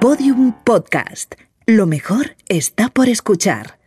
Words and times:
Podium 0.00 0.54
Podcast. 0.64 1.34
Lo 1.66 1.84
mejor 1.84 2.34
está 2.48 2.88
por 2.88 3.10
escuchar. 3.10 3.78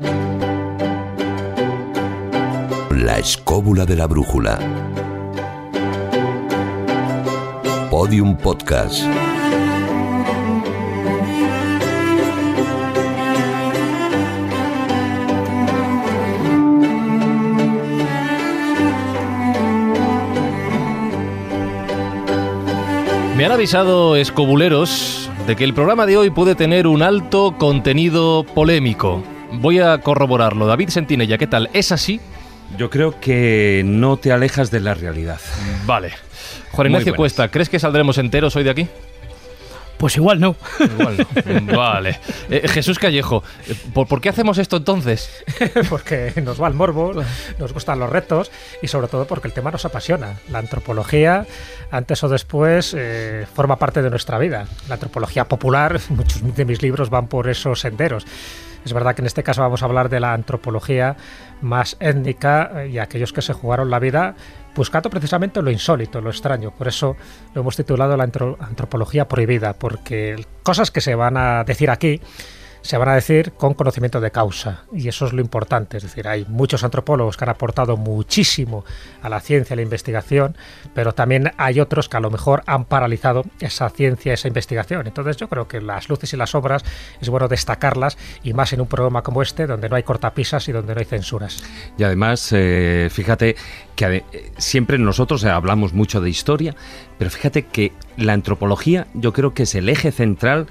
La 2.91 3.17
escóbula 3.17 3.85
de 3.85 3.95
la 3.95 4.05
brújula. 4.05 4.59
Podium 7.89 8.37
Podcast. 8.37 9.03
Me 23.35 23.45
han 23.45 23.51
avisado 23.51 24.15
escobuleros 24.15 25.22
de 25.47 25.55
que 25.57 25.65
el 25.65 25.73
programa 25.73 26.05
de 26.05 26.15
hoy 26.15 26.29
puede 26.29 26.55
tener 26.55 26.87
un 26.87 27.01
alto 27.01 27.55
contenido 27.57 28.45
polémico. 28.55 29.23
Voy 29.51 29.79
a 29.79 29.97
corroborarlo. 29.99 30.67
David 30.67 30.89
Sentinella, 30.89 31.37
¿qué 31.37 31.47
tal? 31.47 31.69
¿Es 31.73 31.91
así? 31.91 32.21
Yo 32.77 32.89
creo 32.89 33.19
que 33.19 33.83
no 33.85 34.17
te 34.17 34.31
alejas 34.31 34.71
de 34.71 34.79
la 34.79 34.93
realidad. 34.93 35.39
Vale. 35.85 36.11
Juan 36.71 36.87
Ignacio. 36.87 37.15
Cuesta, 37.15 37.49
¿crees 37.49 37.69
que 37.69 37.77
saldremos 37.77 38.17
enteros 38.17 38.55
hoy 38.55 38.63
de 38.63 38.69
aquí? 38.69 38.87
Pues 40.03 40.17
igual 40.17 40.41
no. 40.41 40.57
Igual 40.81 41.25
no. 41.65 41.77
Vale. 41.77 42.19
Eh, 42.49 42.67
Jesús 42.67 42.99
Callejo, 42.99 43.41
eh, 43.69 43.73
¿por, 43.93 44.05
por 44.05 44.19
qué 44.19 44.27
hacemos 44.27 44.57
esto 44.57 44.75
entonces? 44.75 45.29
porque 45.89 46.33
nos 46.43 46.61
va 46.61 46.67
el 46.67 46.73
morbo, 46.73 47.13
nos 47.57 47.71
gustan 47.71 47.99
los 47.99 48.09
retos 48.09 48.51
y 48.81 48.89
sobre 48.89 49.07
todo 49.07 49.25
porque 49.25 49.47
el 49.47 49.53
tema 49.53 49.71
nos 49.71 49.85
apasiona. 49.85 50.39
La 50.49 50.59
antropología, 50.59 51.47
antes 51.89 52.21
o 52.21 52.27
después, 52.27 52.93
eh, 52.97 53.47
forma 53.53 53.77
parte 53.77 54.01
de 54.01 54.09
nuestra 54.09 54.37
vida. 54.39 54.67
La 54.89 54.95
antropología 54.95 55.45
popular, 55.45 55.97
muchos 56.09 56.53
de 56.53 56.65
mis 56.65 56.81
libros 56.81 57.09
van 57.09 57.27
por 57.27 57.47
esos 57.47 57.79
senderos. 57.79 58.25
Es 58.83 58.91
verdad 58.91 59.15
que 59.15 59.21
en 59.21 59.27
este 59.27 59.41
caso 59.41 59.61
vamos 59.61 59.83
a 59.83 59.85
hablar 59.85 60.09
de 60.09 60.19
la 60.19 60.33
antropología 60.33 61.15
más 61.61 61.95
étnica 62.01 62.85
y 62.91 62.97
aquellos 62.97 63.31
que 63.31 63.41
se 63.41 63.53
jugaron 63.53 63.89
la 63.89 63.99
vida 63.99 64.35
buscando 64.75 65.09
precisamente 65.09 65.61
lo 65.61 65.69
insólito, 65.71 66.21
lo 66.21 66.29
extraño. 66.29 66.71
Por 66.71 66.87
eso 66.87 67.15
lo 67.53 67.61
hemos 67.61 67.75
titulado 67.75 68.15
la 68.17 68.23
antro- 68.23 68.57
antropología 68.59 69.27
prohibida, 69.27 69.73
porque 69.73 70.45
cosas 70.63 70.91
que 70.91 71.01
se 71.01 71.15
van 71.15 71.37
a 71.37 71.63
decir 71.63 71.89
aquí 71.89 72.21
se 72.83 72.97
van 72.97 73.09
a 73.09 73.15
decir 73.15 73.53
con 73.53 73.73
conocimiento 73.73 74.21
de 74.21 74.29
causa. 74.29 74.83
Y 74.93 75.07
eso 75.07 75.25
es 75.25 75.33
lo 75.33 75.41
importante. 75.41 75.97
Es 75.97 76.03
decir, 76.03 76.27
hay 76.27 76.45
muchos 76.47 76.83
antropólogos 76.83 77.37
que 77.37 77.45
han 77.45 77.49
aportado 77.49 77.97
muchísimo 77.97 78.83
a 79.21 79.29
la 79.29 79.39
ciencia 79.39 79.73
y 79.73 79.77
la 79.77 79.81
investigación, 79.81 80.55
pero 80.93 81.13
también 81.13 81.53
hay 81.57 81.79
otros 81.79 82.09
que 82.09 82.17
a 82.17 82.19
lo 82.19 82.29
mejor 82.29 82.61
han 82.67 82.85
paralizado 82.85 83.43
esa 83.59 83.89
ciencia, 83.89 84.33
esa 84.33 84.49
investigación. 84.49 85.07
Entonces 85.07 85.37
yo 85.37 85.47
creo 85.47 85.67
que 85.67 85.81
las 85.81 86.09
luces 86.09 86.33
y 86.33 86.37
las 86.37 86.53
obras 86.55 86.83
es 87.21 87.29
bueno 87.29 87.47
destacarlas 87.47 88.17
y 88.43 88.53
más 88.53 88.73
en 88.73 88.81
un 88.81 88.87
programa 88.87 89.23
como 89.23 89.41
este, 89.41 89.65
donde 89.65 89.87
no 89.87 89.95
hay 89.95 90.03
cortapisas 90.03 90.67
y 90.67 90.73
donde 90.73 90.93
no 90.93 90.99
hay 90.99 91.05
censuras. 91.05 91.63
Y 91.97 92.03
además, 92.03 92.49
eh, 92.51 93.07
fíjate 93.09 93.55
que 93.95 94.17
eh, 94.17 94.51
siempre 94.57 94.97
nosotros 94.97 95.43
eh, 95.45 95.49
hablamos 95.49 95.93
mucho 95.93 96.19
de 96.19 96.29
historia, 96.29 96.75
pero 97.17 97.31
fíjate 97.31 97.63
que 97.67 97.93
la 98.17 98.33
antropología 98.33 99.07
yo 99.13 99.31
creo 99.31 99.53
que 99.53 99.63
es 99.63 99.73
el 99.75 99.87
eje 99.87 100.11
central, 100.11 100.67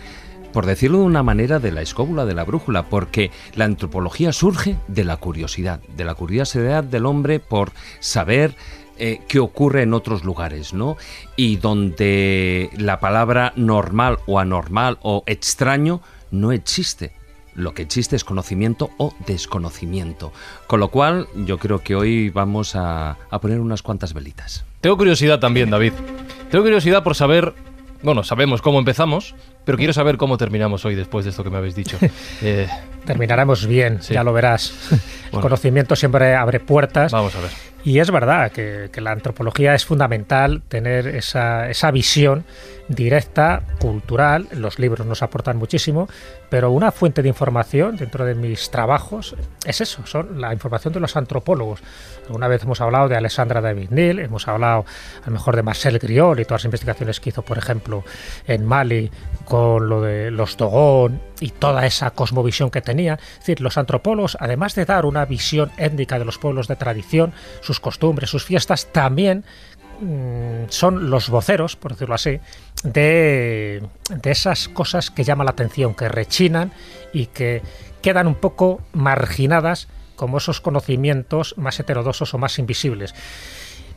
por 0.52 0.66
decirlo 0.66 0.98
de 0.98 1.04
una 1.04 1.22
manera, 1.22 1.58
de 1.58 1.72
la 1.72 1.82
escóbula, 1.82 2.24
de 2.24 2.34
la 2.34 2.44
brújula, 2.44 2.84
porque 2.84 3.30
la 3.54 3.64
antropología 3.64 4.32
surge 4.32 4.76
de 4.88 5.04
la 5.04 5.16
curiosidad, 5.16 5.80
de 5.96 6.04
la 6.04 6.14
curiosidad 6.14 6.84
del 6.84 7.06
hombre 7.06 7.40
por 7.40 7.72
saber 8.00 8.54
eh, 8.98 9.20
qué 9.26 9.40
ocurre 9.40 9.82
en 9.82 9.94
otros 9.94 10.24
lugares, 10.24 10.74
¿no? 10.74 10.96
Y 11.34 11.56
donde 11.56 12.70
la 12.76 13.00
palabra 13.00 13.52
normal 13.56 14.18
o 14.26 14.38
anormal 14.38 14.98
o 15.02 15.24
extraño 15.26 16.02
no 16.30 16.52
existe. 16.52 17.12
Lo 17.54 17.74
que 17.74 17.82
existe 17.82 18.16
es 18.16 18.24
conocimiento 18.24 18.90
o 18.98 19.14
desconocimiento. 19.26 20.32
Con 20.66 20.80
lo 20.80 20.88
cual, 20.88 21.26
yo 21.34 21.58
creo 21.58 21.80
que 21.80 21.96
hoy 21.96 22.30
vamos 22.30 22.76
a, 22.76 23.18
a 23.30 23.40
poner 23.40 23.60
unas 23.60 23.82
cuantas 23.82 24.14
velitas. 24.14 24.64
Tengo 24.80 24.96
curiosidad 24.96 25.38
también, 25.38 25.70
David. 25.70 25.92
Tengo 26.50 26.64
curiosidad 26.64 27.02
por 27.02 27.14
saber. 27.14 27.54
Bueno, 28.02 28.24
sabemos 28.24 28.62
cómo 28.62 28.78
empezamos, 28.80 29.34
pero 29.64 29.78
quiero 29.78 29.92
saber 29.92 30.16
cómo 30.16 30.36
terminamos 30.36 30.84
hoy 30.84 30.94
después 30.96 31.24
de 31.24 31.30
esto 31.30 31.44
que 31.44 31.50
me 31.50 31.58
habéis 31.58 31.74
dicho. 31.76 31.98
Eh, 32.42 32.68
Terminaremos 33.04 33.66
bien, 33.66 34.00
Sí. 34.02 34.14
ya 34.14 34.22
lo 34.24 34.32
verás. 34.32 34.72
El 35.32 35.40
conocimiento 35.40 35.94
siempre 35.96 36.34
abre 36.34 36.60
puertas. 36.60 37.12
vamos 37.12 37.34
a 37.36 37.40
ver. 37.40 37.50
Y 37.84 37.98
es 37.98 38.10
verdad 38.12 38.52
que, 38.52 38.90
que 38.92 39.00
la 39.00 39.10
antropología 39.10 39.74
es 39.74 39.84
fundamental 39.84 40.62
tener 40.68 41.08
esa, 41.08 41.68
esa 41.68 41.90
visión 41.90 42.44
directa, 42.88 43.62
cultural. 43.80 44.46
Los 44.52 44.78
libros 44.78 45.04
nos 45.06 45.22
aportan 45.22 45.56
muchísimo, 45.56 46.08
pero 46.52 46.70
una 46.70 46.92
fuente 46.92 47.22
de 47.22 47.30
información 47.30 47.96
dentro 47.96 48.26
de 48.26 48.34
mis 48.34 48.70
trabajos 48.70 49.34
es 49.64 49.80
eso, 49.80 50.04
son 50.06 50.38
la 50.38 50.52
información 50.52 50.92
de 50.92 51.00
los 51.00 51.16
antropólogos. 51.16 51.80
Alguna 52.26 52.46
vez 52.46 52.64
hemos 52.64 52.82
hablado 52.82 53.08
de 53.08 53.16
Alessandra 53.16 53.62
David 53.62 53.88
Neal, 53.88 54.18
hemos 54.18 54.46
hablado 54.48 54.84
a 55.22 55.26
lo 55.28 55.32
mejor 55.32 55.56
de 55.56 55.62
Marcel 55.62 55.98
Griol 55.98 56.40
y 56.40 56.44
todas 56.44 56.60
las 56.60 56.66
investigaciones 56.66 57.20
que 57.20 57.30
hizo, 57.30 57.40
por 57.40 57.56
ejemplo, 57.56 58.04
en 58.46 58.66
Mali 58.66 59.10
con 59.46 59.88
lo 59.88 60.02
de 60.02 60.30
los 60.30 60.58
Dogon 60.58 61.22
y 61.40 61.48
toda 61.52 61.86
esa 61.86 62.10
cosmovisión 62.10 62.70
que 62.70 62.82
tenía. 62.82 63.14
Es 63.14 63.38
decir, 63.38 63.62
los 63.62 63.78
antropólogos, 63.78 64.36
además 64.38 64.74
de 64.74 64.84
dar 64.84 65.06
una 65.06 65.24
visión 65.24 65.72
étnica 65.78 66.18
de 66.18 66.26
los 66.26 66.36
pueblos 66.36 66.68
de 66.68 66.76
tradición, 66.76 67.32
sus 67.62 67.80
costumbres, 67.80 68.28
sus 68.28 68.44
fiestas, 68.44 68.92
también 68.92 69.46
son 70.68 71.10
los 71.10 71.28
voceros, 71.28 71.76
por 71.76 71.92
decirlo 71.92 72.14
así, 72.14 72.40
de, 72.82 73.82
esas 74.24 74.68
cosas 74.68 75.10
que 75.10 75.24
llaman 75.24 75.46
la 75.46 75.52
atención, 75.52 75.94
que 75.94 76.08
rechinan 76.08 76.72
y 77.12 77.26
que 77.26 77.62
quedan 78.00 78.26
un 78.26 78.34
poco 78.34 78.80
marginadas 78.92 79.88
como 80.16 80.38
esos 80.38 80.60
conocimientos 80.60 81.54
más 81.56 81.78
heterodoxos 81.78 82.34
o 82.34 82.38
más 82.38 82.58
invisibles. 82.58 83.14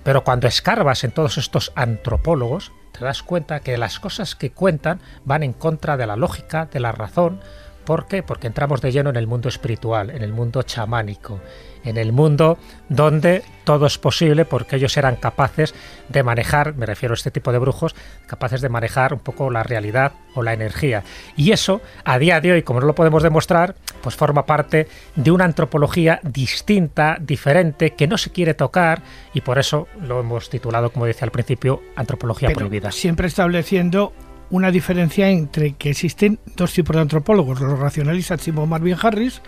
Pero 0.04 0.24
cuando 0.24 0.48
escarbas 0.48 1.04
en 1.04 1.12
todos 1.12 1.38
estos 1.38 1.72
antropólogos, 1.76 2.72
te 2.92 3.04
das 3.04 3.24
cuenta 3.24 3.60
que 3.60 3.78
las 3.78 4.00
cosas 4.00 4.36
que 4.36 4.52
cuentan 4.52 5.02
van 5.26 5.44
en 5.44 5.54
contra 5.54 5.98
de 5.98 6.06
la 6.06 6.16
lógica, 6.16 6.68
de 6.72 6.80
la 6.80 6.92
razón. 6.92 7.42
¿Por 7.86 8.08
qué? 8.08 8.24
Porque 8.24 8.48
entramos 8.48 8.82
de 8.82 8.92
lleno 8.92 9.10
en 9.10 9.16
el 9.16 9.28
mundo 9.28 9.50
espiritual, 9.50 10.10
en 10.10 10.22
el 10.22 10.32
mundo 10.32 10.64
chamánico, 10.64 11.40
en 11.86 11.98
el 11.98 12.12
mundo 12.12 12.58
donde 12.90 13.44
todo 13.64 13.86
es 13.86 13.98
posible 13.98 14.46
porque 14.46 14.76
ellos 14.76 14.96
eran 14.98 15.16
capaces 15.16 15.74
de 16.10 16.24
manejar, 16.24 16.76
me 16.76 16.86
refiero 16.86 17.14
a 17.14 17.16
este 17.16 17.32
tipo 17.32 17.52
de 17.52 17.60
brujos, 17.60 17.96
capaces 18.28 18.62
de 18.62 18.70
manejar 18.70 19.14
un 19.14 19.20
poco 19.20 19.50
la 19.50 19.64
realidad 19.64 20.14
o 20.34 20.44
la 20.44 20.54
energía. 20.54 21.04
Y 21.36 21.52
eso, 21.52 21.82
a 22.04 22.20
día 22.20 22.42
de 22.42 22.52
hoy, 22.52 22.64
como 22.64 22.80
no 22.80 22.86
lo 22.86 22.96
podemos 22.96 23.24
demostrar, 23.24 23.76
pues 24.02 24.16
forma 24.16 24.46
parte 24.46 24.88
de 25.16 25.32
una 25.32 25.46
antropología 25.46 26.20
distinta, 26.24 27.18
diferente, 27.20 27.92
que 27.92 28.08
no 28.08 28.18
se 28.18 28.32
quiere 28.32 28.54
tocar 28.54 29.02
y 29.34 29.42
por 29.42 29.58
eso 29.58 29.88
lo 30.02 30.20
hemos 30.20 30.50
titulado, 30.50 30.92
como 30.92 31.06
decía 31.06 31.26
al 31.26 31.32
principio, 31.32 31.82
Antropología 31.96 32.50
Pero 32.50 32.60
Prohibida. 32.60 32.92
siempre 32.92 33.28
estableciendo 33.28 34.14
una 34.50 34.72
diferencia 34.72 35.30
entre 35.30 35.74
que 35.74 35.90
existen 35.90 36.40
dos 36.56 36.74
tipos 36.74 36.96
de 36.96 37.02
antropólogos, 37.02 37.60
los 37.60 37.80
racionalistas 37.80 38.42
tipo 38.42 38.66
Marvin 38.66 38.96
Harris 39.02 39.42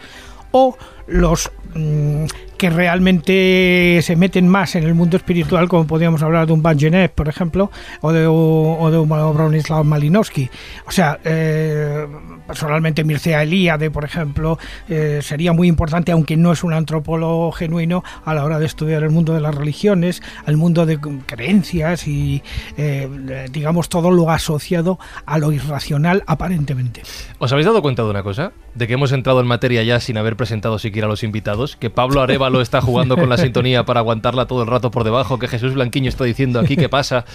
o 0.52 0.78
los 1.07 1.51
mm, 1.73 2.25
que 2.57 2.69
realmente 2.69 4.00
se 4.01 4.16
meten 4.16 4.47
más 4.47 4.75
en 4.75 4.84
el 4.84 4.95
mundo 4.95 5.16
espiritual, 5.18 5.69
como 5.69 5.85
podríamos 5.85 6.23
hablar 6.23 6.47
de 6.47 6.53
un 6.53 6.63
Van 6.63 6.78
Genev, 6.79 7.12
por 7.12 7.29
ejemplo, 7.29 7.72
o 8.01 8.12
de, 8.12 8.25
o 8.28 8.90
de 8.91 8.97
un 8.97 9.09
Bronislaw 9.09 9.84
Malinowski. 9.84 10.50
O 10.88 10.91
sea, 10.91 11.19
eh, 11.23 12.07
personalmente 12.47 13.03
Mircea 13.03 13.44
Eliade, 13.44 13.91
por 13.91 14.06
ejemplo, 14.06 14.57
eh, 14.90 15.19
sería 15.22 15.53
muy 15.53 15.68
importante, 15.68 16.12
aunque 16.12 16.35
no 16.35 16.51
es 16.51 16.63
un 16.63 16.73
antropólogo 16.73 17.51
genuino, 17.51 18.03
a 18.25 18.34
la 18.34 18.44
hora 18.44 18.59
de 18.59 18.66
estudiar 18.66 19.03
el 19.03 19.12
mundo 19.12 19.34
de 19.34 19.41
las 19.41 19.53
religiones, 19.53 20.24
el 20.47 20.57
mundo 20.57 20.85
de 20.85 21.00
creencias 21.25 22.07
y, 22.07 22.41
eh, 22.78 23.47
digamos, 23.51 23.89
todo 23.89 24.09
lo 24.09 24.31
asociado 24.31 24.97
a 25.25 25.38
lo 25.38 25.51
irracional 25.51 26.24
aparentemente. 26.25 27.03
¿Os 27.38 27.51
habéis 27.51 27.68
dado 27.68 27.83
cuenta 27.83 28.03
de 28.03 28.10
una 28.10 28.24
cosa? 28.24 28.51
De 28.74 28.88
que 28.88 28.94
hemos 28.94 29.12
entrado 29.12 29.42
en 29.42 29.48
materia 29.48 29.83
ya 29.83 30.00
sin 30.00 30.18
haber 30.18 30.36
presentado 30.36 30.80
siquiera 30.80 30.97
a 31.04 31.08
los 31.08 31.24
invitados, 31.24 31.76
que 31.76 31.90
Pablo 31.90 32.22
Arevalo 32.22 32.62
está 32.62 32.82
jugando 32.82 33.16
con 33.18 33.30
la 33.30 33.38
sintonía 33.38 33.84
para 33.86 34.00
aguantarla 34.00 34.46
todo 34.46 34.64
el 34.64 34.68
rato 34.68 34.92
por 34.92 35.04
debajo, 35.04 35.40
que 35.40 35.48
Jesús 35.48 35.74
Blanquiño 35.74 36.10
está 36.10 36.24
diciendo 36.24 36.60
aquí 36.60 36.76
qué 36.78 36.90
pasa, 36.90 37.26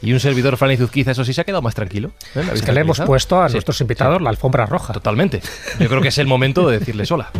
y 0.00 0.12
un 0.12 0.20
servidor 0.20 0.56
Franny 0.56 0.76
Zuzquiza, 0.76 1.12
eso 1.12 1.24
sí 1.24 1.32
se 1.32 1.40
ha 1.40 1.44
quedado 1.44 1.62
más 1.62 1.74
tranquilo. 1.74 2.08
¿eh? 2.08 2.12
¿La 2.36 2.40
habéis 2.42 2.60
Es 2.60 2.62
que 2.62 2.72
le 2.72 2.80
hemos 2.80 3.00
puesto 3.00 3.40
a 3.40 3.48
Sí, 3.48 3.54
nuestros 3.54 3.76
sí, 3.76 3.84
invitados 3.84 4.20
la 4.22 4.30
alfombra 4.30 4.66
roja. 4.66 4.92
Totalmente. 4.92 5.40
Yo 5.78 5.88
creo 5.88 6.00
que 6.02 6.08
es 6.08 6.18
el 6.18 6.26
momento 6.26 6.68
de 6.68 6.78
decirles 6.78 7.10
hola. 7.10 7.30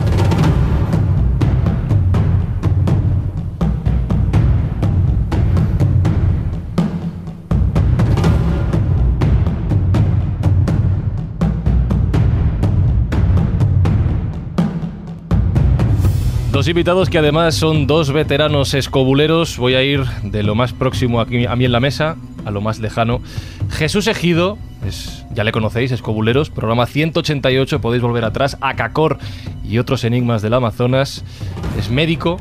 Dos 16.63 16.69
invitados 16.69 17.11
que 17.11 17.19
además 17.19 17.57
son 17.57 17.89
dos 17.89 18.13
veteranos 18.13 18.73
escobuleros. 18.75 19.59
Voy 19.59 19.75
a 19.75 19.83
ir 19.83 20.05
de 20.23 20.45
lo 20.45 20.55
más 20.55 20.73
próximo 20.73 21.21
aquí 21.21 21.45
a 21.45 21.57
mí 21.57 21.65
en 21.65 21.73
la 21.73 21.81
mesa. 21.81 22.15
a 22.45 22.53
lo 22.53 22.61
más 22.61 22.79
lejano. 22.79 23.21
Jesús 23.69 24.07
Ejido, 24.07 24.59
es, 24.87 25.27
ya 25.35 25.43
le 25.43 25.51
conocéis, 25.51 25.91
Escobuleros, 25.91 26.51
programa 26.51 26.87
188, 26.87 27.81
podéis 27.81 28.01
volver 28.01 28.25
atrás, 28.25 28.59
Acacor 28.61 29.19
y 29.69 29.79
otros 29.79 30.05
enigmas 30.05 30.41
del 30.41 30.55
Amazonas. 30.55 31.25
Es 31.77 31.91
médico, 31.91 32.37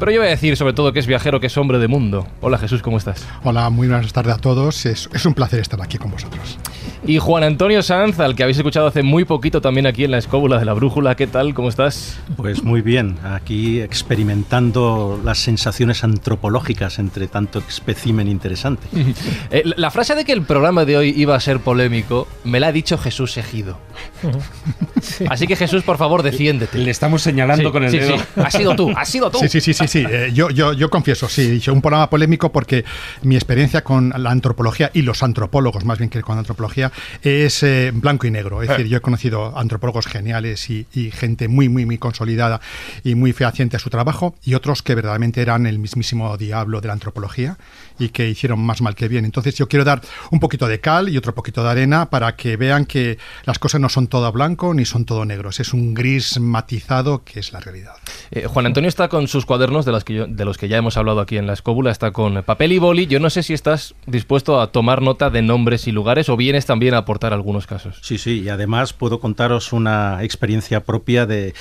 pero 0.00 0.12
yo 0.12 0.20
voy 0.20 0.28
a 0.28 0.30
decir 0.30 0.56
sobre 0.56 0.72
todo 0.72 0.94
que 0.94 0.98
es 0.98 1.06
viajero, 1.06 1.40
que 1.40 1.48
es 1.48 1.56
hombre 1.58 1.78
de 1.78 1.86
mundo. 1.86 2.26
Hola 2.40 2.56
Jesús, 2.56 2.80
¿cómo 2.80 2.96
estás? 2.96 3.28
Hola, 3.44 3.68
muy 3.68 3.86
buenas 3.86 4.10
tardes 4.14 4.34
a 4.34 4.38
todos. 4.38 4.86
Es, 4.86 5.10
es 5.12 5.26
un 5.26 5.34
placer 5.34 5.60
estar 5.60 5.80
aquí 5.82 5.98
con 5.98 6.10
vosotros. 6.10 6.58
Y 7.06 7.18
Juan 7.18 7.44
Antonio 7.44 7.82
Sanz, 7.82 8.18
al 8.18 8.34
que 8.34 8.42
habéis 8.42 8.56
escuchado 8.56 8.86
hace 8.86 9.02
muy 9.02 9.26
poquito 9.26 9.60
también 9.60 9.86
aquí 9.86 10.04
en 10.04 10.10
la 10.10 10.18
escóbula 10.18 10.58
de 10.58 10.64
la 10.64 10.72
brújula. 10.72 11.16
¿Qué 11.16 11.26
tal? 11.26 11.52
¿Cómo 11.52 11.68
estás? 11.68 12.18
Pues 12.36 12.62
muy 12.62 12.80
bien, 12.80 13.18
aquí 13.24 13.80
experimentando 13.80 15.20
las 15.22 15.38
sensaciones 15.38 16.02
antropológicas 16.02 16.98
entre 16.98 17.26
tanto 17.26 17.58
espécimen 17.58 18.28
interesante. 18.28 18.86
Eh, 19.52 19.62
la 19.64 19.90
frase 19.90 20.14
de 20.14 20.24
que 20.24 20.32
el 20.32 20.42
programa 20.42 20.84
de 20.84 20.96
hoy 20.96 21.14
iba 21.16 21.34
a 21.34 21.40
ser 21.40 21.58
polémico 21.60 22.28
me 22.44 22.60
la 22.60 22.68
ha 22.68 22.72
dicho 22.72 22.96
Jesús 22.98 23.36
Ejido. 23.36 23.78
Así 25.28 25.46
que 25.46 25.56
Jesús, 25.56 25.82
por 25.82 25.96
favor, 25.96 26.22
defiéndete. 26.22 26.78
Le 26.78 26.90
estamos 26.90 27.22
señalando 27.22 27.68
Sí, 27.68 27.72
con 27.72 27.84
el 27.84 27.90
sí, 27.90 27.98
dedo. 27.98 28.18
sí. 28.18 28.24
Ha 28.36 28.50
sido 28.50 28.76
tú, 28.76 28.92
ha 28.96 29.04
sido 29.04 29.30
tú. 29.30 29.38
Sí, 29.38 29.48
sí, 29.48 29.60
sí, 29.60 29.74
sí, 29.74 29.88
sí. 29.88 30.04
Eh, 30.08 30.30
yo, 30.32 30.50
yo, 30.50 30.72
yo 30.72 30.90
confieso, 30.90 31.28
sí, 31.28 31.60
he 31.64 31.70
un 31.70 31.80
programa 31.80 32.10
polémico 32.10 32.52
porque 32.52 32.84
mi 33.22 33.34
experiencia 33.36 33.82
con 33.82 34.12
la 34.16 34.30
antropología 34.30 34.90
y 34.94 35.02
los 35.02 35.22
antropólogos, 35.22 35.84
más 35.84 35.98
bien 35.98 36.10
que 36.10 36.20
con 36.22 36.38
antropología, 36.38 36.92
es 37.22 37.62
eh, 37.62 37.90
blanco 37.94 38.26
y 38.26 38.30
negro. 38.30 38.62
Es 38.62 38.68
decir, 38.68 38.86
yo 38.86 38.98
he 38.98 39.00
conocido 39.00 39.56
antropólogos 39.58 40.06
geniales 40.06 40.68
y, 40.70 40.86
y 40.94 41.10
gente 41.10 41.48
muy, 41.48 41.68
muy, 41.68 41.86
muy 41.86 41.98
consolidada 41.98 42.60
y 43.04 43.14
muy 43.14 43.32
fehaciente 43.32 43.76
a 43.76 43.80
su 43.80 43.90
trabajo 43.90 44.34
y 44.44 44.54
otros 44.54 44.82
que 44.82 44.94
verdaderamente 44.94 45.40
eran 45.42 45.66
el 45.66 45.78
mismísimo 45.78 46.36
diablo 46.36 46.80
de 46.80 46.88
la 46.88 46.94
antropología 46.94 47.56
y 47.98 48.08
que 48.10 48.28
hicieron 48.28 48.60
más 48.60 48.80
mal 48.80 48.94
que 48.94 49.08
bien. 49.08 49.24
Entonces 49.24 49.54
yo 49.54 49.68
quiero 49.68 49.84
dar 49.84 50.00
un 50.30 50.40
poquito 50.40 50.66
de 50.66 50.80
cal 50.80 51.08
y 51.08 51.16
otro 51.16 51.34
poquito 51.34 51.62
de 51.62 51.70
arena 51.70 52.08
para 52.08 52.34
que 52.34 52.56
vean 52.56 52.86
que 52.86 53.18
las 53.44 53.58
cosas 53.58 53.80
no 53.80 53.88
son 53.88 54.08
todo 54.10 54.30
blanco 54.30 54.74
ni 54.74 54.84
son 54.84 55.06
todo 55.06 55.24
negros. 55.24 55.58
Es 55.60 55.72
un 55.72 55.94
gris 55.94 56.38
matizado 56.38 57.24
que 57.24 57.40
es 57.40 57.52
la 57.54 57.60
realidad. 57.60 57.94
Eh, 58.30 58.46
Juan 58.46 58.66
Antonio 58.66 58.88
está 58.88 59.08
con 59.08 59.26
sus 59.28 59.46
cuadernos, 59.46 59.86
de, 59.86 59.92
las 59.92 60.04
que 60.04 60.12
yo- 60.14 60.26
de 60.26 60.44
los 60.44 60.58
que 60.58 60.68
ya 60.68 60.76
hemos 60.76 60.98
hablado 60.98 61.20
aquí 61.20 61.38
en 61.38 61.46
la 61.46 61.54
escóbula, 61.54 61.90
está 61.90 62.10
con 62.10 62.42
papel 62.42 62.72
y 62.72 62.78
boli. 62.78 63.06
Yo 63.06 63.18
no 63.20 63.30
sé 63.30 63.42
si 63.42 63.54
estás 63.54 63.94
dispuesto 64.06 64.60
a 64.60 64.70
tomar 64.72 65.00
nota 65.00 65.30
de 65.30 65.40
nombres 65.40 65.86
y 65.86 65.92
lugares 65.92 66.28
o 66.28 66.36
vienes 66.36 66.66
también 66.66 66.92
a 66.92 66.98
aportar 66.98 67.32
algunos 67.32 67.66
casos. 67.66 67.98
Sí, 68.02 68.18
sí, 68.18 68.40
y 68.42 68.48
además 68.50 68.92
puedo 68.92 69.20
contaros 69.20 69.72
una 69.72 70.22
experiencia 70.22 70.80
propia 70.84 71.24
de, 71.24 71.54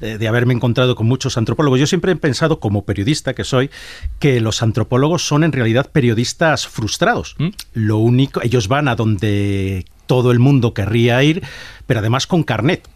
eh, 0.00 0.16
de 0.18 0.28
haberme 0.28 0.54
encontrado 0.54 0.94
con 0.94 1.06
muchos 1.06 1.36
antropólogos. 1.36 1.78
Yo 1.80 1.86
siempre 1.86 2.12
he 2.12 2.16
pensado, 2.16 2.60
como 2.60 2.84
periodista 2.84 3.34
que 3.34 3.44
soy, 3.44 3.68
que 4.18 4.40
los 4.40 4.62
antropólogos 4.62 5.26
son 5.26 5.44
en 5.44 5.52
realidad 5.52 5.90
periodistas 5.92 6.66
frustrados. 6.68 7.34
¿Mm? 7.38 7.48
Lo 7.74 7.98
único, 7.98 8.40
ellos 8.42 8.68
van 8.68 8.86
a 8.88 8.94
donde 8.96 9.84
todo 10.08 10.32
el 10.32 10.40
mundo 10.40 10.74
querría 10.74 11.22
ir, 11.22 11.44
pero 11.86 12.00
además 12.00 12.26
con 12.26 12.42
carnet. 12.42 12.88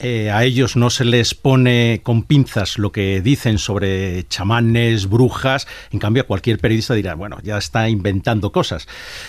Eh, 0.00 0.30
a 0.30 0.44
ellos 0.44 0.76
no 0.76 0.90
se 0.90 1.04
les 1.04 1.34
pone 1.34 2.02
con 2.04 2.22
pinzas 2.22 2.78
lo 2.78 2.92
que 2.92 3.20
dicen 3.20 3.58
sobre 3.58 4.28
chamanes, 4.28 5.08
brujas, 5.08 5.66
en 5.90 5.98
cambio 5.98 6.22
a 6.22 6.26
cualquier 6.26 6.60
periodista 6.60 6.94
dirá, 6.94 7.16
bueno, 7.16 7.38
ya 7.42 7.58
está 7.58 7.88
inventando 7.88 8.52
cosas. 8.52 8.86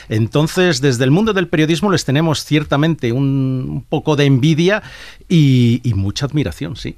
Entonces, 0.09 0.79
desde 0.79 1.05
el 1.05 1.09
mundo 1.09 1.33
del 1.33 1.47
periodismo 1.47 1.89
les 1.89 2.05
tenemos 2.05 2.45
ciertamente 2.45 3.11
un, 3.11 3.83
poco 3.89 4.15
de 4.15 4.25
envidia 4.25 4.83
y 5.27 5.81
mucha 5.95 6.27
admiración, 6.27 6.75
sí. 6.75 6.95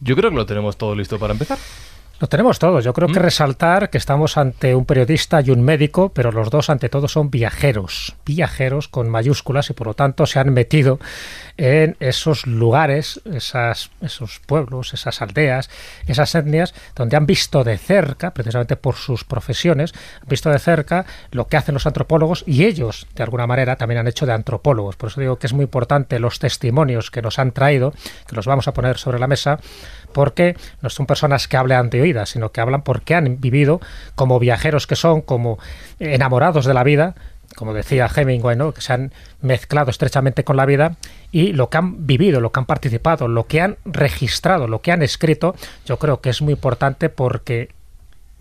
Yo 0.00 0.16
creo 0.16 0.30
que 0.30 0.36
lo 0.36 0.46
tenemos 0.46 0.76
todo 0.76 0.94
listo 0.94 1.18
para 1.18 1.32
empezar. 1.32 1.58
Lo 2.22 2.28
tenemos 2.28 2.60
todo. 2.60 2.78
Yo 2.78 2.92
creo 2.92 3.08
que 3.08 3.18
resaltar 3.18 3.90
que 3.90 3.98
estamos 3.98 4.36
ante 4.36 4.76
un 4.76 4.84
periodista 4.84 5.40
y 5.40 5.50
un 5.50 5.60
médico, 5.60 6.12
pero 6.14 6.30
los 6.30 6.50
dos 6.50 6.70
ante 6.70 6.88
todo 6.88 7.08
son 7.08 7.32
viajeros, 7.32 8.14
viajeros 8.24 8.86
con 8.86 9.10
mayúsculas 9.10 9.70
y 9.70 9.72
por 9.72 9.88
lo 9.88 9.94
tanto 9.94 10.24
se 10.24 10.38
han 10.38 10.52
metido 10.52 11.00
en 11.56 11.96
esos 12.00 12.46
lugares, 12.46 13.20
esas, 13.24 13.90
esos 14.00 14.40
pueblos, 14.46 14.94
esas 14.94 15.22
aldeas, 15.22 15.70
esas 16.06 16.34
etnias, 16.34 16.74
donde 16.94 17.16
han 17.16 17.26
visto 17.26 17.64
de 17.64 17.78
cerca, 17.78 18.32
precisamente 18.32 18.76
por 18.76 18.96
sus 18.96 19.24
profesiones, 19.24 19.92
han 20.22 20.28
visto 20.28 20.50
de 20.50 20.58
cerca 20.58 21.04
lo 21.30 21.46
que 21.46 21.56
hacen 21.56 21.74
los 21.74 21.86
antropólogos 21.86 22.44
y 22.46 22.64
ellos, 22.64 23.06
de 23.14 23.22
alguna 23.22 23.46
manera, 23.46 23.76
también 23.76 24.00
han 24.00 24.08
hecho 24.08 24.26
de 24.26 24.32
antropólogos. 24.32 24.96
Por 24.96 25.10
eso 25.10 25.20
digo 25.20 25.36
que 25.36 25.46
es 25.46 25.52
muy 25.52 25.64
importante 25.64 26.18
los 26.18 26.38
testimonios 26.38 27.10
que 27.10 27.22
nos 27.22 27.38
han 27.38 27.52
traído, 27.52 27.92
que 28.26 28.36
los 28.36 28.46
vamos 28.46 28.68
a 28.68 28.72
poner 28.72 28.98
sobre 28.98 29.18
la 29.18 29.26
mesa, 29.26 29.58
porque 30.12 30.56
no 30.80 30.90
son 30.90 31.06
personas 31.06 31.48
que 31.48 31.56
hablan 31.56 31.90
de 31.90 32.02
oídas, 32.02 32.30
sino 32.30 32.52
que 32.52 32.60
hablan 32.60 32.82
porque 32.82 33.14
han 33.14 33.40
vivido 33.40 33.80
como 34.14 34.38
viajeros 34.38 34.86
que 34.86 34.96
son, 34.96 35.22
como 35.22 35.58
enamorados 35.98 36.64
de 36.64 36.74
la 36.74 36.84
vida, 36.84 37.14
como 37.54 37.74
decía 37.74 38.08
Hemingway, 38.14 38.56
¿no? 38.56 38.72
que 38.72 38.80
se 38.80 38.92
han 38.92 39.12
mezclado 39.40 39.90
estrechamente 39.90 40.44
con 40.44 40.56
la 40.56 40.66
vida 40.66 40.96
y 41.32 41.54
lo 41.54 41.70
que 41.70 41.78
han 41.78 42.06
vivido, 42.06 42.40
lo 42.40 42.52
que 42.52 42.60
han 42.60 42.66
participado, 42.66 43.26
lo 43.26 43.46
que 43.46 43.62
han 43.62 43.78
registrado, 43.86 44.68
lo 44.68 44.82
que 44.82 44.92
han 44.92 45.02
escrito, 45.02 45.56
yo 45.86 45.98
creo 45.98 46.20
que 46.20 46.30
es 46.30 46.42
muy 46.42 46.52
importante 46.52 47.08
porque 47.08 47.70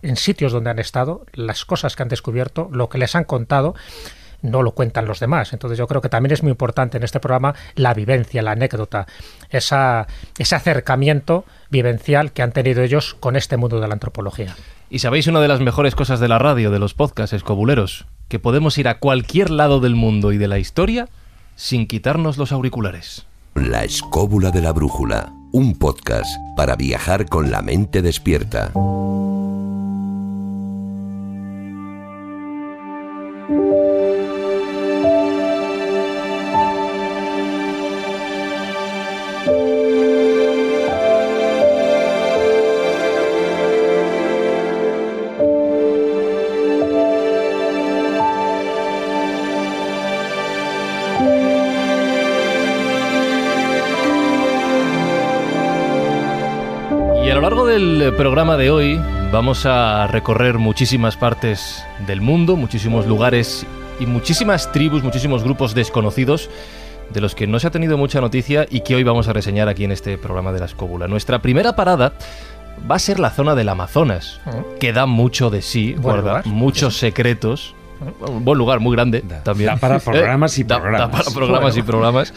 en 0.02 0.18
sitios 0.18 0.52
donde 0.52 0.70
han 0.70 0.80
estado, 0.80 1.26
las 1.34 1.64
cosas 1.64 1.96
que 1.96 2.04
han 2.04 2.10
descubierto, 2.10 2.70
lo 2.72 2.90
que 2.90 2.98
les 2.98 3.16
han 3.16 3.24
contado, 3.24 3.76
no 4.42 4.62
lo 4.62 4.72
cuentan 4.72 5.06
los 5.06 5.20
demás. 5.20 5.54
Entonces 5.54 5.78
yo 5.78 5.88
creo 5.88 6.02
que 6.02 6.10
también 6.10 6.34
es 6.34 6.44
muy 6.44 6.52
importante 6.52 6.98
en 6.98 7.04
este 7.04 7.20
programa 7.20 7.56
la 7.76 7.94
vivencia, 7.94 8.42
la 8.42 8.52
anécdota, 8.52 9.08
esa, 9.50 10.08
ese 10.38 10.56
acercamiento 10.56 11.46
vivencial 11.70 12.34
que 12.34 12.42
han 12.42 12.52
tenido 12.52 12.84
ellos 12.84 13.16
con 13.20 13.38
este 13.38 13.56
mundo 13.56 13.80
de 13.80 13.88
la 13.88 13.94
antropología. 13.94 14.56
Y 14.90 15.00
sabéis 15.00 15.28
una 15.28 15.40
de 15.40 15.48
las 15.48 15.62
mejores 15.62 15.96
cosas 15.96 16.20
de 16.20 16.28
la 16.28 16.40
radio, 16.40 16.72
de 16.72 16.80
los 16.80 16.94
podcasts 16.94 17.34
escobuleros, 17.34 18.06
que 18.28 18.40
podemos 18.40 18.78
ir 18.78 18.90
a 18.90 18.98
cualquier 18.98 19.50
lado 19.50 19.80
del 19.80 19.96
mundo 19.96 20.34
y 20.34 20.38
de 20.38 20.50
la 20.50 20.60
historia 20.60 21.08
sin 21.62 21.86
quitarnos 21.86 22.40
los 22.40 22.52
auriculares. 22.52 23.28
La 23.54 23.84
escóbula 23.84 24.50
de 24.50 24.64
la 24.64 24.72
brújula. 24.72 25.32
Un 25.52 25.76
podcast 25.76 26.26
para 26.58 26.76
viajar 26.76 27.28
con 27.28 27.52
la 27.52 27.62
mente 27.62 28.02
despierta. 28.02 28.72
Lo 57.42 57.50
largo 57.50 57.66
del 57.66 58.02
eh, 58.02 58.12
programa 58.12 58.56
de 58.58 58.70
hoy 58.70 59.02
vamos 59.32 59.66
a 59.66 60.06
recorrer 60.08 60.58
muchísimas 60.60 61.18
partes 61.18 61.84
del 62.06 62.22
mundo, 62.22 62.56
muchísimos 62.56 63.08
lugares 63.08 63.66
y 64.00 64.06
muchísimas 64.06 64.72
tribus, 64.72 65.04
muchísimos 65.04 65.44
grupos 65.44 65.74
desconocidos 65.74 66.50
de 67.12 67.20
los 67.22 67.34
que 67.36 67.48
no 67.48 67.60
se 67.60 67.68
ha 67.68 67.72
tenido 67.72 67.98
mucha 67.98 68.22
noticia 68.22 68.68
y 68.70 68.82
que 68.82 68.96
hoy 68.96 69.04
vamos 69.04 69.28
a 69.28 69.34
reseñar 69.34 69.68
aquí 69.70 69.84
en 69.84 69.92
este 69.92 70.18
programa 70.18 70.52
de 70.52 70.60
la 70.60 70.66
escóbula. 70.66 71.08
Nuestra 71.08 71.42
primera 71.42 71.76
parada 71.76 72.14
va 72.90 72.96
a 72.96 73.00
ser 73.00 73.20
la 73.20 73.32
zona 73.32 73.56
del 73.56 73.70
Amazonas, 73.70 74.40
que 74.80 74.94
da 74.94 75.06
mucho 75.08 75.50
de 75.50 75.62
sí, 75.62 75.96
guarda 75.98 76.44
muchos 76.46 76.98
secretos. 76.98 77.76
Un 78.28 78.44
buen 78.46 78.58
lugar, 78.58 78.80
muy 78.80 78.96
grande 78.96 79.24
Da- 79.28 79.44
también. 79.44 79.68
da 79.72 79.78
para 79.78 80.00
programas 80.04 80.58
y 80.58 80.64
Da- 80.64 80.76
da 80.76 80.82
programas. 80.82 81.12
para 81.12 81.32
programas 81.36 81.76
y 81.76 81.82
Bueno. 81.82 81.92
programas. 81.92 82.34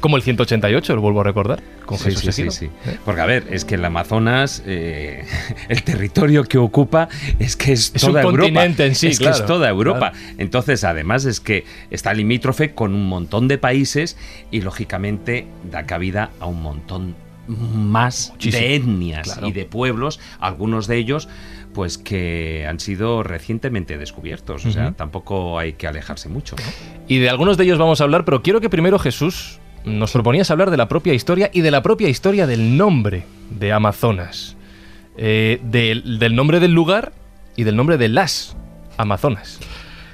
Como 0.00 0.16
el 0.16 0.22
188, 0.22 0.94
lo 0.94 1.00
vuelvo 1.00 1.20
a 1.20 1.24
recordar. 1.24 1.62
Con 1.84 1.98
Sí, 1.98 2.04
Jesús 2.10 2.34
sí, 2.34 2.44
sí, 2.50 2.50
sí. 2.50 2.70
Porque, 3.04 3.20
a 3.20 3.26
ver, 3.26 3.46
es 3.50 3.64
que 3.64 3.74
el 3.76 3.84
Amazonas, 3.84 4.62
eh, 4.66 5.24
el 5.68 5.82
territorio 5.82 6.44
que 6.44 6.58
ocupa 6.58 7.08
es 7.38 7.56
que 7.56 7.72
es, 7.72 7.92
Es 7.94 8.02
un 8.04 8.10
toda 8.10 8.22
Europa. 8.22 8.38
continente 8.42 8.86
en 8.86 8.94
sí, 8.94 9.08
es 9.08 9.18
que 9.18 9.28
es 9.28 9.44
toda 9.46 9.68
Europa. 9.68 10.12
claro. 10.12 10.34
Entonces, 10.38 10.84
además, 10.84 11.24
es 11.24 11.40
que 11.40 11.64
está 11.90 12.14
limítrofe 12.14 12.74
con 12.74 12.94
un 12.94 13.08
montón 13.08 13.48
de 13.48 13.58
países 13.58 14.16
y, 14.50 14.60
lógicamente, 14.60 15.46
da 15.70 15.84
cabida 15.86 16.30
a 16.40 16.46
un 16.46 16.62
montón 16.62 17.14
más 17.48 18.30
Muchísimo, 18.32 18.62
de 18.62 18.74
etnias 18.74 19.22
claro. 19.32 19.48
y 19.48 19.52
de 19.52 19.64
pueblos, 19.64 20.20
algunos 20.38 20.86
de 20.86 20.96
ellos 20.98 21.28
pues 21.74 21.96
que 21.96 22.66
han 22.68 22.80
sido 22.80 23.22
recientemente 23.22 23.98
descubiertos, 23.98 24.66
o 24.66 24.72
sea, 24.72 24.92
tampoco 24.92 25.58
hay 25.58 25.74
que 25.74 25.86
alejarse 25.86 26.28
mucho. 26.28 26.56
¿no? 26.56 26.62
Y 27.06 27.18
de 27.18 27.30
algunos 27.30 27.56
de 27.56 27.64
ellos 27.64 27.78
vamos 27.78 28.00
a 28.00 28.04
hablar, 28.04 28.24
pero 28.24 28.42
quiero 28.42 28.60
que 28.60 28.68
primero 28.68 28.98
Jesús 28.98 29.60
nos 29.88 30.12
proponías 30.12 30.50
hablar 30.50 30.70
de 30.70 30.76
la 30.76 30.88
propia 30.88 31.14
historia 31.14 31.50
y 31.52 31.62
de 31.62 31.70
la 31.70 31.82
propia 31.82 32.08
historia 32.08 32.46
del 32.46 32.76
nombre 32.76 33.24
de 33.50 33.72
Amazonas. 33.72 34.56
Eh, 35.20 35.60
del, 35.64 36.36
nombre 36.36 36.60
del 36.60 36.72
lugar 36.72 37.12
y 37.56 37.64
del 37.64 37.74
nombre 37.74 37.98
de 37.98 38.08
las 38.08 38.56
Amazonas. 38.98 39.58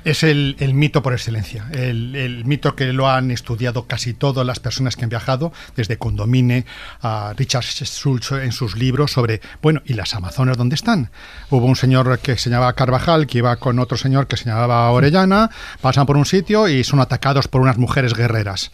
Es 0.02 0.22
el, 0.22 0.56
el 0.60 0.74
mito 0.74 1.02
por 1.02 1.14
excelencia, 1.14 1.66
el, 1.72 2.14
el 2.14 2.44
mito 2.44 2.74
que 2.74 2.92
lo 2.92 3.08
han 3.08 3.30
estudiado 3.30 3.86
casi 3.86 4.12
todas 4.12 4.46
las 4.46 4.60
personas 4.60 4.96
que 4.96 5.04
han 5.04 5.08
viajado, 5.08 5.52
desde 5.76 5.96
Condomine 5.96 6.66
a 7.00 7.32
Richard 7.36 7.64
Schultz 7.64 8.32
en 8.32 8.52
sus 8.52 8.76
libros 8.76 9.12
sobre, 9.12 9.40
bueno, 9.62 9.80
¿y 9.86 9.94
las 9.94 10.14
Amazonas 10.14 10.58
dónde 10.58 10.74
están? 10.74 11.10
Hubo 11.48 11.64
un 11.64 11.76
señor 11.76 12.18
que 12.18 12.36
se 12.36 12.50
llamaba 12.50 12.74
Carvajal, 12.74 13.26
que 13.26 13.38
iba 13.38 13.56
con 13.56 13.78
otro 13.78 13.96
señor 13.96 14.26
que 14.26 14.36
se 14.36 14.44
llamaba 14.44 14.90
Orellana, 14.90 15.50
pasan 15.80 16.04
por 16.04 16.18
un 16.18 16.26
sitio 16.26 16.68
y 16.68 16.84
son 16.84 17.00
atacados 17.00 17.48
por 17.48 17.62
unas 17.62 17.78
mujeres 17.78 18.12
guerreras 18.12 18.72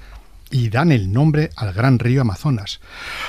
y 0.50 0.68
dan 0.68 0.92
el 0.92 1.12
nombre 1.12 1.50
al 1.56 1.72
gran 1.72 1.98
río 1.98 2.22
Amazonas. 2.22 2.80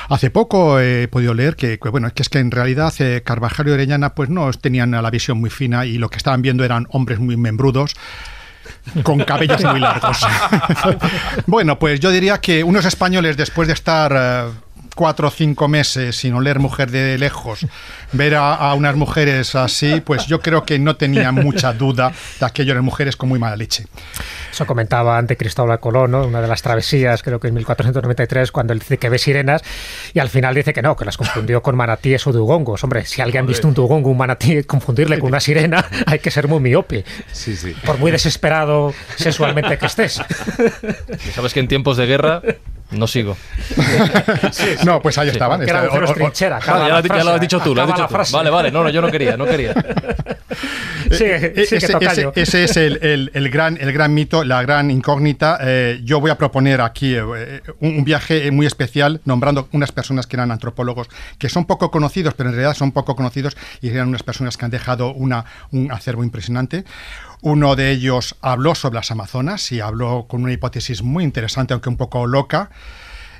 Hace 0.10 0.30
poco 0.30 0.80
he 0.80 1.08
podido 1.08 1.34
leer 1.34 1.56
que, 1.56 1.78
bueno, 1.92 2.12
que 2.13 2.24
es 2.24 2.30
que 2.30 2.40
en 2.40 2.51
realidad 2.51 2.94
eh, 3.00 3.22
Carvajal 3.24 3.68
y 3.68 3.72
Orellana 3.72 4.16
pues 4.16 4.30
no 4.30 4.51
tenían 4.54 4.92
la 4.92 5.10
visión 5.10 5.40
muy 5.40 5.50
fina 5.50 5.86
y 5.86 5.98
lo 5.98 6.10
que 6.10 6.18
estaban 6.18 6.42
viendo 6.42 6.63
eran 6.63 6.88
hombres 6.90 7.20
muy 7.20 7.38
membrudos 7.38 7.96
con 9.04 9.20
cabellos 9.20 9.63
muy 9.63 9.80
largos. 9.80 10.20
bueno, 11.48 11.80
pues 11.80 12.00
yo 12.00 12.12
diría 12.12 12.40
que 12.40 12.63
unos 12.63 12.86
españoles 12.86 13.38
después 13.38 13.68
de 13.68 13.74
estar 13.74 14.13
eh, 14.16 14.51
cuatro 14.96 15.28
o 15.28 15.32
cinco 15.32 15.68
meses 15.68 16.18
sin 16.18 16.34
oler 16.34 16.60
mujer 16.60 16.92
de 16.92 17.18
lejos, 17.18 17.66
ver 18.13 18.36
a, 18.36 18.56
a, 18.56 18.74
unas 18.74 18.96
mujeres 18.96 19.56
así, 19.56 20.01
pues 20.01 20.27
yo 20.27 20.41
creo 20.41 20.63
que 20.63 20.80
no 20.80 20.96
tenía 20.96 21.32
mucha 21.32 21.74
duda 21.74 22.12
de 22.39 22.46
aquello 22.46 22.72
eran 22.74 22.84
mujeres 22.84 23.15
con 23.15 23.30
muy 23.30 23.39
mala 23.39 23.56
leche. 23.56 23.86
Eso 24.51 24.65
comentaba 24.65 25.18
ante 25.18 25.38
Cristóbal 25.38 25.80
Colón, 25.80 26.12
¿no? 26.12 26.25
una 26.25 26.41
de 26.41 26.48
las 26.48 26.62
travesías, 26.62 27.24
creo 27.24 27.39
que 27.39 27.48
en 27.48 27.53
1493, 27.56 28.51
cuando 28.51 28.74
él 28.74 28.80
dice 28.80 28.98
que 28.98 29.10
ve 29.10 29.18
sirenas 29.18 29.63
y 30.13 30.20
al 30.20 30.30
final 30.30 30.53
dice 30.53 30.74
que 30.74 30.82
no, 30.82 30.96
que 30.96 31.06
las 31.06 31.18
confundió 31.18 31.62
con 31.62 31.75
manatíes 31.75 32.25
o 32.27 32.32
dugongos. 32.32 32.84
Hombre, 32.84 33.06
si 33.06 33.22
alguien 33.22 33.46
ha 33.46 33.48
visto 33.48 33.68
un 33.68 33.74
dugongo, 33.74 34.10
un 34.10 34.18
manatí, 34.18 34.63
confundirle 34.63 35.20
con 35.20 35.30
una 35.30 35.39
sirena, 35.39 35.86
hay 36.06 36.20
que 36.20 36.32
ser 36.32 36.48
muy 36.48 36.60
miope. 36.60 37.06
Sí, 37.32 37.56
sí. 37.56 37.75
Por 37.86 37.98
muy 37.98 38.12
desesperado 38.12 38.94
sexualmente 39.15 39.77
que 39.77 39.86
estés. 39.86 40.22
Sabes 41.34 41.53
que 41.53 41.60
en 41.60 41.68
tiempos 41.68 41.98
de 41.98 42.06
guerra 42.06 42.41
no 42.91 43.08
sigo. 43.08 43.38
sí, 43.75 43.82
sí. 44.51 44.86
No, 44.86 45.01
pues 45.01 45.18
ahí 45.18 45.30
sí. 45.30 45.34
estaban. 45.34 45.62
O, 45.62 45.63
o, 45.63 46.13
trinchera, 46.13 46.60
vale, 46.60 46.88
ya, 46.88 47.01
frase, 47.01 47.18
ya, 47.18 47.24
lo 47.24 47.32
has 47.32 47.41
dicho 47.41 47.60
tú, 47.62 47.74
lo 47.74 47.82
has 47.84 47.88
dicho 47.88 48.00
tú. 48.08 48.38
Vale, 48.38 48.50
vale, 48.50 48.72
no, 48.72 48.84
no, 48.84 48.89
yo 48.89 49.01
no 49.01 49.12
quería, 49.12 49.38
no 49.38 49.46
quería. 49.46 49.74
sí, 51.12 51.24
ese, 51.25 51.77
ese, 51.77 52.31
ese, 52.36 52.63
es 52.63 52.77
el, 52.77 53.00
el, 53.01 53.31
el, 53.34 53.50
gran, 53.50 53.77
el 53.79 53.91
gran 53.91 54.13
mito, 54.13 54.43
la 54.43 54.62
gran 54.62 54.91
incógnita. 54.91 55.58
Eh, 55.62 56.01
yo 56.03 56.20
voy 56.20 56.31
a 56.31 56.38
proponer 56.38 56.81
aquí 56.81 57.15
eh, 57.15 57.62
un, 57.79 57.98
un, 57.98 58.03
viaje 58.03 58.50
muy 58.51 58.65
especial, 58.65 59.22
nombrando 59.25 59.67
unas 59.72 59.91
personas 59.91 60.27
que 60.27 60.36
eran 60.36 60.51
antropólogos, 60.51 61.08
que 61.38 61.50
son 61.50 61.65
poco 61.65 61.91
conocidos, 61.91 62.34
pero 62.34 62.50
en 62.50 62.55
realidad 62.55 62.75
son 62.75 62.91
poco 62.91 63.15
conocidos 63.15 63.58
y 63.81 63.89
eran 63.89 64.10
unas 64.10 64.24
personas 64.24 64.58
que 64.58 64.65
han 64.65 64.72
dejado 64.72 65.13
una, 65.13 65.46
un 65.72 65.91
acervo 65.91 66.24
impresionante. 66.24 66.86
Uno 67.41 67.75
de 67.75 67.91
ellos 67.91 68.36
habló 68.41 68.75
sobre 68.75 68.96
las 68.96 69.10
Amazonas 69.10 69.72
y 69.72 69.79
habló 69.79 70.25
con 70.27 70.43
una 70.43 70.53
hipótesis 70.53 71.01
muy 71.01 71.24
interesante, 71.24 71.74
aunque 71.74 71.89
un 71.89 71.98
poco 71.98 72.27
loca. 72.27 72.70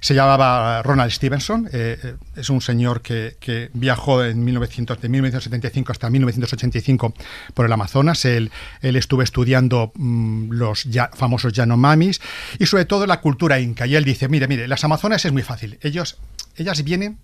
Se 0.01 0.15
llamaba 0.15 0.81
Ronald 0.81 1.12
Stevenson, 1.12 1.70
eh, 1.72 2.15
es 2.36 2.50
un 2.50 2.60
señor 2.60 3.03
que, 3.03 3.70
viajó 3.74 4.25
en 4.25 4.43
1900, 4.43 5.00
de 5.00 5.08
1975 5.10 5.91
hasta 5.91 6.10
1985 6.10 7.13
por 7.53 7.67
el 7.67 7.72
Amazonas. 7.72 8.25
Él, 8.25 8.51
estuvo 8.81 9.22
estudiando 9.22 9.91
mmm, 9.93 10.53
los 10.53 10.86
ya, 10.86 11.12
famosos 11.13 11.53
Yanomamis 11.53 12.20
y 12.58 12.65
sobre 12.65 12.86
todo 12.86 13.05
la 13.05 13.22
cultura 13.22 13.60
inca. 13.60 13.86
Y 13.86 13.96
él 13.96 14.03
dice, 14.03 14.27
mire, 14.27 14.48
mire, 14.48 14.67
las 14.67 14.84
Amazonas 14.84 15.24
es 15.24 15.31
muy 15.31 15.43
fácil. 15.43 15.77
Ellos, 15.84 16.17
ellas 16.55 16.84
vienen 16.84 17.20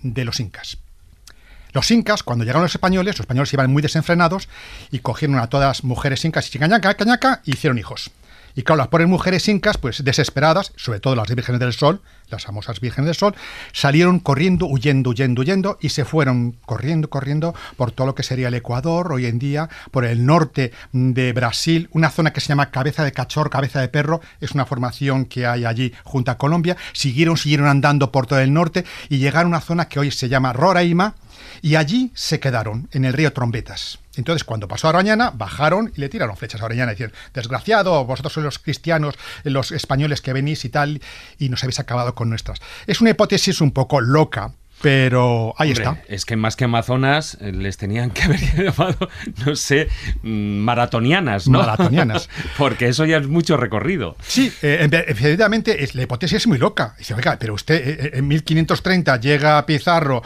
de 0.00 0.24
los 0.24 0.40
incas. 0.40 0.78
Los 1.74 1.90
incas, 1.90 2.22
cuando 2.22 2.44
llegaron 2.44 2.62
los 2.62 2.74
españoles, 2.74 3.16
los 3.16 3.20
españoles 3.20 3.52
iban 3.52 3.70
muy 3.70 3.82
desenfrenados 3.82 4.48
y 4.90 5.00
cogieron 5.00 5.38
a 5.40 5.48
todas 5.48 5.68
las 5.68 5.84
mujeres 5.84 6.24
incas 6.24 6.48
y 6.48 6.52
chicañaca, 6.52 6.94
cañaca, 6.94 7.42
y 7.44 7.52
hicieron 7.52 7.76
hijos. 7.76 8.10
Y 8.54 8.62
claro, 8.62 8.78
las 8.78 8.88
pobres 8.88 9.08
mujeres 9.08 9.48
incas, 9.48 9.78
pues 9.78 10.04
desesperadas, 10.04 10.72
sobre 10.76 11.00
todo 11.00 11.16
las 11.16 11.28
vírgenes 11.28 11.60
del 11.60 11.72
sol, 11.72 12.00
las 12.30 12.44
famosas 12.44 12.80
vírgenes 12.80 13.06
del 13.06 13.16
sol, 13.16 13.34
salieron 13.72 14.20
corriendo, 14.20 14.66
huyendo, 14.66 15.10
huyendo, 15.10 15.42
huyendo, 15.42 15.78
y 15.80 15.88
se 15.88 16.04
fueron 16.04 16.56
corriendo, 16.64 17.10
corriendo 17.10 17.54
por 17.76 17.90
todo 17.90 18.06
lo 18.06 18.14
que 18.14 18.22
sería 18.22 18.48
el 18.48 18.54
Ecuador, 18.54 19.12
hoy 19.12 19.26
en 19.26 19.38
día, 19.38 19.68
por 19.90 20.04
el 20.04 20.24
norte 20.24 20.72
de 20.92 21.32
Brasil, 21.32 21.88
una 21.92 22.10
zona 22.10 22.32
que 22.32 22.40
se 22.40 22.48
llama 22.48 22.70
Cabeza 22.70 23.04
de 23.04 23.12
Cachorro, 23.12 23.50
Cabeza 23.50 23.80
de 23.80 23.88
Perro, 23.88 24.20
es 24.40 24.52
una 24.52 24.66
formación 24.66 25.24
que 25.24 25.46
hay 25.46 25.64
allí 25.64 25.92
junto 26.04 26.30
a 26.30 26.38
Colombia, 26.38 26.76
siguieron, 26.92 27.36
siguieron 27.36 27.66
andando 27.66 28.12
por 28.12 28.26
todo 28.26 28.38
el 28.38 28.52
norte 28.52 28.84
y 29.08 29.18
llegaron 29.18 29.52
a 29.52 29.56
una 29.56 29.60
zona 29.60 29.88
que 29.88 29.98
hoy 29.98 30.10
se 30.10 30.28
llama 30.28 30.52
Roraima, 30.52 31.14
y 31.60 31.76
allí 31.76 32.12
se 32.14 32.40
quedaron, 32.40 32.88
en 32.92 33.04
el 33.04 33.12
río 33.12 33.32
Trombetas. 33.32 33.98
Entonces, 34.16 34.44
cuando 34.44 34.68
pasó 34.68 34.86
a 34.86 34.90
Arañana, 34.90 35.30
bajaron 35.34 35.92
y 35.96 36.00
le 36.00 36.08
tiraron 36.08 36.36
flechas 36.36 36.62
a 36.62 36.66
Arañana. 36.66 36.92
Decían, 36.92 37.12
desgraciado, 37.32 38.04
vosotros 38.04 38.32
sois 38.32 38.44
los 38.44 38.58
cristianos, 38.58 39.14
los 39.44 39.72
españoles 39.72 40.20
que 40.20 40.32
venís 40.32 40.64
y 40.64 40.68
tal, 40.68 41.00
y 41.38 41.48
nos 41.48 41.62
habéis 41.64 41.80
acabado 41.80 42.14
con 42.14 42.28
nuestras. 42.28 42.60
Es 42.86 43.00
una 43.00 43.10
hipótesis 43.10 43.60
un 43.60 43.72
poco 43.72 44.00
loca, 44.00 44.52
pero 44.84 45.54
ahí 45.56 45.70
Hombre, 45.70 45.84
está. 45.84 46.02
Es 46.08 46.24
que 46.26 46.36
más 46.36 46.56
que 46.56 46.64
amazonas 46.64 47.38
les 47.40 47.76
tenían 47.78 48.10
que 48.10 48.22
haber 48.24 48.40
llamado, 48.40 49.08
no 49.46 49.56
sé, 49.56 49.88
maratonianas, 50.22 51.48
¿no? 51.48 51.60
Maratonianas. 51.60 52.28
Porque 52.58 52.88
eso 52.88 53.04
ya 53.06 53.16
es 53.16 53.26
mucho 53.26 53.56
recorrido. 53.56 54.16
Sí, 54.26 54.52
eh, 54.62 54.86
efectivamente, 55.06 55.84
es, 55.84 55.94
la 55.94 56.02
hipótesis 56.02 56.36
es 56.36 56.46
muy 56.46 56.58
loca. 56.58 56.94
Dice, 56.98 57.14
oiga, 57.14 57.38
pero 57.38 57.54
usted 57.54 57.76
eh, 57.76 58.10
en 58.18 58.28
1530 58.28 59.20
llega 59.20 59.58
a 59.58 59.64
Pizarro, 59.64 60.22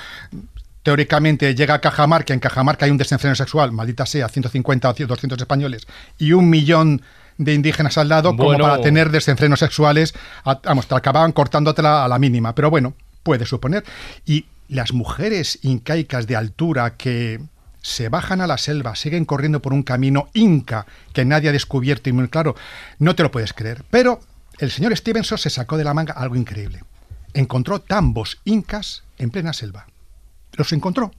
teóricamente 0.82 1.54
llega 1.54 1.74
a 1.74 1.80
Cajamarca, 1.80 2.34
en 2.34 2.40
Cajamarca 2.40 2.86
hay 2.86 2.90
un 2.90 2.98
desenfreno 2.98 3.34
sexual, 3.34 3.72
maldita 3.72 4.06
sea, 4.06 4.28
150 4.28 4.88
o 4.88 4.94
200 4.94 5.38
españoles, 5.38 5.86
y 6.18 6.32
un 6.32 6.48
millón 6.48 7.02
de 7.36 7.54
indígenas 7.54 7.96
al 7.98 8.08
lado, 8.08 8.34
bueno. 8.34 8.52
como 8.52 8.70
para 8.70 8.82
tener 8.82 9.10
desenfrenos 9.10 9.60
sexuales, 9.60 10.14
a, 10.44 10.60
vamos, 10.64 10.88
te 10.88 10.94
acababan 10.94 11.32
cortándotela 11.32 12.04
a 12.04 12.08
la 12.08 12.18
mínima, 12.18 12.54
pero 12.54 12.70
bueno, 12.70 12.94
puede 13.22 13.46
suponer. 13.46 13.84
Y 14.26 14.46
las 14.68 14.92
mujeres 14.92 15.60
incaicas 15.62 16.26
de 16.26 16.36
altura 16.36 16.96
que 16.96 17.40
se 17.80 18.08
bajan 18.08 18.40
a 18.40 18.46
la 18.46 18.58
selva, 18.58 18.96
siguen 18.96 19.24
corriendo 19.24 19.62
por 19.62 19.72
un 19.72 19.82
camino 19.82 20.28
inca 20.34 20.84
que 21.12 21.24
nadie 21.24 21.48
ha 21.48 21.52
descubierto 21.52 22.10
y 22.10 22.12
muy 22.12 22.28
claro, 22.28 22.54
no 22.98 23.14
te 23.14 23.22
lo 23.22 23.30
puedes 23.30 23.52
creer. 23.52 23.84
Pero 23.88 24.20
el 24.58 24.70
señor 24.70 24.96
Stevenson 24.96 25.38
se 25.38 25.48
sacó 25.48 25.78
de 25.78 25.84
la 25.84 25.94
manga 25.94 26.12
algo 26.12 26.36
increíble. 26.36 26.82
Encontró 27.34 27.80
tambos 27.80 28.40
incas 28.44 29.04
en 29.16 29.30
plena 29.30 29.52
selva 29.52 29.86
los 30.58 30.72
encontró. 30.72 31.10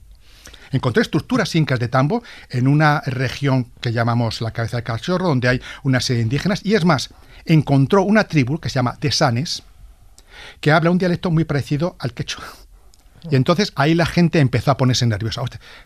Encontró 0.70 1.02
estructuras 1.02 1.54
incas 1.56 1.80
de 1.80 1.88
tambo 1.88 2.22
en 2.48 2.68
una 2.68 3.00
región 3.00 3.72
que 3.80 3.92
llamamos 3.92 4.40
la 4.40 4.52
cabeza 4.52 4.76
de 4.76 4.84
cachorro, 4.84 5.28
donde 5.28 5.48
hay 5.48 5.60
una 5.82 6.00
serie 6.00 6.18
de 6.18 6.24
indígenas, 6.24 6.60
y 6.64 6.74
es 6.74 6.84
más, 6.84 7.10
encontró 7.44 8.02
una 8.02 8.24
tribu 8.24 8.60
que 8.60 8.68
se 8.68 8.76
llama 8.76 8.96
Tesanes, 8.96 9.64
que 10.60 10.70
habla 10.70 10.90
un 10.90 10.98
dialecto 10.98 11.30
muy 11.30 11.44
parecido 11.44 11.96
al 11.98 12.14
quechua. 12.14 12.44
Y 13.30 13.36
entonces 13.36 13.72
ahí 13.74 13.94
la 13.94 14.06
gente 14.06 14.38
empezó 14.38 14.70
a 14.70 14.76
ponerse 14.76 15.04
nerviosa. 15.06 15.42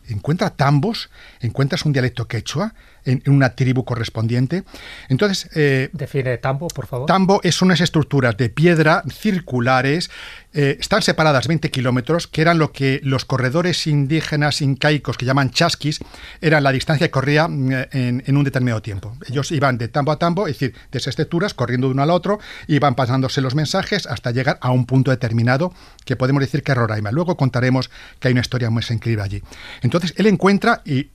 Encuentra 0.07 0.51
tambos, 0.51 1.11
encuentras 1.41 1.85
un 1.85 1.93
dialecto 1.93 2.29
quechua 2.29 2.75
en, 3.05 3.23
una 3.27 3.51
tribu 3.51 3.85
correspondiente. 3.85 4.65
Entonces. 5.09 5.49
Eh, 5.55 5.91
Define 5.93 6.39
tambo, 6.39 6.69
por 6.69 6.87
favor. 6.87 7.07
Tambo 7.07 7.41
son 7.51 7.67
unas 7.67 7.81
estructuras 7.81 8.37
de 8.37 8.49
piedra 8.49 9.03
circulares. 9.09 10.11
Eh, 10.53 10.77
están 10.79 11.03
separadas 11.03 11.49
20 11.49 11.71
kilómetros, 11.71 12.29
que 12.29 12.41
eran 12.41 12.59
lo 12.59 12.71
que 12.71 13.01
los 13.03 13.25
corredores 13.25 13.89
indígenas 13.89 14.63
incaicos, 14.63 15.17
que 15.17 15.27
llaman 15.27 15.51
chasquis, 15.51 15.99
eran 16.41 16.63
la 16.63 16.71
distancia 16.71 17.09
que 17.09 17.11
corría 17.11 17.47
en, 17.47 18.23
en, 18.25 18.37
un 18.37 18.45
determinado 18.45 18.81
tiempo. 18.81 19.17
Ellos 19.29 19.51
iban 19.51 19.79
de 19.79 19.89
tambo 19.89 20.13
a 20.13 20.19
tambo, 20.19 20.47
es 20.47 20.55
decir, 20.55 20.75
de 20.93 20.99
esas 20.99 21.09
estructuras, 21.09 21.55
corriendo 21.55 21.89
de 21.89 21.95
uno 21.95 22.03
al 22.05 22.11
otro, 22.11 22.39
iban 22.69 22.95
pasándose 22.95 23.41
los 23.41 23.57
mensajes 23.57 24.07
hasta 24.07 24.31
llegar 24.31 24.59
a 24.61 24.71
un 24.71 24.87
punto 24.87 25.11
determinado, 25.11 25.73
que 26.05 26.15
podemos 26.15 26.41
decir 26.41 26.63
que 26.63 26.71
es 26.71 26.79
Roraima. 26.79 27.11
Luego 27.11 27.37
contaremos 27.37 27.91
que 28.21 28.29
hay 28.29 28.33
una 28.33 28.43
historia 28.43 28.71
muy 28.71 28.85
increíble 28.89 29.25
allí. 29.25 29.43
Entonces, 29.83 30.15
él 30.17 30.27
encuentra 30.27 30.83
y 30.85 31.09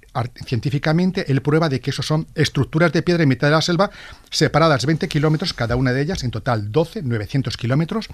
científicamente 0.46 1.32
él 1.32 1.42
prueba 1.42 1.70
de 1.70 1.82
que 1.82 1.92
eso 1.92 2.02
son 2.02 2.28
estructuras 2.36 2.92
de 2.92 3.02
piedra 3.02 3.24
en 3.24 3.30
mitad 3.30 3.48
de 3.48 3.52
la 3.52 3.62
selva 3.62 3.92
separadas 4.30 4.86
20 4.86 5.08
kilómetros, 5.08 5.54
cada 5.54 5.76
una 5.76 5.94
de 5.94 6.02
ellas, 6.02 6.24
en 6.24 6.32
total 6.32 6.72
12, 6.72 7.04
900 7.04 7.58
kilómetros, 7.58 8.08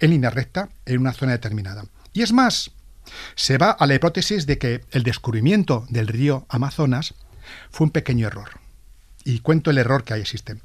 en 0.00 0.10
línea 0.10 0.30
recta, 0.30 0.68
en 0.86 1.00
una 1.00 1.12
zona 1.12 1.32
determinada. 1.32 1.84
Y 2.12 2.22
es 2.22 2.32
más, 2.32 2.70
se 3.34 3.58
va 3.58 3.70
a 3.70 3.86
la 3.86 3.94
hipótesis 3.94 4.46
de 4.46 4.58
que 4.58 4.84
el 4.90 5.02
descubrimiento 5.02 5.86
del 5.88 6.08
río 6.08 6.46
Amazonas 6.48 7.14
fue 7.70 7.86
un 7.86 7.90
pequeño 7.90 8.26
error. 8.26 8.50
Y 9.24 9.40
cuento 9.40 9.70
el 9.70 9.78
error 9.78 10.04
que 10.04 10.14
ahí 10.14 10.20
existe. 10.20 10.56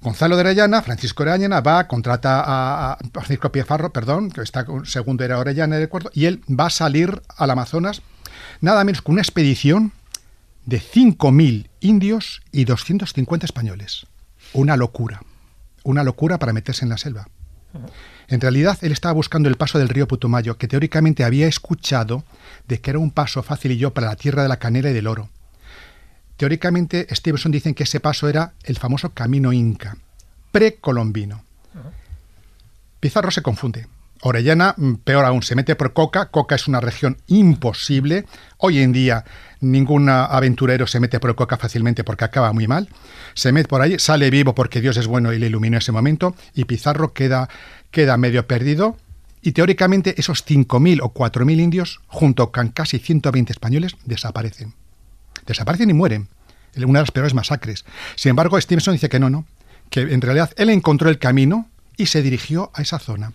Gonzalo 0.00 0.36
de 0.36 0.42
Orellana, 0.42 0.80
Francisco 0.82 1.24
Orellana, 1.24 1.60
va, 1.60 1.88
contrata 1.88 2.42
a, 2.46 2.98
Francisco 3.12 3.50
Piefarro, 3.50 3.92
perdón, 3.92 4.30
que 4.30 4.42
está 4.42 4.64
segundo 4.84 5.24
era 5.24 5.38
Orellana, 5.38 5.76
de 5.76 5.84
acuerdo, 5.84 6.10
y 6.14 6.26
él 6.26 6.42
va 6.48 6.66
a 6.66 6.70
salir 6.70 7.20
al 7.36 7.50
Amazonas 7.50 8.02
nada 8.60 8.84
menos 8.84 9.02
que 9.02 9.10
una 9.10 9.20
expedición 9.20 9.92
de 10.66 10.80
5.000 10.80 11.68
indios 11.80 12.42
y 12.52 12.64
250 12.64 13.46
españoles. 13.46 14.06
Una 14.52 14.76
locura. 14.76 15.22
Una 15.82 16.04
locura 16.04 16.38
para 16.38 16.52
meterse 16.52 16.84
en 16.84 16.90
la 16.90 16.98
selva. 16.98 17.28
En 18.28 18.40
realidad, 18.40 18.78
él 18.82 18.92
estaba 18.92 19.12
buscando 19.14 19.48
el 19.48 19.56
paso 19.56 19.78
del 19.78 19.88
río 19.88 20.08
Putumayo, 20.08 20.58
que 20.58 20.68
teóricamente 20.68 21.24
había 21.24 21.46
escuchado 21.46 22.24
de 22.66 22.80
que 22.80 22.90
era 22.90 22.98
un 22.98 23.10
paso 23.10 23.42
fácil 23.42 23.72
y 23.72 23.78
yo 23.78 23.94
para 23.94 24.08
la 24.08 24.16
tierra 24.16 24.42
de 24.42 24.48
la 24.48 24.58
canela 24.58 24.90
y 24.90 24.94
del 24.94 25.06
oro. 25.06 25.30
teóricamente 26.36 27.06
Stevenson 27.10 27.50
dicen 27.50 27.74
que 27.74 27.82
ese 27.84 27.98
paso 27.98 28.28
era 28.28 28.52
el 28.62 28.76
famoso 28.76 29.10
camino 29.10 29.52
inca, 29.52 29.96
precolombino. 30.52 31.42
Pizarro 33.00 33.30
se 33.30 33.42
confunde. 33.42 33.86
Orellana, 34.22 34.74
mm, 34.76 34.94
peor 35.04 35.24
aún, 35.24 35.42
se 35.42 35.54
mete 35.54 35.76
por 35.76 35.92
Coca. 35.92 36.30
Coca 36.30 36.56
es 36.56 36.66
una 36.66 36.80
región 36.80 37.18
imposible. 37.26 38.24
Hoy 38.56 38.80
en 38.80 38.92
día 38.92 39.24
ningún 39.60 40.08
aventurero 40.08 40.86
se 40.86 41.00
mete 41.00 41.20
por 41.20 41.34
Coca 41.34 41.56
fácilmente 41.56 42.04
porque 42.04 42.24
acaba 42.24 42.52
muy 42.52 42.66
mal. 42.66 42.88
Se 43.34 43.52
mete 43.52 43.68
por 43.68 43.80
ahí, 43.80 43.98
sale 43.98 44.30
vivo 44.30 44.54
porque 44.54 44.80
Dios 44.80 44.96
es 44.96 45.06
bueno 45.06 45.32
y 45.32 45.38
le 45.38 45.46
iluminó 45.46 45.78
ese 45.78 45.92
momento. 45.92 46.34
Y 46.54 46.64
Pizarro 46.64 47.12
queda, 47.12 47.48
queda 47.90 48.16
medio 48.16 48.46
perdido. 48.46 48.96
Y 49.40 49.52
teóricamente 49.52 50.14
esos 50.18 50.44
5.000 50.44 51.00
o 51.02 51.14
4.000 51.14 51.60
indios, 51.60 52.00
junto 52.08 52.50
con 52.50 52.68
casi 52.68 52.98
120 52.98 53.52
españoles, 53.52 53.96
desaparecen. 54.04 54.74
Desaparecen 55.46 55.90
y 55.90 55.94
mueren. 55.94 56.28
Una 56.76 56.98
de 56.98 57.02
las 57.04 57.10
peores 57.12 57.34
masacres. 57.34 57.84
Sin 58.16 58.30
embargo, 58.30 58.60
Stevenson 58.60 58.94
dice 58.94 59.08
que 59.08 59.20
no, 59.20 59.30
no. 59.30 59.46
Que 59.90 60.00
en 60.00 60.20
realidad 60.20 60.50
él 60.56 60.70
encontró 60.70 61.08
el 61.08 61.18
camino 61.18 61.68
y 61.96 62.06
se 62.06 62.22
dirigió 62.22 62.70
a 62.74 62.82
esa 62.82 62.98
zona. 62.98 63.32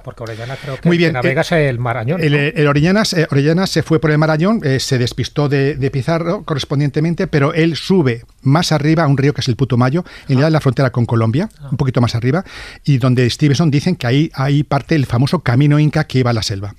Porque 0.00 0.22
Orellana 0.22 0.56
creo 0.56 0.76
que, 0.76 0.88
Muy 0.88 0.98
bien, 0.98 1.12
navegas 1.12 1.52
el 1.52 1.78
Marañón. 1.78 2.22
El, 2.22 2.34
eh, 2.34 2.68
Orellana, 2.68 3.66
se 3.66 3.82
fue 3.82 4.00
por 4.00 4.10
el 4.10 4.18
Marañón, 4.18 4.60
eh, 4.64 4.80
se 4.80 4.98
despistó 4.98 5.48
de, 5.48 5.74
de, 5.74 5.90
Pizarro 5.90 6.44
correspondientemente, 6.44 7.26
pero 7.26 7.54
él 7.54 7.76
sube 7.76 8.24
más 8.42 8.72
arriba 8.72 9.04
a 9.04 9.06
un 9.06 9.16
río 9.16 9.34
que 9.34 9.40
es 9.40 9.48
el 9.48 9.56
Putumayo, 9.56 10.04
en 10.28 10.42
ah. 10.42 10.50
la 10.50 10.60
frontera 10.60 10.90
con 10.90 11.06
Colombia, 11.06 11.48
ah. 11.60 11.68
un 11.70 11.76
poquito 11.76 12.00
más 12.00 12.14
arriba, 12.14 12.44
y 12.84 12.98
donde 12.98 13.28
Stevenson 13.28 13.70
dicen 13.70 13.96
que 13.96 14.06
ahí, 14.06 14.30
ahí 14.34 14.62
parte 14.62 14.94
el 14.94 15.06
famoso 15.06 15.40
camino 15.40 15.78
inca 15.78 16.04
que 16.04 16.18
iba 16.20 16.30
a 16.30 16.34
la 16.34 16.42
selva. 16.42 16.74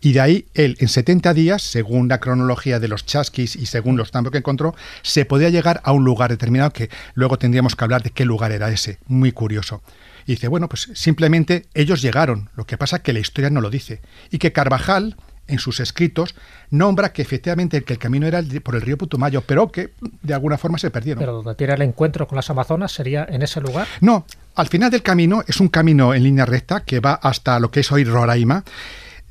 Y 0.00 0.12
de 0.12 0.20
ahí 0.20 0.46
él, 0.54 0.76
en 0.78 0.88
70 0.88 1.34
días, 1.34 1.62
según 1.62 2.08
la 2.08 2.20
cronología 2.20 2.78
de 2.78 2.88
los 2.88 3.04
chasquis 3.04 3.56
y 3.56 3.66
según 3.66 3.96
los 3.96 4.10
tambos 4.10 4.30
que 4.30 4.38
encontró, 4.38 4.74
se 5.02 5.24
podía 5.24 5.48
llegar 5.48 5.80
a 5.84 5.92
un 5.92 6.04
lugar 6.04 6.30
determinado 6.30 6.72
que 6.72 6.88
luego 7.14 7.38
tendríamos 7.38 7.74
que 7.74 7.84
hablar 7.84 8.02
de 8.02 8.10
qué 8.10 8.24
lugar 8.24 8.52
era 8.52 8.70
ese. 8.70 8.98
Muy 9.06 9.32
curioso. 9.32 9.82
Y 10.28 10.32
dice, 10.32 10.46
bueno, 10.46 10.68
pues 10.68 10.90
simplemente 10.92 11.64
ellos 11.72 12.02
llegaron. 12.02 12.50
Lo 12.54 12.66
que 12.66 12.76
pasa 12.76 12.96
es 12.96 13.02
que 13.02 13.14
la 13.14 13.18
historia 13.18 13.48
no 13.48 13.62
lo 13.62 13.70
dice. 13.70 14.02
Y 14.30 14.36
que 14.36 14.52
Carvajal, 14.52 15.16
en 15.46 15.58
sus 15.58 15.80
escritos, 15.80 16.34
nombra 16.68 17.14
que 17.14 17.22
efectivamente 17.22 17.82
que 17.82 17.94
el 17.94 17.98
camino 17.98 18.26
era 18.26 18.42
por 18.62 18.74
el 18.74 18.82
río 18.82 18.98
Putumayo, 18.98 19.40
pero 19.40 19.72
que 19.72 19.94
de 20.20 20.34
alguna 20.34 20.58
forma 20.58 20.76
se 20.76 20.90
perdieron. 20.90 21.20
Pero 21.20 21.32
donde 21.32 21.54
tiene 21.54 21.72
el 21.72 21.80
encuentro 21.80 22.28
con 22.28 22.36
las 22.36 22.50
Amazonas 22.50 22.92
sería 22.92 23.26
en 23.26 23.40
ese 23.40 23.62
lugar. 23.62 23.86
No, 24.02 24.26
al 24.54 24.68
final 24.68 24.90
del 24.90 25.02
camino 25.02 25.42
es 25.46 25.60
un 25.60 25.68
camino 25.68 26.12
en 26.12 26.22
línea 26.24 26.44
recta 26.44 26.80
que 26.80 27.00
va 27.00 27.14
hasta 27.14 27.58
lo 27.58 27.70
que 27.70 27.80
es 27.80 27.90
hoy 27.90 28.04
Roraima 28.04 28.64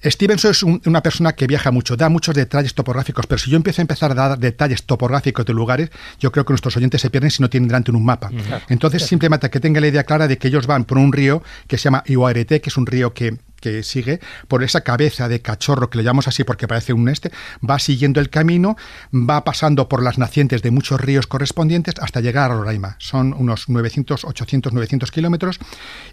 Stevenson 0.04 0.52
es 0.52 0.64
una 0.64 1.02
persona 1.02 1.34
que 1.34 1.48
viaja 1.48 1.72
mucho, 1.72 1.98
da 1.98 2.10
muchos 2.10 2.36
detalles 2.36 2.74
topográficos, 2.74 3.26
pero 3.26 3.40
si 3.40 3.50
yo 3.50 3.58
empiezo 3.58 3.82
a 3.82 3.84
empezar 3.84 4.12
a 4.12 4.16
dar 4.16 4.38
detalles 4.38 4.84
topográficos 4.84 5.46
de 5.46 5.54
lugares, 5.54 5.90
yo 6.20 6.32
creo 6.32 6.46
que 6.46 6.54
nuestros 6.54 6.78
oyentes 6.78 7.02
se 7.02 7.10
pierden 7.10 7.32
si 7.32 7.42
no 7.42 7.50
tienen 7.50 7.68
delante 7.68 7.92
un 7.92 8.06
mapa. 8.06 8.30
Entonces, 8.70 9.04
simplemente 9.04 9.50
que 9.50 9.60
tenga 9.60 9.82
la 9.82 9.88
idea 9.88 10.04
clara 10.04 10.28
de 10.28 10.38
que 10.38 10.50
ellos 10.50 10.68
van 10.68 10.86
por 10.86 10.98
un 10.98 11.12
río 11.12 11.42
que 11.68 11.78
se 11.78 11.86
llama 11.86 12.04
Iguarete, 12.06 12.62
que 12.62 12.70
es 12.70 12.78
un 12.78 12.86
río 12.86 13.14
que 13.14 13.38
que 13.60 13.84
sigue 13.84 14.20
por 14.48 14.64
esa 14.64 14.82
cabeza 14.82 15.28
de 15.28 15.42
cachorro 15.42 15.90
que 15.90 15.98
le 15.98 16.04
llamamos 16.04 16.28
así 16.28 16.44
porque 16.44 16.68
parece 16.68 16.94
un 16.94 17.10
este, 17.10 17.32
va 17.68 17.80
siguiendo 17.80 18.20
el 18.20 18.30
camino, 18.30 18.78
va 19.14 19.44
pasando 19.44 19.90
por 19.90 20.04
las 20.04 20.18
nacientes 20.18 20.62
de 20.62 20.72
muchos 20.72 21.00
ríos 21.02 21.28
correspondientes 21.28 21.96
hasta 22.00 22.22
llegar 22.22 22.52
a 22.52 22.56
Roraima. 22.56 22.96
Son 23.00 23.34
unos 23.34 23.70
900, 23.70 24.26
800, 24.26 24.74
900 24.74 25.12
kilómetros 25.12 25.60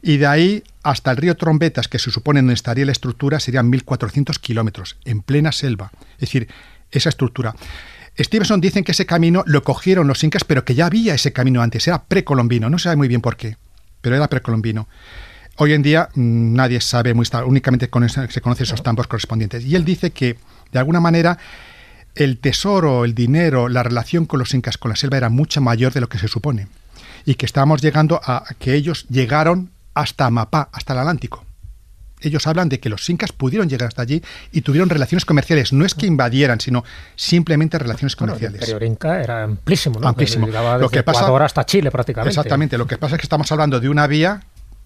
y 0.02 0.16
de 0.16 0.26
ahí 0.26 0.64
hasta 0.82 1.10
el 1.10 1.16
río 1.16 1.36
Trombetas, 1.36 1.88
que 1.88 1.98
se 1.98 2.10
supone 2.10 2.40
donde 2.40 2.54
estaría 2.54 2.84
la 2.84 2.92
estructura, 2.92 3.40
serían 3.40 3.70
1400 3.70 4.38
kilómetros, 4.38 4.96
en 5.04 5.22
plena 5.22 5.52
selva. 5.52 5.90
Es 6.14 6.20
decir, 6.20 6.48
esa 6.90 7.08
estructura. 7.08 7.54
Stevenson 8.18 8.60
dicen 8.60 8.84
que 8.84 8.92
ese 8.92 9.06
camino 9.06 9.42
lo 9.46 9.62
cogieron 9.64 10.06
los 10.06 10.22
incas, 10.22 10.44
pero 10.44 10.64
que 10.64 10.74
ya 10.74 10.86
había 10.86 11.14
ese 11.14 11.32
camino 11.32 11.62
antes, 11.62 11.88
era 11.88 12.04
precolombino, 12.04 12.70
no 12.70 12.78
se 12.78 12.84
sabe 12.84 12.96
muy 12.96 13.08
bien 13.08 13.20
por 13.20 13.36
qué, 13.36 13.56
pero 14.00 14.14
era 14.14 14.28
precolombino. 14.28 14.88
Hoy 15.56 15.72
en 15.72 15.82
día 15.82 16.08
mm, 16.14 16.54
nadie 16.54 16.80
sabe 16.80 17.14
muy 17.14 17.26
únicamente 17.46 17.86
se 17.86 18.40
conocen 18.40 18.64
esos 18.64 18.82
tambos 18.82 19.06
correspondientes. 19.06 19.64
Y 19.64 19.76
él 19.76 19.84
dice 19.84 20.10
que, 20.10 20.36
de 20.72 20.78
alguna 20.78 21.00
manera, 21.00 21.38
el 22.14 22.38
tesoro, 22.38 23.04
el 23.04 23.14
dinero, 23.14 23.68
la 23.68 23.82
relación 23.82 24.26
con 24.26 24.38
los 24.38 24.54
incas, 24.54 24.78
con 24.78 24.88
la 24.90 24.96
selva 24.96 25.16
era 25.16 25.28
mucho 25.28 25.60
mayor 25.60 25.92
de 25.92 26.00
lo 26.00 26.08
que 26.08 26.18
se 26.18 26.28
supone. 26.28 26.68
Y 27.24 27.36
que 27.36 27.46
estábamos 27.46 27.82
llegando 27.82 28.20
a 28.22 28.44
que 28.58 28.74
ellos 28.74 29.06
llegaron 29.08 29.70
hasta 29.94 30.26
Amapá, 30.26 30.68
hasta 30.72 30.92
el 30.92 30.98
Atlántico. 31.00 31.44
Ellos 32.20 32.46
hablan 32.46 32.68
de 32.68 32.80
que 32.80 32.88
los 32.88 33.08
incas 33.10 33.32
pudieron 33.32 33.68
llegar 33.68 33.88
hasta 33.88 34.02
allí 34.02 34.22
y 34.50 34.62
tuvieron 34.62 34.88
relaciones 34.88 35.24
comerciales. 35.24 35.72
No 35.72 35.84
es 35.84 35.94
que 35.94 36.06
invadieran, 36.06 36.58
sino 36.58 36.84
simplemente 37.16 37.78
relaciones 37.78 38.16
comerciales. 38.16 38.62
el 38.62 38.68
imperio 38.68 38.86
inca 38.86 39.22
era 39.22 39.42
amplísimo, 39.44 40.00
¿no? 40.00 40.08
Amplísimo. 40.08 40.46
lo 40.46 40.88
que 40.88 41.02
pasa, 41.02 41.26
hasta 41.44 41.66
Chile 41.66 41.90
prácticamente. 41.90 42.30
Exactamente. 42.30 42.78
Lo 42.78 42.86
que 42.86 42.96
pasa 42.96 43.16
es 43.16 43.20
que 43.20 43.26
estamos 43.26 43.50
hablando 43.52 43.78
de 43.78 43.88
una 43.88 44.06
vía 44.06 44.40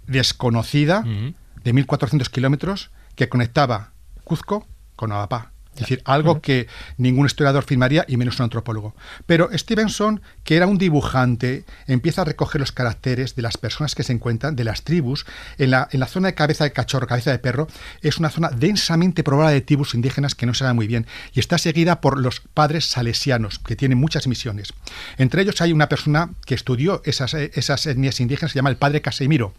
desconocida 0.08 1.02
de 1.02 1.74
1.400 1.74 2.28
kilómetros 2.30 2.90
que 3.14 3.28
conectaba 3.28 3.92
Cuzco 4.24 4.66
con 4.96 5.12
Amapá. 5.12 5.52
Es 5.78 5.82
decir, 5.82 6.02
algo 6.06 6.40
que 6.40 6.66
ningún 6.96 7.26
historiador 7.26 7.62
firmaría 7.62 8.04
y 8.08 8.16
menos 8.16 8.40
un 8.40 8.44
antropólogo. 8.44 8.96
Pero 9.26 9.48
Stevenson, 9.56 10.20
que 10.42 10.56
era 10.56 10.66
un 10.66 10.76
dibujante, 10.76 11.64
empieza 11.86 12.22
a 12.22 12.24
recoger 12.24 12.60
los 12.60 12.72
caracteres 12.72 13.36
de 13.36 13.42
las 13.42 13.56
personas 13.58 13.94
que 13.94 14.02
se 14.02 14.12
encuentran, 14.12 14.56
de 14.56 14.64
las 14.64 14.82
tribus. 14.82 15.24
En 15.56 15.70
la, 15.70 15.88
en 15.92 16.00
la 16.00 16.06
zona 16.06 16.28
de 16.28 16.34
cabeza 16.34 16.64
de 16.64 16.72
cachorro, 16.72 17.06
cabeza 17.06 17.30
de 17.30 17.38
perro, 17.38 17.68
es 18.02 18.18
una 18.18 18.28
zona 18.28 18.50
densamente 18.50 19.22
poblada 19.22 19.52
de 19.52 19.60
tribus 19.60 19.94
indígenas 19.94 20.34
que 20.34 20.46
no 20.46 20.54
se 20.54 20.64
da 20.64 20.74
muy 20.74 20.88
bien 20.88 21.06
y 21.32 21.38
está 21.38 21.58
seguida 21.58 22.00
por 22.00 22.18
los 22.18 22.40
padres 22.40 22.86
salesianos, 22.86 23.60
que 23.60 23.76
tienen 23.76 23.98
muchas 23.98 24.26
misiones. 24.26 24.72
Entre 25.16 25.42
ellos 25.42 25.60
hay 25.60 25.72
una 25.72 25.88
persona 25.88 26.30
que 26.44 26.56
estudió 26.56 27.02
esas, 27.04 27.34
esas 27.34 27.86
etnias 27.86 28.18
indígenas, 28.18 28.50
se 28.50 28.56
llama 28.56 28.70
el 28.70 28.78
padre 28.78 29.00
Casemiro 29.00 29.54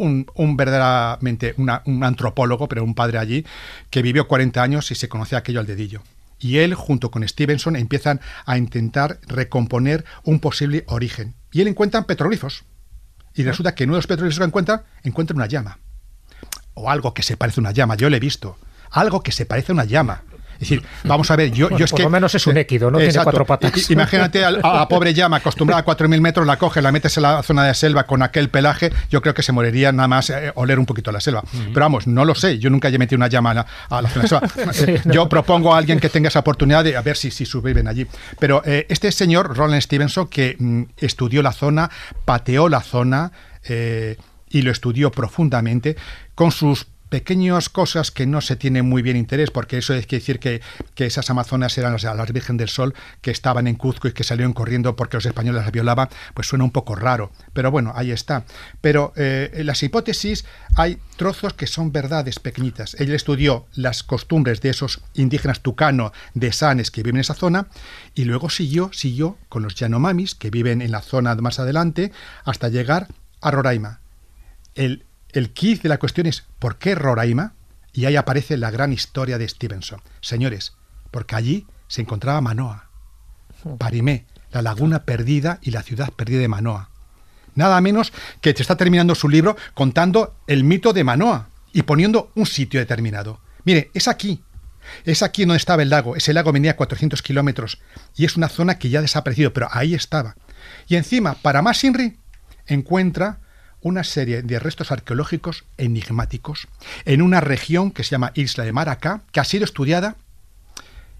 un, 0.00 0.56
verdaderamente 0.56 1.54
un 1.56 2.04
antropólogo, 2.04 2.68
pero 2.68 2.84
un 2.84 2.94
padre 2.94 3.18
allí, 3.18 3.44
que 3.90 4.02
vivió 4.02 4.26
40 4.26 4.62
años 4.62 4.90
y 4.90 4.94
se 4.94 5.08
conocía 5.08 5.38
aquello 5.38 5.60
al 5.60 5.66
dedillo. 5.66 6.02
Y 6.40 6.58
él, 6.58 6.74
junto 6.74 7.10
con 7.10 7.26
Stevenson, 7.26 7.76
empiezan 7.76 8.20
a 8.46 8.56
intentar 8.56 9.18
recomponer 9.26 10.04
un 10.24 10.40
posible 10.40 10.84
origen. 10.88 11.34
Y 11.52 11.60
él 11.60 11.68
encuentra 11.68 12.06
petroglifos. 12.06 12.64
Y 13.34 13.42
resulta 13.42 13.74
que 13.74 13.84
en 13.84 13.90
uno 13.90 13.96
de 13.96 13.98
los 13.98 14.06
petroglifos 14.06 14.38
que 14.38 14.44
encuentra, 14.44 14.84
encuentra 15.02 15.36
una 15.36 15.46
llama. 15.46 15.78
O 16.74 16.90
algo 16.90 17.12
que 17.12 17.22
se 17.22 17.36
parece 17.36 17.60
a 17.60 17.62
una 17.62 17.72
llama, 17.72 17.94
yo 17.94 18.08
lo 18.08 18.16
he 18.16 18.20
visto. 18.20 18.56
Algo 18.90 19.22
que 19.22 19.32
se 19.32 19.44
parece 19.44 19.72
a 19.72 19.74
una 19.74 19.84
llama. 19.84 20.22
Es 20.60 20.68
decir, 20.68 20.82
vamos 21.04 21.30
a 21.30 21.36
ver, 21.36 21.50
yo, 21.50 21.70
yo 21.70 21.86
es 21.86 21.90
por 21.90 21.96
que. 21.96 22.02
lo 22.02 22.10
menos 22.10 22.34
es 22.34 22.46
un 22.46 22.58
équido, 22.58 22.90
no 22.90 22.98
tiene 22.98 23.14
cuatro 23.14 23.46
patas. 23.46 23.90
Imagínate 23.90 24.44
a 24.44 24.50
la 24.50 24.86
pobre 24.88 25.14
llama 25.14 25.38
acostumbrada 25.38 25.80
a 25.80 25.84
4.000 25.86 26.20
metros, 26.20 26.46
la 26.46 26.58
coges, 26.58 26.82
la 26.82 26.92
metes 26.92 27.16
en 27.16 27.22
la 27.22 27.42
zona 27.42 27.64
de 27.64 27.72
selva 27.72 28.04
con 28.04 28.22
aquel 28.22 28.50
pelaje, 28.50 28.92
yo 29.08 29.22
creo 29.22 29.32
que 29.32 29.42
se 29.42 29.52
moriría 29.52 29.90
nada 29.90 30.06
más 30.06 30.28
eh, 30.28 30.52
oler 30.56 30.78
un 30.78 30.84
poquito 30.84 31.12
la 31.12 31.20
selva. 31.20 31.42
Pero 31.50 31.80
vamos, 31.80 32.06
no 32.06 32.26
lo 32.26 32.34
sé, 32.34 32.58
yo 32.58 32.68
nunca 32.68 32.88
he 32.88 32.98
metido 32.98 33.16
una 33.16 33.28
llama 33.28 33.66
a 33.88 34.02
la, 34.02 34.08
zona 34.10 34.22
de 34.22 34.28
selva. 34.74 35.02
Yo 35.12 35.28
propongo 35.28 35.74
a 35.74 35.78
alguien 35.78 35.98
que 35.98 36.10
tenga 36.10 36.28
esa 36.28 36.40
oportunidad 36.40 36.84
de 36.84 36.96
a 36.96 37.00
ver 37.00 37.16
si, 37.16 37.30
si 37.30 37.46
sobreviven 37.46 37.88
allí. 37.88 38.06
Pero 38.38 38.62
eh, 38.66 38.86
este 38.90 39.10
señor, 39.12 39.56
Roland 39.56 39.80
Stevenson, 39.80 40.28
que 40.28 40.56
mm, 40.58 40.82
estudió 40.98 41.42
la 41.42 41.52
zona, 41.52 41.90
pateó 42.26 42.68
la 42.68 42.82
zona. 42.82 43.32
Eh, 43.64 44.16
y 44.50 44.62
lo 44.62 44.72
estudió 44.72 45.10
profundamente 45.12 45.96
con 46.34 46.50
sus 46.50 46.88
pequeñas 47.10 47.68
cosas 47.68 48.10
que 48.10 48.24
no 48.24 48.40
se 48.40 48.56
tienen 48.56 48.88
muy 48.88 49.02
bien 49.02 49.16
interés, 49.16 49.50
porque 49.50 49.78
eso 49.78 49.92
es 49.94 50.08
decir 50.08 50.38
que, 50.38 50.62
esas 50.96 51.30
amazonas 51.30 51.76
eran 51.78 51.92
las, 51.92 52.04
las 52.04 52.32
Virgen 52.32 52.56
del 52.56 52.68
Sol 52.68 52.94
que 53.20 53.30
estaban 53.30 53.66
en 53.66 53.74
Cuzco 53.74 54.06
y 54.06 54.12
que 54.12 54.22
salieron 54.22 54.52
corriendo 54.52 54.96
porque 54.96 55.16
los 55.16 55.26
españoles 55.26 55.62
las 55.62 55.72
violaban, 55.72 56.08
pues 56.34 56.46
suena 56.46 56.64
un 56.64 56.70
poco 56.70 56.94
raro. 56.94 57.32
Pero 57.52 57.70
bueno, 57.70 57.92
ahí 57.96 58.12
está. 58.12 58.44
Pero 58.80 59.12
eh, 59.16 59.50
en 59.54 59.66
las 59.66 59.82
hipótesis 59.82 60.44
hay 60.76 60.98
trozos 61.16 61.54
que 61.54 61.66
son 61.66 61.90
verdades 61.90 62.38
pequeñitas. 62.38 62.94
Él 62.94 63.12
estudió 63.12 63.66
las 63.74 64.02
costumbres 64.02 64.60
de 64.60 64.70
esos 64.70 65.00
indígenas 65.14 65.60
tucano 65.60 66.12
de 66.34 66.52
Sanes 66.52 66.90
que 66.90 67.02
viven 67.02 67.16
en 67.16 67.22
esa 67.22 67.34
zona 67.34 67.66
y 68.14 68.24
luego 68.24 68.50
siguió, 68.50 68.90
siguió 68.92 69.36
con 69.48 69.62
los 69.62 69.74
Yanomamis 69.74 70.34
que 70.34 70.50
viven 70.50 70.80
en 70.80 70.92
la 70.92 71.00
zona 71.00 71.34
más 71.36 71.58
adelante 71.58 72.12
hasta 72.44 72.68
llegar 72.68 73.08
a 73.40 73.50
Roraima. 73.50 74.00
El 74.74 75.04
el 75.32 75.50
kit 75.50 75.82
de 75.82 75.88
la 75.88 75.98
cuestión 75.98 76.26
es 76.26 76.44
¿por 76.58 76.78
qué 76.78 76.94
Roraima? 76.94 77.54
Y 77.92 78.04
ahí 78.04 78.16
aparece 78.16 78.56
la 78.56 78.70
gran 78.70 78.92
historia 78.92 79.38
de 79.38 79.48
Stevenson. 79.48 80.00
Señores, 80.20 80.74
porque 81.10 81.34
allí 81.34 81.66
se 81.88 82.02
encontraba 82.02 82.40
Manoa, 82.40 82.88
Parimé, 83.78 84.26
la 84.52 84.62
laguna 84.62 85.04
perdida 85.04 85.58
y 85.62 85.70
la 85.70 85.82
ciudad 85.82 86.10
perdida 86.12 86.40
de 86.40 86.48
Manoa. 86.48 86.90
Nada 87.54 87.80
menos 87.80 88.12
que 88.40 88.54
te 88.54 88.62
está 88.62 88.76
terminando 88.76 89.14
su 89.14 89.28
libro 89.28 89.56
contando 89.74 90.36
el 90.46 90.64
mito 90.64 90.92
de 90.92 91.04
Manoa 91.04 91.48
y 91.72 91.82
poniendo 91.82 92.30
un 92.34 92.46
sitio 92.46 92.80
determinado. 92.80 93.40
Mire, 93.64 93.90
es 93.92 94.08
aquí. 94.08 94.42
Es 95.04 95.22
aquí 95.22 95.42
donde 95.42 95.56
estaba 95.56 95.82
el 95.82 95.90
lago. 95.90 96.16
Ese 96.16 96.32
lago 96.32 96.52
venía 96.52 96.72
a 96.72 96.76
400 96.76 97.22
kilómetros 97.22 97.80
y 98.16 98.24
es 98.24 98.36
una 98.36 98.48
zona 98.48 98.78
que 98.78 98.88
ya 98.88 99.00
ha 99.00 99.02
desaparecido, 99.02 99.52
pero 99.52 99.68
ahí 99.70 99.94
estaba. 99.94 100.36
Y 100.88 100.96
encima, 100.96 101.34
para 101.34 101.62
más 101.62 101.82
Inri, 101.84 102.18
encuentra 102.66 103.40
una 103.82 104.04
serie 104.04 104.42
de 104.42 104.58
restos 104.58 104.92
arqueológicos 104.92 105.64
enigmáticos 105.78 106.68
en 107.04 107.22
una 107.22 107.40
región 107.40 107.90
que 107.90 108.04
se 108.04 108.10
llama 108.10 108.32
Isla 108.34 108.64
de 108.64 108.72
Maracá, 108.72 109.22
que 109.32 109.40
ha 109.40 109.44
sido 109.44 109.64
estudiada 109.64 110.16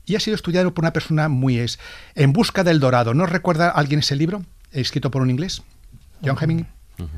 y 0.06 0.16
ha 0.16 0.20
sido 0.20 0.34
estudiado 0.34 0.74
por 0.74 0.84
una 0.84 0.92
persona 0.92 1.28
muy 1.28 1.58
es 1.58 1.78
En 2.14 2.32
busca 2.32 2.64
del 2.64 2.80
dorado. 2.80 3.14
¿No 3.14 3.26
recuerda 3.26 3.70
alguien 3.70 4.00
ese 4.00 4.16
libro 4.16 4.44
escrito 4.72 5.10
por 5.10 5.22
un 5.22 5.30
inglés? 5.30 5.62
John 6.24 6.36
Hemingway. 6.40 6.68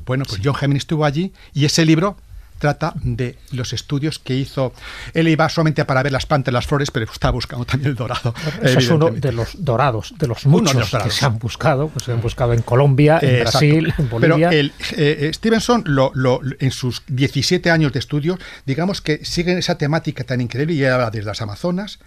Bueno, 0.05 0.25
pues 0.25 0.41
John 0.45 0.55
Hemingway 0.55 0.79
estuvo 0.79 1.05
allí 1.05 1.33
y 1.53 1.65
ese 1.65 1.85
libro 1.85 2.17
trata 2.63 2.95
de 3.03 3.37
los 3.51 3.73
estudios 3.73 4.21
que 4.21 4.37
hizo. 4.37 4.73
Él 5.15 5.27
iba 5.27 5.49
solamente 5.49 5.85
para 5.85 6.01
ver 6.05 6.13
las 6.13 6.27
plantas, 6.27 6.55
las 6.55 6.65
flores, 6.65 6.93
pero 6.93 7.11
estaba 7.11 7.33
buscando 7.33 7.65
también 7.65 7.91
el 7.91 7.97
dorado. 7.97 8.33
Ese 8.63 8.79
es 8.79 8.89
uno 8.89 9.11
de 9.11 9.33
los 9.33 9.65
dorados, 9.65 10.15
de 10.17 10.29
los 10.29 10.47
muchos 10.47 10.91
que 11.03 11.11
se 11.11 11.27
han 11.27 11.41
buscado, 11.41 11.89
pues 11.89 12.05
se 12.05 12.13
han 12.13 12.21
buscado 12.21 12.53
en 12.53 12.63
Colombia, 12.63 13.19
en 13.21 13.41
Brasil, 13.41 13.93
en 13.99 14.09
Bolivia. 14.09 14.51
Pero 14.51 14.61
el, 14.61 14.73
eh, 14.97 15.33
Stevenson, 15.35 15.83
lo, 15.87 16.13
en 16.61 16.71
sus 16.71 17.03
17 17.09 17.69
años 17.69 17.93
de 17.93 17.99
estudio, 17.99 18.39
digamos 18.65 19.01
que 19.01 19.25
sigue 19.25 19.59
esa 19.59 19.77
temática 19.77 20.23
tan 20.23 20.41
increíble 20.41 20.75
y 20.75 20.85
habla 20.85 21.11
desde 21.11 21.27
las 21.27 21.43
Amazonas, 21.43 21.99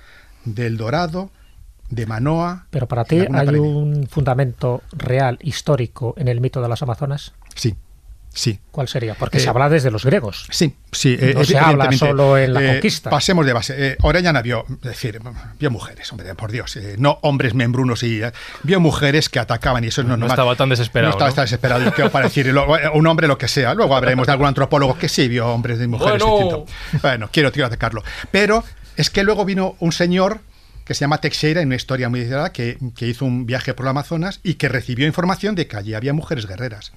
del 0.45 0.77
dorado, 0.77 1.31
de 1.89 2.05
Manoa. 2.05 2.67
Pero 2.69 2.87
para 2.87 3.03
ti 3.03 3.25
hay 3.29 3.47
un 3.57 4.07
fundamento 4.07 4.83
real, 4.93 5.37
histórico, 5.41 6.13
en 6.17 6.29
el 6.29 6.39
mito 6.39 6.61
de 6.61 6.69
las 6.69 6.81
Amazonas. 6.81 7.33
Sí. 7.55 7.75
Sí. 8.35 8.59
¿Cuál 8.69 8.89
sería? 8.89 9.15
Porque 9.15 9.39
se 9.39 9.45
eh, 9.45 9.49
habla 9.49 9.69
desde 9.69 9.89
los 9.89 10.05
griegos. 10.05 10.45
Sí, 10.51 10.75
sí. 10.91 11.17
no 11.17 11.41
eh, 11.41 11.45
se 11.45 11.57
habla 11.57 11.89
solo 11.93 12.37
en 12.37 12.53
la 12.53 12.61
eh, 12.61 12.67
conquista. 12.73 13.09
Pasemos 13.09 13.45
de 13.45 13.53
base. 13.53 13.97
Orellana 14.01 14.41
vio, 14.41 14.65
es 14.69 14.81
decir, 14.81 15.21
vio 15.57 15.71
mujeres, 15.71 16.11
hombre, 16.11 16.35
por 16.35 16.51
Dios, 16.51 16.77
no 16.97 17.17
hombres 17.21 17.53
membrunos 17.53 18.03
y 18.03 18.21
vio 18.63 18.81
mujeres 18.81 19.29
que 19.29 19.39
atacaban 19.39 19.85
y 19.85 19.87
eso 19.87 20.03
no, 20.03 20.17
no, 20.17 20.27
estaba 20.27 20.57
tan 20.57 20.67
desesperado. 20.67 21.11
No 21.11 21.17
estaba 21.17 21.31
tan 21.31 21.45
desesperado 21.45 22.11
para 22.11 22.27
decir 22.27 22.53
un 22.93 23.07
hombre 23.07 23.27
lo 23.27 23.37
que 23.37 23.47
sea. 23.47 23.73
Luego 23.73 23.95
hablaremos 23.95 24.27
de 24.27 24.33
algún 24.33 24.47
antropólogo 24.47 24.97
que 24.97 25.07
sí 25.07 25.29
vio 25.29 25.47
hombres 25.47 25.79
y 25.81 25.87
mujeres. 25.87 26.21
Bueno, 26.21 26.65
bueno 27.01 27.29
quiero, 27.31 27.53
quiero 27.53 27.67
atacarlo. 27.67 28.03
Pero 28.31 28.65
es 28.97 29.09
que 29.09 29.23
luego 29.23 29.45
vino 29.45 29.77
un 29.79 29.93
señor 29.93 30.41
que 30.83 30.93
se 30.93 31.01
llama 31.01 31.19
Teixeira, 31.19 31.61
en 31.61 31.67
una 31.67 31.77
historia 31.77 32.09
muy 32.09 32.29
que, 32.53 32.77
que 32.95 33.07
hizo 33.07 33.23
un 33.23 33.45
viaje 33.45 33.73
por 33.73 33.85
el 33.85 33.91
Amazonas 33.91 34.41
y 34.43 34.55
que 34.55 34.67
recibió 34.67 35.07
información 35.07 35.55
de 35.55 35.67
que 35.67 35.77
allí 35.77 35.93
había 35.93 36.13
mujeres 36.13 36.45
guerreras. 36.45 36.91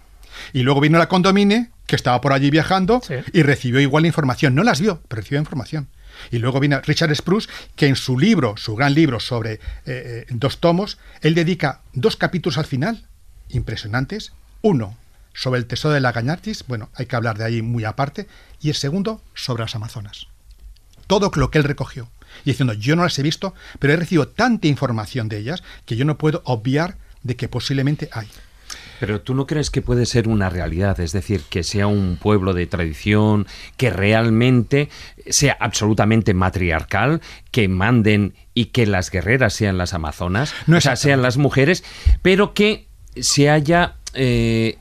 Y 0.53 0.63
luego 0.63 0.81
vino 0.81 0.99
la 0.99 1.09
condomine, 1.09 1.71
que 1.87 1.97
estaba 1.97 2.21
por 2.21 2.33
allí 2.33 2.51
viajando, 2.51 3.01
y 3.33 3.43
recibió 3.43 3.81
igual 3.81 4.07
información. 4.07 4.55
No 4.55 4.63
las 4.63 4.81
vio, 4.81 5.01
pero 5.09 5.21
recibió 5.21 5.39
información. 5.39 5.89
Y 6.31 6.39
luego 6.39 6.61
vino 6.61 6.81
Richard 6.81 7.15
Spruce, 7.15 7.49
que 7.77 7.87
en 7.87 7.97
su 7.97 8.19
libro, 8.19 8.57
su 8.57 8.75
gran 8.75 8.95
libro 8.95 9.21
sobre 9.21 9.55
eh, 9.55 9.61
eh, 9.87 10.27
dos 10.31 10.59
tomos, 10.59 10.99
él 11.21 11.35
dedica 11.35 11.81
dos 11.93 12.17
capítulos 12.17 12.59
al 12.59 12.67
final, 12.67 13.07
impresionantes. 13.49 14.33
Uno 14.63 14.97
sobre 15.35 15.61
el 15.61 15.67
tesoro 15.67 15.95
de 15.95 16.01
la 16.01 16.13
Gañartis, 16.13 16.65
bueno, 16.67 16.91
hay 16.95 17.07
que 17.07 17.17
hablar 17.17 17.39
de 17.39 17.45
ahí 17.45 17.63
muy 17.63 17.85
aparte, 17.85 18.27
y 18.61 18.71
el 18.71 18.75
segundo 18.75 19.23
sobre 19.35 19.63
las 19.63 19.75
Amazonas. 19.77 20.27
Todo 21.07 21.31
lo 21.37 21.51
que 21.51 21.59
él 21.59 21.65
recogió. 21.65 22.11
Y 22.45 22.51
diciendo, 22.51 22.73
yo 22.75 22.97
no 22.97 23.05
las 23.05 23.19
he 23.19 23.23
visto, 23.23 23.55
pero 23.79 23.93
he 23.93 23.97
recibido 23.97 24.29
tanta 24.29 24.67
información 24.67 25.29
de 25.29 25.39
ellas 25.39 25.63
que 25.87 25.97
yo 25.97 26.05
no 26.05 26.19
puedo 26.19 26.43
obviar 26.45 26.99
de 27.23 27.37
que 27.37 27.49
posiblemente 27.49 28.09
hay. 28.13 28.29
Pero 29.01 29.21
tú 29.21 29.35
no 29.35 29.47
crees 29.47 29.71
que 29.71 29.83
puede 29.83 30.07
ser 30.07 30.29
una 30.29 30.51
realidad, 30.51 30.99
es 31.01 31.13
decir, 31.13 31.43
que 31.49 31.63
sea 31.63 31.87
un 31.87 32.17
pueblo 32.21 32.53
de 32.53 32.67
tradición, 32.67 33.47
que 33.77 33.91
realmente 33.91 34.89
sea 35.29 35.57
absolutamente 35.61 36.35
matriarcal, 36.35 37.21
que 37.51 37.69
manden 37.69 38.35
y 38.55 38.67
que 38.67 38.87
las 38.87 39.11
guerreras 39.11 39.55
sean 39.55 39.79
las 39.79 39.95
amazonas, 39.95 40.55
no 40.67 40.79
o 40.79 40.81
sea, 40.81 40.97
sean 40.97 41.23
las 41.23 41.37
mujeres, 41.37 41.85
pero 42.23 42.55
que 42.55 42.89
se 43.17 43.51
haya 43.51 43.97
eh, 44.15 44.79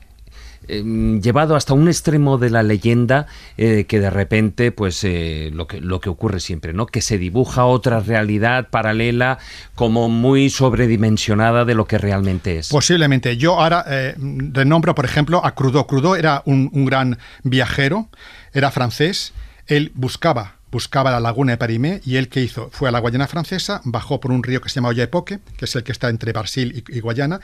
Em, 0.68 1.20
llevado 1.22 1.56
hasta 1.56 1.72
un 1.72 1.88
extremo 1.88 2.36
de 2.36 2.50
la 2.50 2.62
leyenda 2.62 3.26
eh, 3.56 3.86
que 3.88 4.00
de 4.00 4.10
repente, 4.10 4.70
pues 4.70 5.02
eh, 5.02 5.50
lo, 5.52 5.66
que, 5.66 6.08
ocurre 6.10 6.40
siempre, 6.40 6.74
¿no? 6.74 6.86
Que 6.86 7.00
se 7.00 7.16
dibuja 7.16 7.64
otra 7.64 8.00
realidad 8.00 8.68
paralela 8.68 9.38
como 9.74 10.10
muy 10.10 10.50
sobredimensionada 10.50 11.64
de 11.64 11.74
lo 11.74 11.86
que 11.86 11.96
realmente 11.96 12.58
es. 12.58 12.68
Posiblemente. 12.68 13.38
Yo 13.38 13.58
ahora 13.58 13.84
eh, 13.88 14.14
renombro, 14.18 14.94
por 14.94 15.06
ejemplo, 15.06 15.44
a 15.44 15.54
Crudo. 15.54 15.86
Crudo 15.86 16.16
era 16.16 16.42
un 16.44 16.84
gran 16.84 17.18
viajero, 17.42 18.08
era 18.52 18.70
francés, 18.70 19.32
él 19.66 19.90
buscaba 19.94 20.57
buscaba 20.70 21.10
la 21.10 21.20
laguna 21.20 21.52
de 21.52 21.58
Parimé 21.58 22.00
y 22.04 22.16
él 22.16 22.28
que 22.28 22.40
hizo 22.40 22.70
fue 22.72 22.88
a 22.88 22.92
la 22.92 22.98
Guayana 22.98 23.26
francesa, 23.26 23.80
bajó 23.84 24.20
por 24.20 24.32
un 24.32 24.42
río 24.42 24.60
que 24.60 24.68
se 24.68 24.76
llama 24.76 24.90
Oyapoque, 24.90 25.40
que 25.56 25.64
es 25.64 25.74
el 25.76 25.82
que 25.82 25.92
está 25.92 26.08
entre 26.08 26.32
Brasil 26.32 26.84
y, 26.88 27.00
Guayana, 27.00 27.40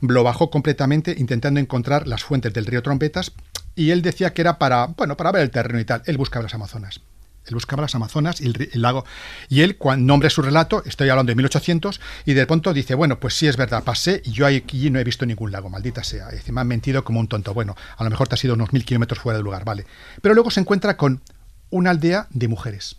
lo 0.00 0.22
bajó 0.24 0.50
completamente 0.50 1.14
intentando 1.18 1.60
encontrar 1.60 2.06
las 2.06 2.24
fuentes 2.24 2.52
del 2.52 2.66
río 2.66 2.82
Trompetas 2.82 3.32
y 3.74 3.90
él 3.90 4.02
decía 4.02 4.32
que 4.32 4.42
era 4.42 4.58
para, 4.58 4.86
bueno, 4.86 5.16
para 5.16 5.32
ver 5.32 5.42
el 5.42 5.50
terreno 5.50 5.78
y 5.80 5.84
tal. 5.84 6.02
Él 6.06 6.18
buscaba 6.18 6.42
las 6.42 6.54
Amazonas. 6.54 7.00
Él 7.46 7.54
buscaba 7.54 7.82
las 7.82 7.94
Amazonas 7.94 8.40
y 8.40 8.46
el, 8.46 8.70
lago. 8.74 9.04
Y 9.48 9.62
él, 9.62 9.76
cuando 9.76 10.06
nombre 10.06 10.30
su 10.30 10.42
relato, 10.42 10.82
estoy 10.84 11.08
hablando 11.08 11.30
de 11.30 11.36
1800, 11.36 12.00
y 12.26 12.34
de 12.34 12.46
pronto 12.46 12.72
dice, 12.74 12.94
bueno, 12.94 13.20
pues 13.20 13.34
sí 13.34 13.46
es 13.46 13.56
verdad, 13.56 13.84
pasé 13.84 14.20
y 14.24 14.32
yo 14.32 14.46
aquí 14.46 14.90
no 14.90 14.98
he 14.98 15.04
visto 15.04 15.24
ningún 15.24 15.52
lago, 15.52 15.70
maldita 15.70 16.02
sea. 16.02 16.28
Es 16.30 16.50
me 16.50 16.60
han 16.60 16.66
mentido 16.66 17.04
como 17.04 17.20
un 17.20 17.28
tonto. 17.28 17.54
Bueno, 17.54 17.76
a 17.96 18.04
lo 18.04 18.10
mejor 18.10 18.28
te 18.28 18.34
has 18.34 18.44
ido 18.44 18.54
unos 18.54 18.72
mil 18.72 18.84
kilómetros 18.84 19.20
fuera 19.20 19.38
del 19.38 19.44
lugar, 19.44 19.64
vale. 19.64 19.86
Pero 20.20 20.34
luego 20.34 20.50
se 20.50 20.60
encuentra 20.60 20.96
con 20.96 21.22
una 21.70 21.90
aldea 21.90 22.26
de 22.30 22.48
mujeres. 22.48 22.96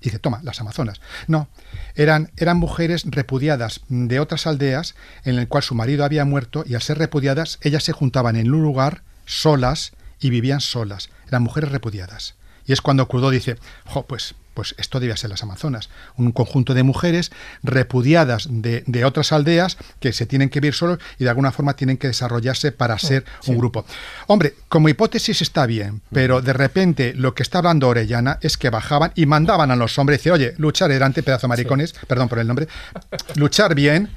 Y 0.00 0.06
dice, 0.06 0.18
toma, 0.18 0.40
las 0.44 0.60
Amazonas. 0.60 1.00
No, 1.26 1.48
eran, 1.96 2.30
eran 2.36 2.56
mujeres 2.56 3.04
repudiadas 3.06 3.80
de 3.88 4.20
otras 4.20 4.46
aldeas 4.46 4.94
en 5.24 5.38
el 5.38 5.48
cual 5.48 5.64
su 5.64 5.74
marido 5.74 6.04
había 6.04 6.24
muerto 6.24 6.64
y 6.66 6.74
al 6.74 6.82
ser 6.82 6.98
repudiadas, 6.98 7.58
ellas 7.62 7.82
se 7.82 7.92
juntaban 7.92 8.36
en 8.36 8.52
un 8.52 8.62
lugar 8.62 9.02
solas 9.26 9.92
y 10.20 10.30
vivían 10.30 10.60
solas. 10.60 11.10
Eran 11.26 11.42
mujeres 11.42 11.72
repudiadas. 11.72 12.36
Y 12.64 12.72
es 12.72 12.80
cuando 12.80 13.08
Crudo 13.08 13.30
dice, 13.30 13.56
jo, 13.86 14.06
pues 14.06 14.34
pues 14.58 14.74
esto 14.76 14.98
debía 14.98 15.16
ser 15.16 15.30
las 15.30 15.44
Amazonas, 15.44 15.88
un 16.16 16.32
conjunto 16.32 16.74
de 16.74 16.82
mujeres 16.82 17.30
repudiadas 17.62 18.48
de, 18.50 19.04
otras 19.04 19.30
aldeas 19.30 19.76
que 20.00 20.12
se 20.12 20.26
tienen 20.26 20.48
que 20.48 20.58
vivir 20.58 20.74
solos 20.74 20.98
y 21.16 21.22
de 21.22 21.30
alguna 21.30 21.52
forma 21.52 21.74
tienen 21.74 21.96
que 21.96 22.08
desarrollarse 22.08 22.72
para 22.72 22.98
ser 22.98 23.24
un 23.46 23.56
grupo. 23.56 23.84
Hombre, 24.26 24.56
como 24.68 24.88
hipótesis 24.88 25.42
está 25.42 25.64
bien, 25.64 26.02
pero 26.10 26.42
de 26.42 26.52
repente 26.52 27.14
lo 27.14 27.36
que 27.36 27.44
está 27.44 27.58
hablando 27.58 27.86
Orellana 27.86 28.40
es 28.40 28.56
que 28.56 28.68
bajaban 28.68 29.12
y 29.14 29.26
mandaban 29.26 29.70
a 29.70 29.76
los 29.76 29.96
hombres, 29.96 30.18
dice, 30.18 30.32
oye, 30.32 30.54
luchar 30.58 30.90
delante, 30.90 31.22
pedazo 31.22 31.42
de 31.42 31.50
maricones, 31.50 31.92
perdón 32.08 32.28
por 32.28 32.40
el 32.40 32.48
nombre, 32.48 32.66
luchar 33.36 33.76
bien, 33.76 34.10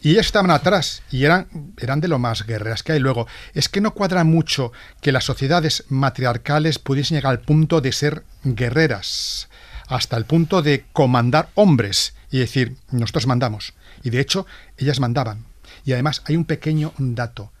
y 0.00 0.10
ellos 0.10 0.26
estaban 0.26 0.52
atrás 0.52 1.02
y 1.10 1.24
eran, 1.24 1.48
eran 1.76 2.00
de 2.00 2.06
lo 2.06 2.20
más 2.20 2.46
guerreras 2.46 2.84
que 2.84 2.92
hay. 2.92 3.00
Luego, 3.00 3.26
es 3.52 3.68
que 3.68 3.80
no 3.80 3.94
cuadra 3.94 4.22
mucho 4.22 4.70
que 5.00 5.10
las 5.10 5.24
sociedades 5.24 5.84
matriarcales 5.88 6.78
pudiesen 6.78 7.16
llegar 7.16 7.32
al 7.32 7.40
punto 7.40 7.80
de 7.80 7.90
ser 7.90 8.22
guerreras 8.44 9.48
hasta 9.92 10.16
el 10.16 10.24
punto 10.24 10.62
de 10.62 10.86
comandar 10.94 11.50
hombres 11.54 12.14
y 12.30 12.38
decir, 12.38 12.78
nosotros 12.90 13.26
mandamos. 13.26 13.74
Y 14.02 14.08
de 14.08 14.20
hecho, 14.20 14.46
ellas 14.78 15.00
mandaban. 15.00 15.44
Y 15.84 15.92
además 15.92 16.22
hay 16.24 16.36
un 16.36 16.46
pequeño 16.46 16.94
dato, 16.96 17.52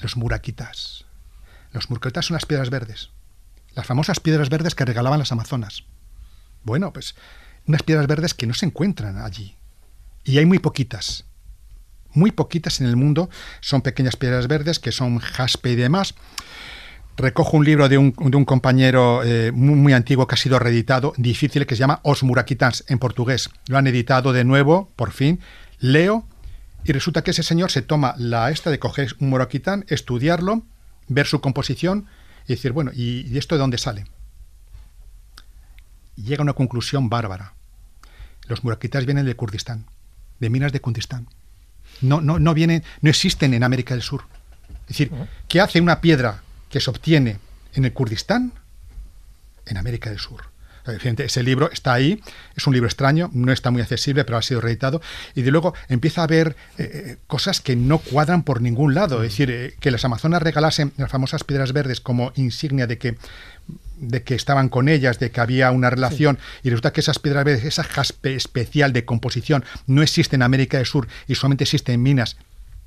los 0.00 0.16
muraquitas. 0.16 1.04
Los 1.72 1.88
muraquitas 1.88 2.26
son 2.26 2.34
las 2.34 2.44
piedras 2.44 2.70
verdes, 2.70 3.10
las 3.74 3.86
famosas 3.86 4.18
piedras 4.18 4.48
verdes 4.48 4.74
que 4.74 4.84
regalaban 4.84 5.20
las 5.20 5.30
amazonas. 5.30 5.84
Bueno, 6.64 6.92
pues 6.92 7.14
unas 7.68 7.84
piedras 7.84 8.08
verdes 8.08 8.34
que 8.34 8.48
no 8.48 8.54
se 8.54 8.66
encuentran 8.66 9.18
allí. 9.18 9.54
Y 10.24 10.38
hay 10.38 10.46
muy 10.46 10.58
poquitas. 10.58 11.24
Muy 12.12 12.32
poquitas 12.32 12.80
en 12.80 12.88
el 12.88 12.96
mundo 12.96 13.30
son 13.60 13.82
pequeñas 13.82 14.16
piedras 14.16 14.48
verdes 14.48 14.80
que 14.80 14.90
son 14.90 15.18
jaspe 15.18 15.70
y 15.70 15.76
demás 15.76 16.14
recojo 17.16 17.56
un 17.56 17.64
libro 17.64 17.88
de 17.88 17.98
un, 17.98 18.12
de 18.12 18.36
un 18.36 18.44
compañero 18.44 19.22
eh, 19.24 19.50
muy, 19.52 19.92
antiguo 19.92 20.26
que 20.26 20.34
ha 20.34 20.38
sido 20.38 20.58
reeditado, 20.58 21.14
difícil, 21.16 21.66
que 21.66 21.74
se 21.74 21.80
llama 21.80 22.00
Os 22.02 22.22
Muraquitans 22.22 22.84
en 22.88 22.98
portugués. 22.98 23.50
Lo 23.68 23.78
han 23.78 23.86
editado 23.86 24.32
de 24.32 24.44
nuevo, 24.44 24.90
por 24.96 25.12
fin. 25.12 25.40
Leo 25.78 26.26
y 26.84 26.92
resulta 26.92 27.22
que 27.22 27.32
ese 27.32 27.42
señor 27.42 27.70
se 27.72 27.82
toma 27.82 28.14
la 28.16 28.50
esta 28.50 28.70
de 28.70 28.78
coger 28.78 29.16
un 29.18 29.30
muraquitán, 29.30 29.84
estudiarlo, 29.88 30.62
ver 31.08 31.26
su 31.26 31.40
composición 31.40 32.06
y 32.46 32.52
decir, 32.54 32.70
bueno, 32.70 32.92
¿y, 32.94 33.36
esto 33.36 33.56
de 33.56 33.60
dónde 33.60 33.78
sale? 33.78 34.06
llega 36.14 36.40
a 36.40 36.44
una 36.44 36.54
conclusión 36.54 37.10
bárbara. 37.10 37.54
Los 38.46 38.64
muraquitans 38.64 39.04
vienen 39.04 39.26
de 39.26 39.36
Kurdistán, 39.36 39.84
de 40.40 40.48
minas 40.48 40.72
de 40.72 40.80
Kurdistán. 40.80 41.28
No, 42.00 42.22
no, 42.22 42.38
no 42.38 42.54
vienen, 42.54 42.84
no 43.02 43.10
existen 43.10 43.52
en 43.52 43.62
América 43.62 43.92
del 43.92 44.02
Sur. 44.02 44.22
Es 44.82 44.96
decir, 44.96 45.10
¿qué 45.48 45.60
hace 45.60 45.80
una 45.80 46.00
piedra 46.00 46.42
que 46.70 46.80
se 46.80 46.90
obtiene 46.90 47.38
en 47.74 47.84
el 47.84 47.92
Kurdistán, 47.92 48.52
en 49.66 49.76
América 49.76 50.10
del 50.10 50.18
Sur. 50.18 50.56
Ese 50.86 51.42
libro 51.42 51.70
está 51.72 51.94
ahí, 51.94 52.20
es 52.54 52.66
un 52.66 52.72
libro 52.72 52.86
extraño, 52.86 53.30
no 53.32 53.52
está 53.52 53.70
muy 53.70 53.82
accesible, 53.82 54.24
pero 54.24 54.38
ha 54.38 54.42
sido 54.42 54.60
reeditado. 54.60 55.00
Y 55.34 55.42
de 55.42 55.50
luego 55.50 55.74
empieza 55.88 56.20
a 56.20 56.24
haber 56.24 56.56
eh, 56.78 56.90
eh, 56.92 57.16
cosas 57.26 57.60
que 57.60 57.74
no 57.74 57.98
cuadran 57.98 58.44
por 58.44 58.62
ningún 58.62 58.94
lado. 58.94 59.22
Es 59.22 59.32
decir, 59.32 59.50
eh, 59.50 59.74
que 59.80 59.90
las 59.90 60.04
Amazonas 60.04 60.42
regalasen 60.42 60.92
las 60.96 61.10
famosas 61.10 61.44
piedras 61.44 61.72
verdes 61.72 62.00
como 62.00 62.32
insignia 62.36 62.86
de 62.86 62.98
que 62.98 63.16
de 63.98 64.22
que 64.22 64.34
estaban 64.34 64.68
con 64.68 64.90
ellas, 64.90 65.18
de 65.18 65.30
que 65.30 65.40
había 65.40 65.70
una 65.70 65.88
relación, 65.88 66.38
y 66.62 66.68
resulta 66.68 66.92
que 66.92 67.00
esas 67.00 67.18
piedras 67.18 67.46
verdes, 67.46 67.64
esa 67.64 67.82
jaspe 67.82 68.34
especial 68.34 68.92
de 68.92 69.06
composición, 69.06 69.64
no 69.86 70.02
existe 70.02 70.36
en 70.36 70.42
América 70.42 70.76
del 70.76 70.84
Sur 70.84 71.08
y 71.26 71.34
solamente 71.34 71.64
existe 71.64 71.94
en 71.94 72.02
minas 72.02 72.36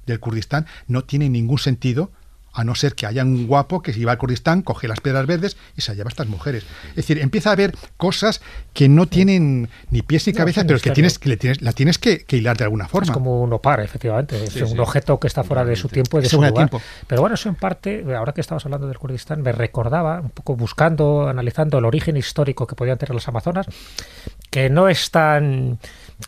del 0.06 0.20
Kurdistán, 0.20 0.68
no 0.88 1.04
tiene 1.04 1.28
ningún 1.28 1.58
sentido 1.58 2.12
a 2.54 2.64
no 2.64 2.76
ser 2.76 2.96
que 2.96 3.06
haya 3.06 3.24
un 3.24 3.48
guapo 3.48 3.82
que 3.82 3.94
se 3.94 4.00
iba 4.00 4.12
al 4.12 4.18
Kurdistán, 4.18 4.62
coge 4.62 4.88
las 4.88 5.00
piedras 5.02 5.26
verdes 5.26 5.58
y 5.78 5.82
se 5.82 5.96
lleva 5.96 6.08
a 6.08 6.10
estas 6.10 6.28
mujeres. 6.28 6.66
Es 6.90 6.96
decir, 6.96 7.20
empieza 7.20 7.50
a 7.50 7.54
haber 7.54 7.74
cosas 7.98 8.42
que 8.74 8.90
no 8.90 9.06
tienen 9.08 9.70
ni 9.92 10.02
pies 10.02 10.26
ni 10.28 10.34
No, 10.34 10.38
cabeza, 10.38 10.62
es 10.62 10.68
pero 10.68 10.80
que 10.80 10.92
tienes, 10.92 11.20
que 11.20 11.30
le 11.30 11.38
tienes, 11.38 11.62
la 11.62 11.74
tienes 11.74 11.98
que, 12.00 12.24
que 12.26 12.38
hilar 12.38 12.58
de 12.58 12.64
alguna 12.66 12.88
forma. 12.88 13.06
Es 13.06 13.12
como 13.12 13.42
un 13.42 13.54
opar, 13.54 13.80
efectivamente. 13.82 14.44
Es 14.44 14.62
un 14.62 14.80
objeto 14.80 15.20
que 15.20 15.28
está 15.28 15.44
fuera 15.44 15.64
de 15.66 15.76
su 15.76 15.90
tiempo 15.90 16.18
y 16.18 16.22
de 16.22 16.26
Es 16.28 16.32
su 16.32 16.38
lugar. 16.38 16.54
tiempo. 16.54 16.82
Pero 17.08 17.22
bueno, 17.22 17.36
eso 17.36 17.50
en 17.50 17.56
parte, 17.56 18.04
ahora 18.16 18.34
que 18.34 18.42
estabas 18.42 18.66
hablando 18.66 18.88
del 18.88 18.98
Kurdistán, 18.98 19.42
me 19.42 19.52
recordaba, 19.52 20.20
un 20.22 20.30
poco 20.30 20.56
buscando, 20.56 21.28
analizando 21.28 21.78
el 21.78 21.86
origen 21.86 22.18
histórico 22.18 22.68
que 22.68 22.76
podían 22.76 22.98
tener 22.98 23.14
las 23.16 23.28
Amazonas, 23.28 23.68
que 24.50 24.70
no 24.70 24.90
es 24.90 25.12
tan 25.12 25.80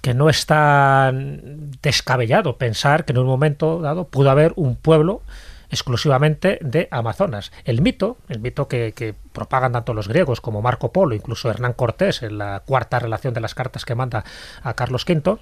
que 0.02 0.14
no 0.14 0.30
es 0.30 0.46
tan 0.46 1.72
descabellado 1.82 2.58
pensar 2.58 3.04
que 3.04 3.12
en 3.12 3.18
un 3.18 3.26
momento 3.28 3.82
dado 3.82 4.08
pudo 4.08 4.30
haber 4.32 4.54
un 4.56 4.76
pueblo 4.78 5.22
exclusivamente 5.72 6.60
de 6.62 6.88
Amazonas. 6.92 7.52
El 7.66 7.82
mito, 7.82 8.18
el 8.30 8.40
mito 8.40 8.68
que, 8.68 9.16
propagan 9.32 9.72
tanto 9.72 9.94
los 9.94 10.08
griegos 10.08 10.42
como 10.42 10.62
Marco 10.62 10.92
Polo, 10.92 11.16
incluso 11.16 11.50
Hernán 11.50 11.74
Cortés 11.74 12.22
en 12.22 12.38
la 12.38 12.62
cuarta 12.66 13.00
relación 13.00 13.34
de 13.34 13.40
las 13.40 13.56
cartas 13.56 13.86
que 13.86 13.96
manda 13.96 14.24
a 14.62 14.74
Carlos 14.74 15.06
V, 15.08 15.38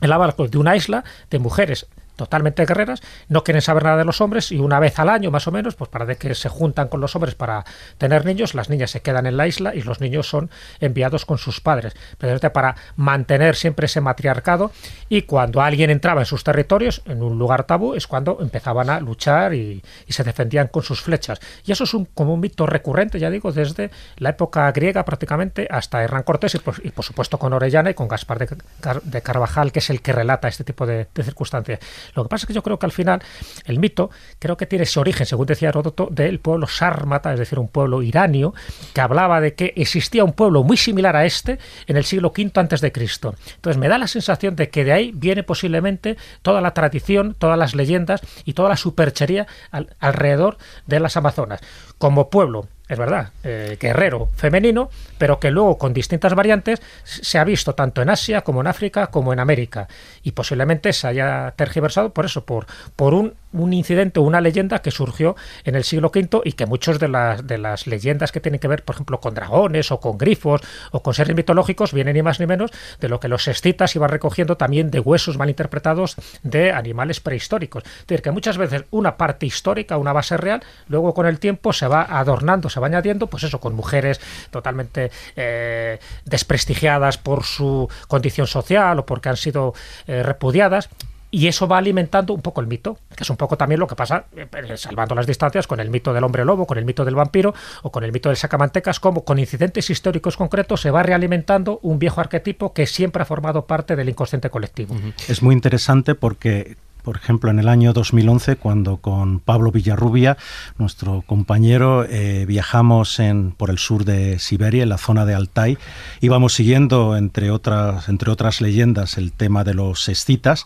hablaba 0.00 0.32
pues, 0.32 0.50
de 0.50 0.58
una 0.58 0.76
isla 0.76 1.04
de 1.30 1.38
mujeres 1.38 1.86
totalmente 2.16 2.64
guerreras, 2.66 3.00
no 3.28 3.44
quieren 3.44 3.62
saber 3.62 3.84
nada 3.84 3.98
de 3.98 4.04
los 4.04 4.20
hombres 4.20 4.50
y 4.52 4.58
una 4.58 4.80
vez 4.80 4.98
al 4.98 5.08
año 5.08 5.30
más 5.30 5.46
o 5.46 5.52
menos, 5.52 5.74
pues 5.76 5.90
para 5.90 6.06
de 6.06 6.16
que 6.16 6.34
se 6.34 6.48
juntan 6.48 6.88
con 6.88 7.00
los 7.00 7.14
hombres 7.14 7.34
para 7.34 7.64
tener 7.98 8.24
niños, 8.24 8.54
las 8.54 8.68
niñas 8.70 8.90
se 8.90 9.02
quedan 9.02 9.26
en 9.26 9.36
la 9.36 9.46
isla 9.46 9.74
y 9.74 9.82
los 9.82 10.00
niños 10.00 10.28
son 10.28 10.50
enviados 10.80 11.24
con 11.26 11.38
sus 11.38 11.60
padres, 11.60 11.94
precisamente 12.18 12.50
para 12.50 12.76
mantener 12.96 13.54
siempre 13.56 13.86
ese 13.86 14.00
matriarcado 14.00 14.72
y 15.08 15.22
cuando 15.22 15.60
alguien 15.62 15.90
entraba 15.90 16.22
en 16.22 16.26
sus 16.26 16.42
territorios, 16.42 17.02
en 17.06 17.22
un 17.22 17.38
lugar 17.38 17.64
tabú, 17.64 17.94
es 17.94 18.06
cuando 18.06 18.38
empezaban 18.40 18.90
a 18.90 19.00
luchar 19.00 19.54
y, 19.54 19.82
se 20.08 20.24
defendían 20.24 20.68
con 20.68 20.82
sus 20.82 21.02
flechas. 21.02 21.40
Y 21.66 21.72
eso 21.72 21.84
es 21.84 21.92
un, 21.92 22.06
como 22.06 22.32
un 22.32 22.40
mito 22.40 22.66
recurrente, 22.66 23.18
ya 23.18 23.28
digo, 23.28 23.52
desde 23.52 23.90
la 24.16 24.30
época 24.30 24.72
griega 24.72 25.04
prácticamente 25.04 25.68
hasta 25.70 26.02
Hernán 26.02 26.22
Cortés 26.22 26.54
y, 26.54 26.58
por- 26.58 26.80
y, 26.82 26.90
por 26.90 27.04
supuesto 27.04 27.38
con 27.38 27.52
Orellana 27.52 27.90
y 27.90 27.94
con 27.94 28.08
Gaspar 28.08 28.38
de, 28.38 28.48
Car- 28.80 29.02
de 29.02 29.20
Carvajal, 29.20 29.72
que 29.72 29.80
es 29.80 29.90
el 29.90 30.00
que 30.00 30.12
relata 30.12 30.48
este 30.48 30.64
tipo 30.64 30.86
de 30.86 31.06
circunstancias. 31.14 31.80
Lo 32.14 32.22
que 32.22 32.28
pasa 32.28 32.44
es 32.44 32.46
que 32.48 32.54
yo 32.54 32.62
creo 32.62 32.78
que 32.78 32.86
al 32.86 32.92
final 32.92 33.22
el 33.64 33.78
mito 33.78 34.10
creo 34.38 34.56
que 34.56 34.66
tiene 34.66 34.84
ese 34.84 35.00
origen, 35.00 35.26
según 35.26 35.46
decía 35.46 35.68
Heródoto, 35.68 36.08
del 36.10 36.38
pueblo 36.40 36.66
sármata, 36.66 37.32
es 37.32 37.38
decir, 37.38 37.58
un 37.58 37.68
pueblo 37.68 38.02
iranio, 38.02 38.54
que 38.94 39.00
hablaba 39.00 39.40
de 39.40 39.54
que 39.54 39.72
existía 39.76 40.24
un 40.24 40.32
pueblo 40.32 40.62
muy 40.62 40.76
similar 40.76 41.16
a 41.16 41.24
este 41.24 41.58
en 41.86 41.96
el 41.96 42.04
siglo 42.04 42.32
V 42.36 42.50
antes 42.54 42.80
de 42.80 42.92
Cristo. 42.92 43.34
Entonces 43.56 43.78
me 43.78 43.88
da 43.88 43.98
la 43.98 44.06
sensación 44.06 44.56
de 44.56 44.70
que 44.70 44.84
de 44.84 44.92
ahí 44.92 45.12
viene 45.14 45.42
posiblemente 45.42 46.16
toda 46.42 46.60
la 46.60 46.72
tradición, 46.74 47.34
todas 47.38 47.58
las 47.58 47.74
leyendas 47.74 48.20
y 48.44 48.52
toda 48.52 48.68
la 48.68 48.76
superchería 48.76 49.46
al- 49.70 49.96
alrededor 49.98 50.58
de 50.86 51.00
las 51.00 51.16
Amazonas. 51.16 51.60
Como 51.98 52.30
pueblo, 52.30 52.68
es 52.88 52.98
verdad, 52.98 53.30
eh, 53.42 53.76
guerrero 53.80 54.28
femenino, 54.36 54.90
pero 55.18 55.40
que 55.40 55.50
luego 55.50 55.76
con 55.76 55.92
distintas 55.92 56.34
variantes 56.34 56.80
se 57.02 57.38
ha 57.38 57.44
visto 57.44 57.74
tanto 57.74 58.00
en 58.00 58.10
Asia 58.10 58.42
como 58.42 58.60
en 58.60 58.68
África 58.68 59.08
como 59.08 59.32
en 59.32 59.40
América. 59.40 59.88
Y 60.22 60.32
posiblemente 60.32 60.92
se 60.92 61.08
haya 61.08 61.52
tergiversado 61.56 62.10
por 62.10 62.26
eso, 62.26 62.44
por, 62.44 62.66
por 62.94 63.14
un, 63.14 63.34
un 63.52 63.72
incidente 63.72 64.20
una 64.20 64.40
leyenda 64.40 64.80
que 64.80 64.90
surgió 64.90 65.36
en 65.64 65.74
el 65.74 65.84
siglo 65.84 66.10
V 66.14 66.42
y 66.44 66.52
que 66.52 66.66
muchos 66.66 66.98
de 66.98 67.08
las, 67.08 67.46
de 67.46 67.58
las 67.58 67.86
leyendas 67.86 68.32
que 68.32 68.40
tienen 68.40 68.60
que 68.60 68.68
ver, 68.68 68.84
por 68.84 68.94
ejemplo, 68.94 69.20
con 69.20 69.34
dragones 69.34 69.90
o 69.90 70.00
con 70.00 70.18
grifos 70.18 70.60
o 70.92 71.02
con 71.02 71.14
seres 71.14 71.34
mitológicos 71.34 71.92
vienen 71.92 72.14
ni 72.14 72.22
más 72.22 72.40
ni 72.40 72.46
menos 72.46 72.70
de 73.00 73.08
lo 73.08 73.20
que 73.20 73.28
los 73.28 73.48
escitas 73.48 73.94
iban 73.96 74.10
recogiendo 74.10 74.56
también 74.56 74.90
de 74.90 75.00
huesos 75.00 75.38
mal 75.38 75.48
interpretados 75.48 76.16
de 76.42 76.72
animales 76.72 77.20
prehistóricos. 77.20 77.82
Es 77.84 78.06
decir, 78.06 78.22
que 78.22 78.30
muchas 78.30 78.58
veces 78.58 78.84
una 78.90 79.16
parte 79.16 79.46
histórica, 79.46 79.96
una 79.96 80.12
base 80.12 80.36
real, 80.36 80.62
luego 80.88 81.14
con 81.14 81.26
el 81.26 81.38
tiempo 81.38 81.72
se 81.72 81.88
va 81.88 82.02
adornando, 82.02 82.68
se 82.76 82.80
va 82.80 82.88
añadiendo, 82.88 83.26
pues 83.28 83.42
eso, 83.42 83.58
con 83.58 83.74
mujeres 83.74 84.20
totalmente 84.50 85.10
eh, 85.34 85.98
desprestigiadas 86.26 87.16
por 87.16 87.44
su 87.44 87.88
condición 88.06 88.46
social 88.46 88.98
o 88.98 89.06
porque 89.06 89.30
han 89.30 89.38
sido 89.38 89.72
eh, 90.06 90.22
repudiadas. 90.22 90.90
Y 91.30 91.48
eso 91.48 91.66
va 91.66 91.78
alimentando 91.78 92.32
un 92.34 92.40
poco 92.40 92.60
el 92.60 92.66
mito, 92.66 92.98
que 93.14 93.24
es 93.24 93.30
un 93.30 93.36
poco 93.36 93.56
también 93.56 93.80
lo 93.80 93.86
que 93.86 93.96
pasa, 93.96 94.26
eh, 94.36 94.46
salvando 94.76 95.14
las 95.14 95.26
distancias, 95.26 95.66
con 95.66 95.80
el 95.80 95.90
mito 95.90 96.12
del 96.12 96.22
hombre 96.22 96.44
lobo, 96.44 96.66
con 96.66 96.78
el 96.78 96.84
mito 96.84 97.04
del 97.04 97.14
vampiro 97.14 97.52
o 97.82 97.90
con 97.90 98.04
el 98.04 98.12
mito 98.12 98.28
del 98.28 98.36
sacamantecas, 98.36 99.00
como 99.00 99.24
con 99.24 99.38
incidentes 99.38 99.90
históricos 99.90 100.36
concretos 100.36 100.82
se 100.82 100.90
va 100.90 101.02
realimentando 101.02 101.80
un 101.82 101.98
viejo 101.98 102.20
arquetipo 102.20 102.72
que 102.72 102.86
siempre 102.86 103.22
ha 103.22 103.24
formado 103.24 103.66
parte 103.66 103.96
del 103.96 104.08
inconsciente 104.08 104.50
colectivo. 104.50 104.94
Es 105.28 105.42
muy 105.42 105.54
interesante 105.54 106.14
porque, 106.14 106.76
por 107.06 107.18
ejemplo, 107.18 107.52
en 107.52 107.60
el 107.60 107.68
año 107.68 107.92
2011, 107.92 108.56
cuando 108.56 108.96
con 108.96 109.38
Pablo 109.38 109.70
Villarrubia, 109.70 110.36
nuestro 110.76 111.22
compañero, 111.22 112.04
eh, 112.04 112.44
viajamos 112.48 113.22
por 113.56 113.70
el 113.70 113.78
sur 113.78 114.04
de 114.04 114.40
Siberia, 114.40 114.82
en 114.82 114.88
la 114.88 114.98
zona 114.98 115.24
de 115.24 115.32
Altai, 115.32 115.78
íbamos 116.20 116.54
siguiendo, 116.54 117.16
entre 117.16 117.52
otras, 117.52 118.08
entre 118.08 118.32
otras 118.32 118.60
leyendas, 118.60 119.18
el 119.18 119.30
tema 119.30 119.62
de 119.62 119.74
los 119.74 120.08
escitas. 120.08 120.64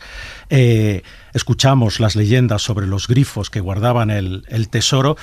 Eh, 0.48 1.02
escuchamos 1.34 2.00
las 2.00 2.16
leyendas 2.16 2.62
sobre 2.62 2.86
los 2.86 3.06
grifos 3.06 3.50
que 3.50 3.60
guardaban 3.60 4.10
el, 4.10 4.46
el 4.48 4.70
tesoro 4.70 5.18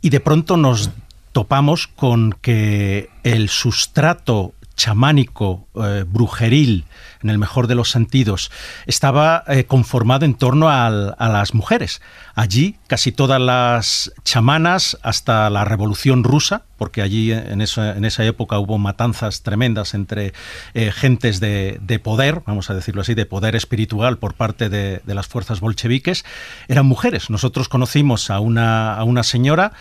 y 0.00 0.08
de 0.08 0.20
pronto 0.20 0.56
nos 0.56 0.92
topamos 1.32 1.88
con 1.88 2.32
que 2.40 3.10
el 3.22 3.50
sustrato 3.50 4.54
chamánico, 4.76 5.68
eh, 5.74 6.04
brujeril, 6.06 6.84
en 7.22 7.30
el 7.30 7.38
mejor 7.38 7.66
de 7.66 7.74
los 7.74 7.90
sentidos, 7.90 8.50
estaba 8.86 9.44
eh, 9.46 9.64
conformado 9.64 10.24
en 10.24 10.34
torno 10.34 10.68
a 10.68 10.90
las 10.90 11.54
mujeres. 11.54 12.02
Allí 12.34 12.76
casi 12.86 13.12
todas 13.12 13.40
las 13.40 14.12
chamanas, 14.24 14.98
hasta 15.02 15.48
la 15.50 15.64
Revolución 15.64 16.24
Rusa, 16.24 16.62
porque 16.76 17.00
allí 17.00 17.32
en 17.32 17.60
esa, 17.60 18.24
época 18.24 18.58
hubo 18.58 18.76
matanzas 18.78 19.42
tremendas 19.42 19.94
entre 19.94 20.32
eh, 20.74 20.90
gentes 20.90 21.40
de, 21.40 21.78
de 21.80 21.98
poder, 21.98 22.42
vamos 22.46 22.68
a 22.68 22.74
decirlo 22.74 23.02
así, 23.02 23.14
de 23.14 23.26
poder 23.26 23.56
espiritual 23.56 24.18
por 24.18 24.34
parte 24.34 24.68
de, 24.68 25.00
las 25.06 25.28
fuerzas 25.28 25.60
bolcheviques, 25.60 26.24
eran 26.68 26.86
mujeres. 26.86 27.30
Nosotros 27.30 27.68
conocimos 27.68 28.30
a 28.30 28.40
una, 28.40 29.22
señora, 29.22 29.72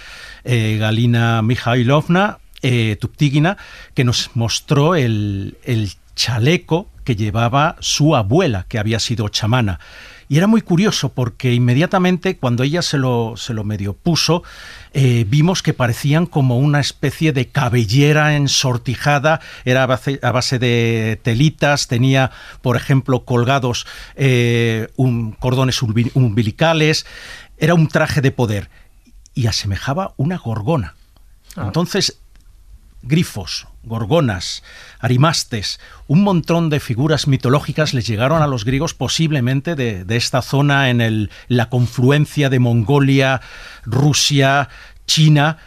Galina 0.45 1.41
Mikhailovna, 1.41 2.39
eh, 2.63 2.97
Tuptígina, 2.99 3.57
que 3.93 4.03
nos 4.03 4.31
mostró 4.33 4.95
el, 4.95 5.57
el 5.63 5.91
chaleco 6.15 6.87
que 7.03 7.15
llevaba 7.15 7.75
su 7.79 8.15
abuela, 8.15 8.65
que 8.67 8.79
había 8.79 8.99
sido 8.99 9.29
chamana. 9.29 9.79
Y 10.29 10.37
era 10.37 10.47
muy 10.47 10.61
curioso 10.61 11.09
porque 11.09 11.53
inmediatamente 11.53 12.37
cuando 12.37 12.63
ella 12.63 12.81
se 12.81 12.97
lo, 12.97 13.33
se 13.35 13.53
lo 13.53 13.65
medio 13.65 13.93
puso, 13.93 14.41
eh, 14.93 15.25
vimos 15.27 15.61
que 15.61 15.73
parecían 15.73 16.25
como 16.25 16.57
una 16.57 16.79
especie 16.79 17.33
de 17.33 17.49
cabellera 17.49 18.35
ensortijada, 18.35 19.41
era 19.65 19.83
a 19.83 19.85
base, 19.85 20.19
a 20.23 20.31
base 20.31 20.59
de 20.59 21.19
telitas, 21.21 21.87
tenía, 21.87 22.31
por 22.61 22.77
ejemplo, 22.77 23.25
colgados 23.25 23.85
eh, 24.15 24.87
un, 24.95 25.33
cordones 25.33 25.83
umbi- 25.83 26.11
umbilicales, 26.13 27.05
era 27.57 27.73
un 27.75 27.89
traje 27.89 28.21
de 28.21 28.31
poder 28.31 28.69
y 29.35 29.47
asemejaba 29.47 30.13
una 30.15 30.37
gorgona. 30.37 30.95
Entonces, 31.57 32.19
grifos, 33.03 33.67
gorgonas, 33.83 34.63
arimastes, 34.99 35.79
un 36.07 36.23
montón 36.23 36.69
de 36.69 36.79
figuras 36.79 37.27
mitológicas 37.27 37.93
les 37.93 38.07
llegaron 38.07 38.41
a 38.41 38.47
los 38.47 38.65
griegos 38.65 38.93
posiblemente 38.93 39.75
de, 39.75 40.05
esta 40.15 40.41
zona 40.41 40.89
en 40.89 41.01
el, 41.01 41.29
la 41.47 41.69
confluencia 41.69 42.49
de 42.49 42.59
Mongolia, 42.59 43.41
Rusia, 43.85 44.69
China. 45.05 45.57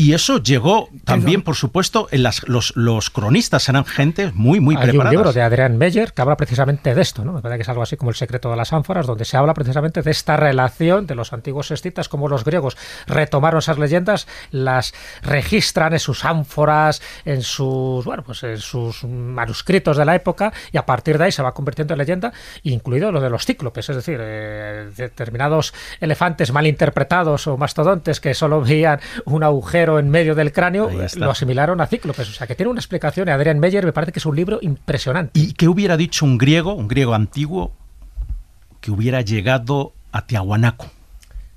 Y 0.00 0.14
eso 0.14 0.42
llegó 0.42 0.88
también, 1.04 1.42
por 1.42 1.56
supuesto, 1.56 2.08
en 2.10 2.22
las, 2.22 2.48
los, 2.48 2.74
los 2.74 3.10
cronistas 3.10 3.68
eran 3.68 3.84
gente 3.84 4.32
muy, 4.32 4.58
muy 4.58 4.74
Hay 4.74 4.84
un 4.84 4.88
preparada. 4.88 5.10
libro 5.10 5.32
de 5.34 5.42
Adrián 5.42 5.76
Meyer 5.76 6.14
que 6.14 6.22
habla 6.22 6.38
precisamente 6.38 6.94
de 6.94 7.02
esto, 7.02 7.22
¿no? 7.22 7.34
Me 7.34 7.42
parece 7.42 7.58
que 7.58 7.62
es 7.64 7.68
algo 7.68 7.82
así 7.82 7.98
como 7.98 8.10
El 8.10 8.16
secreto 8.16 8.50
de 8.50 8.56
las 8.56 8.72
ánforas, 8.72 9.06
donde 9.06 9.26
se 9.26 9.36
habla 9.36 9.52
precisamente 9.52 10.00
de 10.00 10.10
esta 10.10 10.38
relación 10.38 11.06
de 11.06 11.14
los 11.14 11.34
antiguos 11.34 11.70
escitas, 11.70 12.08
como 12.08 12.28
los 12.28 12.44
griegos 12.44 12.78
retomaron 13.06 13.58
esas 13.58 13.76
leyendas, 13.76 14.26
las 14.52 14.94
registran 15.20 15.92
en 15.92 15.98
sus 15.98 16.24
ánforas, 16.24 17.02
en 17.26 17.42
sus, 17.42 18.02
bueno, 18.06 18.22
pues 18.24 18.42
en 18.42 18.56
sus 18.56 19.04
manuscritos 19.04 19.98
de 19.98 20.06
la 20.06 20.14
época, 20.14 20.50
y 20.72 20.78
a 20.78 20.86
partir 20.86 21.18
de 21.18 21.24
ahí 21.24 21.32
se 21.32 21.42
va 21.42 21.52
convirtiendo 21.52 21.92
en 21.92 21.98
leyenda, 21.98 22.32
incluido 22.62 23.12
lo 23.12 23.20
de 23.20 23.28
los 23.28 23.44
cíclopes, 23.44 23.90
es 23.90 23.96
decir, 23.96 24.16
eh, 24.18 24.88
determinados 24.96 25.74
elefantes 26.00 26.52
mal 26.54 26.66
interpretados 26.66 27.46
o 27.46 27.58
mastodontes 27.58 28.18
que 28.18 28.32
solo 28.32 28.62
veían 28.62 28.98
un 29.26 29.44
agujero 29.44 29.89
en 29.98 30.10
medio 30.10 30.34
del 30.34 30.52
cráneo, 30.52 30.90
lo 31.16 31.30
asimilaron 31.30 31.80
a 31.80 31.86
cíclopes. 31.86 32.28
O 32.28 32.32
sea, 32.32 32.46
que 32.46 32.54
tiene 32.54 32.70
una 32.70 32.80
explicación 32.80 33.28
y 33.28 33.30
Adrián 33.30 33.58
Meyer 33.58 33.84
me 33.84 33.92
parece 33.92 34.12
que 34.12 34.18
es 34.18 34.26
un 34.26 34.36
libro 34.36 34.58
impresionante. 34.62 35.38
¿Y 35.38 35.52
qué 35.52 35.68
hubiera 35.68 35.96
dicho 35.96 36.24
un 36.24 36.38
griego, 36.38 36.74
un 36.74 36.88
griego 36.88 37.14
antiguo, 37.14 37.72
que 38.80 38.90
hubiera 38.90 39.20
llegado 39.20 39.92
a 40.12 40.26
Tiahuanaco? 40.26 40.86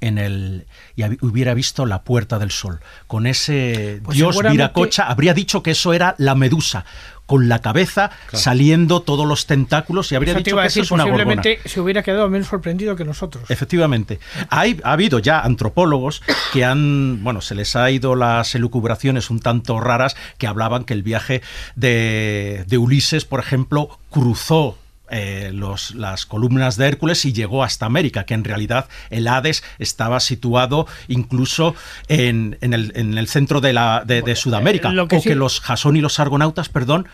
En 0.08 0.18
el 0.18 0.66
y 0.96 1.04
hubiera 1.26 1.54
visto 1.54 1.86
la 1.86 2.04
Puerta 2.04 2.40
del 2.40 2.52
Sol. 2.52 2.80
Con 3.08 3.26
ese 3.26 4.02
Pues 4.04 4.18
dios 4.18 4.38
Viracocha 4.42 5.08
habría 5.08 5.34
dicho 5.34 5.64
que 5.64 5.72
eso 5.72 5.94
era 5.94 6.16
la 6.18 6.36
medusa, 6.36 6.86
con 7.26 7.48
la 7.48 7.60
cabeza 7.60 8.12
saliendo 8.34 9.02
todos 9.02 9.26
los 9.26 9.48
tentáculos 9.48 10.12
y 10.12 10.16
habría 10.16 10.34
Eso 10.34 10.40
dicho 10.40 10.58
que 10.58 10.68
eso 10.68 10.82
es 10.82 10.92
una 10.92 11.04
gorgona. 11.04 11.24
posiblemente 11.24 11.70
se 11.70 11.80
hubiera 11.80 12.04
quedado 12.04 12.30
menos 12.30 12.48
sorprendido 12.48 12.96
que 12.96 13.06
nosotros. 13.06 13.50
Efectivamente. 13.50 14.20
Hay, 14.50 14.80
ha 14.84 14.92
habido 14.92 15.20
ya 15.20 15.40
antropólogos 15.40 16.22
que 16.52 16.66
han, 16.66 17.24
bueno, 17.24 17.42
se 17.42 17.56
les 17.56 17.76
ha 17.76 17.90
ido 17.90 18.16
las 18.16 18.56
elucubraciones 18.56 19.30
un 19.30 19.40
tanto 19.40 19.80
raras 19.80 20.16
que 20.38 20.48
hablaban 20.48 20.84
que 20.84 20.94
el 20.94 21.04
viaje 21.04 21.42
de, 21.76 22.66
de 22.68 22.78
Ulises, 22.78 23.26
por 23.26 23.40
ejemplo, 23.40 24.00
cruzó 24.10 24.78
eh, 25.14 25.52
los, 25.54 25.96
las 25.96 26.26
columnas 26.26 26.76
de 26.76 26.88
Hércules 26.88 27.24
y 27.26 27.32
llegó 27.34 27.64
hasta 27.64 27.86
América, 27.86 28.26
que 28.26 28.34
en 28.34 28.44
realidad 28.44 28.90
el 29.10 29.28
Hades 29.28 29.64
estaba 29.80 30.20
situado 30.20 30.88
incluso 31.08 31.76
en, 32.08 32.58
en 32.62 32.74
el, 32.74 32.92
en 32.96 33.18
el 33.18 33.28
centro 33.28 33.62
de, 33.62 33.72
la, 33.74 34.04
de, 34.06 34.22
de 34.24 34.36
Sudamérica, 34.36 34.90
Lo 34.92 35.08
que 35.08 35.18
o 35.18 35.20
sí- 35.22 35.30
que 35.30 35.36
los 35.36 35.60
Jasón 35.62 35.96
y 35.96 36.02
los 36.02 36.20
Argonautas, 36.20 36.68
perdón, 36.70 37.08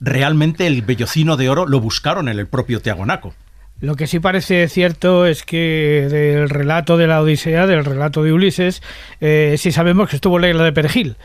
realmente 0.00 0.66
el 0.66 0.82
vellocino 0.82 1.36
de 1.36 1.48
oro 1.48 1.66
lo 1.66 1.80
buscaron 1.80 2.28
en 2.28 2.38
el 2.38 2.46
propio 2.46 2.80
Tiagonaco. 2.80 3.34
Lo 3.80 3.94
que 3.94 4.08
sí 4.08 4.18
parece 4.18 4.68
cierto 4.68 5.24
es 5.24 5.44
que 5.44 6.08
del 6.10 6.48
relato 6.50 6.96
de 6.96 7.06
la 7.06 7.22
Odisea, 7.22 7.66
del 7.68 7.84
relato 7.84 8.24
de 8.24 8.32
Ulises, 8.32 8.82
eh, 9.20 9.54
sí 9.56 9.70
sabemos 9.70 10.08
que 10.10 10.16
estuvo 10.16 10.38
la 10.40 10.48
isla 10.48 10.64
de 10.64 10.72
Perejil. 10.72 11.16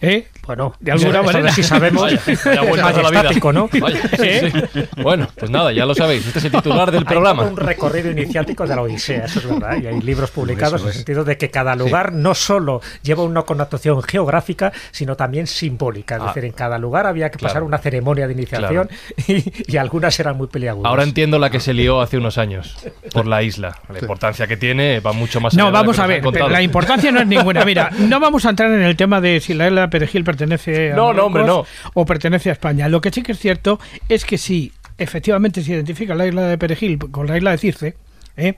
¿Eh? 0.00 0.26
Bueno, 0.46 0.72
De 0.80 0.92
alguna 0.92 1.18
de 1.20 1.26
manera. 1.26 1.52
si 1.52 1.62
sabemos, 1.62 2.02
Vaya, 2.02 2.20
vaya 2.26 2.32
es 2.62 2.68
vueltas 2.68 2.96
a 2.96 3.02
la 3.02 3.10
vida. 3.10 3.52
¿no? 3.52 3.68
Vaya, 3.80 4.00
sí, 4.16 4.50
sí. 4.50 5.02
Bueno, 5.02 5.28
pues 5.36 5.50
nada, 5.50 5.72
ya 5.72 5.84
lo 5.84 5.94
sabéis. 5.94 6.26
Este 6.26 6.38
es 6.38 6.44
el 6.46 6.52
titular 6.52 6.90
del 6.90 7.00
Hay 7.00 7.04
programa. 7.04 7.42
un 7.42 7.56
recorrido 7.56 8.10
iniciático 8.10 8.66
de 8.66 8.74
la 8.76 8.82
Odisea, 8.82 9.24
eso 9.26 9.40
es 9.40 9.48
verdad. 9.48 9.76
Y 9.82 9.86
hay 9.86 10.00
libros 10.00 10.30
publicados 10.30 10.80
en 10.82 10.88
el 10.88 10.94
sentido 10.94 11.24
de 11.24 11.36
que 11.36 11.50
cada 11.50 11.74
lugar 11.74 12.12
no 12.12 12.34
solo 12.34 12.80
lleva 13.02 13.24
una 13.24 13.42
connotación 13.42 14.02
geográfica, 14.02 14.72
sino 14.90 15.16
también 15.16 15.46
simbólica. 15.46 16.16
Es 16.16 16.22
Ah. 16.22 16.26
decir, 16.28 16.44
en 16.44 16.52
cada 16.52 16.78
lugar 16.78 17.06
había 17.06 17.30
que 17.30 17.38
pasar 17.38 17.48
Claro. 17.58 17.66
una 17.66 17.78
ceremonia 17.78 18.26
de 18.26 18.32
iniciación 18.34 18.88
y, 19.26 19.44
y 19.72 19.76
algunas 19.76 20.18
eran 20.20 20.36
muy 20.36 20.46
peliagudas. 20.46 20.88
Ahora 20.88 21.02
entiendo 21.02 21.38
la 21.38 21.50
que 21.50 21.60
se 21.60 21.74
lió 21.74 22.00
hace 22.00 22.16
unos 22.18 22.38
años 22.38 22.76
por 23.12 23.26
la 23.26 23.42
isla. 23.42 23.78
La 23.92 23.98
importancia 23.98 24.46
que 24.46 24.56
tiene 24.56 25.00
va 25.00 25.12
mucho 25.12 25.40
más 25.40 25.52
allá 25.54 25.62
No, 25.62 25.66
de 25.66 25.72
la 25.72 25.78
vamos 25.80 25.96
que 25.96 26.02
a 26.02 26.06
ver, 26.06 26.50
la 26.50 26.62
importancia 26.62 27.10
no 27.12 27.20
es 27.20 27.26
ninguna. 27.26 27.64
Mira, 27.64 27.90
no 27.98 28.20
vamos 28.20 28.44
a 28.46 28.50
entrar 28.50 28.70
en 28.72 28.82
el 28.82 28.96
tema 28.96 29.20
de 29.20 29.40
si 29.40 29.54
la 29.54 29.66
isla 29.66 29.87
Perejil 29.90 30.24
pertenece 30.24 30.92
a 30.92 30.96
No, 30.96 31.12
no, 31.12 31.24
hombre, 31.26 31.42
Marruecos 31.42 31.68
o 31.94 32.04
pertenece 32.06 32.50
a 32.50 32.52
España. 32.52 32.88
Lo 32.88 33.00
que 33.00 33.10
sí 33.10 33.22
que 33.22 33.32
es 33.32 33.38
cierto 33.38 33.78
es 34.08 34.24
que 34.24 34.38
si 34.38 34.72
efectivamente 34.96 35.62
se 35.62 35.72
identifica 35.72 36.14
la 36.14 36.26
isla 36.26 36.42
de 36.42 36.58
Perejil 36.58 36.98
con 36.98 37.26
la 37.26 37.36
isla 37.36 37.52
de 37.52 37.58
Circe, 37.58 37.96
¿eh? 38.36 38.54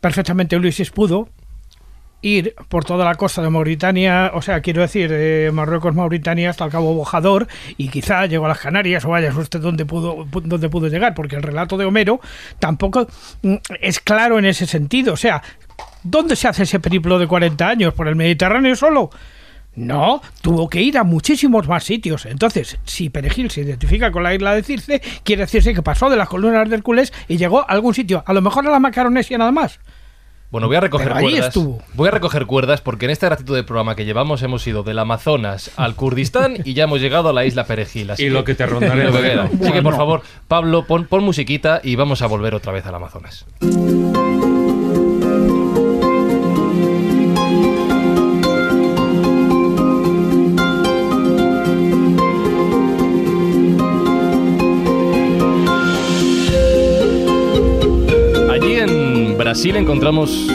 perfectamente 0.00 0.56
Ulises 0.56 0.90
pudo 0.90 1.28
ir 2.24 2.54
por 2.68 2.84
toda 2.84 3.04
la 3.04 3.16
costa 3.16 3.42
de 3.42 3.50
Mauritania, 3.50 4.30
o 4.34 4.42
sea, 4.42 4.60
quiero 4.60 4.80
decir, 4.82 5.10
de 5.10 5.50
Marruecos, 5.52 5.92
Mauritania, 5.92 6.50
hasta 6.50 6.64
el 6.64 6.70
Cabo 6.70 6.94
Bojador, 6.94 7.48
y 7.76 7.88
quizá 7.88 8.26
llegó 8.26 8.44
a 8.44 8.48
las 8.48 8.60
Canarias, 8.60 9.04
o 9.04 9.08
vaya 9.08 9.36
usted 9.36 9.58
donde 9.60 9.84
pudo, 9.84 10.18
pu- 10.26 10.42
donde 10.42 10.68
pudo 10.68 10.86
llegar, 10.86 11.14
porque 11.14 11.34
el 11.34 11.42
relato 11.42 11.76
de 11.76 11.84
Homero 11.84 12.20
tampoco 12.60 13.08
mm, 13.42 13.54
es 13.80 13.98
claro 13.98 14.38
en 14.38 14.44
ese 14.44 14.66
sentido. 14.66 15.14
O 15.14 15.16
sea, 15.16 15.42
¿dónde 16.04 16.36
se 16.36 16.46
hace 16.46 16.62
ese 16.62 16.78
periplo 16.78 17.18
de 17.18 17.26
40 17.26 17.68
años? 17.68 17.92
¿Por 17.92 18.06
el 18.06 18.14
Mediterráneo 18.14 18.76
solo? 18.76 19.10
No, 19.74 20.20
tuvo 20.42 20.68
que 20.68 20.82
ir 20.82 20.98
a 20.98 21.02
muchísimos 21.04 21.66
más 21.66 21.84
sitios. 21.84 22.26
Entonces, 22.26 22.78
si 22.84 23.08
Perejil 23.08 23.50
se 23.50 23.62
identifica 23.62 24.12
con 24.12 24.22
la 24.22 24.34
isla 24.34 24.54
de 24.54 24.62
Circe, 24.62 25.00
quiere 25.24 25.42
decirse 25.42 25.72
que 25.72 25.82
pasó 25.82 26.10
de 26.10 26.16
las 26.16 26.28
columnas 26.28 26.68
de 26.68 26.76
Hércules 26.76 27.12
y 27.26 27.38
llegó 27.38 27.60
a 27.60 27.64
algún 27.64 27.94
sitio, 27.94 28.22
a 28.26 28.32
lo 28.34 28.42
mejor 28.42 28.66
a 28.66 28.70
la 28.70 28.78
Macaronesia 28.80 29.38
nada 29.38 29.50
más. 29.52 29.80
Bueno, 30.50 30.66
voy 30.66 30.76
a 30.76 30.80
recoger 30.80 31.08
Pero 31.08 31.18
ahí 31.18 31.24
cuerdas. 31.30 31.48
estuvo. 31.48 31.82
Voy 31.94 32.08
a 32.08 32.10
recoger 32.10 32.44
cuerdas 32.44 32.82
porque 32.82 33.06
en 33.06 33.10
este 33.12 33.26
ratito 33.26 33.54
de 33.54 33.64
programa 33.64 33.96
que 33.96 34.04
llevamos 34.04 34.42
hemos 34.42 34.66
ido 34.66 34.82
del 34.82 34.98
Amazonas 34.98 35.70
al 35.76 35.94
Kurdistán 35.96 36.58
y 36.62 36.74
ya 36.74 36.84
hemos 36.84 37.00
llegado 37.00 37.30
a 37.30 37.32
la 37.32 37.46
isla 37.46 37.64
Perejil. 37.64 38.10
Así 38.10 38.24
Y 38.24 38.26
que- 38.26 38.30
lo 38.34 38.44
que 38.44 38.54
te 38.54 38.66
rondaré 38.66 39.04
lo 39.10 39.12
que 39.12 39.22
queda. 39.22 39.44
Así 39.44 39.72
que, 39.72 39.80
por 39.80 39.96
favor, 39.96 40.20
Pablo, 40.48 40.86
pon, 40.86 41.06
pon 41.06 41.24
musiquita 41.24 41.80
y 41.82 41.96
vamos 41.96 42.20
a 42.20 42.26
volver 42.26 42.54
otra 42.54 42.70
vez 42.72 42.84
al 42.84 42.94
Amazonas. 42.96 43.46
Brasil 59.52 59.76
encontramos, 59.76 60.46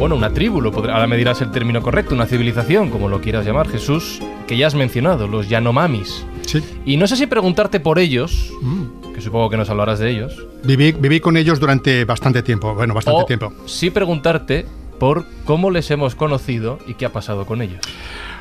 bueno, 0.00 0.16
una 0.16 0.30
tribu, 0.34 0.60
lo 0.60 0.72
podrá- 0.72 0.94
ahora 0.94 1.06
me 1.06 1.16
dirás 1.16 1.40
el 1.42 1.52
término 1.52 1.80
correcto, 1.80 2.12
una 2.12 2.26
civilización, 2.26 2.90
como 2.90 3.08
lo 3.08 3.20
quieras 3.20 3.46
llamar, 3.46 3.68
Jesús, 3.68 4.20
que 4.48 4.56
ya 4.56 4.66
has 4.66 4.74
mencionado, 4.74 5.28
los 5.28 5.48
Yanomamis. 5.48 6.26
Sí. 6.44 6.60
Y 6.84 6.96
no 6.96 7.06
sé 7.06 7.14
si 7.14 7.28
preguntarte 7.28 7.78
por 7.78 8.00
ellos, 8.00 8.50
Mm. 8.60 9.12
que 9.14 9.20
supongo 9.20 9.48
que 9.48 9.56
nos 9.56 9.70
hablarás 9.70 10.00
de 10.00 10.10
ellos, 10.10 10.44
Viví, 10.64 10.90
viví 10.90 11.20
con 11.20 11.36
ellos 11.36 11.60
durante 11.60 12.04
bastante 12.04 12.42
tiempo, 12.42 12.74
bueno, 12.74 12.94
bastante 12.94 13.22
o 13.22 13.26
tiempo. 13.26 13.52
sí 13.66 13.90
preguntarte 13.90 14.66
por 14.98 15.24
cómo 15.44 15.70
les 15.70 15.88
hemos 15.92 16.16
conocido 16.16 16.80
y 16.88 16.94
qué 16.94 17.06
ha 17.06 17.12
pasado 17.12 17.46
con 17.46 17.62
ellos. 17.62 17.78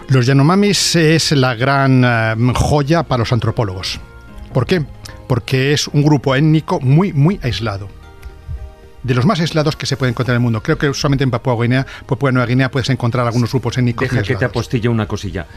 Los 0.07 0.25
Yanomamis 0.25 0.95
es 0.95 1.31
la 1.33 1.53
gran 1.53 2.03
eh, 2.03 2.53
joya 2.55 3.03
para 3.03 3.19
los 3.19 3.31
antropólogos. 3.33 3.99
¿Por 4.51 4.65
qué? 4.65 4.83
Porque 5.27 5.73
es 5.73 5.87
un 5.89 6.01
grupo 6.01 6.33
étnico 6.33 6.79
muy, 6.79 7.13
muy 7.13 7.39
aislado. 7.43 7.87
De 9.03 9.15
los 9.15 9.25
más 9.25 9.39
aislados 9.39 9.75
que 9.75 9.85
se 9.85 9.97
puede 9.97 10.11
encontrar 10.11 10.35
en 10.35 10.41
el 10.41 10.43
mundo. 10.43 10.61
Creo 10.61 10.77
que 10.77 10.93
solamente 10.93 11.23
en 11.23 11.31
Papua 11.31 11.55
Guinea, 11.59 11.85
Papua 12.05 12.31
Nueva 12.31 12.45
Guinea 12.45 12.69
puedes 12.69 12.89
encontrar 12.89 13.25
algunos 13.25 13.51
grupos 13.51 13.77
étnicos 13.77 14.09
Deja 14.09 14.21
que 14.23 14.35
te 14.35 14.45
apostille 14.45 14.89
una 14.89 15.07
cosilla. 15.07 15.47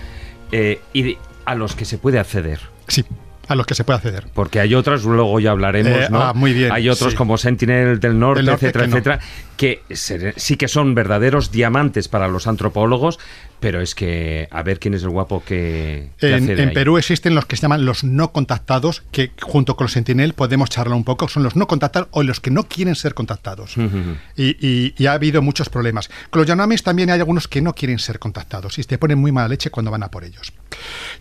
Eh, 0.51 0.81
y 0.95 1.17
a 1.45 1.55
los 1.55 1.75
que 1.75 1.85
se 1.85 1.99
puede 1.99 2.19
acceder. 2.19 2.61
Sí, 2.89 3.05
a 3.49 3.55
los 3.55 3.67
que 3.67 3.75
se 3.75 3.85
puede 3.85 3.99
acceder. 3.99 4.27
Porque 4.33 4.61
hay 4.61 4.75
otras, 4.75 5.05
luego 5.05 5.39
ya 5.41 5.51
hablaremos, 5.51 5.93
Eh, 5.93 6.09
¿no? 6.11 6.23
ah, 6.23 6.33
muy 6.33 6.55
bien, 6.55 6.73
Hay 6.73 6.89
otros 6.89 7.11
sí. 7.13 7.17
como 7.17 7.37
Sentinel 7.37 8.01
del 8.01 8.19
Norte, 8.19 8.41
etcétera, 8.51 8.85
que 8.85 8.91
no. 8.91 8.97
etcétera, 8.97 9.21
que 9.59 9.83
se- 9.91 10.33
sí 10.37 10.57
que 10.57 10.67
son 10.69 10.95
verdaderos 10.95 11.51
diamantes 11.51 12.09
para 12.09 12.29
los 12.29 12.47
antropólogos, 12.47 13.19
pero 13.65 13.81
es 13.81 13.95
que 13.95 14.47
a 14.51 14.63
ver 14.63 14.79
quién 14.79 14.93
es 14.93 15.03
el 15.05 15.09
guapo 15.09 15.43
que, 15.43 16.11
que 16.19 16.29
En, 16.29 16.35
accede 16.35 16.63
en 16.65 16.69
ahí. 16.69 16.75
Perú 16.75 16.99
existen 16.99 17.35
los 17.35 17.47
que 17.47 17.57
se 17.57 17.63
llaman 17.63 17.87
los 17.87 18.05
no 18.05 18.31
contactados, 18.31 19.03
que 19.11 19.31
junto 19.41 19.75
con 19.75 19.87
los 19.87 19.93
Sentinel 19.93 20.35
podemos 20.35 20.69
charlar 20.69 20.95
un 20.95 21.03
poco. 21.05 21.29
Son 21.29 21.43
los 21.43 21.57
no 21.57 21.67
contactados 21.67 22.09
o 22.11 22.23
los 22.23 22.41
que 22.41 22.51
no 22.51 22.65
quieren 22.65 22.95
ser 22.95 23.15
contactados. 23.15 23.79
Ujú. 23.79 24.19
Y, 24.37 24.57
y- 24.61 24.95
y 24.99 25.07
ha 25.07 25.15
habido 25.15 25.41
muchos 25.41 25.71
problemas. 25.71 26.11
Con 26.29 26.41
los 26.41 26.47
Yanomamis 26.47 26.83
también 26.83 27.09
hay 27.09 27.21
algunos 27.21 27.49
que 27.49 27.63
no 27.63 27.75
quieren 27.75 27.99
ser 27.99 28.19
contactados 28.19 28.79
y 28.79 28.85
te 28.85 28.99
ponen 28.99 29.19
muy 29.19 29.33
mala 29.33 29.49
leche 29.49 29.71
cuando 29.71 29.91
van 29.91 30.03
a 30.03 30.11
por 30.11 30.25
ellos. 30.25 30.53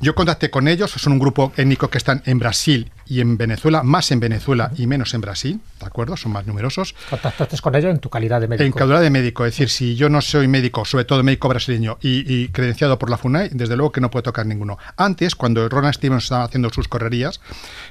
Yo 0.01 0.13
contacté 0.13 0.49
con 0.49 0.67
ellos, 0.67 0.91
son 0.91 1.13
un 1.13 1.19
grupo 1.19 1.53
étnico 1.55 1.89
que 1.89 1.97
están 1.97 2.23
en 2.25 2.39
Brasil 2.39 2.91
y 3.07 3.21
en 3.21 3.37
Venezuela, 3.37 3.83
más 3.83 4.11
en 4.11 4.19
Venezuela 4.19 4.71
y 4.77 4.87
menos 4.87 5.13
en 5.13 5.21
Brasil, 5.21 5.59
¿de 5.79 5.85
acuerdo? 5.85 6.17
Son 6.17 6.31
más 6.31 6.45
numerosos. 6.47 6.95
Contactaste 7.09 7.57
con 7.59 7.75
ellos 7.75 7.91
en 7.91 7.99
tu 7.99 8.09
calidad 8.09 8.41
de 8.41 8.47
médico. 8.47 8.63
En 8.63 8.71
calidad 8.71 9.01
de 9.01 9.09
médico, 9.09 9.45
es 9.45 9.53
decir, 9.53 9.69
si 9.69 9.95
yo 9.95 10.09
no 10.09 10.21
soy 10.21 10.47
médico, 10.47 10.85
sobre 10.85 11.05
todo 11.05 11.23
médico 11.23 11.49
brasileño 11.49 11.97
y, 12.01 12.23
y 12.33 12.49
credenciado 12.49 12.97
por 12.99 13.09
la 13.09 13.17
FUNAI, 13.17 13.49
desde 13.53 13.75
luego 13.75 13.91
que 13.91 14.01
no 14.01 14.09
puedo 14.09 14.23
tocar 14.23 14.45
ninguno. 14.45 14.77
Antes, 14.97 15.35
cuando 15.35 15.67
Ronald 15.69 15.95
Stevens 15.95 16.23
estaba 16.23 16.43
haciendo 16.43 16.69
sus 16.69 16.87
correrías, 16.87 17.41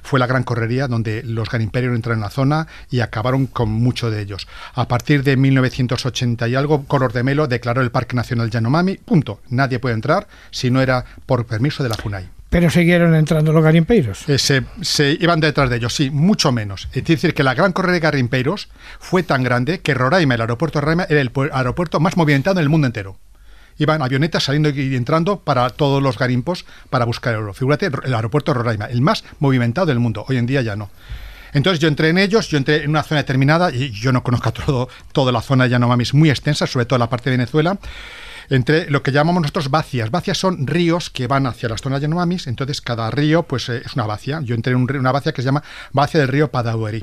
fue 0.02 0.18
la 0.18 0.26
gran 0.26 0.44
correría 0.44 0.88
donde 0.88 1.22
los 1.22 1.48
garimperios 1.50 1.94
entraron 1.94 2.18
en 2.18 2.22
la 2.22 2.30
zona 2.30 2.66
y 2.90 3.00
acabaron 3.00 3.46
con 3.46 3.70
muchos 3.70 4.12
de 4.12 4.20
ellos. 4.22 4.46
A 4.74 4.88
partir 4.88 5.22
de 5.22 5.36
1980 5.36 6.48
y 6.48 6.54
algo, 6.54 6.84
Color 6.84 7.12
de 7.12 7.22
Melo 7.22 7.46
declaró 7.46 7.82
el 7.82 7.90
Parque 7.90 8.16
Nacional 8.16 8.50
Yanomami, 8.50 8.96
punto. 8.96 9.40
Nadie 9.48 9.78
puede 9.78 9.94
entrar 9.94 10.28
si 10.50 10.70
no 10.70 10.80
era 10.80 11.04
por 11.26 11.46
permiso 11.46 11.82
de 11.82 11.88
la 11.88 11.96
FUNAI. 11.96 12.41
Pero 12.52 12.68
siguieron 12.68 13.14
entrando 13.14 13.50
los 13.50 13.64
garimpeiros. 13.64 14.28
Eh, 14.28 14.38
se, 14.38 14.62
iban 15.18 15.40
detrás 15.40 15.70
de 15.70 15.76
ellos, 15.76 15.94
sí, 15.94 16.10
mucho 16.10 16.52
menos. 16.52 16.86
Es 16.92 17.02
decir, 17.02 17.32
que 17.32 17.42
la 17.42 17.54
gran 17.54 17.72
correa 17.72 17.94
de 17.94 18.00
garimpeiros 18.00 18.68
fue 19.00 19.22
tan 19.22 19.42
grande 19.42 19.80
que 19.80 19.94
Roraima, 19.94 20.34
el 20.34 20.42
aeropuerto 20.42 20.78
de 20.78 20.82
Roraima, 20.82 21.06
era 21.08 21.22
el 21.22 21.32
pu- 21.32 21.48
aeropuerto 21.50 21.98
más 21.98 22.14
movimentado 22.18 22.58
en 22.60 22.64
el 22.64 22.68
mundo 22.68 22.86
entero. 22.86 23.16
Iban 23.78 24.02
avionetas 24.02 24.44
saliendo 24.44 24.68
y 24.68 24.94
entrando 24.94 25.40
para 25.40 25.70
todos 25.70 26.02
los 26.02 26.18
garimpos 26.18 26.66
para 26.90 27.06
buscar 27.06 27.34
oro. 27.36 27.54
Figúrate, 27.54 27.86
el 28.04 28.12
aeropuerto 28.14 28.52
de 28.52 28.58
Roraima, 28.58 28.84
el 28.84 29.00
más 29.00 29.24
movimentado 29.38 29.86
del 29.86 29.98
mundo. 29.98 30.26
Hoy 30.28 30.36
en 30.36 30.44
día 30.44 30.60
ya 30.60 30.76
no. 30.76 30.90
Entonces 31.54 31.80
yo 31.80 31.88
entré 31.88 32.10
en 32.10 32.18
ellos, 32.18 32.48
yo 32.48 32.58
entré 32.58 32.84
en 32.84 32.90
una 32.90 33.02
zona 33.02 33.22
determinada 33.22 33.72
y 33.74 33.90
yo 33.90 34.12
no 34.12 34.22
conozco 34.22 34.52
todo, 34.52 34.88
toda 35.12 35.32
la 35.32 35.40
zona 35.40 35.64
de 35.64 35.70
Yanomami, 35.70 36.02
es 36.02 36.12
muy 36.14 36.28
extensa, 36.30 36.66
sobre 36.66 36.84
todo 36.84 36.98
la 36.98 37.08
parte 37.08 37.30
de 37.30 37.36
Venezuela. 37.38 37.78
Entre 38.52 38.90
lo 38.90 39.02
que 39.02 39.12
llamamos 39.12 39.40
nosotros 39.40 39.70
vacias. 39.70 40.10
Vacias 40.10 40.36
son 40.36 40.66
ríos 40.66 41.08
que 41.08 41.26
van 41.26 41.46
hacia 41.46 41.70
las 41.70 41.80
zonas 41.80 42.02
Yanomamis, 42.02 42.46
entonces 42.46 42.82
cada 42.82 43.10
río 43.10 43.44
pues 43.44 43.70
eh, 43.70 43.80
es 43.82 43.94
una 43.94 44.04
vacia. 44.04 44.42
Yo 44.42 44.54
entré 44.54 44.74
en 44.74 44.82
una 44.82 45.10
vacia 45.10 45.32
que 45.32 45.40
se 45.40 45.46
llama 45.46 45.62
Vacia 45.92 46.20
del 46.20 46.28
río 46.28 46.50
Padaueri. 46.50 47.02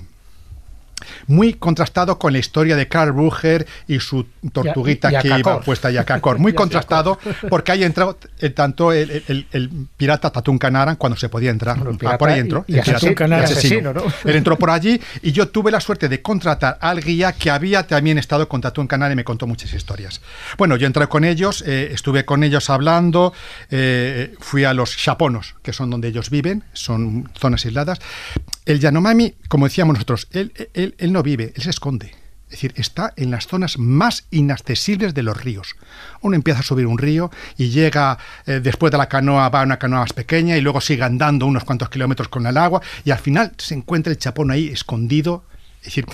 Muy 1.27 1.53
contrastado 1.53 2.17
con 2.19 2.33
la 2.33 2.39
historia 2.39 2.75
de 2.75 2.87
Karl 2.87 3.11
Ruger 3.13 3.65
y 3.87 3.99
su 3.99 4.25
tortuguita 4.51 5.11
Y 5.11 5.15
a- 5.15 5.17
y 5.17 5.17
a 5.17 5.21
que 5.21 5.39
iba 5.39 5.61
puesta 5.61 5.91
y 5.91 5.97
a 5.97 6.03
Cacor. 6.05 6.39
Muy 6.39 6.53
contrastado 6.53 7.19
porque 7.49 7.71
ahí 7.71 7.83
entró 7.83 8.17
eh, 8.39 8.49
tanto 8.49 8.91
el, 8.93 9.23
el- 9.27 9.47
el- 9.51 9.69
pirata 9.97 10.29
Tatún 10.31 10.57
Canaran 10.57 10.95
cuando 10.95 11.17
se 11.17 11.29
podía 11.29 11.51
entrar. 11.51 11.77
Bueno, 11.79 11.97
Ah, 12.05 12.17
por 12.17 12.29
ahí 12.29 12.39
entró. 12.39 12.65
y 12.67 12.75
el 12.75 12.81
pirata 12.81 12.97
asesino, 12.97 13.15
Canaran. 13.15 13.49
y 13.49 13.51
asesino, 13.53 13.93
¿no? 13.93 14.03
Él 14.25 14.35
entró 14.35 14.57
por 14.57 14.69
allí 14.69 14.99
y 15.21 15.31
yo 15.31 15.47
tuve 15.49 15.71
la 15.71 15.79
suerte 15.79 16.09
de 16.09 16.21
contratar 16.21 16.77
al 16.81 17.01
guía 17.01 17.33
que 17.33 17.49
había 17.49 17.85
también 17.87 18.17
estado 18.17 18.47
con 18.49 18.61
Tatún 18.61 18.87
Canaran 18.87 19.13
y 19.13 19.15
me 19.15 19.23
contó 19.23 19.47
muchas 19.47 19.73
historias. 19.73 20.21
Bueno, 20.57 20.75
yo 20.75 20.87
entré 20.87 21.07
con 21.07 21.23
ellos, 21.23 21.63
eh, 21.65 21.89
estuve 21.93 22.25
con 22.25 22.43
ellos 22.43 22.69
hablando, 22.69 23.33
eh, 23.71 24.33
fui 24.39 24.63
a 24.63 24.73
los 24.73 24.95
Chaponos, 24.97 25.55
que 25.61 25.73
son 25.73 25.89
donde 25.89 26.07
ellos 26.09 26.29
viven, 26.29 26.63
son 26.73 27.29
zonas 27.39 27.65
aisladas. 27.65 27.99
El 28.69 28.79
Yanomami, 28.79 29.33
como 29.47 29.65
decíamos 29.65 29.95
nosotros, 29.95 30.27
él, 30.29 30.53
él- 30.75 30.93
él 30.99 31.11
no 31.11 31.23
vive, 31.23 31.53
él 31.55 31.63
se 31.63 31.71
esconde. 31.71 32.11
Es 32.45 32.51
decir, 32.51 32.71
está 32.77 33.13
en 33.15 33.31
las 33.31 33.47
zonas 33.47 33.79
más 33.79 34.25
inaccesibles 34.29 35.15
de 35.15 35.23
los 35.23 35.43
ríos. 35.43 35.75
Uno 36.21 36.35
empieza 36.35 36.59
a 36.59 36.63
subir 36.63 36.85
un 36.85 36.99
río 36.99 37.31
y 37.57 37.69
llega, 37.69 38.19
eh, 38.45 38.59
después 38.61 38.91
de 38.91 38.99
la 38.99 39.09
canoa, 39.09 39.49
va 39.49 39.61
a 39.61 39.63
una 39.63 39.79
canoa 39.79 40.01
más 40.01 40.13
pequeña 40.13 40.55
y 40.55 40.61
luego 40.61 40.81
sigue 40.81 41.01
andando 41.03 41.47
unos 41.47 41.63
cuantos 41.63 41.89
kilómetros 41.89 42.27
con 42.27 42.45
el 42.45 42.57
agua 42.57 42.79
y 43.03 43.09
al 43.09 43.17
final 43.17 43.53
se 43.57 43.73
encuentra 43.73 44.11
el 44.13 44.19
chapón 44.19 44.51
ahí 44.51 44.67
escondido. 44.67 45.45
Es 45.79 45.85
decir, 45.85 46.05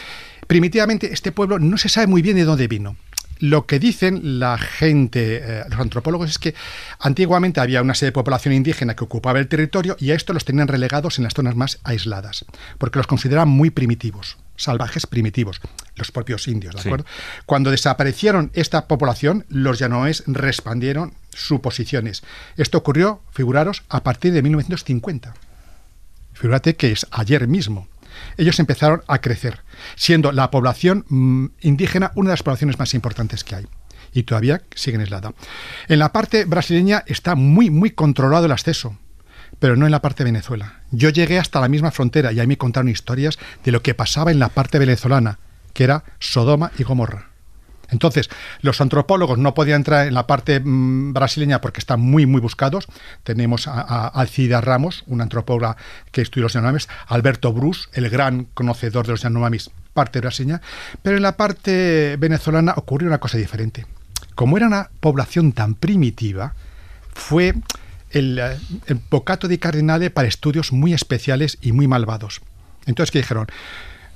primitivamente 0.47 1.12
este 1.12 1.34
pueblo 1.34 1.60
no 1.60 1.78
se 1.78 1.89
sabe 1.89 2.08
muy 2.08 2.22
bien 2.22 2.38
de 2.38 2.45
dónde 2.45 2.70
vino. 2.70 2.95
Lo 3.39 3.65
que 3.65 3.79
dicen 3.79 4.39
la 4.39 4.57
gente, 4.57 5.41
eh, 5.43 5.63
los 5.69 5.79
antropólogos, 5.79 6.29
es 6.29 6.39
que 6.39 6.55
antiguamente 6.99 7.59
había 7.59 7.81
una 7.81 7.93
serie 7.93 8.09
de 8.11 8.13
población 8.23 8.53
indígena 8.53 8.95
que 8.95 9.03
ocupaba 9.03 9.39
el 9.39 9.47
territorio 9.47 9.97
y 9.99 10.11
a 10.11 10.15
esto 10.15 10.31
los 10.33 10.45
tenían 10.45 10.67
relegados 10.67 11.17
en 11.17 11.25
las 11.25 11.33
zonas 11.33 11.55
más 11.55 11.79
aisladas, 11.83 12.45
porque 12.77 12.99
los 12.99 13.07
consideraban 13.07 13.49
muy 13.49 13.69
primitivos, 13.71 14.38
salvajes 14.55 15.05
primitivos, 15.05 15.59
los 15.95 16.11
propios 16.11 16.47
indios, 16.47 16.75
¿de 16.75 16.81
Sí. 16.81 16.88
acuerdo? 16.88 17.05
Cuando 17.45 17.71
desaparecieron 17.71 18.51
esta 18.53 18.88
población, 18.88 19.45
los 19.49 19.79
yanoes 19.79 20.23
respondieron 20.27 21.13
sus 21.33 21.59
posiciones. 21.59 22.23
Esto 22.55 22.77
ocurrió, 22.77 23.21
figuraros, 23.31 23.83
a 23.89 24.01
partir 24.03 24.31
de 24.31 24.41
1950. 24.41 25.33
Fíjate 26.33 26.75
que 26.75 26.91
es 26.91 27.05
ayer 27.11 27.47
mismo. 27.47 27.88
Ellos 28.38 28.59
empezaron 28.59 29.03
a 29.07 29.20
crecer, 29.20 29.61
siendo 29.95 30.32
la 30.32 30.51
población 30.51 31.05
mm, 31.09 31.45
indígena 31.61 32.11
una 32.16 32.30
de 32.30 32.34
las 32.34 32.43
poblaciones 32.43 32.80
más 32.80 32.93
importantes 32.93 33.43
que 33.43 33.55
hay. 33.55 33.68
Y 34.13 34.24
todavía 34.24 34.61
siguen 34.76 35.01
aislada. 35.01 35.34
En 35.88 35.99
la 35.99 36.11
parte 36.11 36.45
brasileña 36.45 37.03
está 37.07 37.36
muy, 37.36 37.70
muy 37.70 37.91
controlado 37.91 38.45
el 38.45 38.51
acceso, 38.51 38.97
pero 39.59 39.76
no 39.76 39.86
en 39.86 39.91
la 39.91 40.01
parte 40.01 40.24
de 40.24 40.32
Venezuela. 40.32 40.82
Yo 40.91 41.09
llegué 41.09 41.39
hasta 41.39 41.61
la 41.61 41.68
misma 41.68 41.91
frontera 41.91 42.32
y 42.32 42.39
ahí 42.39 42.47
me 42.47 42.57
contaron 42.57 42.89
historias 42.89 43.38
de 43.63 43.72
lo 43.72 43.82
que 43.82 43.93
pasaba 43.93 44.32
en 44.32 44.39
la 44.39 44.49
parte 44.49 44.80
venezolana, 44.80 45.39
que 45.74 45.84
era 45.84 46.03
Sodoma 46.20 46.72
y 46.78 46.84
Gomorra. 46.84 47.34
Entonces, 47.89 48.29
los 48.61 48.81
antropólogos 48.81 49.38
no 49.38 49.53
podían 49.53 49.77
entrar 49.77 50.07
en 50.07 50.13
la 50.13 50.27
parte 50.27 50.59
mm, 50.59 51.13
brasileña 51.13 51.61
porque 51.61 51.79
están 51.79 52.01
muy, 52.01 52.25
muy 52.25 52.41
buscados. 52.41 52.88
Tenemos 53.23 53.67
a, 53.67 54.07
Alcida 54.07 54.61
Ramos, 54.61 55.03
una 55.07 55.23
antropóloga 55.23 55.77
que 56.11 56.21
estudió 56.21 56.43
los 56.43 56.53
Yanomamis, 56.53 56.88
Alberto 57.07 57.53
Bruce, 57.53 57.88
el 57.93 58.09
gran 58.09 58.45
conocedor 58.53 59.05
de 59.05 59.13
los 59.13 59.21
Yanomamis, 59.21 59.69
parte 59.93 60.19
brasileña. 60.19 60.61
Pero 61.01 61.17
en 61.17 61.23
la 61.23 61.38
parte 61.38 62.17
venezolana 62.19 62.73
ocurrió 62.75 63.07
una 63.07 63.19
cosa 63.19 63.38
diferente. 63.38 63.86
Como 64.36 64.57
era 64.57 64.67
una 64.67 64.89
población 64.99 65.53
tan 65.53 65.75
primitiva, 65.75 66.53
fue 67.13 67.53
el, 68.11 68.39
eh, 68.39 68.57
el 68.88 68.99
bocato 69.09 69.47
di 69.47 69.57
cardinale 69.57 70.09
para 70.09 70.27
estudios 70.27 70.71
muy 70.71 70.93
especiales 70.93 71.57
y 71.61 71.71
muy 71.71 71.88
malvados. 71.88 72.41
Entonces, 72.86 73.11
¿qué 73.11 73.19
dijeron? 73.19 73.47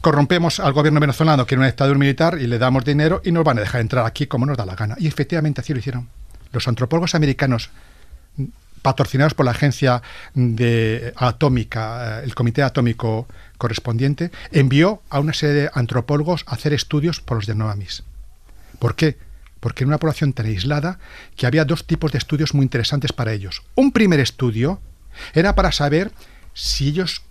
Corrompemos 0.01 0.61
al 0.61 0.71
gobierno 0.71 1.01
venezolano, 1.01 1.45
que 1.45 1.55
era 1.55 1.59
una 1.59 1.67
dictadura 1.67 1.99
militar, 1.99 2.37
y 2.39 2.47
le 2.47 2.57
damos 2.57 2.85
dinero 2.85 3.21
y 3.25 3.31
nos 3.33 3.43
van 3.43 3.57
a 3.57 3.61
dejar 3.61 3.81
entrar 3.81 4.05
aquí 4.05 4.27
como 4.27 4.45
nos 4.45 4.57
da 4.57 4.65
la 4.65 4.75
gana. 4.75 4.95
Y 4.97 5.07
efectivamente 5.07 5.59
así 5.59 5.73
lo 5.73 5.79
hicieron. 5.79 6.07
Los 6.53 6.67
antropólogos 6.69 7.15
americanos, 7.15 7.69
mm, 8.37 8.45
patrocinados 8.81 9.33
por 9.33 9.45
la 9.45 9.51
agencia 9.51 10.01
de 10.33 11.13
atómica, 11.17 12.21
eh, 12.21 12.23
el 12.23 12.33
comité 12.33 12.63
atómico 12.63 13.27
correspondiente, 13.57 14.31
envió 14.51 15.01
a 15.09 15.19
una 15.19 15.33
serie 15.33 15.63
de 15.63 15.69
antropólogos 15.73 16.45
a 16.47 16.53
hacer 16.53 16.71
estudios 16.71 17.19
por 17.19 17.37
los 17.37 17.47
Yanomamis. 17.47 18.03
¿Por 18.79 18.95
qué? 18.95 19.17
Porque 19.59 19.83
era 19.83 19.89
una 19.89 19.97
población 19.97 20.31
tan 20.31 20.45
aislada 20.45 20.97
que 21.35 21.45
había 21.45 21.65
dos 21.65 21.85
tipos 21.85 22.13
de 22.13 22.19
estudios 22.19 22.53
muy 22.53 22.63
interesantes 22.63 23.11
para 23.11 23.33
ellos. 23.33 23.63
Un 23.75 23.91
primer 23.91 24.21
estudio 24.21 24.79
era 25.33 25.55
para 25.55 25.73
saber 25.73 26.13
si 26.53 26.87
ellos 26.87 27.21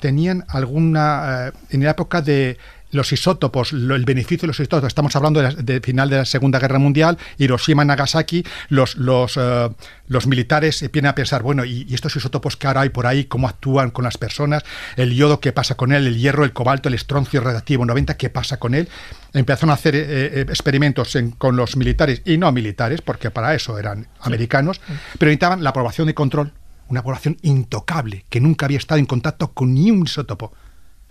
tenían 0.00 0.44
alguna, 0.48 1.48
eh, 1.48 1.52
en 1.70 1.84
la 1.84 1.90
época 1.90 2.22
de 2.22 2.58
los 2.92 3.12
isótopos, 3.12 3.72
lo- 3.72 3.94
el 3.94 4.04
beneficio 4.04 4.40
de 4.40 4.46
los 4.48 4.58
isótopos, 4.58 4.88
estamos 4.88 5.14
hablando 5.14 5.40
del 5.40 5.64
de 5.64 5.80
final 5.80 6.10
de 6.10 6.16
la 6.16 6.24
Segunda 6.24 6.58
Guerra 6.58 6.80
Mundial, 6.80 7.18
Hiroshima, 7.38 7.84
Nagasaki, 7.84 8.44
los, 8.68 8.96
los, 8.96 9.36
eh, 9.36 9.68
los 10.08 10.26
militares 10.26 10.82
empiezan 10.82 11.10
a 11.10 11.14
pensar, 11.14 11.44
bueno, 11.44 11.64
¿y, 11.64 11.86
y 11.88 11.94
estos 11.94 12.16
isótopos 12.16 12.56
que 12.56 12.66
ahora 12.66 12.80
hay 12.80 12.88
por 12.88 13.06
ahí, 13.06 13.26
cómo 13.26 13.48
actúan 13.48 13.90
con 13.92 14.02
las 14.04 14.18
personas? 14.18 14.64
El 14.96 15.14
yodo, 15.14 15.38
¿qué 15.38 15.52
pasa 15.52 15.76
con 15.76 15.92
él? 15.92 16.04
El 16.08 16.18
hierro, 16.18 16.42
el 16.44 16.52
cobalto, 16.52 16.88
el 16.88 16.94
estroncio 16.96 17.40
radiactivo 17.40 17.86
90, 17.86 18.16
¿qué 18.16 18.28
pasa 18.28 18.56
con 18.58 18.74
él? 18.74 18.88
Empezaron 19.34 19.70
a 19.70 19.74
hacer 19.74 19.94
eh, 19.94 20.02
eh, 20.08 20.40
experimentos 20.48 21.14
en- 21.14 21.30
con 21.30 21.54
los 21.54 21.76
militares 21.76 22.22
y 22.24 22.38
no 22.38 22.50
militares, 22.50 23.02
porque 23.02 23.30
para 23.30 23.54
eso 23.54 23.78
eran 23.78 24.08
americanos, 24.20 24.80
pero 25.16 25.28
necesitaban 25.28 25.62
la 25.62 25.70
aprobación 25.70 26.08
de 26.08 26.14
control 26.14 26.52
una 26.90 27.02
población 27.02 27.38
intocable, 27.42 28.26
que 28.28 28.40
nunca 28.40 28.66
había 28.66 28.78
estado 28.78 28.98
en 28.98 29.06
contacto 29.06 29.52
con 29.52 29.72
ni 29.72 29.90
un 29.90 30.02
isótopo. 30.04 30.52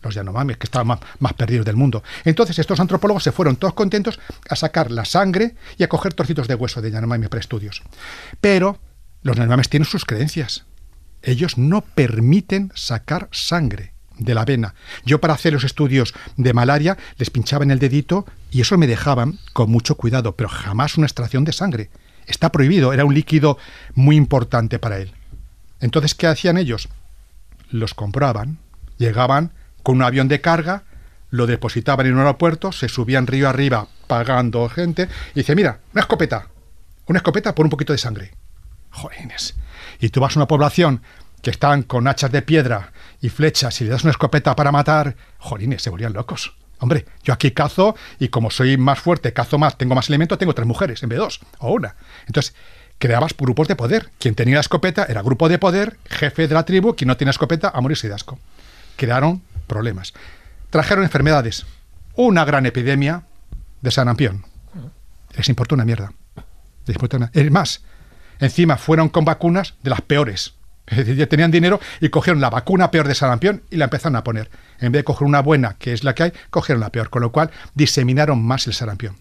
Los 0.01 0.15
Yanomamis, 0.15 0.57
que 0.57 0.65
estaban 0.65 0.99
más, 1.19 1.33
perdidos 1.33 1.65
del 1.65 1.75
mundo. 1.75 2.03
Entonces, 2.23 2.57
estos 2.57 2.79
antropólogos 2.79 3.23
se 3.23 3.33
fueron 3.33 3.57
todos 3.57 3.73
contentos 3.73 4.19
a 4.49 4.55
sacar 4.55 4.91
la 4.91 5.03
sangre 5.03 5.55
y 5.77 5.83
a 5.83 5.89
coger 5.89 6.13
trocitos 6.13 6.47
de 6.47 6.55
hueso 6.55 6.81
de 6.81 6.91
Yanomami 6.91 7.27
para 7.27 7.41
estudios. 7.41 7.81
Pero 8.39 8.79
los 9.23 9.35
Yanomamis 9.35 9.67
tienen 9.67 9.85
sus 9.85 10.05
creencias. 10.05 10.65
Ellos 11.21 11.57
no 11.57 11.81
permiten 11.81 12.71
sacar 12.75 13.27
sangre 13.31 13.93
de 14.17 14.33
la 14.33 14.45
vena. 14.45 14.75
Yo 15.05 15.19
para 15.19 15.33
hacer 15.33 15.53
los 15.53 15.63
estudios 15.63 16.13
de 16.37 16.53
malaria 16.53 16.97
les 17.17 17.29
pinchaba 17.29 17.63
en 17.63 17.71
el 17.71 17.79
dedito 17.79 18.25
y 18.51 18.61
eso 18.61 18.77
me 18.77 18.87
dejaban 18.87 19.39
con 19.53 19.69
mucho 19.69 19.95
cuidado, 19.95 20.35
pero 20.35 20.49
jamás 20.49 20.97
una 20.97 21.07
extracción 21.07 21.43
de 21.43 21.53
sangre. 21.53 21.89
Está 22.25 22.51
prohibido, 22.51 22.93
era 22.93 23.05
un 23.05 23.13
líquido 23.13 23.57
muy 23.95 24.15
importante 24.15 24.79
para 24.79 24.99
él. 24.99 25.13
Entonces, 25.79 26.15
¿qué 26.15 26.27
hacían 26.27 26.57
ellos? 26.57 26.89
Los 27.69 27.93
compraban, 27.93 28.59
llegaban 28.97 29.53
con 29.83 29.97
un 29.97 30.03
avión 30.03 30.27
de 30.27 30.41
carga, 30.41 30.83
lo 31.29 31.47
depositaban 31.47 32.07
en 32.07 32.13
un 32.13 32.19
aeropuerto, 32.19 32.71
se 32.71 32.89
subían 32.89 33.27
río 33.27 33.47
arriba 33.47 33.87
pagando 34.07 34.67
gente 34.69 35.07
y 35.33 35.41
dice, 35.41 35.55
mira, 35.55 35.79
una 35.93 36.01
escopeta, 36.01 36.47
una 37.05 37.17
escopeta 37.17 37.53
por 37.53 37.65
un 37.65 37.69
poquito 37.69 37.93
de 37.93 37.99
sangre. 37.99 38.31
Jolines. 38.91 39.55
Y 39.99 40.09
tú 40.09 40.19
vas 40.19 40.35
a 40.35 40.39
una 40.39 40.47
población 40.47 41.03
que 41.41 41.51
están 41.51 41.83
con 41.83 42.07
hachas 42.07 42.31
de 42.31 42.41
piedra 42.41 42.91
y 43.21 43.29
flechas 43.29 43.79
y 43.81 43.85
le 43.85 43.91
das 43.91 44.03
una 44.03 44.11
escopeta 44.11 44.55
para 44.55 44.71
matar, 44.71 45.15
jolines, 45.37 45.81
se 45.81 45.89
volvían 45.89 46.13
locos. 46.13 46.55
Hombre, 46.79 47.05
yo 47.23 47.33
aquí 47.33 47.51
cazo 47.51 47.95
y 48.19 48.29
como 48.29 48.49
soy 48.49 48.77
más 48.77 48.99
fuerte, 48.99 49.33
cazo 49.33 49.57
más, 49.57 49.77
tengo 49.77 49.95
más 49.95 50.09
elementos, 50.09 50.37
tengo 50.37 50.55
tres 50.55 50.67
mujeres 50.67 51.03
en 51.03 51.09
vez 51.09 51.17
de 51.17 51.23
dos 51.23 51.39
o 51.59 51.73
una. 51.73 51.95
Entonces, 52.25 52.55
creabas 52.99 53.35
grupos 53.35 53.67
de 53.67 53.75
poder. 53.75 54.11
Quien 54.19 54.35
tenía 54.35 54.55
la 54.55 54.61
escopeta 54.61 55.05
era 55.09 55.21
grupo 55.23 55.49
de 55.49 55.57
poder, 55.57 55.97
jefe 56.05 56.47
de 56.47 56.53
la 56.53 56.65
tribu, 56.65 56.95
quien 56.95 57.07
no 57.07 57.17
tenía 57.17 57.31
escopeta, 57.31 57.71
a 57.73 57.81
morirse 57.81 58.07
de 58.07 58.13
asco. 58.13 58.37
Crearon 58.97 59.41
problemas. 59.67 60.13
Trajeron 60.69 61.03
enfermedades. 61.03 61.65
Una 62.15 62.45
gran 62.45 62.65
epidemia 62.65 63.23
de 63.81 63.91
sarampión. 63.91 64.45
Les 65.35 65.49
importó 65.49 65.75
una 65.75 65.85
mierda. 65.85 66.11
Les 66.85 66.97
una- 67.13 67.31
Es 67.33 67.51
más, 67.51 67.83
encima 68.39 68.77
fueron 68.77 69.09
con 69.09 69.25
vacunas 69.25 69.75
de 69.83 69.89
las 69.89 70.01
peores. 70.01 70.53
Es 70.87 70.97
decir, 70.97 71.15
ya 71.15 71.27
tenían 71.27 71.51
dinero 71.51 71.79
y 72.01 72.09
cogieron 72.09 72.41
la 72.41 72.49
vacuna 72.49 72.89
peor 72.89 73.07
de 73.07 73.13
sarampión 73.13 73.61
y 73.69 73.77
la 73.77 73.85
empezaron 73.85 74.15
a 74.15 74.23
poner. 74.23 74.49
En 74.79 74.91
vez 74.91 75.01
de 75.01 75.03
coger 75.03 75.27
una 75.27 75.41
buena, 75.41 75.75
que 75.77 75.93
es 75.93 76.03
la 76.03 76.15
que 76.15 76.23
hay, 76.23 76.33
cogieron 76.49 76.81
la 76.81 76.89
peor, 76.91 77.11
con 77.11 77.21
lo 77.21 77.31
cual 77.31 77.51
diseminaron 77.75 78.43
más 78.43 78.65
el 78.65 78.73
sarampión. 78.73 79.15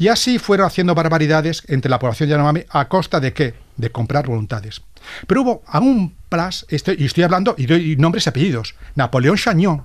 Y 0.00 0.08
así 0.08 0.38
fueron 0.38 0.66
haciendo 0.66 0.94
barbaridades 0.94 1.62
entre 1.68 1.90
la 1.90 1.98
población 1.98 2.30
Yanomami 2.30 2.64
a 2.70 2.88
costa 2.88 3.20
de 3.20 3.34
qué? 3.34 3.54
De 3.76 3.92
comprar 3.92 4.26
voluntades. 4.26 4.80
Pero 5.26 5.42
hubo 5.42 5.62
aún 5.66 6.16
plus, 6.30 6.64
estoy, 6.70 6.96
y 6.98 7.04
estoy 7.04 7.22
hablando, 7.22 7.54
y 7.58 7.66
doy 7.66 7.96
nombres 7.96 8.24
y 8.24 8.30
apellidos, 8.30 8.76
Napoleón 8.94 9.36
Chagnon 9.36 9.84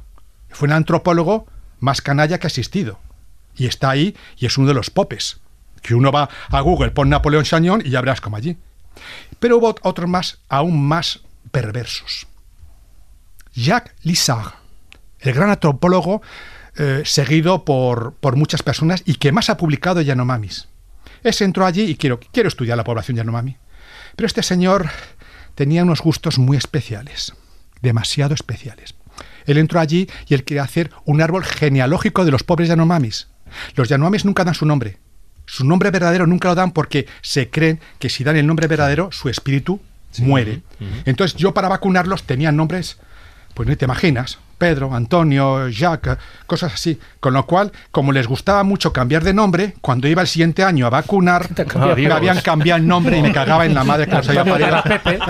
fue 0.51 0.69
un 0.69 0.73
antropólogo 0.73 1.47
más 1.81 2.01
canalla 2.01 2.39
que 2.39 2.47
ha 2.47 2.53
existido. 2.53 2.97
Y 3.57 3.65
está 3.65 3.89
ahí 3.89 4.15
y 4.37 4.45
es 4.45 4.57
uno 4.57 4.69
de 4.69 4.73
los 4.73 4.89
popes. 4.89 5.41
Que 5.81 5.95
uno 5.95 6.13
va 6.13 6.29
a 6.49 6.61
Google, 6.61 6.91
pone 6.91 7.09
Napoleón 7.09 7.43
Chagnon 7.43 7.81
y 7.85 7.89
ya 7.89 7.99
verás 7.99 8.21
como 8.21 8.37
allí. 8.37 8.55
Pero 9.39 9.57
hubo 9.57 9.75
otros 9.81 10.09
más, 10.09 10.39
aún 10.47 10.81
más 10.81 11.19
perversos. 11.51 12.25
Jacques 13.53 13.93
Lissard, 14.03 14.53
el 15.19 15.33
gran 15.33 15.49
antropólogo 15.49 16.21
eh, 16.77 17.03
seguido 17.05 17.65
por, 17.65 18.13
por 18.19 18.35
muchas 18.35 18.63
personas 18.63 19.01
y 19.05 19.15
que 19.15 19.31
más 19.31 19.49
ha 19.49 19.57
publicado 19.57 20.01
Yanomamis. 20.01 20.67
Ese 21.23 21.43
entró 21.43 21.65
allí 21.65 21.83
y 21.83 21.95
quiero, 21.95 22.19
quiero 22.19 22.49
estudiar 22.49 22.77
la 22.77 22.83
población 22.83 23.17
Yanomami. 23.17 23.57
Pero 24.15 24.27
este 24.27 24.43
señor 24.43 24.89
tenía 25.55 25.83
unos 25.83 26.01
gustos 26.01 26.37
muy 26.37 26.55
especiales, 26.55 27.33
demasiado 27.81 28.33
especiales. 28.33 28.93
Él 29.45 29.57
entró 29.57 29.79
allí 29.79 30.07
y 30.27 30.33
él 30.33 30.43
quería 30.43 30.63
hacer 30.63 30.91
un 31.05 31.21
árbol 31.21 31.43
genealógico 31.43 32.25
de 32.25 32.31
los 32.31 32.43
pobres 32.43 32.69
Yanomamis. 32.69 33.27
Los 33.75 33.89
Yanomamis 33.89 34.25
nunca 34.25 34.43
dan 34.43 34.53
su 34.53 34.65
nombre. 34.65 34.97
Su 35.47 35.65
nombre 35.65 35.91
verdadero 35.91 36.27
nunca 36.27 36.49
lo 36.49 36.55
dan 36.55 36.71
porque 36.71 37.07
se 37.21 37.49
creen 37.49 37.79
que 37.99 38.09
si 38.09 38.23
dan 38.23 38.35
el 38.35 38.47
nombre 38.47 38.67
verdadero, 38.67 39.11
su 39.11 39.29
espíritu 39.29 39.79
muere. 40.19 40.61
Entonces 41.05 41.37
yo 41.37 41.53
para 41.53 41.67
vacunarlos 41.67 42.23
tenía 42.23 42.51
nombres, 42.51 42.97
pues 43.55 43.67
no 43.67 43.75
te 43.75 43.85
imaginas, 43.85 44.37
Pedro, 44.59 44.93
Antonio, 44.93 45.67
Jacques, 45.69 46.17
cosas 46.45 46.73
así. 46.75 46.99
Con 47.19 47.33
lo 47.33 47.45
cual, 47.47 47.71
como 47.89 48.11
les 48.11 48.27
gustaba 48.27 48.63
mucho 48.63 48.93
cambiar 48.93 49.23
de 49.23 49.33
nombre, 49.33 49.75
cuando 49.81 50.07
iba 50.07 50.21
el 50.21 50.27
siguiente 50.27 50.63
año 50.63 50.85
a 50.85 50.89
vacunar, 50.91 51.49
me 51.97 52.11
habían 52.11 52.39
cambiado 52.41 52.79
el 52.79 52.87
nombre 52.87 53.17
y 53.17 53.21
me 53.23 53.31
cagaba 53.31 53.65
en 53.65 53.73
la 53.73 53.83
madre 53.83 54.05
que 54.07 54.15
los 54.15 54.29
había 54.29 54.45
parido 54.45 54.83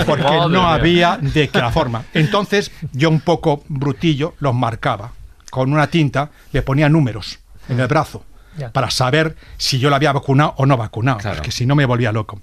porque 0.05 0.23
no 0.49 0.67
había 0.67 1.17
de 1.21 1.47
qué 1.47 1.61
forma. 1.71 2.03
Entonces, 2.13 2.71
yo 2.91 3.09
un 3.09 3.21
poco 3.21 3.63
brutillo 3.69 4.33
los 4.39 4.53
marcaba. 4.53 5.11
Con 5.49 5.71
una 5.71 5.87
tinta 5.87 6.31
le 6.51 6.61
ponía 6.63 6.89
números 6.89 7.39
en 7.69 7.79
el 7.79 7.87
brazo 7.87 8.25
Ya. 8.57 8.71
para 8.73 8.89
saber 8.89 9.35
si 9.57 9.79
yo 9.79 9.89
lo 9.89 9.95
había 9.95 10.11
vacunado 10.11 10.53
o 10.57 10.65
no 10.65 10.75
vacunado, 10.77 11.19
Claro. 11.19 11.37
porque 11.37 11.51
si 11.51 11.65
no 11.65 11.75
me 11.75 11.85
volvía 11.85 12.11
loco. 12.11 12.41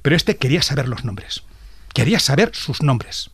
Pero 0.00 0.16
este 0.16 0.36
quería 0.36 0.62
saber 0.62 0.88
los 0.88 1.04
nombres. 1.04 1.42
Quería 1.92 2.18
saber 2.20 2.50
sus 2.54 2.82
nombres. 2.82 3.30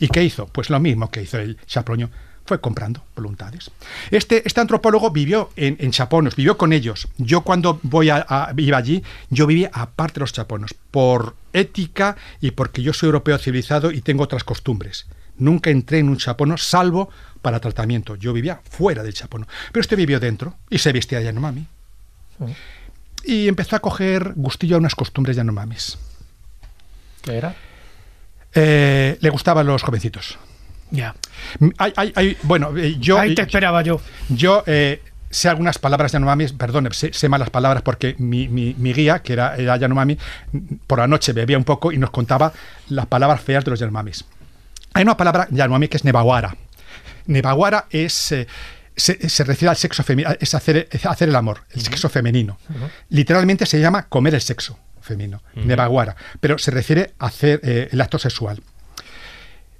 ¿Y 0.00 0.08
qué 0.08 0.22
hizo? 0.24 0.46
Pues 0.46 0.70
lo 0.70 0.78
mismo 0.80 1.10
que 1.10 1.22
hizo 1.22 1.38
el 1.38 1.56
Chaproño. 1.66 2.10
Fue 2.44 2.60
comprando 2.60 3.02
voluntades. 3.16 3.72
Este, 4.12 4.46
este 4.46 4.60
antropólogo 4.60 5.10
vivió 5.10 5.50
en, 5.56 5.76
en 5.80 5.90
chaponos, 5.90 6.36
vivió 6.36 6.56
con 6.56 6.72
ellos. 6.72 7.08
Yo 7.18 7.40
cuando 7.40 7.80
voy 7.82 8.08
a, 8.10 8.24
a- 8.28 8.54
iba 8.56 8.78
allí, 8.78 9.02
yo 9.30 9.48
vivía 9.48 9.68
aparte 9.72 10.14
de 10.14 10.20
los 10.20 10.32
chaponos, 10.32 10.72
por 10.92 11.34
ética 11.52 12.16
y 12.40 12.52
porque 12.52 12.82
yo 12.82 12.92
soy 12.92 13.08
europeo 13.08 13.36
civilizado 13.38 13.90
y 13.90 14.00
tengo 14.00 14.22
otras 14.22 14.44
costumbres. 14.44 15.06
Nunca 15.38 15.70
entré 15.70 15.98
en 15.98 16.08
un 16.08 16.18
chapono 16.18 16.56
salvo 16.56 17.10
para 17.42 17.58
tratamiento. 17.58 18.14
Yo 18.14 18.32
vivía 18.32 18.60
fuera 18.70 19.02
del 19.02 19.12
chapono. 19.12 19.48
Pero 19.72 19.80
este 19.80 19.96
vivió 19.96 20.20
dentro 20.20 20.54
y 20.70 20.78
se 20.78 20.92
vestía 20.92 21.18
de 21.18 21.24
Yanomami. 21.24 21.66
Y 23.24 23.48
empezó 23.48 23.74
a 23.74 23.80
coger 23.80 24.34
gustillo 24.36 24.76
a 24.76 24.78
unas 24.78 24.94
costumbres 24.94 25.36
Yanomamis. 25.36 25.98
¿Qué 27.22 27.32
era? 27.38 27.56
Eh, 28.56 29.18
le 29.20 29.30
gustaban 29.30 29.66
los 29.66 29.82
jovencitos. 29.82 30.38
Ya. 30.90 31.14
Hay, 31.78 31.92
hay- 31.96 32.12
hay- 32.16 32.36
bueno, 32.42 32.76
eh, 32.76 32.96
yo, 32.98 33.18
Ahí 33.18 33.34
te 33.34 33.42
esperaba 33.42 33.82
yo. 33.82 34.00
yo 34.28 34.62
eh, 34.66 35.02
sé 35.30 35.48
algunas 35.48 35.78
palabras 35.78 36.12
Yanomami, 36.12 36.46
perdón, 36.48 36.88
sé, 36.92 37.12
sé 37.12 37.28
malas 37.28 37.50
palabras 37.50 37.82
porque 37.82 38.14
mi, 38.18 38.48
mi- 38.48 38.74
mi 38.78 38.92
guía, 38.94 39.18
que 39.20 39.32
era, 39.34 39.56
era 39.56 39.76
Yanomami, 39.76 40.16
por 40.86 40.98
la 41.00 41.06
noche 41.06 41.32
bebía 41.32 41.58
un 41.58 41.64
poco 41.64 41.92
y 41.92 41.98
nos 41.98 42.10
contaba 42.10 42.52
las 42.88 43.06
palabras 43.06 43.40
feas 43.40 43.64
de 43.64 43.70
los 43.72 43.80
Yanomamis. 43.80 44.24
Hay 44.94 45.02
una 45.02 45.16
palabra 45.16 45.46
Yanomami 45.50 45.88
que 45.88 45.96
es 45.98 46.04
Nebawara. 46.04 46.56
Nebawara 47.26 47.86
es... 47.90 48.32
eh, 48.32 48.46
se, 48.98 49.28
se 49.28 49.44
refiere 49.44 49.68
al 49.70 49.76
sexo 49.76 50.02
femenino, 50.02 50.34
es 50.40 50.54
hacer, 50.54 50.88
es 50.90 51.04
hacer 51.04 51.28
el 51.28 51.36
amor, 51.36 51.64
el 51.72 51.82
sexo 51.82 52.08
femenino. 52.08 52.56
Literalmente 53.10 53.66
se 53.66 53.78
llama 53.78 54.06
comer 54.08 54.34
el 54.34 54.40
sexo 54.40 54.78
femenino, 55.06 55.42
Nebaguara, 55.54 56.16
pero 56.40 56.58
se 56.58 56.70
refiere 56.70 57.14
a 57.18 57.26
hacer 57.26 57.60
eh, 57.62 57.88
el 57.92 58.00
acto 58.00 58.18
sexual. 58.18 58.62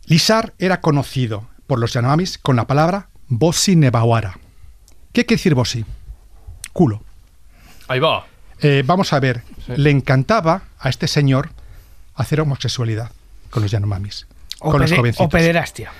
Lisar 0.06 0.54
era 0.58 0.80
conocido 0.80 1.48
por 1.66 1.78
los 1.78 1.92
Yanomamis 1.92 2.38
con 2.38 2.56
la 2.56 2.66
palabra 2.66 3.08
Bosi 3.28 3.76
Nebawara. 3.76 4.38
¿Qué 5.12 5.26
quiere 5.26 5.38
decir 5.38 5.54
Bosi? 5.54 5.84
Culo. 6.72 7.02
Ahí 7.88 7.98
va. 7.98 8.26
Eh, 8.60 8.82
vamos 8.86 9.12
a 9.12 9.20
ver, 9.20 9.42
le 9.68 9.90
encantaba 9.90 10.62
a 10.78 10.88
este 10.88 11.08
señor 11.08 11.50
hacer 12.14 12.40
homosexualidad 12.40 13.10
con 13.50 13.62
los 13.62 13.70
Yanomamis, 13.72 14.26
O, 14.60 14.70
con 14.70 14.80
los 14.80 14.92
jovencitos. 14.92 15.26
o 15.26 15.28
pederastia. 15.28 15.92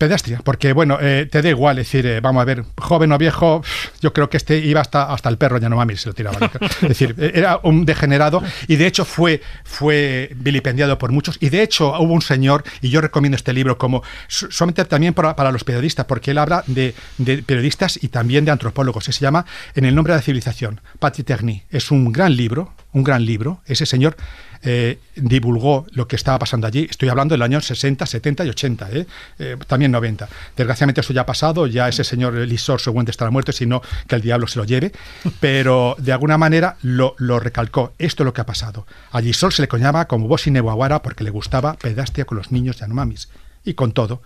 Pedastria, 0.00 0.40
porque 0.42 0.72
bueno, 0.72 0.96
eh, 0.98 1.28
te 1.30 1.42
da 1.42 1.50
igual, 1.50 1.76
decir, 1.76 2.06
eh, 2.06 2.20
vamos 2.20 2.40
a 2.40 2.46
ver, 2.46 2.64
joven 2.78 3.12
o 3.12 3.18
viejo, 3.18 3.62
yo 4.00 4.14
creo 4.14 4.30
que 4.30 4.38
este 4.38 4.56
iba 4.56 4.80
hasta, 4.80 5.12
hasta 5.12 5.28
el 5.28 5.36
perro 5.36 5.58
Yanomami 5.58 5.94
se 5.98 6.08
lo 6.08 6.14
tiraba. 6.14 6.38
Es 6.80 6.88
decir, 6.88 7.14
eh, 7.18 7.32
era 7.34 7.60
un 7.64 7.84
degenerado 7.84 8.42
y 8.66 8.76
de 8.76 8.86
hecho 8.86 9.04
fue, 9.04 9.42
fue 9.62 10.30
vilipendiado 10.36 10.96
por 10.96 11.12
muchos. 11.12 11.36
Y 11.38 11.50
de 11.50 11.62
hecho 11.62 11.92
hubo 12.00 12.14
un 12.14 12.22
señor, 12.22 12.64
y 12.80 12.88
yo 12.88 13.02
recomiendo 13.02 13.36
este 13.36 13.52
libro 13.52 13.76
como 13.76 14.02
so- 14.26 14.50
solamente 14.50 14.86
también 14.86 15.12
para, 15.12 15.52
los 15.52 15.64
periodistas, 15.64 16.06
porque 16.06 16.30
él 16.30 16.38
habla 16.38 16.64
de, 16.66 16.94
de 17.18 17.42
periodistas 17.42 18.02
y 18.02 18.08
también 18.08 18.46
de 18.46 18.52
antropólogos. 18.52 19.04
Se 19.04 19.12
llama 19.12 19.44
En 19.74 19.84
el 19.84 19.94
nombre 19.94 20.14
de 20.14 20.20
la 20.20 20.22
civilización, 20.22 20.80
Patrick 20.98 21.26
Terny. 21.26 21.64
Es 21.70 21.90
un 21.90 22.10
gran 22.10 22.34
libro, 22.34 22.72
un 22.94 23.04
gran 23.04 23.26
libro. 23.26 23.60
Ese 23.66 23.84
señor 23.84 24.16
eh, 24.62 24.98
divulgó 25.16 25.86
lo 25.92 26.06
que 26.06 26.16
estaba 26.16 26.38
pasando 26.38 26.66
allí. 26.66 26.86
Estoy 26.90 27.08
hablando 27.08 27.32
del 27.32 27.42
año 27.42 27.60
60, 27.60 28.04
70 28.04 28.44
y 28.44 28.48
80, 28.50 28.90
¿eh? 28.90 29.06
Eh, 29.38 29.56
también 29.66 29.90
90. 29.90 30.28
Desgraciadamente 30.56 31.00
eso 31.00 31.12
ya 31.12 31.22
ha 31.22 31.26
pasado, 31.26 31.66
ya 31.66 31.88
ese 31.88 32.04
señor 32.04 32.34
Lisor 32.34 32.80
seguramente 32.80 33.10
estará 33.10 33.30
muerto, 33.30 33.52
sino 33.52 33.80
que 34.06 34.16
el 34.16 34.22
diablo 34.22 34.46
se 34.46 34.58
lo 34.58 34.64
lleve, 34.64 34.92
pero 35.40 35.96
de 35.98 36.12
alguna 36.12 36.36
manera 36.36 36.76
lo, 36.82 37.14
lo 37.18 37.40
recalcó. 37.40 37.94
Esto 37.98 38.22
es 38.22 38.24
lo 38.26 38.34
que 38.34 38.42
ha 38.42 38.46
pasado. 38.46 38.86
A 39.12 39.20
Lisor 39.20 39.52
se 39.52 39.62
le 39.62 39.68
coñaba 39.68 40.06
como 40.06 40.28
Bosi 40.28 40.50
Newaguara 40.50 41.02
porque 41.02 41.24
le 41.24 41.30
gustaba 41.30 41.74
pedastia 41.74 42.26
con 42.26 42.36
los 42.36 42.52
niños 42.52 42.78
Yanomamis 42.78 43.28
y 43.64 43.74
con 43.74 43.92
todo. 43.92 44.22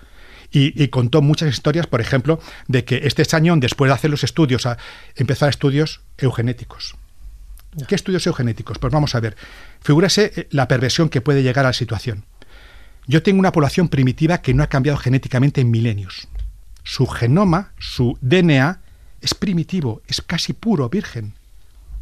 Y, 0.50 0.80
y 0.80 0.88
contó 0.88 1.22
muchas 1.22 1.48
historias, 1.48 1.86
por 1.86 2.00
ejemplo, 2.00 2.40
de 2.68 2.84
que 2.84 3.02
este 3.04 3.24
Sañón, 3.24 3.60
después 3.60 3.88
de 3.88 3.94
hacer 3.94 4.10
los 4.10 4.24
estudios, 4.24 4.66
a, 4.66 4.78
empezó 5.16 5.46
a 5.46 5.48
estudios 5.48 6.02
eugenéticos. 6.18 6.96
¿Qué 7.88 7.94
estudios 7.94 8.26
eugenéticos? 8.26 8.78
Pues 8.78 8.92
vamos 8.92 9.14
a 9.14 9.20
ver. 9.20 9.36
Figúrese 9.80 10.32
eh, 10.36 10.48
la 10.50 10.68
perversión 10.68 11.08
que 11.08 11.20
puede 11.20 11.42
llegar 11.42 11.64
a 11.64 11.70
la 11.70 11.72
situación. 11.72 12.24
Yo 13.06 13.22
tengo 13.22 13.38
una 13.38 13.52
población 13.52 13.88
primitiva 13.88 14.38
que 14.38 14.54
no 14.54 14.62
ha 14.62 14.68
cambiado 14.68 14.98
genéticamente 14.98 15.60
en 15.60 15.70
milenios. 15.70 16.28
Su 16.84 17.06
genoma, 17.06 17.72
su 17.78 18.18
DNA, 18.20 18.80
es 19.20 19.34
primitivo, 19.34 20.02
es 20.06 20.22
casi 20.22 20.52
puro, 20.52 20.88
virgen. 20.88 21.34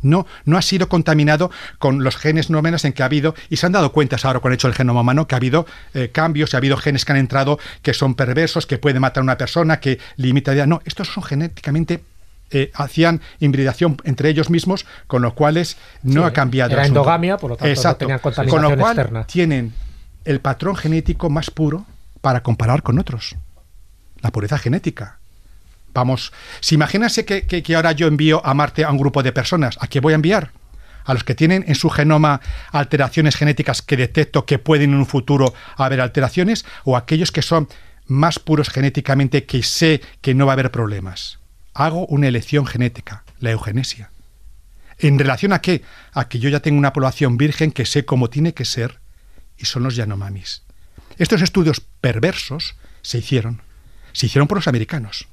No, 0.03 0.27
no 0.45 0.59
ha 0.59 0.63
sido 0.63 0.89
contaminado 0.89 1.51
con 1.79 2.03
los 2.03 2.17
genes 2.17 2.51
nómenas 2.51 2.85
en 2.85 2.93
que 2.93 3.03
ha 3.03 3.07
habido, 3.07 3.37
y 3.49 3.57
se 3.57 3.67
han 3.67 3.73
dado 3.73 3.93
cuenta 3.93 4.17
ahora 4.23 4.41
con 4.41 4.51
el 4.51 4.57
hecho 4.57 4.67
del 4.67 4.75
genoma 4.77 5.01
humano, 5.01 5.29
que 5.29 5.37
ha 5.37 5.39
habido 5.39 5.65
eh, 5.95 6.11
cambios, 6.11 6.55
ha 6.55 6.57
habido 6.57 6.77
genes 6.77 7.05
que 7.05 7.13
han 7.13 7.19
entrado 7.19 7.59
que 7.83 7.95
son 7.95 8.17
perversos, 8.17 8.67
que 8.67 8.79
pueden 8.79 9.01
matar 9.01 9.21
a 9.21 9.25
una 9.25 9.39
persona, 9.39 9.79
que 9.79 10.01
limita 10.17 10.67
No, 10.67 10.83
estos 10.85 11.09
son 11.09 11.23
genéticamente 11.23 12.03
eh, 12.53 12.71
hacían 12.75 13.21
hibridación 13.41 13.97
entre 14.05 14.29
ellos 14.29 14.51
mismos, 14.51 14.87
con 15.07 15.23
lo 15.23 15.35
cuales 15.35 15.77
no 16.03 16.23
Sí, 16.23 16.27
ha 16.29 16.33
cambiado. 16.33 16.73
era 16.73 16.83
el 16.83 16.89
endogamia, 16.89 17.37
por 17.39 17.51
lo 17.51 17.57
tanto 17.57 17.67
no 17.67 17.73
Exacto. 17.73 18.07
Con 18.49 18.63
lo 18.63 18.77
cual 18.77 18.93
externa. 18.99 19.25
tienen 19.27 19.73
el 20.25 20.41
patrón 20.41 20.77
genético 20.77 21.31
más 21.31 21.51
puro 21.51 21.85
para 22.21 22.43
comparar 22.43 22.83
con 22.83 22.99
otros. 22.99 23.35
La 24.21 24.31
pureza 24.31 24.57
genética. 24.59 25.19
Vamos, 25.95 26.33
si 26.61 26.77
imagínense 26.77 27.25
que, 27.25 27.47
que- 27.47 27.63
que 27.63 27.75
ahora 27.77 27.93
yo 27.93 28.07
envío 28.07 28.41
a 28.47 28.55
Marte 28.55 28.85
a 28.85 28.91
un 28.91 28.97
grupo 28.99 29.23
de 29.23 29.33
personas, 29.33 29.77
¿a 29.81 29.89
qué 29.89 30.01
voy 30.01 30.13
a 30.13 30.17
enviar? 30.17 30.51
A 31.05 31.13
los 31.15 31.25
que 31.25 31.35
tienen 31.35 31.65
en 31.67 31.75
su 31.75 31.91
genoma 31.91 32.41
alteraciones 32.71 33.35
genéticas 33.37 33.83
que 33.83 33.97
detecto 33.97 34.47
que 34.47 34.59
pueden 34.61 34.93
en 34.93 34.99
un 34.99 35.07
futuro 35.07 35.53
haber 35.77 36.01
alteraciones, 36.01 36.65
o 36.85 36.97
aquellos 36.97 37.33
que 37.33 37.43
son 37.43 37.69
más 38.07 38.39
puros 38.39 38.71
genéticamente 38.71 39.45
que 39.45 39.63
sé 39.65 40.01
que 40.21 40.35
no 40.35 40.47
va 40.47 40.53
a 40.53 40.55
haber 40.55 40.71
problemas. 40.71 41.41
Hago 41.75 42.07
una 42.07 42.29
elección 42.29 42.67
genética, 42.67 43.25
la 43.39 43.51
eugenesia. 43.51 44.11
¿En 44.99 45.19
relación 45.19 45.53
a 45.53 45.61
qué? 45.61 45.83
A 46.13 46.29
que 46.29 46.39
yo 46.39 46.49
ya 46.49 46.61
tengo 46.61 46.79
una 46.79 46.93
población 46.93 47.37
virgen 47.37 47.73
que 47.73 47.87
sé 47.87 48.05
cómo 48.05 48.31
tiene 48.31 48.55
que 48.55 48.65
ser 48.65 49.01
y 49.57 49.65
son 49.65 49.83
los 49.83 49.97
Yanomamis. 49.97 50.63
Estos 51.19 51.43
estudios 51.43 51.81
perversos 52.01 52.77
se 53.03 53.19
hicieron. 53.19 53.63
Se 54.13 54.27
hicieron 54.27 54.49
por 54.49 54.59
los 54.59 54.69
americanos. 54.69 55.27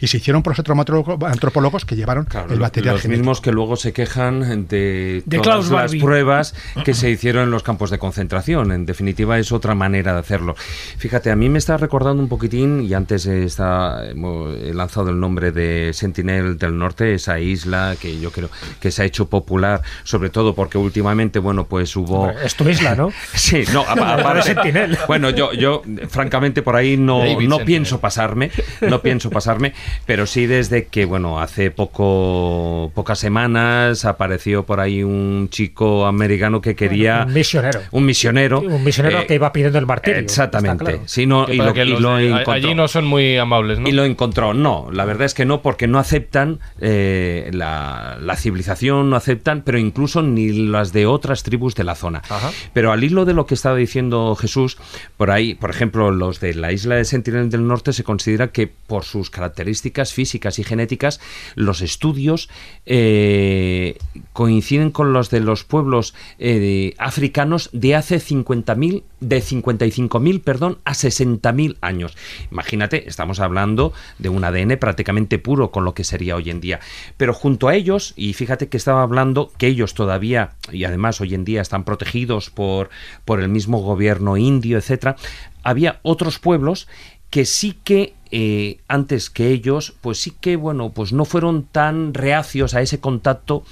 Y 0.00 0.06
se 0.08 0.16
hicieron 0.18 0.42
por 0.42 0.56
los 0.56 0.66
antropólogos- 0.66 1.84
que 1.84 1.96
llevaron 1.96 2.24
Claro, 2.24 2.52
el 2.52 2.60
material 2.60 2.94
los 2.94 3.02
genético. 3.02 3.20
mismos 3.20 3.40
que 3.40 3.52
luego 3.52 3.76
se 3.76 3.92
quejan 3.92 4.66
de, 4.68 5.22
De 5.24 5.38
todas 5.38 5.42
Klaus 5.42 5.64
las 5.70 5.72
Barbie. 5.82 6.00
pruebas 6.00 6.54
que 6.84 6.94
se 6.94 7.10
hicieron 7.10 7.44
en 7.44 7.50
los 7.50 7.62
campos 7.62 7.90
de 7.90 7.98
concentración. 7.98 8.72
En 8.72 8.86
definitiva, 8.86 9.38
es 9.38 9.52
otra 9.52 9.74
manera 9.74 10.12
de 10.12 10.18
hacerlo. 10.20 10.54
Fíjate, 10.98 11.30
a 11.30 11.36
mí 11.36 11.48
me 11.48 11.58
está 11.58 11.76
recordando 11.76 12.22
un 12.22 12.28
poquitín, 12.28 12.82
y 12.82 12.94
antes 12.94 13.26
está, 13.26 14.04
he 14.06 14.74
lanzado 14.74 15.10
el 15.10 15.18
nombre 15.20 15.52
de 15.52 15.92
Sentinel 15.92 16.58
del 16.58 16.76
Norte, 16.78 17.14
esa 17.14 17.38
isla 17.38 17.96
que 18.00 18.18
yo 18.20 18.30
creo 18.30 18.50
que 18.80 18.90
se 18.90 19.02
ha 19.02 19.04
hecho 19.04 19.28
popular, 19.28 19.82
sobre 20.04 20.30
todo 20.30 20.54
porque 20.54 20.78
últimamente, 20.78 21.38
bueno, 21.38 21.64
pues 21.66 21.94
hubo... 21.96 22.30
Es 22.30 22.54
tu 22.54 22.68
isla, 22.68 22.94
¿no? 22.94 23.10
Sí, 23.34 23.64
no, 23.72 23.84
a- 23.86 23.94
La 24.06 24.16
de 24.16 24.22
aparte, 24.22 24.42
Sentinel. 24.54 24.98
bueno, 25.06 25.30
yo, 25.30 25.52
yo 25.52 25.82
francamente 26.08 26.62
por 26.62 26.76
ahí 26.76 26.96
no, 26.96 27.18
David 27.20 27.34
no 27.34 27.56
Sentinel. 27.56 27.64
pienso 27.66 28.00
pasarme, 28.00 28.50
no 28.82 29.00
pienso 29.02 29.30
pasarme, 29.30 29.72
pero 30.06 30.26
sí 30.26 30.46
desde 30.46 30.86
que, 30.86 31.04
bueno, 31.04 31.40
hace 31.40 31.70
poco, 31.70 32.90
pocas 32.94 33.18
semanas 33.18 34.04
apareció 34.04 34.64
por 34.64 34.80
ahí 34.80 35.02
un 35.02 35.48
chico 35.50 36.06
americano 36.06 36.60
que 36.60 36.74
quería... 36.76 37.24
un 37.26 37.32
misionero. 37.34 37.80
Un 37.90 38.06
misionero. 38.06 38.60
Un 38.60 38.84
misionero 38.84 39.20
eh, 39.20 39.26
que 39.26 39.34
iba 39.34 39.52
pidiendo 39.52 39.78
el 39.78 39.86
martirio. 39.86 40.20
Exactamente. 40.20 40.84
claro. 40.84 41.00
Sí, 41.06 41.26
no, 41.26 41.46
Que 41.46 41.54
y 41.54 41.58
lo, 41.58 41.72
que 41.72 41.84
y 41.84 41.88
los 41.90 42.00
lo 42.00 42.16
de- 42.16 42.28
encontró. 42.28 42.52
allí 42.52 42.74
no 42.74 42.88
son 42.88 43.06
muy 43.06 43.36
amables, 43.36 43.78
¿no? 43.78 43.88
Y 43.88 43.92
lo 43.92 44.04
encontró. 44.04 44.54
No, 44.54 44.88
la 44.92 45.04
verdad 45.04 45.26
es 45.26 45.34
que 45.34 45.44
no, 45.44 45.62
porque 45.62 45.86
no 45.86 45.98
aceptan 45.98 46.60
eh, 46.80 47.50
la, 47.52 48.18
la 48.20 48.36
civilización, 48.36 49.10
no 49.10 49.16
aceptan, 49.16 49.62
pero 49.62 49.78
incluso 49.78 50.22
ni 50.22 50.52
las 50.68 50.92
de 50.92 51.06
otras 51.06 51.42
tribus 51.42 51.74
de 51.74 51.84
la 51.84 51.94
zona. 51.94 52.22
Ajá. 52.28 52.50
Pero 52.72 52.92
al 52.92 53.02
hilo 53.04 53.24
de 53.24 53.34
lo 53.34 53.46
que 53.46 53.54
estaba 53.54 53.76
diciendo 53.76 54.34
Jesús, 54.36 54.78
por 55.16 55.30
ahí, 55.30 55.54
por 55.54 55.70
ejemplo, 55.70 56.10
los 56.10 56.40
de 56.40 56.54
la 56.54 56.72
isla 56.72 56.96
de 56.96 57.04
Sentinel 57.04 57.50
del 57.50 57.66
Norte 57.66 57.92
se 57.92 58.04
considera 58.04 58.48
que 58.48 58.66
por 58.86 59.04
sus 59.04 59.30
características 59.30 59.75
físicas 60.12 60.58
y 60.58 60.64
genéticas, 60.64 61.20
los 61.54 61.80
estudios 61.80 62.48
eh, 62.84 63.96
coinciden 64.32 64.90
con 64.90 65.12
los 65.12 65.30
de 65.30 65.40
los 65.40 65.64
pueblos 65.64 66.14
eh, 66.38 66.94
africanos 66.98 67.70
de 67.72 67.94
hace 67.94 68.16
50.000, 68.16 69.02
de 69.20 69.38
55.000, 69.38 70.42
perdón, 70.42 70.78
a 70.84 70.92
60.000 70.92 71.76
años. 71.80 72.16
Imagínate, 72.50 73.08
estamos 73.08 73.40
hablando 73.40 73.92
de 74.18 74.28
un 74.28 74.44
ADN 74.44 74.76
prácticamente 74.78 75.38
puro 75.38 75.70
con 75.70 75.84
lo 75.84 75.94
que 75.94 76.04
sería 76.04 76.36
hoy 76.36 76.50
en 76.50 76.60
día. 76.60 76.80
Pero 77.16 77.32
junto 77.32 77.68
a 77.68 77.74
ellos, 77.74 78.12
y 78.16 78.32
fíjate 78.34 78.68
que 78.68 78.76
estaba 78.76 79.02
hablando 79.02 79.52
que 79.58 79.66
ellos 79.66 79.94
todavía, 79.94 80.52
y 80.72 80.84
además 80.84 81.20
hoy 81.20 81.34
en 81.34 81.44
día 81.44 81.62
están 81.62 81.84
protegidos 81.84 82.50
por, 82.50 82.90
por 83.24 83.40
el 83.40 83.48
mismo 83.48 83.78
gobierno 83.78 84.36
indio, 84.36 84.78
etcétera, 84.78 85.16
había 85.62 85.98
otros 86.02 86.38
pueblos 86.38 86.86
que 87.30 87.44
sí 87.44 87.78
que 87.84 88.14
eh, 88.30 88.80
antes 88.88 89.30
que 89.30 89.50
ellos, 89.50 89.94
pues 90.00 90.18
sí 90.20 90.32
que, 90.32 90.56
bueno, 90.56 90.90
pues 90.90 91.12
no 91.12 91.24
fueron 91.24 91.64
tan 91.64 92.12
reacios 92.12 92.74
a 92.74 92.82
ese 92.82 92.98
contacto 92.98 93.64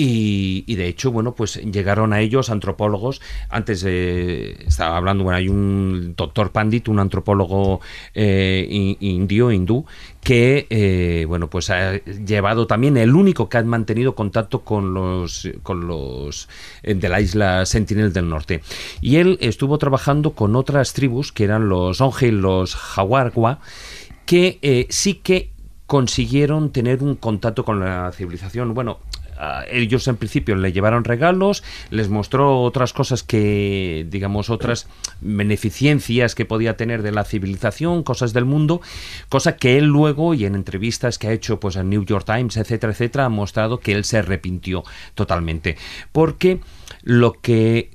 y, 0.00 0.64
y 0.66 0.76
de 0.76 0.88
hecho, 0.88 1.12
bueno, 1.12 1.34
pues 1.34 1.56
llegaron 1.56 2.12
a 2.12 2.20
ellos 2.20 2.48
antropólogos. 2.48 3.20
Antes 3.50 3.84
eh, 3.86 4.56
estaba 4.66 4.96
hablando, 4.96 5.24
bueno, 5.24 5.36
hay 5.36 5.48
un 5.48 6.14
doctor 6.16 6.52
Pandit, 6.52 6.88
un 6.88 6.98
antropólogo 6.98 7.80
eh, 8.14 8.66
in- 8.70 8.96
indio, 9.00 9.52
hindú, 9.52 9.84
que, 10.22 10.66
eh, 10.70 11.26
bueno, 11.28 11.48
pues 11.50 11.68
ha 11.70 11.98
llevado 12.04 12.66
también, 12.66 12.96
el 12.96 13.14
único 13.14 13.48
que 13.48 13.58
ha 13.58 13.62
mantenido 13.62 14.14
contacto 14.14 14.60
con 14.60 14.94
los, 14.94 15.48
con 15.62 15.86
los 15.86 16.48
de 16.82 17.08
la 17.08 17.20
isla 17.20 17.66
Sentinel 17.66 18.12
del 18.12 18.28
Norte. 18.28 18.62
Y 19.00 19.16
él 19.16 19.36
estuvo 19.40 19.76
trabajando 19.78 20.32
con 20.32 20.56
otras 20.56 20.94
tribus, 20.94 21.32
que 21.32 21.44
eran 21.44 21.68
los 21.68 22.00
Onge 22.00 22.28
y 22.28 22.32
los 22.32 22.74
Jaguargua, 22.74 23.60
que 24.24 24.86
sí 24.90 25.14
que 25.14 25.50
consiguieron 25.86 26.70
tener 26.70 27.02
un 27.02 27.16
contacto 27.16 27.64
con 27.64 27.80
la 27.80 28.12
civilización. 28.12 28.74
Bueno, 28.74 28.98
a 29.40 29.64
ellos 29.70 30.06
en 30.06 30.16
principio 30.16 30.54
le 30.54 30.72
llevaron 30.72 31.04
regalos, 31.04 31.64
les 31.90 32.08
mostró 32.08 32.60
otras 32.62 32.92
cosas 32.92 33.22
que, 33.22 34.06
digamos, 34.08 34.50
otras 34.50 34.86
beneficencias 35.20 36.34
que 36.34 36.44
podía 36.44 36.76
tener 36.76 37.02
de 37.02 37.12
la 37.12 37.24
civilización, 37.24 38.02
cosas 38.02 38.32
del 38.32 38.44
mundo, 38.44 38.80
cosa 39.28 39.56
que 39.56 39.78
él 39.78 39.86
luego 39.86 40.34
y 40.34 40.44
en 40.44 40.54
entrevistas 40.54 41.18
que 41.18 41.28
ha 41.28 41.32
hecho 41.32 41.58
pues 41.58 41.76
en 41.76 41.88
New 41.88 42.04
York 42.04 42.26
Times, 42.26 42.56
etcétera, 42.56 42.92
etcétera, 42.92 43.24
ha 43.24 43.30
mostrado 43.30 43.80
que 43.80 43.92
él 43.92 44.04
se 44.04 44.18
arrepintió 44.18 44.84
totalmente, 45.14 45.76
porque 46.12 46.60
lo 47.02 47.32
que 47.32 47.90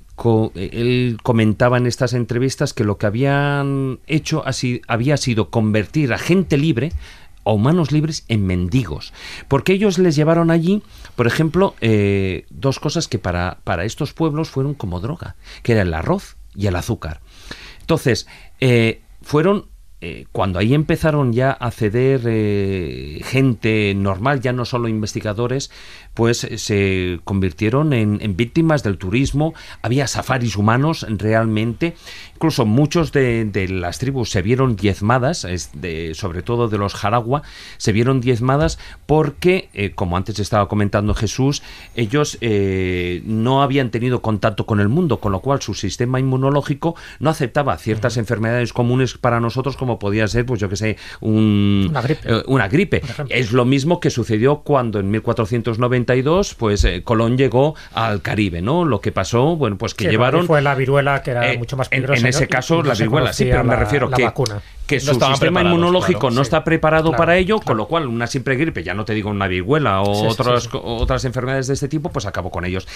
él 0.54 1.18
comentaba 1.22 1.76
en 1.76 1.86
estas 1.86 2.14
entrevistas 2.14 2.72
que 2.72 2.84
lo 2.84 2.96
que 2.96 3.06
habían 3.06 4.00
hecho 4.06 4.42
así 4.46 4.80
había 4.88 5.18
sido 5.18 5.50
convertir 5.50 6.12
a 6.12 6.18
gente 6.18 6.56
libre 6.56 6.92
a 7.46 7.52
humanos 7.52 7.92
libres 7.92 8.24
en 8.28 8.44
mendigos. 8.44 9.12
Porque 9.48 9.72
ellos 9.72 9.98
les 9.98 10.16
llevaron 10.16 10.50
allí, 10.50 10.82
por 11.14 11.26
ejemplo, 11.26 11.74
eh, 11.80 12.44
dos 12.50 12.78
cosas 12.80 13.08
que 13.08 13.18
para, 13.18 13.60
para 13.64 13.84
estos 13.84 14.12
pueblos 14.12 14.50
fueron 14.50 14.74
como 14.74 15.00
droga, 15.00 15.36
que 15.62 15.72
era 15.72 15.82
el 15.82 15.94
arroz 15.94 16.36
y 16.54 16.66
el 16.66 16.76
azúcar. 16.76 17.20
Entonces, 17.80 18.26
eh, 18.60 19.00
fueron 19.22 19.66
eh, 20.00 20.26
cuando 20.32 20.58
ahí 20.58 20.74
empezaron 20.74 21.32
ya 21.32 21.52
a 21.52 21.70
ceder 21.70 22.20
gente 23.24 23.94
normal, 23.94 24.40
ya 24.40 24.52
no 24.52 24.64
solo 24.64 24.88
investigadores, 24.88 25.70
pues 26.16 26.48
se 26.56 27.20
convirtieron 27.24 27.92
en, 27.92 28.18
en 28.22 28.36
víctimas 28.36 28.82
del 28.82 28.96
turismo, 28.98 29.54
había 29.82 30.06
safaris 30.08 30.56
humanos 30.56 31.06
realmente, 31.08 31.94
incluso 32.34 32.64
muchos 32.66 33.12
de, 33.12 33.44
de 33.44 33.68
las 33.68 33.98
tribus 33.98 34.30
se 34.30 34.40
vieron 34.42 34.74
diezmadas, 34.76 35.44
es 35.44 35.70
de- 35.74 36.14
sobre 36.14 36.42
todo 36.42 36.68
de 36.68 36.78
los 36.78 36.94
Jaragua, 36.94 37.42
se 37.76 37.92
vieron 37.92 38.20
diezmadas 38.20 38.78
porque, 39.06 39.68
eh, 39.74 39.92
como 39.94 40.16
antes 40.16 40.38
estaba 40.38 40.68
comentando 40.68 41.14
Jesús, 41.14 41.62
ellos 41.94 42.38
eh, 42.40 43.22
no 43.26 43.62
habían 43.62 43.90
tenido 43.90 44.22
contacto 44.22 44.64
con 44.64 44.80
el 44.80 44.88
mundo, 44.88 45.20
con 45.20 45.32
lo 45.32 45.40
cual 45.40 45.60
su 45.60 45.74
sistema 45.74 46.18
inmunológico 46.18 46.96
no 47.20 47.28
aceptaba 47.30 47.76
ciertas 47.76 48.16
enfermedades 48.16 48.72
comunes 48.72 49.18
para 49.18 49.38
nosotros 49.38 49.76
como 49.76 49.98
podía 49.98 50.26
ser, 50.28 50.46
pues 50.46 50.60
yo 50.60 50.70
que 50.70 50.76
sé, 50.76 50.96
un, 51.20 51.88
Una 51.90 52.00
gripe. 52.00 52.20
eh, 52.24 52.42
una 52.46 52.68
gripe. 52.68 53.02
Es 53.28 53.52
lo 53.52 53.66
mismo 53.66 54.00
que 54.00 54.08
sucedió 54.08 54.60
cuando 54.60 54.98
en 54.98 55.10
1492 56.06 56.54
pues 56.54 56.84
eh, 56.84 57.02
Colón 57.02 57.36
llegó 57.36 57.74
al 57.94 58.22
Caribe, 58.22 58.62
¿no? 58.62 58.84
Lo 58.84 59.00
que 59.00 59.12
pasó, 59.12 59.56
bueno, 59.56 59.76
pues 59.76 59.94
que 59.94 60.04
Sí, 60.04 60.10
llevaron 60.10 60.46
fue 60.46 60.62
la 60.62 60.74
viruela 60.74 61.22
que 61.22 61.32
era 61.32 61.52
eh, 61.52 61.58
mucho 61.58 61.76
más 61.76 61.88
peligrosa. 61.88 62.20
En, 62.20 62.26
ese 62.26 62.48
caso, 62.48 62.76
no 62.76 62.84
la 62.84 62.94
viruela, 62.94 63.32
sí, 63.32 63.44
pero 63.44 63.64
me 63.64 63.76
refiero 63.76 64.08
la 64.08 64.16
que, 64.16 64.24
vacuna. 64.24 64.62
Que 64.86 64.96
No 64.96 65.14
su 65.14 65.20
sistema 65.20 65.62
inmunológico 65.62 66.20
claro, 66.20 66.34
no 66.34 66.44
sí. 66.44 66.46
está 66.46 66.64
preparado 66.64 67.10
Claro, 67.10 67.18
para 67.18 67.36
ello, 67.36 67.60
con 67.60 67.76
lo 67.76 67.86
cual 67.86 68.06
una 68.06 68.26
simple 68.26 68.56
gripe, 68.56 68.82
ya 68.82 68.94
no 68.94 69.04
te 69.04 69.14
digo 69.14 69.30
una 69.30 69.48
viruela 69.48 70.02
o 70.02 70.14
Sí, 70.14 70.26
otras, 70.28 70.64
sí, 70.64 70.68
otras 70.72 71.24
enfermedades 71.24 71.66
de 71.66 71.74
este 71.74 71.88
tipo, 71.88 72.10
pues 72.10 72.26
acabó 72.26 72.50
con 72.50 72.64
ellos. 72.64 72.86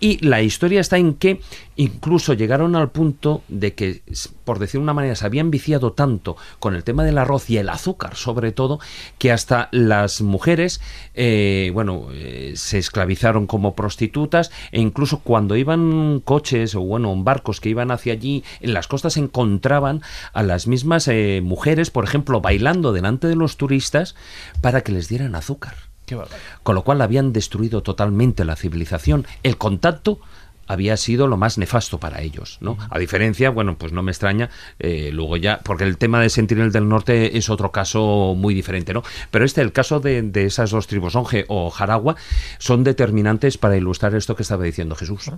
Y 0.00 0.24
la 0.26 0.42
historia 0.42 0.80
está 0.80 0.96
en 0.96 1.14
que 1.14 1.40
incluso 1.76 2.34
llegaron 2.34 2.76
al 2.76 2.90
punto 2.90 3.42
de 3.48 3.74
que, 3.74 4.02
por 4.44 4.58
decir 4.58 4.80
una 4.80 4.94
manera, 4.94 5.14
se 5.16 5.26
habían 5.26 5.50
viciado 5.50 5.92
tanto 5.92 6.36
con 6.58 6.74
el 6.74 6.84
tema 6.84 7.04
del 7.04 7.18
arroz 7.18 7.50
y 7.50 7.58
el 7.58 7.68
azúcar, 7.68 8.16
sobre 8.16 8.52
todo, 8.52 8.80
que 9.18 9.32
hasta 9.32 9.68
las 9.70 10.22
mujeres, 10.22 10.80
eh, 11.14 11.70
bueno, 11.74 12.08
eh, 12.12 12.52
se 12.56 12.78
esclavizaron 12.78 13.46
como 13.46 13.74
prostitutas 13.74 14.50
e 14.72 14.80
incluso 14.80 15.20
cuando 15.20 15.56
iban 15.56 16.20
coches 16.20 16.74
o, 16.74 16.80
bueno, 16.80 17.12
en 17.12 17.24
barcos 17.24 17.60
que 17.60 17.68
iban 17.68 17.90
hacia 17.90 18.12
allí, 18.12 18.44
en 18.60 18.74
las 18.74 18.88
costas 18.88 19.16
encontraban 19.16 20.02
a 20.32 20.42
las 20.42 20.66
mismas 20.66 21.08
eh, 21.08 21.33
mujeres, 21.42 21.90
por 21.90 22.04
ejemplo, 22.04 22.40
bailando 22.40 22.92
delante 22.92 23.26
de 23.26 23.36
los 23.36 23.56
turistas 23.56 24.14
para 24.60 24.82
que 24.82 24.92
les 24.92 25.08
dieran 25.08 25.34
azúcar. 25.34 25.74
Qué. 26.06 26.18
Con 26.62 26.74
lo 26.74 26.84
cual 26.84 27.00
habían 27.00 27.32
destruido 27.32 27.82
totalmente 27.82 28.44
la 28.44 28.56
civilización. 28.56 29.26
El 29.42 29.56
contacto 29.56 30.20
había 30.66 30.96
sido 30.96 31.26
lo 31.26 31.36
más 31.36 31.58
nefasto 31.58 31.98
para 31.98 32.22
ellos, 32.22 32.58
¿no? 32.60 32.76
A 32.90 32.98
diferencia, 32.98 33.50
bueno, 33.50 33.76
pues 33.76 33.92
no 33.92 34.02
me 34.02 34.10
extraña, 34.10 34.50
eh, 34.78 35.10
luego 35.12 35.36
ya, 35.36 35.60
porque 35.62 35.84
el 35.84 35.98
tema 35.98 36.20
de 36.20 36.30
Sentinel 36.30 36.72
del 36.72 36.88
Norte 36.88 37.36
es 37.36 37.50
otro 37.50 37.70
caso 37.70 38.34
muy 38.36 38.54
diferente, 38.54 38.92
¿no? 38.92 39.02
Pero 39.30 39.44
este, 39.44 39.60
el 39.60 39.72
caso 39.72 40.00
de, 40.00 40.22
de 40.22 40.44
esas 40.44 40.70
dos 40.70 40.86
tribus, 40.86 41.14
Onge 41.16 41.44
o 41.48 41.70
Jaragua, 41.70 42.16
son 42.58 42.84
determinantes 42.84 43.58
para 43.58 43.76
ilustrar 43.76 44.14
esto 44.14 44.36
que 44.36 44.42
estaba 44.42 44.64
diciendo 44.64 44.94
Jesús. 44.94 45.30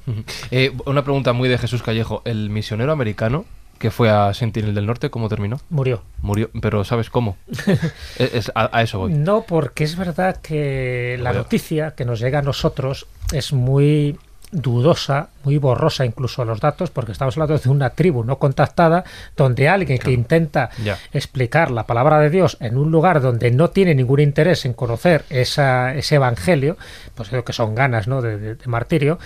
Eh, 0.51 0.73
una 0.87 1.03
pregunta 1.03 1.33
muy 1.33 1.49
de 1.49 1.59
Jesús 1.59 1.83
Callejo. 1.83 2.23
¿El 2.25 2.51
misionero 2.51 2.93
americano 2.93 3.45
que 3.79 3.91
fue 3.91 4.11
a 4.11 4.33
Sentinel 4.35 4.75
del 4.75 4.87
Norte, 4.87 5.11
cómo 5.11 5.29
terminó? 5.29 5.61
Murió. 5.71 6.03
Murió, 6.23 6.51
pero 6.61 6.85
¿sabes 6.85 7.11
cómo? 7.11 7.37
Es- 8.19 8.35
es- 8.35 8.53
a, 8.55 8.77
a 8.77 8.83
eso 8.83 8.99
voy. 8.99 9.13
No, 9.13 9.43
porque 9.43 9.85
es 9.85 9.97
verdad 9.97 10.37
que 10.41 11.17
la 11.21 11.33
noticia 11.33 11.93
que 11.95 12.05
nos 12.05 12.21
llega 12.21 12.39
a 12.39 12.43
nosotros 12.43 13.07
es 13.33 13.53
muy 13.53 14.19
dudosa, 14.53 15.29
muy 15.45 15.59
borrosa 15.59 16.07
incluso 16.07 16.45
los 16.45 16.61
datos, 16.61 16.91
porque 16.91 17.11
estamos 17.13 17.37
hablando 17.37 17.59
de 17.59 17.69
una 17.69 17.91
tribu 17.91 18.25
no 18.25 18.39
contactada, 18.39 19.05
donde 19.37 19.69
alguien 19.69 19.99
que 19.99 20.13
intenta 20.13 20.71
Ya. 20.85 20.99
explicar 21.13 21.71
la 21.73 21.85
palabra 21.85 22.21
de 22.21 22.31
Dios 22.31 22.57
en 22.61 22.79
un 22.79 22.91
lugar 22.93 23.21
donde 23.21 23.51
no 23.51 23.71
tiene 23.71 23.95
ningún 23.95 24.21
interés 24.21 24.65
en 24.65 24.73
conocer 24.73 25.25
esa, 25.31 25.95
ese 25.95 26.15
evangelio, 26.15 26.77
pues 27.17 27.29
creo 27.29 27.45
que 27.45 27.53
son 27.53 27.75
ganas 27.75 28.07
¿no? 28.07 28.23
de, 28.23 28.39
de- 28.39 28.55
de 28.55 28.67
martirio, 28.69 29.19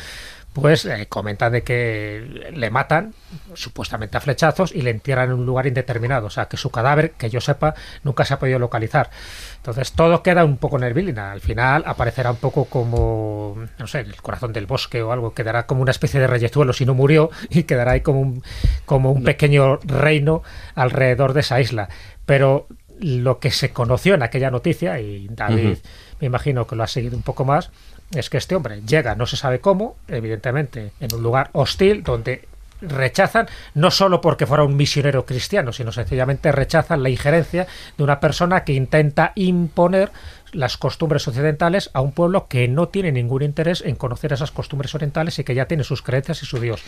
pues 0.53 0.85
eh, 0.85 1.07
comentan 1.09 1.53
de 1.53 1.63
que 1.63 2.51
le 2.53 2.71
matan 2.71 3.15
supuestamente 3.55 4.17
a 4.17 4.21
flechazos 4.21 4.73
y 4.75 4.83
le 4.83 4.91
entierran 4.91 5.29
en 5.31 5.37
un 5.37 5.47
lugar 5.47 5.67
indeterminado. 5.67 6.27
O 6.27 6.31
sea, 6.31 6.47
que 6.47 6.57
su 6.57 6.71
cadáver, 6.71 7.13
que 7.13 7.31
yo 7.31 7.41
sepa, 7.41 7.75
nunca 8.03 8.25
se 8.25 8.35
ha 8.35 8.39
podido 8.39 8.59
localizar. 8.59 9.11
Entonces 9.57 9.93
todo 9.93 10.23
queda 10.23 10.45
un 10.45 10.57
poco 10.57 10.79
Bilina. 10.79 11.31
Al 11.33 11.41
final 11.41 11.85
aparecerá 11.87 12.31
un 12.31 12.39
poco 12.39 12.65
como, 12.65 13.65
no 13.79 13.87
sé, 13.87 14.01
el 14.01 14.17
corazón 14.17 14.53
del 14.53 14.67
bosque 14.67 15.03
o 15.03 15.13
algo. 15.13 15.35
Quedará 15.35 15.67
como 15.67 15.83
una 15.83 15.93
especie 15.93 16.19
de 16.19 16.27
reyezuelo 16.27 16.73
si 16.73 16.85
no 16.85 16.95
murió 16.95 17.31
y 17.51 17.63
quedará 17.63 17.93
ahí 17.93 18.01
como 18.01 18.21
un, 18.21 18.43
como 18.87 19.13
un 19.13 19.23
pequeño 19.23 19.79
reino 19.85 20.43
alrededor 20.75 21.33
de 21.33 21.41
esa 21.41 21.61
isla. 21.61 21.89
Pero 22.27 22.67
lo 23.01 23.39
que 23.39 23.51
se 23.51 23.71
conoció 23.71 24.15
en 24.15 24.23
aquella 24.23 24.51
noticia, 24.51 25.01
y 25.01 25.29
David 25.29 25.79
me 26.21 26.27
imagino 26.27 26.67
que 26.67 26.77
lo 26.77 26.83
ha 26.83 26.87
seguido 26.87 27.17
un 27.17 27.23
poco 27.23 27.45
más, 27.45 27.71
es 28.13 28.31
que 28.31 28.39
este 28.39 28.57
hombre 28.57 28.83
llega, 28.83 29.15
no 29.15 29.27
se 29.27 29.37
sabe 29.37 29.61
cómo, 29.61 29.97
evidentemente, 30.09 30.93
en 31.01 31.15
un 31.15 31.23
lugar 31.23 31.51
hostil 31.53 32.03
donde 32.03 32.49
rechazan 32.83 33.47
no 33.75 33.91
solo 33.91 34.21
porque 34.21 34.47
fuera 34.47 34.65
un 34.65 34.77
misionero 34.77 35.27
cristiano, 35.27 35.73
sino 35.73 35.93
sencillamente 35.93 36.53
rechazan 36.53 37.03
la 37.03 37.11
injerencia 37.11 37.67
de 37.97 38.05
una 38.05 38.21
persona 38.21 38.65
que 38.65 38.73
intenta 38.73 39.33
imponer 39.35 40.11
las 40.53 40.77
costumbres 40.77 41.29
occidentales 41.29 41.91
a 41.93 42.01
un 42.01 42.13
pueblo 42.13 42.49
que 42.49 42.67
no 42.67 42.89
tiene 42.89 43.13
ningún 43.13 43.43
interés 43.43 43.83
en 43.87 43.97
conocer 43.97 44.33
esas 44.33 44.51
costumbres 44.51 44.95
orientales 44.95 45.39
y 45.39 45.45
que 45.45 45.55
ya 45.55 45.67
tiene 45.67 45.85
sus 45.85 46.03
creencias 46.03 46.43
y 46.43 46.47
su 46.47 46.59
Dios 46.59 46.83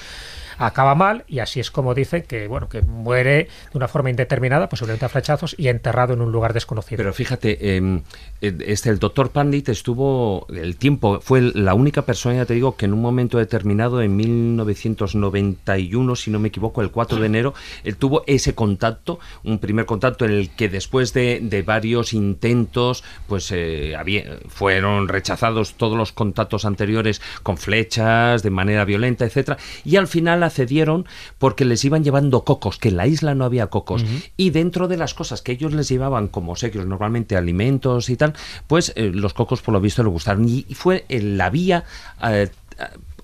acaba 0.67 0.95
mal 0.95 1.25
y 1.27 1.41
así 1.41 1.61
es 1.61 1.71
como 1.71 1.95
dice 1.95 2.25
que 2.25 2.47
bueno 2.47 2.69
que 2.69 2.83
muere 2.83 3.49
de 3.73 3.75
una 3.75 3.89
forma 3.89 4.11
indeterminada, 4.11 4.69
posiblemente 4.69 5.05
a 5.05 5.09
flechazos 5.09 5.55
y 5.59 5.69
enterrado 5.69 6.15
en 6.15 6.21
un 6.21 6.31
lugar 6.31 6.53
desconocido. 6.53 6.99
Pero 6.99 7.13
fíjate, 7.13 7.77
em, 7.77 8.03
este 8.41 8.91
el 8.91 8.99
doctor 8.99 9.31
Pandit 9.31 9.69
estuvo 9.69 10.47
el 10.49 10.77
tiempo 10.77 11.21
fue 11.21 11.41
la 11.41 11.75
única 11.75 12.03
persona 12.03 12.37
ya 12.37 12.47
te 12.47 12.55
digo 12.55 12.77
que 12.77 12.87
en 12.87 12.93
un 12.93 13.01
momento 13.01 13.39
determinado 13.39 14.03
en 14.03 14.17
1991 14.17 16.17
si 16.17 16.31
no 16.31 16.39
me 16.39 16.49
equivoco 16.49 16.83
el 16.83 16.91
4 16.91 17.19
de 17.19 17.27
enero 17.27 17.55
él 17.85 17.97
tuvo 17.97 18.25
ese 18.27 18.55
contacto, 18.55 19.19
un 19.45 19.59
primer 19.59 19.87
contacto 19.87 20.25
en 20.25 20.33
el 20.33 20.51
que 20.51 20.69
después 20.69 21.13
de, 21.13 21.41
de 21.43 21.63
varios 21.63 22.13
intentos 22.13 23.05
pues 23.27 23.51
eh, 23.53 23.95
había, 23.97 24.39
fueron 24.49 25.09
rechazados 25.09 25.75
todos 25.75 25.97
los 25.97 26.13
contactos 26.13 26.65
anteriores 26.65 27.21
con 27.43 27.57
flechas 27.57 28.43
de 28.43 28.51
manera 28.51 28.85
violenta, 28.85 29.25
etcétera 29.25 29.59
y 29.85 29.97
al 29.97 30.07
final 30.07 30.43
accedieron 30.53 31.07
porque 31.39 31.65
les 31.65 31.85
iban 31.85 32.05
llevando 32.05 32.45
cocos, 32.45 32.79
que 32.79 32.91
en 32.91 32.97
la 32.99 33.07
isla 33.07 33.35
no 33.35 33.45
había 33.45 33.69
cocos. 33.69 34.05
Y 34.37 34.51
dentro 34.51 34.87
de 34.87 34.97
las 34.97 35.15
cosas 35.15 35.43
que 35.43 35.53
ellos 35.53 35.73
les 35.73 35.89
llevaban 35.89 36.29
como 36.29 36.53
obsequios, 36.53 36.87
normalmente 36.87 37.37
alimentos 37.37 38.11
y 38.11 38.17
tal, 38.17 38.35
pues 38.67 38.93
eh, 38.97 39.11
los 39.13 39.35
cocos 39.35 39.63
por 39.63 39.73
lo 39.73 39.81
visto 39.81 40.03
les 40.03 40.13
gustaron. 40.13 40.49
Y, 40.49 40.63
fue 40.75 41.05
la 41.09 41.51
vía 41.51 41.85
eh, 42.23 42.51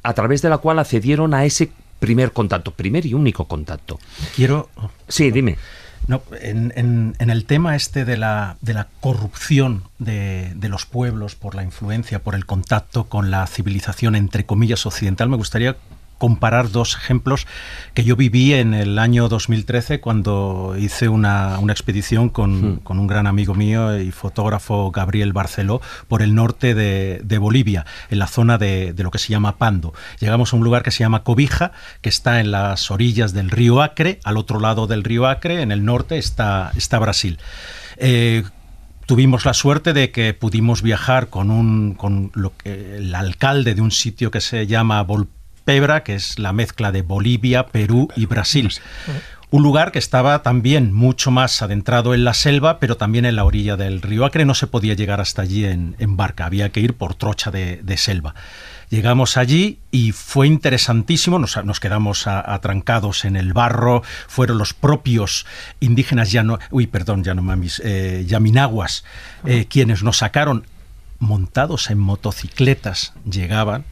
a 0.02 0.14
través 0.14 0.42
de 0.42 0.48
la 0.48 0.58
cual 0.58 0.78
accedieron 0.78 1.34
a 1.34 1.44
ese 1.44 1.70
primer 2.00 2.32
contacto, 2.32 2.72
primer 2.72 3.04
y 3.06 3.14
único 3.14 3.46
contacto. 3.46 3.98
Quiero... 4.34 4.68
Sí, 5.08 5.30
dime. 5.30 5.58
No, 6.06 6.22
en, 6.40 7.14
el 7.18 7.44
tema 7.44 7.76
este 7.76 8.04
de 8.04 8.16
la, 8.16 8.56
de 8.62 8.72
la 8.72 8.88
corrupción 9.00 9.82
de, 9.98 10.52
de, 10.54 10.68
los 10.70 10.86
pueblos 10.86 11.34
por 11.34 11.54
la 11.54 11.64
influencia, 11.64 12.22
por 12.22 12.34
el 12.34 12.46
contacto 12.46 13.04
con 13.04 13.30
la 13.30 13.46
civilización, 13.46 14.14
entre 14.14 14.46
comillas, 14.46 14.86
occidental, 14.86 15.28
me 15.28 15.36
gustaría 15.36 15.76
comparar 16.18 16.70
dos 16.70 16.96
ejemplos 16.96 17.46
que 17.94 18.04
yo 18.04 18.16
viví 18.16 18.52
en 18.52 18.74
el 18.74 18.98
año 18.98 19.28
2013 19.28 20.00
cuando 20.00 20.74
hice 20.78 21.08
una, 21.08 21.58
expedición 21.68 22.26
hmm. 22.26 22.30
con, 22.30 22.98
un 22.98 23.06
gran 23.06 23.26
amigo 23.26 23.54
mío 23.54 23.98
y 23.98 24.10
fotógrafo 24.10 24.90
Gabriel 24.90 25.32
Barceló 25.32 25.80
por 26.08 26.22
el 26.22 26.34
norte 26.34 26.74
de, 26.74 27.38
Bolivia, 27.38 27.86
en 28.10 28.18
la 28.18 28.26
zona 28.26 28.58
de, 28.58 28.94
lo 28.98 29.10
que 29.10 29.18
se 29.18 29.28
llama 29.28 29.56
Pando. 29.56 29.94
Llegamos 30.18 30.52
a 30.52 30.56
un 30.56 30.64
lugar 30.64 30.82
que 30.82 30.90
se 30.90 31.00
llama 31.00 31.22
Cobija, 31.22 31.72
que 32.00 32.08
está 32.08 32.40
en 32.40 32.50
las 32.50 32.90
orillas 32.90 33.32
del 33.32 33.50
río 33.50 33.80
Acre, 33.80 34.18
al 34.24 34.36
otro 34.36 34.58
lado 34.58 34.86
del 34.86 35.04
río 35.04 35.26
Acre, 35.26 35.62
en 35.62 35.70
el 35.70 35.84
norte 35.84 36.18
está, 36.18 36.72
está 36.76 36.98
Brasil. 36.98 37.38
Eh, 37.96 38.42
tuvimos 39.06 39.44
la 39.46 39.54
suerte 39.54 39.92
de 39.92 40.10
que 40.10 40.34
pudimos 40.34 40.82
viajar 40.82 41.28
con 41.28 41.50
un 41.50 41.94
con 41.94 42.30
lo 42.34 42.54
que, 42.56 42.96
el 42.96 43.14
alcalde 43.14 43.74
de 43.74 43.80
un 43.80 43.90
sitio 43.90 44.30
que 44.30 44.42
se 44.42 44.66
llama 44.66 45.02
Pebra, 45.68 46.02
que 46.02 46.14
es 46.14 46.38
la 46.38 46.54
mezcla 46.54 46.92
de 46.92 47.02
Bolivia, 47.02 47.66
Perú 47.66 48.08
y 48.16 48.24
Brasil. 48.24 48.70
Un 49.50 49.62
lugar 49.62 49.92
que 49.92 49.98
estaba 49.98 50.42
también 50.42 50.94
mucho 50.94 51.30
más 51.30 51.60
adentrado 51.60 52.14
en 52.14 52.24
la 52.24 52.32
selva, 52.32 52.78
pero 52.80 52.96
también 52.96 53.26
en 53.26 53.36
la 53.36 53.44
orilla 53.44 53.76
del 53.76 54.00
río 54.00 54.24
Acre. 54.24 54.46
No 54.46 54.54
se 54.54 54.66
podía 54.66 54.94
llegar 54.94 55.20
hasta 55.20 55.42
allí 55.42 55.66
en, 55.66 55.94
barca, 56.16 56.46
había 56.46 56.70
que 56.70 56.80
ir 56.80 56.94
por 56.94 57.16
trocha 57.16 57.50
de, 57.50 57.96
selva. 57.98 58.34
Llegamos 58.88 59.36
allí 59.36 59.78
y 59.90 60.12
fue 60.12 60.46
interesantísimo, 60.46 61.38
nos, 61.38 61.80
quedamos 61.80 62.26
atrancados 62.26 63.26
en 63.26 63.36
el 63.36 63.52
barro, 63.52 64.02
fueron 64.26 64.56
los 64.56 64.72
propios 64.72 65.44
indígenas, 65.80 66.32
ya 66.32 66.42
no, 66.42 66.58
uy, 66.70 66.86
perdón, 66.86 67.24
ya 67.24 67.34
no 67.34 67.42
mamis, 67.42 67.82
eh, 67.84 68.24
yaminaguas, 68.26 69.04
eh, 69.44 69.66
quienes 69.68 70.02
nos 70.02 70.16
sacaron 70.16 70.64
montados 71.18 71.90
en 71.90 71.98
motocicletas, 71.98 73.12
llegaban, 73.30 73.84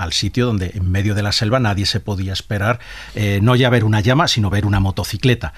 al 0.00 0.12
sitio 0.12 0.46
donde 0.46 0.72
en 0.74 0.90
medio 0.90 1.14
de 1.14 1.22
la 1.22 1.32
selva 1.32 1.60
nadie 1.60 1.86
se 1.86 2.00
podía 2.00 2.32
esperar 2.32 2.80
eh, 3.14 3.40
no 3.42 3.54
ya 3.54 3.70
ver 3.70 3.84
una 3.84 4.00
llama, 4.00 4.28
sino 4.28 4.50
ver 4.50 4.66
una 4.66 4.80
motocicleta. 4.80 5.52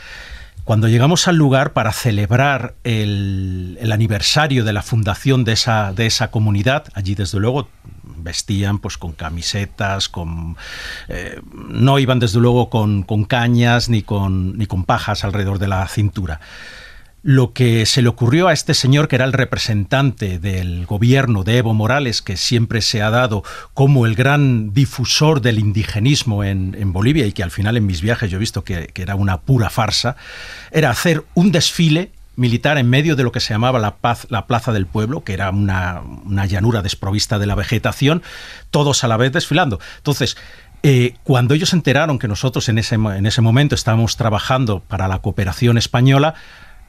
Cuando 0.65 0.87
llegamos 0.87 1.27
al 1.27 1.37
lugar 1.37 1.73
para 1.73 1.93
celebrar 1.93 2.75
el, 2.85 3.79
aniversario 3.93 4.65
de 4.65 4.73
la 4.73 4.83
fundación 4.83 5.43
de 5.43 5.53
esa, 5.53 5.93
de 5.93 6.07
esa 6.07 6.31
comunidad, 6.31 6.85
allí 6.95 7.17
desde 7.17 7.41
luego 7.41 7.69
vestían 8.03 8.79
pues 8.79 8.97
con 8.97 9.13
camisetas, 9.13 10.09
con 10.09 10.57
eh, 11.09 11.41
no 11.53 11.99
iban 11.99 12.21
desde 12.21 12.39
luego 12.39 12.71
con, 12.71 13.03
con 13.03 13.25
cañas 13.25 13.89
ni 13.89 14.03
con, 14.03 14.57
ni 14.57 14.67
con 14.67 14.85
pajas 14.85 15.25
alrededor 15.25 15.59
de 15.59 15.67
la 15.69 15.87
cintura 15.89 16.41
lo 17.23 17.53
que 17.53 17.87
se 17.87 18.03
le 18.03 18.09
ocurrió 18.09 18.49
a 18.49 18.53
este 18.53 18.75
señor, 18.75 19.07
que 19.07 19.15
era 19.17 19.25
el 19.25 19.33
representante 19.33 20.41
del 20.41 20.87
gobierno 20.87 21.45
de 21.45 21.59
Evo 21.59 21.73
Morales, 21.73 22.21
que 22.21 22.37
siempre 22.37 22.83
se 22.83 23.01
ha 23.01 23.11
dado 23.11 23.45
como 23.75 24.07
el 24.07 24.17
gran 24.17 24.75
difusor 24.75 25.41
del 25.41 25.61
indigenismo 25.61 26.43
en, 26.43 26.93
Bolivia 26.93 27.27
y 27.27 27.33
que 27.33 27.45
al 27.45 27.53
final 27.53 27.77
en 27.77 27.87
mis 27.87 28.03
viajes 28.03 28.31
yo 28.31 28.37
he 28.37 28.41
visto 28.41 28.65
que, 28.65 28.91
era 28.97 29.15
una 29.15 29.41
pura 29.41 29.71
farsa, 29.71 30.17
era 30.73 30.91
hacer 30.91 31.25
un 31.35 31.53
desfile 31.53 32.11
militar 32.35 32.77
en 32.77 32.91
medio 32.91 33.15
de 33.15 33.23
lo 33.23 33.31
que 33.31 33.41
se 33.41 33.55
llamaba 33.55 33.79
la, 33.79 33.97
paz, 33.97 34.27
la 34.29 34.47
Plaza 34.47 34.73
del 34.73 34.87
Pueblo, 34.87 35.23
que 35.23 35.33
era 35.33 35.51
una, 35.51 36.03
llanura 36.47 36.83
desprovista 36.83 37.39
de 37.39 37.47
la 37.47 37.55
vegetación, 37.55 38.23
todos 38.71 39.05
a 39.05 39.09
la 39.09 39.17
vez 39.17 39.33
desfilando. 39.33 39.79
Entonces, 39.99 40.37
eh, 40.83 41.15
cuando 41.23 41.55
ellos 41.55 41.69
se 41.69 41.77
enteraron 41.77 42.19
que 42.19 42.27
nosotros 42.27 42.69
en 42.69 42.79
ese, 42.79 42.97
en 42.97 43.27
ese 43.27 43.41
momento 43.41 43.77
estábamos 43.77 44.17
trabajando 44.17 44.81
para 44.81 45.07
la 45.07 45.21
cooperación 45.21 45.79
española, 45.79 46.35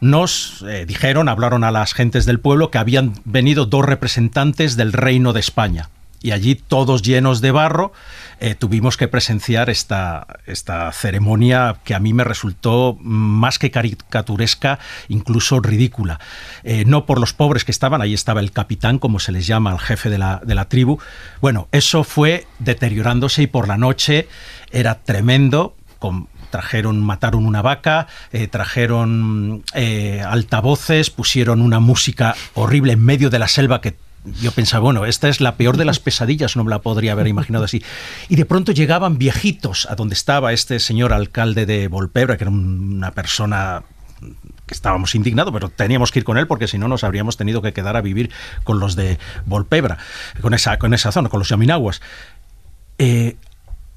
nos 0.04 0.64
eh, 0.68 0.86
dijeron, 0.86 1.30
hablaron 1.30 1.64
a 1.64 1.72
las 1.72 1.94
gentes 1.94 2.26
del 2.26 2.40
pueblo 2.40 2.70
que 2.70 2.78
habían 2.78 3.14
venido 3.24 3.66
dos 3.66 3.86
representantes 3.86 4.76
del 4.76 4.92
Reino 4.92 5.32
de 5.32 5.40
España. 5.40 5.90
Y 6.22 6.32
allí, 6.32 6.56
todos 6.56 7.02
llenos 7.02 7.42
de 7.42 7.52
barro, 7.52 7.92
eh, 8.40 8.56
tuvimos 8.56 8.96
que 8.96 9.08
presenciar 9.08 9.70
esta, 9.70 10.26
esta 10.46 10.92
ceremonia 10.92 11.78
que 11.84 11.96
a 11.96 12.00
mí 12.00 12.14
me 12.14 12.24
resultó 12.24 12.98
más 13.02 13.60
que 13.60 13.72
caricaturesca, 13.72 14.80
incluso 15.08 15.60
ridícula. 15.60 16.20
Eh, 16.64 16.84
no 16.86 17.06
por 17.06 17.20
los 17.20 17.34
pobres 17.34 17.66
que 17.66 17.72
estaban, 17.72 18.02
ahí 18.02 18.14
estaba 18.14 18.40
el 18.40 18.52
capitán, 18.52 19.00
como 19.00 19.20
se 19.20 19.34
les 19.34 19.48
llama 19.48 19.72
al 19.72 19.80
jefe 19.80 20.10
de 20.10 20.18
la, 20.18 20.42
de 20.46 20.56
la 20.56 20.70
tribu. 20.70 21.00
Bueno, 21.42 21.68
eso 21.72 22.04
fue 22.04 22.48
deteriorándose 22.60 23.44
y 23.44 23.48
por 23.48 23.68
la 23.68 23.78
noche 23.78 24.28
era 24.72 24.96
tremendo, 24.96 25.76
con 26.00 26.28
trajeron, 26.54 27.02
mataron 27.02 27.48
una 27.48 27.64
vaca, 27.64 28.06
eh, 28.32 28.48
trajeron 28.48 29.64
eh, 29.74 30.22
altavoces, 30.22 31.10
pusieron 31.10 31.64
una 31.64 31.80
música 31.80 32.36
horrible 32.54 32.94
en 32.94 33.04
medio 33.04 33.32
de 33.32 33.40
la 33.40 33.48
selva 33.48 33.82
que 33.82 33.96
yo 34.40 34.52
pensaba, 34.52 34.84
bueno, 34.84 35.06
esta 35.06 35.30
es 35.30 35.42
la 35.42 35.56
peor 35.56 35.78
de 35.78 35.86
las 35.86 35.98
pesadillas, 36.08 36.56
no 36.56 36.64
me 36.64 36.70
la 36.70 36.78
podría 36.78 37.14
haber 37.14 37.26
imaginado 37.26 37.66
así. 37.66 37.84
Y 38.30 38.36
de 38.36 38.46
pronto 38.46 38.72
llegaban 38.72 39.18
viejitos 39.18 39.88
a 39.90 39.96
donde 39.96 40.14
estaba 40.14 40.54
este 40.54 40.80
señor 40.80 41.12
alcalde 41.12 41.66
de 41.66 41.88
Volpebra, 41.88 42.38
que 42.38 42.44
era 42.44 42.52
una 42.52 43.10
persona 43.14 43.82
que 44.68 44.76
estábamos 44.76 45.16
indignados, 45.16 45.52
pero 45.52 45.70
teníamos 45.70 46.12
que 46.12 46.20
ir 46.20 46.24
con 46.24 46.38
él 46.38 46.46
porque 46.46 46.68
si 46.68 46.78
no 46.78 46.88
nos 46.88 47.04
habríamos 47.04 47.36
tenido 47.36 47.64
que 47.64 47.74
quedar 47.74 47.98
a 47.98 48.02
vivir 48.02 48.30
con 48.64 48.80
los 48.80 48.96
de 48.96 49.18
Volpebra, 49.48 49.98
con 50.40 50.54
esa, 50.54 50.78
con 50.78 50.94
esa 50.94 51.12
zona, 51.12 51.30
con 51.30 51.40
los 51.40 51.50
yaminaguas. 51.50 52.00
Eh, 53.00 53.38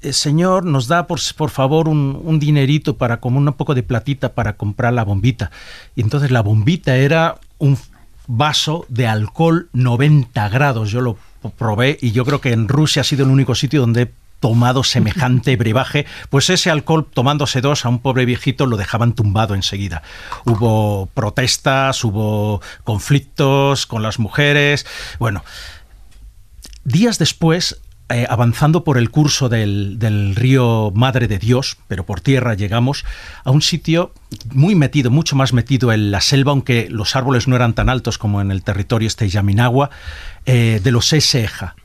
eh, 0.01 0.13
señor, 0.13 0.65
nos 0.65 0.87
da 0.87 1.07
por, 1.07 1.19
por 1.35 1.49
favor 1.49 1.89
un, 1.89 2.39
dinerito 2.39 2.97
para 2.97 3.19
como 3.19 3.39
un 3.39 3.51
poco 3.53 3.73
de 3.73 3.83
platita 3.83 4.33
para 4.33 4.53
comprar 4.53 4.93
la 4.93 5.03
bombita. 5.03 5.51
Y 5.95 6.01
entonces 6.01 6.31
la 6.31 6.41
bombita 6.41 6.95
era 6.95 7.39
un 7.57 7.77
vaso 8.27 8.85
de 8.89 9.07
alcohol 9.07 9.69
90 9.73 10.49
grados. 10.49 10.91
Yo 10.91 11.01
lo 11.01 11.17
probé 11.57 11.97
y 12.01 12.11
yo 12.11 12.25
creo 12.25 12.41
que 12.41 12.51
en 12.51 12.67
Rusia 12.67 13.01
ha 13.01 13.05
sido 13.05 13.25
el 13.25 13.31
único 13.31 13.55
sitio 13.55 13.81
donde 13.81 14.01
he 14.03 14.11
tomado 14.39 14.83
semejante 14.83 15.55
brebaje, 15.57 16.05
pues 16.29 16.49
ese 16.49 16.69
alcohol 16.69 17.07
tomándose 17.11 17.61
dos 17.61 17.85
a 17.85 17.89
un 17.89 17.99
pobre 17.99 18.25
viejito 18.25 18.65
lo 18.65 18.77
dejaban 18.77 19.13
tumbado 19.13 19.55
enseguida. 19.55 20.03
Hubo 20.45 21.07
protestas, 21.07 22.03
hubo 22.03 22.61
conflictos 22.83 23.87
con 23.87 24.03
las 24.03 24.19
mujeres. 24.19 24.85
Bueno, 25.17 25.43
días 26.83 27.17
después 27.17 27.81
eh, 28.09 28.25
avanzando 28.29 28.85
por 28.85 28.97
el 28.97 29.09
curso 29.09 29.49
del, 29.49 30.33
río 30.33 30.91
Madre 30.95 31.27
de 31.27 31.39
Dios, 31.39 31.77
pero 31.89 32.05
por 32.05 32.21
tierra 32.21 32.53
llegamos 32.53 33.03
a 33.43 33.51
un 33.51 33.61
sitio 33.61 34.13
muy 34.53 34.75
metido, 34.75 35.11
mucho 35.11 35.35
más 35.35 35.51
metido 35.51 35.91
en 35.91 36.09
la 36.09 36.21
selva, 36.21 36.51
aunque 36.51 36.87
los 36.89 37.17
árboles 37.17 37.49
no 37.49 37.57
eran 37.57 37.73
tan 37.73 37.89
altos 37.89 38.17
como 38.17 38.39
en 38.39 38.51
el 38.51 38.63
territorio 38.63 39.07
este 39.07 39.27
Yaminagua, 39.27 39.89
eh, 40.45 40.79
de 40.81 40.91
los 40.91 41.11
Eseja. 41.11 41.75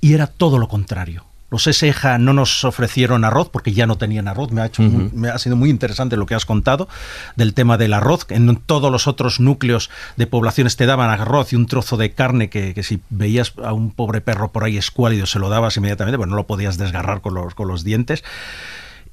Y 0.00 0.14
era 0.14 0.28
todo 0.28 0.58
lo 0.58 0.68
contrario. 0.68 1.26
Los 1.50 1.66
Eseja 1.66 2.18
no 2.18 2.32
nos 2.32 2.64
ofrecieron 2.64 3.24
arroz 3.24 3.48
porque 3.50 3.72
ya 3.72 3.86
no 3.86 3.96
tenían 3.96 4.28
arroz. 4.28 4.50
Me 4.50 4.60
ha, 4.60 4.66
hecho 4.66 4.82
me 4.82 5.28
ha 5.28 5.38
sido 5.38 5.56
muy 5.56 5.70
interesante 5.70 6.16
lo 6.16 6.26
que 6.26 6.34
has 6.34 6.44
contado 6.44 6.88
del 7.36 7.54
tema 7.54 7.78
del 7.78 7.92
arroz. 7.92 8.26
En 8.30 8.56
todos 8.56 8.90
los 8.90 9.06
otros 9.06 9.40
núcleos 9.40 9.90
de 10.16 10.26
poblaciones 10.26 10.76
te 10.76 10.86
daban 10.86 11.10
arroz 11.10 11.52
y 11.52 11.56
un 11.56 11.66
trozo 11.66 11.96
de 11.96 12.12
carne 12.12 12.50
que, 12.50 12.82
si 12.82 13.00
veías 13.10 13.52
a 13.62 13.72
un 13.72 13.90
pobre 13.90 14.20
perro 14.20 14.50
por 14.52 14.64
ahí 14.64 14.76
escuálido 14.76 15.26
se 15.26 15.38
lo 15.38 15.48
dabas 15.48 15.76
inmediatamente, 15.76 16.18
pues 16.18 16.28
no 16.28 16.36
lo 16.36 16.46
podías 16.46 16.78
desgarrar 16.78 17.20
con 17.20 17.34
los, 17.34 17.54
con 17.54 17.68
los 17.68 17.84
dientes. 17.84 18.24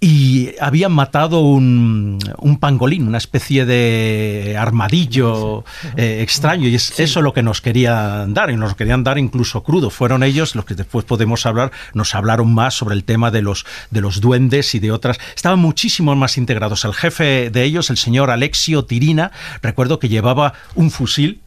Y 0.04 0.54
habían 0.60 0.92
matado 0.92 1.40
un, 1.40 2.20
un 2.40 2.58
pangolín, 2.58 3.08
una 3.08 3.20
especie 3.20 3.66
de 3.66 4.58
armadillo 4.60 5.64
eh, 5.96 6.20
extraño, 6.22 6.68
y 6.68 6.76
es 6.76 7.00
eso 7.00 7.22
lo 7.22 7.32
que 7.32 7.42
nos 7.42 7.62
querían 7.62 8.34
dar, 8.34 8.52
y 8.52 8.58
nos 8.58 8.76
querían 8.76 9.06
dar 9.06 9.18
incluso 9.18 9.64
crudo. 9.64 9.90
Fueron 9.90 10.22
ellos 10.22 10.56
los 10.56 10.66
que 10.66 10.76
después 10.76 11.06
podemos 11.06 11.46
hablar, 11.46 11.72
nos 11.94 12.16
hablaron 12.16 12.54
más 12.54 12.74
sobre 12.74 12.96
el 12.96 13.06
tema 13.06 13.32
de 13.32 13.44
los, 13.44 13.66
de 13.92 14.02
los 14.02 14.20
duendes 14.20 14.76
y 14.76 14.80
de 14.80 14.92
otras. 14.92 15.20
Estaban 15.38 15.60
muchísimo 15.60 16.14
más 16.18 16.38
integrados. 16.38 16.84
El 16.84 16.94
jefe 16.94 17.50
de 17.50 17.64
ellos, 17.64 17.90
el 17.90 17.96
señor 17.96 18.30
Alexio 18.30 18.84
Tirina, 18.84 19.32
recuerdo 19.62 20.00
que 20.00 20.10
llevaba 20.10 20.52
un 20.76 20.92
fusil 20.92 21.43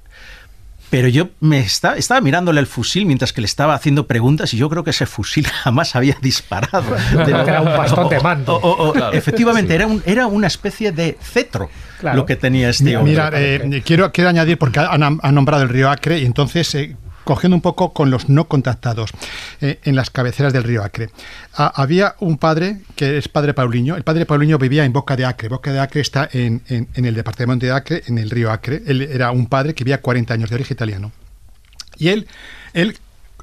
pero 0.91 1.09
yo 1.09 1.31
me 1.41 1.59
está, 1.59 1.97
estaba 1.97 2.21
mirándole 2.21 2.61
el 2.61 2.67
fusil 2.67 3.07
mientras 3.07 3.33
que 3.33 3.41
le 3.41 3.47
estaba 3.47 3.75
haciendo 3.75 4.07
preguntas 4.07 4.55
y 4.55 4.57
yo 4.57 4.69
creo 4.69 4.85
que 4.85 4.91
ese 4.91 5.07
fusil 5.07 5.47
jamás 5.65 5.97
había 5.97 6.17
disparado. 6.21 6.97
era 7.27 7.61
un 7.61 7.77
bastón 7.77 8.09
de 8.09 8.21
mando. 8.21 8.95
efectivamente, 9.13 9.75
era, 9.75 9.87
un, 9.87 10.03
era 10.07 10.27
una 10.27 10.47
especie 10.47 10.93
de 10.93 11.17
cetro 11.21 11.71
lo 12.03 12.27
que 12.27 12.37
tenía 12.37 12.69
este 12.69 12.97
hombre. 12.97 13.13
Mira, 13.13 13.31
eh, 13.35 13.83
quiero, 13.85 14.13
quiero 14.13 14.31
añadir, 14.31 14.59
porque 14.59 14.81
han, 14.81 15.19
nombrado 15.35 15.63
el 15.63 15.69
río 15.69 15.91
Acre 15.91 16.19
y 16.19 16.25
entonces 16.25 16.75
eh, 16.75 16.97
cogiendo 17.27 17.57
un 17.57 17.61
poco 17.61 17.93
con 17.93 18.09
los 18.09 18.29
no 18.29 18.47
contactados 18.47 19.11
eh, 19.61 19.81
en 19.83 19.97
las 19.97 20.11
cabeceras 20.11 20.53
del 20.53 20.63
río 20.63 20.85
Acre. 20.85 21.11
había 21.55 22.15
un 22.21 22.39
padre 22.39 22.83
que 22.95 23.19
es 23.19 23.27
padre 23.27 23.53
Pauliño. 23.53 23.97
El 23.97 24.05
padre 24.05 24.27
Pauliño 24.27 24.59
vivía 24.59 24.85
en 24.85 24.93
Boca 24.93 25.17
de 25.17 25.25
Acre. 25.25 25.49
Boca 25.49 25.73
de 25.73 25.81
Acre 25.81 26.01
está 26.01 26.29
en, 26.33 26.63
el 26.69 27.15
departamento 27.15 27.67
de 27.67 27.73
Acre, 27.73 28.05
en 28.07 28.19
el 28.19 28.31
río 28.31 28.53
Acre. 28.53 28.81
Él 28.87 29.03
era 29.03 29.33
un 29.33 29.47
padre 29.47 29.75
que 29.75 29.83
vivía 29.83 30.01
40 30.01 30.35
años 30.35 30.51
de 30.51 30.55
origen 30.55 30.75
italiano. 30.77 31.11
Y 31.99 32.11
él, 32.11 32.29
él 32.75 32.97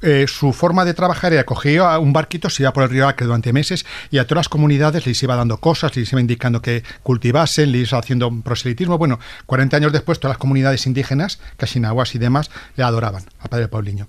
eh, 0.06 0.26
su 0.28 0.52
forma 0.52 0.84
de 0.84 0.92
trabajar 0.92 1.32
era 1.32 1.44
coger 1.44 1.80
a 1.80 1.98
un 1.98 2.12
barquito, 2.12 2.50
se 2.50 2.62
iba 2.62 2.72
por 2.74 2.82
el 2.82 2.90
río 2.90 3.08
Acre 3.08 3.24
durante 3.24 3.54
meses 3.54 3.86
y 4.10 4.18
a 4.18 4.24
todas 4.26 4.40
las 4.40 4.48
comunidades 4.50 5.06
les 5.06 5.22
iba 5.22 5.34
dando 5.34 5.56
cosas, 5.56 5.96
les 5.96 6.12
iba 6.12 6.20
indicando 6.20 6.60
que 6.60 6.82
cultivasen, 7.02 7.72
les 7.72 7.90
iba 7.90 7.98
haciendo 7.98 8.30
proselitismo. 8.42 8.98
Bueno, 8.98 9.18
40 9.46 9.78
años 9.78 9.92
después 9.92 10.20
todas 10.20 10.34
las 10.34 10.38
comunidades 10.38 10.86
indígenas, 10.86 11.40
casinaguas 11.56 12.14
y 12.14 12.18
demás, 12.18 12.50
le 12.76 12.84
adoraban 12.84 13.24
a 13.40 13.48
Padre 13.48 13.68
Paulinho. 13.68 14.06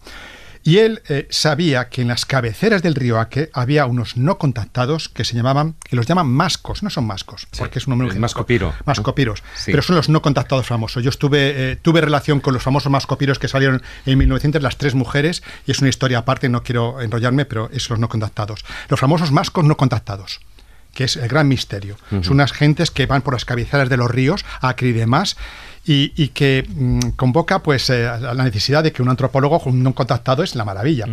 Y 0.68 0.80
él 0.80 1.04
eh, 1.10 1.28
sabía 1.30 1.90
que 1.90 2.02
en 2.02 2.08
las 2.08 2.26
cabeceras 2.26 2.82
del 2.82 2.96
río 2.96 3.20
Aque 3.20 3.52
había 3.54 3.86
unos 3.86 4.18
no 4.18 4.40
contactados 4.40 5.10
que 5.10 5.24
se 5.24 5.36
llamaban, 5.36 5.76
que 5.84 5.96
los 5.96 6.08
llaman 6.08 6.26
mascos, 6.26 6.82
no 6.82 6.90
son 6.90 7.06
mascos, 7.06 7.46
porque 7.56 7.78
es 7.78 7.86
un 7.86 7.92
nombre 7.92 8.20
Mascopiro. 8.20 8.74
Mascopiros, 8.84 9.44
pero 9.68 9.84
son 9.84 9.96
los 9.96 10.10
no 10.10 10.24
contactados 10.24 10.66
famosos. 10.66 11.04
Yo 11.04 11.12
estuve, 11.12 11.74
eh, 11.74 11.76
tuve 11.76 12.02
relación 12.02 12.40
con 12.40 12.56
los 12.56 12.64
famosos 12.64 12.92
mascopiros 12.92 13.38
que 13.38 13.48
salieron 13.48 13.84
en 14.08 14.18
1900, 14.18 14.60
las 14.64 14.78
tres 14.78 14.96
mujeres, 14.96 15.44
y 15.68 15.72
es 15.72 15.82
una 15.82 15.90
historia 15.90 16.18
aparte, 16.18 16.50
no 16.50 16.64
quiero 16.64 17.00
enrollarme, 17.00 17.46
pero 17.46 17.70
es 17.72 17.88
los 17.92 18.00
no 18.00 18.10
contactados. 18.10 18.66
Los 18.90 19.00
famosos 19.00 19.32
mascos 19.32 19.66
no 19.66 19.78
contactados 19.78 20.40
que 20.96 21.04
es 21.04 21.18
el 21.18 21.28
gran 21.28 21.48
misterio. 21.48 21.98
Son 22.10 22.34
unas 22.34 22.54
gentes 22.54 22.90
que 22.90 23.06
van 23.06 23.22
por 23.22 23.34
las 23.36 23.46
cabeceras 23.46 23.90
de 23.90 23.98
los 23.98 24.10
ríos, 24.10 24.44
Acre 24.62 24.88
y 24.88 24.94
demás, 24.94 25.36
y, 25.86 26.30
que 26.30 26.66
mm, 26.68 27.10
convoca 27.10 27.60
pues 27.60 27.90
eh, 27.92 28.10
la 28.20 28.44
necesidad 28.44 28.84
de 28.84 28.92
que 28.92 29.04
un 29.04 29.10
antropólogo 29.10 29.62
un 29.66 29.94
contactado 29.94 30.42
es 30.42 30.56
la 30.56 30.66
maravilla. 30.66 31.06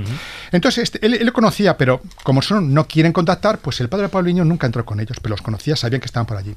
Entonces, 0.51 0.85
este, 0.85 1.05
él, 1.05 1.19
lo 1.27 1.33
conocía, 1.35 1.77
pero 1.77 2.01
como 2.23 2.41
son, 2.41 2.73
no 2.73 2.87
quieren 2.87 3.13
contactar, 3.13 3.59
pues 3.59 3.81
el 3.81 3.91
padre 3.91 4.09
Paulinho 4.09 4.45
nunca 4.45 4.67
entró 4.67 4.85
con 4.87 5.01
ellos, 5.01 5.19
pero 5.21 5.35
los 5.35 5.43
conocía, 5.43 5.77
sabían 5.77 6.01
que 6.01 6.07
estaban 6.07 6.27
por 6.27 6.39
allí. 6.39 6.55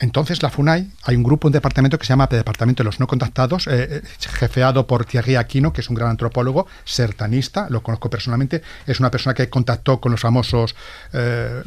Entonces, 0.00 0.42
la 0.42 0.50
FUNAI, 0.50 0.90
hay 1.02 1.16
un 1.16 1.22
grupo, 1.22 1.48
un 1.48 1.52
departamento 1.52 1.98
que 1.98 2.06
se 2.06 2.10
llama 2.10 2.28
Departamento 2.28 2.82
de 2.82 2.84
los 2.84 3.00
No 3.00 3.06
Contactados, 3.06 3.66
eh, 3.66 4.02
eh, 4.02 4.02
jefeado 4.20 4.86
por 4.86 5.04
Thierry 5.04 5.36
Aquino, 5.36 5.72
que 5.72 5.80
es 5.80 5.88
un 5.88 5.96
gran 5.96 6.10
antropólogo, 6.10 6.66
sertanista, 6.84 7.66
lo 7.68 7.82
conozco 7.82 8.08
personalmente, 8.08 8.62
es 8.86 9.00
una 9.00 9.10
persona 9.10 9.34
que 9.34 9.48
contactó 9.48 10.00
con 10.00 10.12
los 10.12 10.20
famosos 10.20 10.76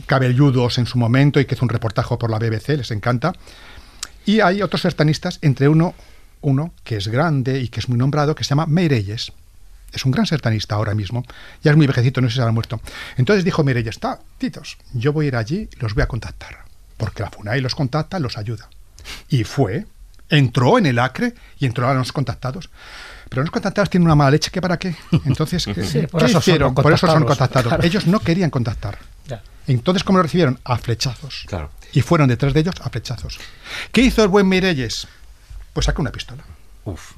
cabelludos 0.05 0.77
en 0.77 0.85
su 0.85 0.97
momento 0.97 1.39
y 1.39 1.45
que 1.45 1.55
hizo 1.55 1.65
un 1.65 1.69
reportaje 1.69 2.15
por 2.17 2.29
la 2.29 2.39
BBC, 2.39 2.77
les 2.77 2.91
encanta. 2.91 3.33
Y 4.25 4.39
hay 4.39 4.61
otros 4.61 4.81
sertanistas, 4.81 5.39
entre 5.41 5.67
uno, 5.67 5.95
uno 6.41 6.73
que 6.83 6.97
es 6.97 7.07
grande 7.07 7.59
y 7.59 7.69
que 7.69 7.79
es 7.79 7.89
muy 7.89 7.97
nombrado, 7.97 8.35
que 8.35 8.43
se 8.43 8.49
llama 8.49 8.65
Meirelles. 8.65 9.31
Es 9.91 10.05
un 10.05 10.11
gran 10.11 10.25
sertanista 10.25 10.75
ahora 10.75 10.95
mismo. 10.95 11.25
Ya 11.63 11.71
es 11.71 11.77
muy 11.77 11.87
vejecito, 11.87 12.21
no 12.21 12.29
sé 12.29 12.35
si 12.35 12.39
se 12.39 12.47
ha 12.47 12.51
muerto. 12.51 12.79
Entonces 13.17 13.43
dijo 13.43 13.63
Meirelles, 13.63 13.95
está, 13.95 14.19
titos, 14.37 14.77
yo 14.93 15.11
voy 15.11 15.25
a 15.25 15.27
ir 15.29 15.35
allí 15.35 15.69
y 15.71 15.79
los 15.79 15.93
voy 15.93 16.03
a 16.03 16.07
contactar. 16.07 16.60
Porque 17.01 17.23
la 17.23 17.31
FUNAI 17.31 17.61
los 17.61 17.73
contacta, 17.73 18.19
los 18.19 18.37
ayuda. 18.37 18.69
Y 19.27 19.43
fue, 19.43 19.87
entró 20.29 20.77
en 20.77 20.85
el 20.85 20.99
Acre 20.99 21.33
y 21.57 21.65
entró 21.65 21.89
a 21.89 21.95
los 21.95 22.11
contactados. 22.11 22.69
Pero 23.27 23.41
los 23.41 23.49
contactados 23.49 23.89
tienen 23.89 24.05
una 24.05 24.13
mala 24.13 24.29
leche 24.29 24.51
que 24.51 24.61
para 24.61 24.77
qué. 24.77 24.95
Entonces, 25.25 25.65
¿qué, 25.91 26.07
por 26.07 26.23
eso 26.23 26.37
hicieron? 26.37 26.75
Por 26.75 26.93
eso 26.93 27.07
son 27.07 27.25
contactados. 27.25 27.83
Ellos 27.83 28.05
no 28.05 28.19
querían 28.19 28.51
contactar. 28.51 28.99
Entonces, 29.65 30.03
¿cómo 30.03 30.19
lo 30.19 30.23
recibieron? 30.23 30.59
A 30.63 30.77
flechazos. 30.77 31.45
Claro. 31.47 31.71
Y 31.91 32.01
fueron 32.01 32.27
detrás 32.27 32.53
de 32.53 32.59
ellos 32.59 32.75
a 32.81 32.89
flechazos. 32.91 33.39
¿Qué 33.91 34.01
hizo 34.01 34.21
el 34.21 34.27
buen 34.27 34.47
Mirelles? 34.47 35.07
Pues 35.73 35.87
sacó 35.87 36.03
una 36.03 36.11
pistola. 36.11 36.43
Uf. 36.85 37.13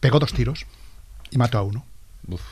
Pegó 0.00 0.18
dos 0.18 0.32
tiros 0.32 0.66
y 1.30 1.38
mató 1.38 1.58
a 1.58 1.62
uno. 1.62 1.86
Uf. 2.26 2.42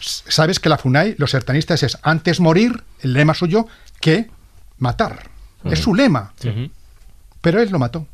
Sabes 0.00 0.60
que 0.60 0.70
la 0.70 0.78
FUNAI, 0.78 1.16
los 1.18 1.30
sertanistas, 1.30 1.82
es 1.82 1.98
antes 2.02 2.40
morir, 2.40 2.84
el 3.00 3.12
lema 3.12 3.34
suyo, 3.34 3.66
que 4.00 4.30
matar. 4.78 5.33
Es 5.64 5.80
su 5.80 5.94
lema. 5.94 6.32
Pero 7.40 7.60
él 7.60 7.70
lo 7.70 7.78
mató. 7.78 8.06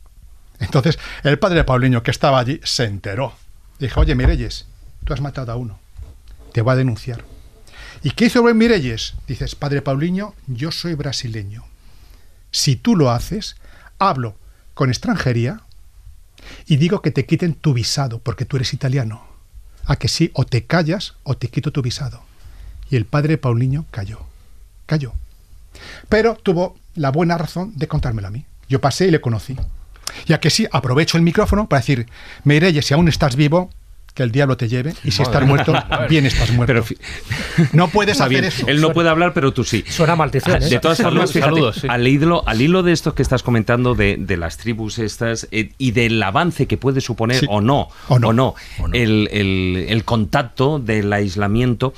Entonces, 0.58 0.98
el 1.24 1.38
padre 1.38 1.64
Paulinho, 1.64 2.02
que 2.02 2.10
estaba 2.10 2.38
allí, 2.38 2.60
se 2.64 2.84
enteró. 2.84 3.34
Dijo, 3.78 4.00
oye, 4.00 4.14
Mirelles, 4.14 4.66
tú 5.04 5.14
has 5.14 5.20
matado 5.20 5.52
a 5.52 5.56
uno. 5.56 5.78
Te 6.52 6.60
voy 6.60 6.72
a 6.72 6.76
denunciar. 6.76 7.24
¿Y 8.02 8.10
qué 8.10 8.26
hizo 8.26 8.38
el 8.38 8.42
buen 8.42 8.58
Mirelles? 8.58 9.14
Dices, 9.26 9.54
padre 9.54 9.82
Paulinho, 9.82 10.34
yo 10.46 10.70
soy 10.70 10.94
brasileño. 10.94 11.64
Si 12.50 12.76
tú 12.76 12.96
lo 12.96 13.10
haces, 13.10 13.56
hablo 13.98 14.36
con 14.74 14.90
extranjería 14.90 15.62
y 16.66 16.76
digo 16.76 17.02
que 17.02 17.10
te 17.10 17.26
quiten 17.26 17.54
tu 17.54 17.74
visado 17.74 18.18
porque 18.18 18.44
tú 18.44 18.56
eres 18.56 18.72
italiano. 18.72 19.26
A 19.84 19.96
que 19.96 20.08
sí, 20.08 20.30
o 20.34 20.44
te 20.44 20.64
callas 20.64 21.14
o 21.22 21.36
te 21.36 21.48
quito 21.48 21.72
tu 21.72 21.82
visado. 21.82 22.22
Y 22.90 22.96
el 22.96 23.06
padre 23.06 23.38
Paulinho 23.38 23.86
cayó. 23.90 24.20
Cayó. 24.86 25.12
Pero 26.08 26.34
tuvo 26.36 26.76
la 27.00 27.10
buena 27.10 27.38
razón 27.38 27.72
de 27.76 27.88
contármelo 27.88 28.28
a 28.28 28.30
mí. 28.30 28.44
Yo 28.68 28.80
pasé 28.80 29.06
y 29.06 29.10
le 29.10 29.22
conocí. 29.22 29.56
Y 30.26 30.34
a 30.34 30.40
que 30.40 30.50
sí, 30.50 30.66
aprovecho 30.70 31.16
el 31.16 31.22
micrófono 31.22 31.66
para 31.66 31.80
decir, 31.80 32.06
Meirelles, 32.44 32.84
si 32.84 32.92
aún 32.92 33.08
estás 33.08 33.36
vivo, 33.36 33.70
que 34.12 34.22
el 34.22 34.32
diablo 34.32 34.58
te 34.58 34.68
lleve 34.68 34.92
y 35.02 35.12
si 35.12 35.22
estás 35.22 35.46
muerto, 35.46 35.72
bien 36.10 36.26
estás 36.26 36.50
muerto. 36.50 36.84
no 37.72 37.88
puedes 37.88 38.20
hacer 38.20 38.44
eso. 38.44 38.66
Él 38.66 38.82
no 38.82 38.92
puede 38.92 39.08
hablar, 39.08 39.32
pero 39.32 39.54
tú 39.54 39.64
sí. 39.64 39.82
Suena 39.88 40.14
maldición. 40.14 40.62
¿eh? 40.62 40.68
De 40.68 40.78
todas 40.78 41.00
formas, 41.00 41.34
al, 41.88 42.06
hilo, 42.06 42.46
al 42.46 42.60
hilo 42.60 42.82
de 42.82 42.92
esto 42.92 43.14
que 43.14 43.22
estás 43.22 43.42
comentando 43.42 43.94
de, 43.94 44.36
las 44.36 44.58
tribus 44.58 44.98
estas 44.98 45.48
eh, 45.52 45.72
y 45.78 45.92
del 45.92 46.22
avance 46.22 46.66
que 46.66 46.76
puede 46.76 47.00
suponer 47.00 47.46
o 47.48 47.62
no, 47.62 47.88
o 48.08 48.18
no, 48.18 48.54
El, 48.92 49.28
el 49.32 50.04
contacto 50.04 50.78
del 50.78 51.10
aislamiento. 51.14 51.94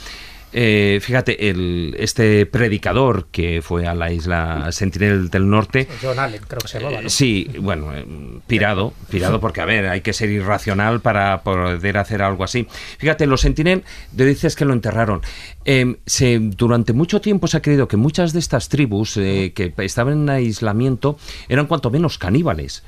Eh, 0.53 0.99
fíjate, 1.01 1.49
el, 1.49 1.97
este 1.99 2.45
predicador 2.47 3.27
que 3.31 3.63
fue 3.63 3.87
a 3.87 3.95
la 3.95 4.13
isla 4.13 4.71
Sentinel 4.71 5.31
del 5.31 5.49
Norte. 5.49 5.89
John 6.03 6.19
Allen, 6.19 6.43
creo 6.47 6.61
que 6.61 6.69
se 6.69 6.79
llamaba. 6.79 7.03
¿no? 7.03 7.09
Sí, 7.09 7.49
bueno, 7.59 7.95
eh, 7.95 8.05
pirado, 8.47 8.93
pirado 9.11 9.41
porque, 9.41 9.61
a 9.61 9.65
ver, 9.65 9.89
hay 9.89 10.03
que 10.03 10.13
ser 10.13 10.31
irracional 10.31 11.01
para 11.01 11.43
poder 11.43 11.97
hacer 11.97 12.23
algo 12.23 12.45
así. 12.45 12.67
Fíjate, 12.99 13.27
los 13.27 13.41
Sentinel, 13.41 13.83
dices 14.13 14.57
que 14.57 14.65
lo 14.65 14.73
enterraron. 14.73 15.23
Em, 15.65 15.97
se, 16.07 16.39
durante 16.39 16.93
mucho 16.93 17.21
tiempo 17.21 17.47
se 17.47 17.57
ha 17.57 17.63
creído 17.63 17.89
que 17.89 17.97
muchas 17.97 18.33
de 18.33 18.39
estas 18.39 18.69
tribus 18.69 19.17
eh, 19.17 19.53
que 19.55 19.73
estaban 19.79 20.23
en 20.23 20.31
aislamiento 20.31 21.17
eran 21.49 21.67
cuanto 21.67 21.91
menos 21.91 22.19
caníbales. 22.19 22.83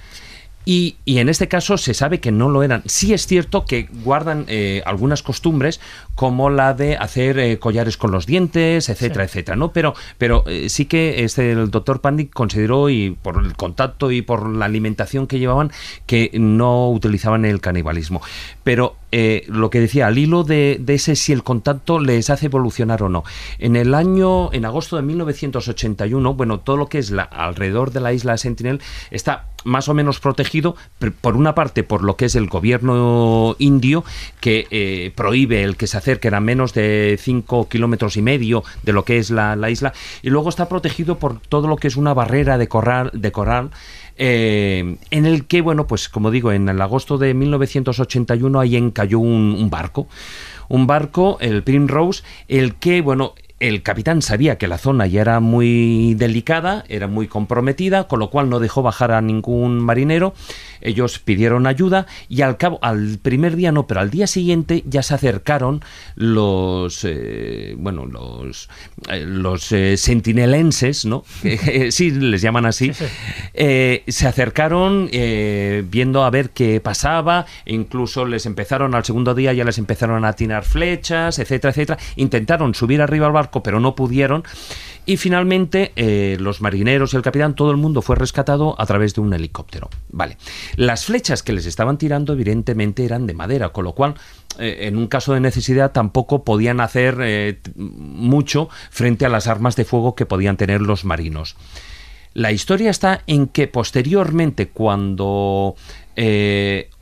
Y, 0.66 0.96
en 1.06 1.28
este 1.28 1.48
caso 1.48 1.76
se 1.76 1.92
sabe 1.92 2.20
que 2.20 2.32
no 2.32 2.48
lo 2.48 2.62
eran. 2.62 2.82
Sí 2.86 3.12
es 3.12 3.26
cierto 3.26 3.64
que 3.66 3.88
guardan 4.02 4.46
eh, 4.48 4.82
algunas 4.86 5.22
costumbres 5.22 5.80
como 6.14 6.48
la 6.48 6.74
de 6.74 6.96
hacer 6.96 7.38
eh, 7.38 7.58
collares 7.58 7.96
con 7.96 8.10
los 8.10 8.24
dientes, 8.26 8.88
etcétera, 8.88 9.24
etcétera, 9.24 9.56
¿no? 9.56 9.72
Pero, 9.72 9.94
pero 10.16 10.44
eh, 10.46 10.68
sí 10.68 10.86
que 10.86 11.24
este, 11.24 11.52
el 11.52 11.70
doctor 11.70 12.00
Pandic 12.00 12.32
consideró, 12.32 12.88
y 12.88 13.10
por 13.10 13.44
el 13.44 13.54
contacto 13.56 14.10
y 14.10 14.22
por 14.22 14.48
la 14.48 14.64
alimentación 14.64 15.26
que 15.26 15.38
llevaban, 15.38 15.70
que 16.06 16.30
no 16.34 16.90
utilizaban 16.90 17.44
el 17.44 17.60
canibalismo. 17.60 18.22
Pero 18.62 18.96
lo 19.46 19.70
que 19.70 19.78
decía, 19.78 20.08
al 20.08 20.18
hilo 20.18 20.42
de, 20.42 20.76
de, 20.80 20.94
ese 20.94 21.14
si 21.14 21.32
el 21.32 21.44
contacto 21.44 22.00
les 22.00 22.30
hace 22.30 22.46
evolucionar 22.46 23.00
o 23.04 23.08
no. 23.08 23.22
En 23.60 23.76
el 23.76 23.94
año, 23.94 24.52
en 24.52 24.64
agosto 24.64 24.96
de 24.96 25.02
1981, 25.02 26.34
bueno, 26.34 26.58
todo 26.58 26.76
lo 26.76 26.88
que 26.88 26.98
es 26.98 27.12
la, 27.12 27.22
alrededor 27.22 27.92
de 27.92 28.00
la 28.00 28.12
isla 28.12 28.36
Sentinel 28.36 28.80
está 29.12 29.46
más 29.64 29.88
o 29.88 29.94
menos 29.94 30.20
protegido, 30.20 30.76
por 31.20 31.36
una 31.36 31.54
parte 31.54 31.82
por 31.82 32.02
lo 32.02 32.16
que 32.16 32.26
es 32.26 32.34
el 32.34 32.46
gobierno 32.46 33.56
indio, 33.58 34.04
que 34.40 34.66
eh, 34.70 35.12
prohíbe 35.14 35.62
el 35.62 35.76
que 35.76 35.86
se 35.86 35.96
acerque 35.96 36.28
a 36.28 36.40
menos 36.40 36.74
de 36.74 37.18
5 37.20 37.68
kilómetros 37.68 38.16
y 38.16 38.22
medio 38.22 38.62
de 38.82 38.92
lo 38.92 39.04
que 39.04 39.18
es 39.18 39.30
la, 39.30 39.56
isla, 39.70 39.92
y 40.22 40.30
luego 40.30 40.48
está 40.48 40.68
protegido 40.68 41.18
por 41.18 41.40
todo 41.40 41.68
lo 41.68 41.76
que 41.76 41.88
es 41.88 41.96
una 41.96 42.14
barrera 42.14 42.58
de 42.58 42.68
coral, 42.68 43.10
de 43.12 43.32
coral 43.32 43.70
eh, 44.16 44.96
en 45.10 45.26
el 45.26 45.46
que, 45.46 45.60
bueno, 45.60 45.86
pues 45.86 46.08
como 46.08 46.30
digo, 46.30 46.52
en 46.52 46.68
el 46.68 46.80
agosto 46.80 47.18
de 47.18 47.34
1981 47.34 48.60
ahí 48.60 48.76
encalló 48.76 49.18
un, 49.18 49.56
un 49.58 49.70
barco 49.70 50.08
un 50.68 50.86
barco, 50.86 51.38
el 51.40 51.62
Primrose, 51.62 52.22
el 52.48 52.74
que, 52.76 53.00
bueno, 53.00 53.34
el 53.68 53.82
capitán 53.82 54.20
sabía 54.20 54.58
que 54.58 54.68
la 54.68 54.76
zona 54.76 55.06
ya 55.06 55.22
era 55.22 55.40
muy 55.40 56.12
delicada, 56.14 56.84
era 56.88 57.06
muy 57.06 57.28
comprometida, 57.28 58.08
con 58.08 58.18
lo 58.18 58.28
cual 58.28 58.50
no 58.50 58.60
dejó 58.60 58.82
bajar 58.82 59.10
a 59.10 59.22
ningún 59.22 59.80
marinero. 59.80 60.34
Ellos 60.82 61.18
pidieron 61.18 61.66
ayuda 61.66 62.06
y 62.28 62.42
al 62.42 62.58
cabo, 62.58 62.78
al 62.82 63.18
primer 63.22 63.56
día 63.56 63.72
no, 63.72 63.86
pero 63.86 64.00
al 64.00 64.10
día 64.10 64.26
siguiente 64.26 64.84
ya 64.86 65.02
se 65.02 65.14
acercaron 65.14 65.82
los, 66.14 67.06
eh, 67.08 67.74
bueno, 67.78 68.04
los, 68.04 68.68
eh, 69.08 69.24
los 69.26 69.72
eh, 69.72 69.96
sentinelenses, 69.96 71.06
¿no? 71.06 71.24
sí, 71.90 72.10
les 72.10 72.42
llaman 72.42 72.66
así. 72.66 72.92
se 73.54 74.26
acercaron 74.28 75.08
viendo 75.90 76.24
a 76.24 76.30
ver 76.30 76.50
qué 76.50 76.82
pasaba, 76.82 77.46
incluso 77.64 78.26
les 78.26 78.44
empezaron 78.44 78.94
al 78.94 79.06
segundo 79.06 79.34
día 79.34 79.54
ya 79.54 79.64
les 79.64 79.78
empezaron 79.78 80.24
a 80.26 80.28
atinar 80.28 80.64
flechas, 80.64 81.38
etcétera, 81.38 81.70
etcétera. 81.70 81.98
Intentaron 82.16 82.74
subir 82.74 83.00
arriba 83.00 83.26
al 83.26 83.32
barco, 83.32 83.53
pero 83.62 83.80
no 83.80 83.94
pudieron. 83.94 84.44
Y 85.06 85.18
finalmente, 85.18 85.92
eh, 85.96 86.38
los 86.40 86.62
marineros 86.62 87.12
y 87.12 87.16
el 87.16 87.22
capitán, 87.22 87.54
todo 87.54 87.70
el 87.70 87.76
mundo 87.76 88.00
fue 88.00 88.16
rescatado 88.16 88.74
a 88.78 88.86
través 88.86 89.14
de 89.14 89.20
un 89.20 89.34
helicóptero. 89.34 89.90
Vale. 90.10 90.38
Las 90.76 91.04
flechas 91.04 91.42
que 91.42 91.52
les 91.52 91.66
estaban 91.66 91.98
tirando, 91.98 92.32
evidentemente, 92.32 93.04
eran 93.04 93.26
de 93.26 93.34
madera, 93.34 93.68
con 93.68 93.84
lo 93.84 93.92
cual, 93.92 94.14
eh, 94.58 94.78
en 94.82 94.96
un 94.96 95.06
caso 95.08 95.34
de 95.34 95.40
necesidad, 95.40 95.92
tampoco 95.92 96.42
podían 96.42 96.80
hacer 96.80 97.18
eh, 97.20 97.60
mucho 97.76 98.70
frente 98.90 99.26
a 99.26 99.28
las 99.28 99.46
armas 99.46 99.76
de 99.76 99.84
fuego 99.84 100.14
que 100.14 100.24
podían 100.24 100.56
tener 100.56 100.80
los 100.80 101.04
marinos. 101.04 101.56
La 102.32 102.50
historia 102.50 102.90
está 102.90 103.22
en 103.28 103.46
que 103.46 103.68
posteriormente, 103.68 104.68
cuando 104.68 105.76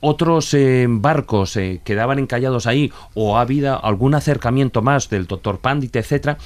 otros 0.00 0.56
barcos 0.88 1.58
quedaban 1.84 2.18
encallados 2.18 2.66
ahí 2.66 2.92
o 3.14 3.36
ha 3.36 3.42
habido 3.42 3.84
algún 3.84 4.14
acercamiento 4.14 4.82
más 4.82 5.10
del 5.10 5.26
doctor 5.26 5.58
Pandit, 5.60 5.96
etcétera, 5.96 6.38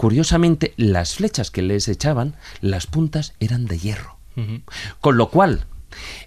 Curiosamente, 0.00 0.72
las 0.78 1.16
flechas 1.16 1.50
que 1.50 1.60
les 1.60 1.86
echaban, 1.86 2.34
las 2.62 2.86
puntas 2.86 3.34
eran 3.38 3.66
de 3.66 3.78
hierro. 3.78 4.16
Con 5.02 5.18
lo 5.18 5.28
cual, 5.28 5.66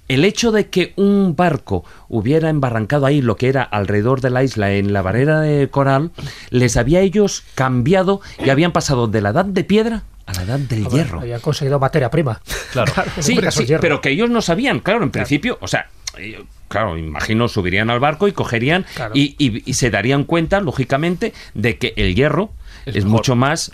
el 0.08 0.26
hecho 0.26 0.52
de 0.52 0.70
que 0.70 0.94
un 0.96 1.36
barco 1.36 1.84
hubiera 2.08 2.52
embarrancado 2.52 3.08
ahí 3.08 3.20
lo 3.20 3.36
que 3.36 3.50
era 3.50 3.64
alrededor 3.64 4.22
de 4.22 4.30
la 4.30 4.44
isla 4.44 4.74
en 4.74 4.94
la 4.94 5.02
barrera 5.02 5.40
de 5.40 5.70
coral, 5.70 6.12
les 6.52 6.78
había 6.78 7.02
ellos 7.02 7.46
cambiado 7.56 8.22
y 8.46 8.52
habían 8.52 8.74
pasado 8.74 9.08
de 9.08 9.22
la 9.22 9.30
edad 9.30 9.46
de 9.46 9.64
piedra 9.64 10.04
a 10.26 10.34
la 10.34 10.44
edad 10.44 10.60
del 10.60 10.88
hierro. 10.88 11.22
Habían 11.22 11.42
conseguido 11.42 11.80
materia 11.80 12.10
prima. 12.10 12.42
Claro. 12.72 12.94
sí, 13.20 13.40
pero 13.80 14.02
que 14.02 14.10
ellos 14.10 14.30
no 14.30 14.42
sabían, 14.42 14.80
claro, 14.80 15.04
en 15.04 15.12
principio, 15.12 15.58
o 15.62 15.68
sea, 15.68 15.88
eh, 16.18 16.44
claro, 16.68 16.98
imagino 16.98 17.48
subirían 17.48 17.90
al 17.90 18.00
barco 18.00 18.28
y 18.28 18.32
cogerían 18.32 18.86
y, 19.14 19.74
se 19.74 19.90
darían 19.90 20.24
cuenta, 20.24 20.60
lógicamente, 20.60 21.34
de 21.54 21.78
que 21.78 21.94
el 21.98 22.16
hierro 22.16 22.52
es, 22.86 23.06
mucho 23.06 23.36
más, 23.36 23.72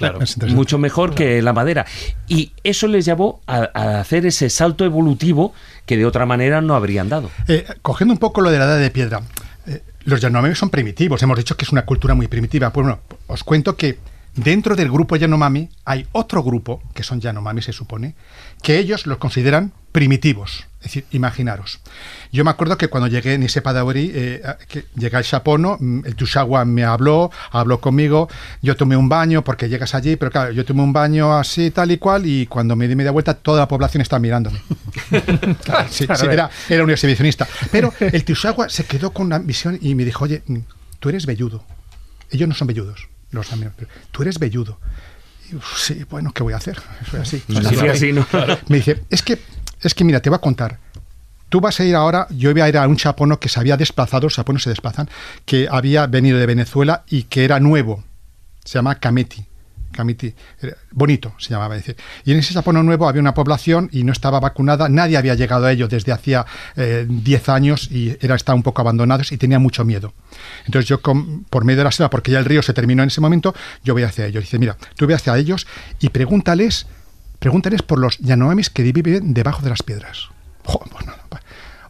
mucho 0.48 0.78
mejor 0.78 1.16
que 1.16 1.42
la 1.42 1.54
madera. 1.54 1.86
Y 2.28 2.52
eso 2.64 2.88
les 2.88 3.06
llevó 3.06 3.42
a, 3.48 4.00
hacer 4.00 4.26
ese 4.26 4.50
salto 4.50 4.86
evolutivo 4.86 5.54
que 5.86 5.98
de 5.98 6.06
otra 6.06 6.26
manera 6.26 6.62
no 6.62 6.76
habrían 6.76 7.10
dado. 7.10 7.30
Eh, 7.48 7.66
cogiendo 7.82 8.14
un 8.14 8.20
poco 8.20 8.42
lo 8.42 8.52
de 8.52 8.60
la 8.60 8.66
edad 8.66 8.80
de 8.80 8.92
piedra, 8.92 9.22
eh, 9.68 9.82
los 10.04 10.22
Yanomami 10.22 10.56
son 10.56 10.70
primitivos, 10.70 11.22
hemos 11.24 11.38
dicho 11.38 11.58
que 11.58 11.66
es 11.66 11.72
una 11.72 11.86
cultura 11.86 12.14
muy 12.14 12.28
primitiva. 12.28 12.72
Pues 12.72 12.86
bueno, 12.86 13.00
os 13.28 13.44
cuento 13.44 13.76
que 13.76 13.98
dentro 14.44 14.76
del 14.76 14.92
grupo 14.92 15.16
Yanomami 15.16 15.70
hay 15.86 16.08
otro 16.12 16.44
grupo, 16.44 16.82
que 16.94 17.04
son 17.04 17.20
Yanomami 17.20 17.62
se 17.62 17.74
supone, 17.74 18.16
que 18.62 18.78
ellos 18.78 19.08
los 19.08 19.18
consideran 19.18 19.74
primitivos. 19.92 20.66
Es 20.80 20.84
decir, 20.84 21.06
imaginaros. 21.12 21.82
Yo 22.32 22.46
me 22.46 22.52
acuerdo 22.52 22.78
que 22.78 22.88
cuando 22.88 23.08
llegué 23.08 23.34
en 23.34 23.44
ese 23.44 23.62
Padaori, 23.62 24.12
eh, 24.14 24.42
que 24.70 24.86
llegué 24.96 25.18
al 25.18 25.26
Chapono, 25.26 25.76
mm, 25.78 26.06
el 26.06 26.16
Tushawa 26.16 26.64
me 26.64 26.86
habló, 26.86 27.32
habló 27.52 27.82
conmigo, 27.82 28.30
yo 28.62 28.78
tomé 28.78 28.96
un 28.96 29.10
baño, 29.10 29.44
porque 29.44 29.68
llegas 29.68 29.94
allí, 29.94 30.16
pero 30.16 30.32
claro, 30.32 30.52
yo 30.54 30.64
tomé 30.64 30.82
un 30.82 30.94
baño 30.94 31.38
así, 31.38 31.72
tal 31.72 31.92
y 31.92 31.98
cual, 31.98 32.26
y 32.26 32.46
cuando 32.46 32.78
me 32.78 32.88
di 32.88 32.96
media 32.96 33.12
vuelta, 33.12 33.34
toda 33.34 33.60
la 33.60 33.68
población 33.68 34.02
estaba 34.02 34.22
mirándome. 34.22 34.62
sí, 35.90 36.06
era, 36.24 36.50
era, 36.70 36.84
un 36.84 36.92
exhibicionista. 36.92 37.46
Pero 37.72 37.94
el 38.00 38.24
Tushawa 38.24 38.70
se 38.70 38.86
quedó 38.86 39.12
con 39.12 39.26
una 39.26 39.40
visión 39.40 39.78
y 39.82 39.96
me 39.96 40.06
dijo, 40.06 40.24
oye, 40.24 40.44
mm, 40.48 40.60
tú 41.00 41.10
eres 41.10 41.26
velludo. 41.26 41.66
Ellos 42.32 42.48
no 42.48 42.56
son 42.56 42.68
velludos, 42.68 43.10
los 43.32 43.48
pero 43.48 43.90
tú 44.12 44.24
eres 44.24 44.40
velludo. 44.40 44.80
sí, 45.78 46.04
bueno, 46.10 46.32
¿qué 46.34 46.44
voy 46.44 46.54
a 46.54 46.58
hacer? 46.58 46.80
así. 47.22 47.44
así, 47.90 48.14
Me 48.68 48.78
dice, 48.78 49.04
es 49.10 49.22
que 49.22 49.40
es 49.82 49.94
que 49.94 50.04
mira, 50.04 50.22
te 50.22 50.30
voy 50.30 50.38
a 50.38 50.42
contar. 50.42 50.80
Tú 51.50 51.62
vas 51.62 51.80
a 51.80 51.84
ir 51.84 51.96
ahora, 51.96 52.28
yo 52.30 52.52
voy 52.52 52.62
a 52.62 52.70
ir 52.70 52.78
a 52.78 52.88
un 52.88 52.96
chapono 52.96 53.40
que 53.40 53.50
se 53.50 53.60
había 53.60 53.76
desplazado, 53.76 54.28
los 54.28 54.36
chaponos 54.36 54.62
se 54.62 54.70
desplazan, 54.70 55.10
que 55.46 55.68
había 55.70 56.06
venido 56.06 56.38
de 56.38 56.46
Venezuela 56.46 57.04
y 57.10 57.24
que 57.24 57.44
era 57.44 57.60
nuevo. 57.60 58.04
Se 58.64 58.78
llama 58.78 59.00
Cameti. 59.00 59.49
Camiti, 59.92 60.34
bonito 60.92 61.34
se 61.38 61.50
llamaba. 61.50 61.76
Decir. 61.76 61.96
Y 62.26 62.32
en 62.32 62.40
ese 62.40 62.54
chapono 62.54 62.84
nuevo 62.84 63.08
había 63.08 63.22
una 63.22 63.34
población 63.34 63.90
y 63.92 64.04
no 64.04 64.12
estaba 64.12 64.40
vacunada, 64.40 64.90
nadie 64.90 65.18
había 65.18 65.36
llegado 65.36 65.66
a 65.66 65.72
ello 65.72 65.88
desde 65.88 66.12
hacía 66.12 66.46
10 66.76 67.08
eh, 67.48 67.52
años 67.52 67.90
y 67.92 68.18
era, 68.22 68.36
estaba 68.36 68.56
un 68.56 68.64
poco 68.64 68.82
abandonados 68.82 69.32
y 69.32 69.38
tenía 69.38 69.60
mucho 69.60 69.86
miedo. 69.86 70.14
Entonces 70.66 70.88
yo, 70.90 71.00
por 71.02 71.66
medio 71.66 71.80
de 71.80 71.84
la 71.84 71.92
selva, 71.92 72.10
porque 72.10 72.32
ya 72.32 72.40
el 72.40 72.46
río 72.46 72.62
se 72.62 72.74
terminó 72.74 73.04
en 73.04 73.08
ese 73.08 73.22
momento, 73.22 73.54
yo 73.84 73.94
voy 73.94 74.04
hacia 74.04 74.26
ellos. 74.26 74.44
Dice, 74.44 74.60
mira, 74.60 74.78
tú 74.96 75.08
ve 75.08 75.14
hacia 75.14 75.38
ellos 75.38 75.68
y 76.00 76.10
pregúntales 76.10 76.88
Pregúntales 77.40 77.82
por 77.82 78.00
los 78.00 78.18
Yanomamis 78.20 78.70
que 78.70 78.84
viven 78.84 79.34
debajo 79.34 79.62
de 79.62 79.70
las 79.70 79.82
piedras. 79.82 80.28
Pues 80.64 80.78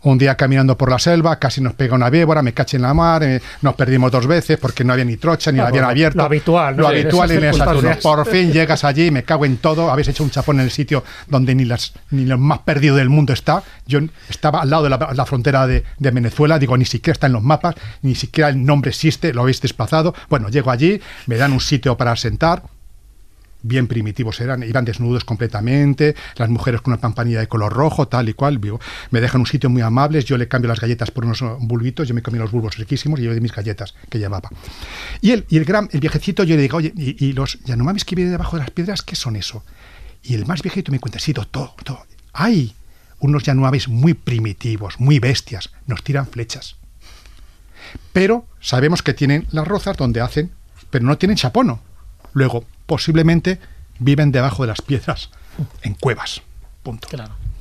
un 0.03 0.17
día 0.17 0.35
caminando 0.35 0.77
por 0.77 0.89
la 0.89 0.99
selva, 0.99 1.37
casi 1.37 1.61
nos 1.61 1.73
pega 1.73 1.95
una 1.95 2.09
víbora, 2.09 2.41
me 2.41 2.53
caché 2.53 2.77
en 2.77 2.83
la 2.83 2.93
mar, 2.93 3.23
eh, 3.23 3.41
nos 3.61 3.75
perdimos 3.75 4.11
dos 4.11 4.27
veces 4.27 4.57
porque 4.57 4.83
no 4.83 4.93
había 4.93 5.05
ni 5.05 5.17
trocha, 5.17 5.51
ni 5.51 5.57
la 5.57 5.67
habían 5.67 5.85
abierto. 5.85 6.17
Lo 6.17 6.25
habitual, 6.25 6.75
¿no? 6.75 6.83
Lo 6.83 6.87
habitual 6.89 7.31
en 7.31 7.43
el 7.43 7.97
Por 8.01 8.25
fin 8.25 8.51
llegas 8.51 8.83
allí, 8.83 9.11
me 9.11 9.23
cago 9.23 9.45
en 9.45 9.57
todo, 9.57 9.89
habéis 9.89 10.07
hecho 10.09 10.23
un 10.23 10.29
chapón 10.29 10.59
en 10.59 10.65
el 10.65 10.71
sitio 10.71 11.03
donde 11.27 11.55
ni 11.55 11.65
las 11.65 11.93
ni 12.11 12.25
lo 12.25 12.37
más 12.37 12.59
perdido 12.59 12.95
del 12.95 13.09
mundo 13.09 13.33
está. 13.33 13.63
Yo 13.85 13.99
estaba 14.29 14.61
al 14.61 14.69
lado 14.69 14.83
de 14.83 14.89
la, 14.89 15.25
frontera 15.25 15.67
de, 15.67 15.83
de, 15.97 16.11
Venezuela, 16.11 16.59
digo, 16.59 16.77
ni 16.77 16.85
siquiera 16.85 17.13
está 17.13 17.27
en 17.27 17.33
los 17.33 17.43
mapas, 17.43 17.75
ni 18.01 18.15
siquiera 18.15 18.49
el 18.49 18.63
nombre 18.65 18.89
existe, 18.89 19.33
lo 19.33 19.41
habéis 19.41 19.61
desplazado. 19.61 20.13
Bueno, 20.29 20.49
llego 20.49 20.71
allí, 20.71 21.01
me 21.27 21.37
dan 21.37 21.53
un 21.53 21.59
sitio 21.59 21.97
para 21.97 22.15
sentar, 22.15 22.63
bien 23.61 23.87
primitivos 23.87 24.39
eran, 24.41 24.63
iban 24.63 24.85
desnudos 24.85 25.25
completamente, 25.25 26.15
las 26.35 26.49
mujeres 26.49 26.81
con 26.81 26.93
una 26.93 27.01
pampanilla 27.01 27.39
de 27.39 27.47
color 27.47 27.73
rojo, 27.73 28.07
tal 28.07 28.29
y 28.29 28.33
cual, 28.33 28.59
me 29.11 29.21
dejan 29.21 29.41
un 29.41 29.47
sitio 29.47 29.69
muy 29.69 29.81
amables, 29.81 30.25
yo 30.25 30.37
le 30.37 30.47
cambio 30.47 30.69
las 30.69 30.79
galletas 30.79 31.11
por 31.11 31.25
unos 31.25 31.43
bulbitos, 31.59 32.07
yo 32.07 32.15
me 32.15 32.21
comí 32.21 32.37
los 32.37 32.51
bulbos 32.51 32.77
riquísimos 32.77 33.19
y 33.19 33.23
yo 33.23 33.33
de 33.33 33.41
mis 33.41 33.53
galletas 33.53 33.95
que 34.09 34.19
llevaba. 34.19 34.49
Y 35.21 35.31
el, 35.31 35.45
y 35.49 35.57
el 35.57 35.65
gran, 35.65 35.89
el 35.91 35.99
viejecito, 35.99 36.43
yo 36.43 36.55
le 36.55 36.61
digo, 36.61 36.77
oye, 36.77 36.93
¿y, 36.95 37.33
los 37.33 37.59
Yanomamis 37.63 38.05
que 38.05 38.15
vienen 38.15 38.31
debajo 38.31 38.57
de 38.57 38.63
las 38.63 38.71
piedras, 38.71 39.01
qué 39.01 39.15
son 39.15 39.35
eso? 39.35 39.63
Y 40.23 40.33
el 40.33 40.45
más 40.45 40.61
viejito 40.61 40.91
me 40.91 40.99
cuenta, 40.99 41.19
sí, 41.19 41.33
doctor, 41.33 41.71
todo. 41.83 42.05
hay 42.33 42.75
unos 43.19 43.43
Yanomamis 43.43 43.89
muy 43.89 44.13
primitivos, 44.13 44.99
muy 44.99 45.19
bestias, 45.19 45.71
nos 45.87 46.03
tiran 46.03 46.27
flechas. 46.27 46.77
Pero 48.13 48.45
sabemos 48.61 49.01
que 49.03 49.13
tienen 49.13 49.47
las 49.51 49.67
rozas 49.67 49.97
donde 49.97 50.21
hacen, 50.21 50.51
pero 50.89 51.05
no 51.05 51.17
tienen 51.17 51.37
chapono. 51.37 51.81
Luego, 52.33 52.65
posiblemente 52.89 53.59
viven 53.99 54.31
debajo 54.31 54.63
de 54.63 54.69
las 54.69 54.81
piedras, 54.81 55.29
en 55.83 55.93
cuevas. 55.93 56.41
Punto. 56.81 57.07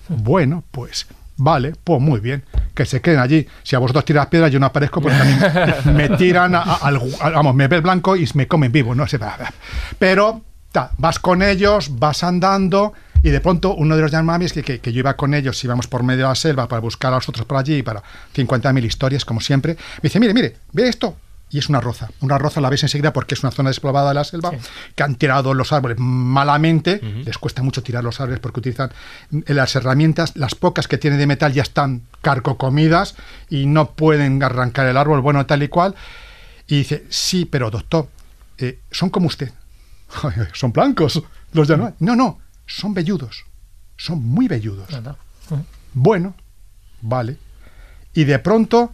Bueno, 0.08 0.64
pues 0.70 1.06
vale, 1.36 1.74
pues 1.84 2.00
muy 2.00 2.18
bien, 2.18 2.44
que 2.74 2.86
se 2.86 3.02
queden 3.02 3.20
allí. 3.20 3.46
Si 3.62 3.76
a 3.76 3.78
vosotros 3.78 4.06
tiras 4.06 4.26
piedras, 4.28 4.50
yo 4.50 4.58
no 4.58 4.64
aparezco, 4.64 5.02
pues 5.02 5.16
también 5.84 5.94
me 5.94 6.16
tiran, 6.16 6.52
vamos, 6.52 7.54
me 7.54 7.68
ve 7.68 7.76
el 7.76 7.82
blanco 7.82 8.16
y 8.16 8.26
me 8.32 8.48
comen 8.48 8.72
vivo, 8.72 8.94
no 8.94 9.06
sé. 9.06 9.20
Pero 9.98 10.40
vas 10.96 11.18
con 11.18 11.42
ellos, 11.42 11.98
vas 11.98 12.24
andando. 12.24 12.94
Y 13.22 13.28
de 13.28 13.40
pronto 13.40 13.74
uno 13.74 13.96
de 13.96 14.02
los 14.02 14.12
Yamamis 14.12 14.52
que, 14.52 14.62
que, 14.62 14.78
que, 14.78 14.92
yo 14.92 15.00
iba 15.00 15.14
con 15.14 15.34
ellos, 15.34 15.62
íbamos 15.62 15.88
por 15.88 16.04
medio 16.04 16.22
de 16.22 16.28
la 16.28 16.34
selva 16.36 16.68
para 16.68 16.80
buscar 16.80 17.12
a 17.12 17.16
los 17.16 17.28
otros 17.28 17.44
por 17.44 17.58
allí, 17.58 17.82
para 17.82 18.00
50.000 18.34 18.84
historias, 18.84 19.24
como 19.24 19.40
siempre, 19.40 19.74
me 19.74 20.02
dice, 20.04 20.20
mire, 20.20 20.32
mire, 20.32 20.56
ve 20.72 20.88
esto, 20.88 21.16
y 21.50 21.58
es 21.58 21.68
una 21.68 21.80
roza. 21.80 22.10
Una 22.20 22.38
roza 22.38 22.60
la 22.60 22.70
ves 22.70 22.82
enseguida 22.82 23.12
porque 23.12 23.34
es 23.34 23.42
una 23.42 23.50
zona 23.50 23.70
despoblada 23.70 24.08
de 24.08 24.14
la 24.14 24.24
selva, 24.24 24.52
que 24.94 25.02
han 25.02 25.14
tirado 25.16 25.54
los 25.54 25.72
árboles 25.72 25.98
malamente, 25.98 27.00
les 27.24 27.38
cuesta 27.38 27.62
mucho 27.62 27.82
tirar 27.82 28.04
los 28.04 28.20
árboles 28.20 28.40
porque 28.40 28.60
utilizan 28.60 28.90
eh, 29.32 29.54
las 29.54 29.74
herramientas, 29.76 30.36
las 30.36 30.54
pocas 30.54 30.88
que 30.88 30.98
tienen 30.98 31.18
de 31.18 31.26
metal 31.26 31.52
ya 31.52 31.62
están 31.62 32.02
carcocomidas 32.20 33.14
y 33.48 33.66
no 33.66 33.92
pueden 33.92 34.42
arrancar 34.42 34.86
el 34.86 34.96
árbol, 34.96 35.20
bueno, 35.20 35.46
tal 35.46 35.62
y 35.62 35.68
cual. 35.68 35.94
Y 36.66 36.78
dice, 36.78 37.06
sí, 37.08 37.46
pero 37.46 37.70
doctor, 37.70 38.08
eh, 38.58 38.80
son 38.90 39.08
como 39.10 39.28
usted. 39.28 39.52
son 40.52 40.72
blancos. 40.72 41.22
Los 41.52 41.68
de 41.68 41.76
no. 41.76 41.94
No, 41.98 42.14
no, 42.14 42.40
son 42.66 42.92
velludos. 42.92 43.44
Son 43.96 44.22
muy 44.22 44.48
velludos. 44.48 44.88
Bueno, 45.94 46.34
vale. 47.00 47.36
Y 48.12 48.24
de 48.24 48.38
pronto 48.38 48.92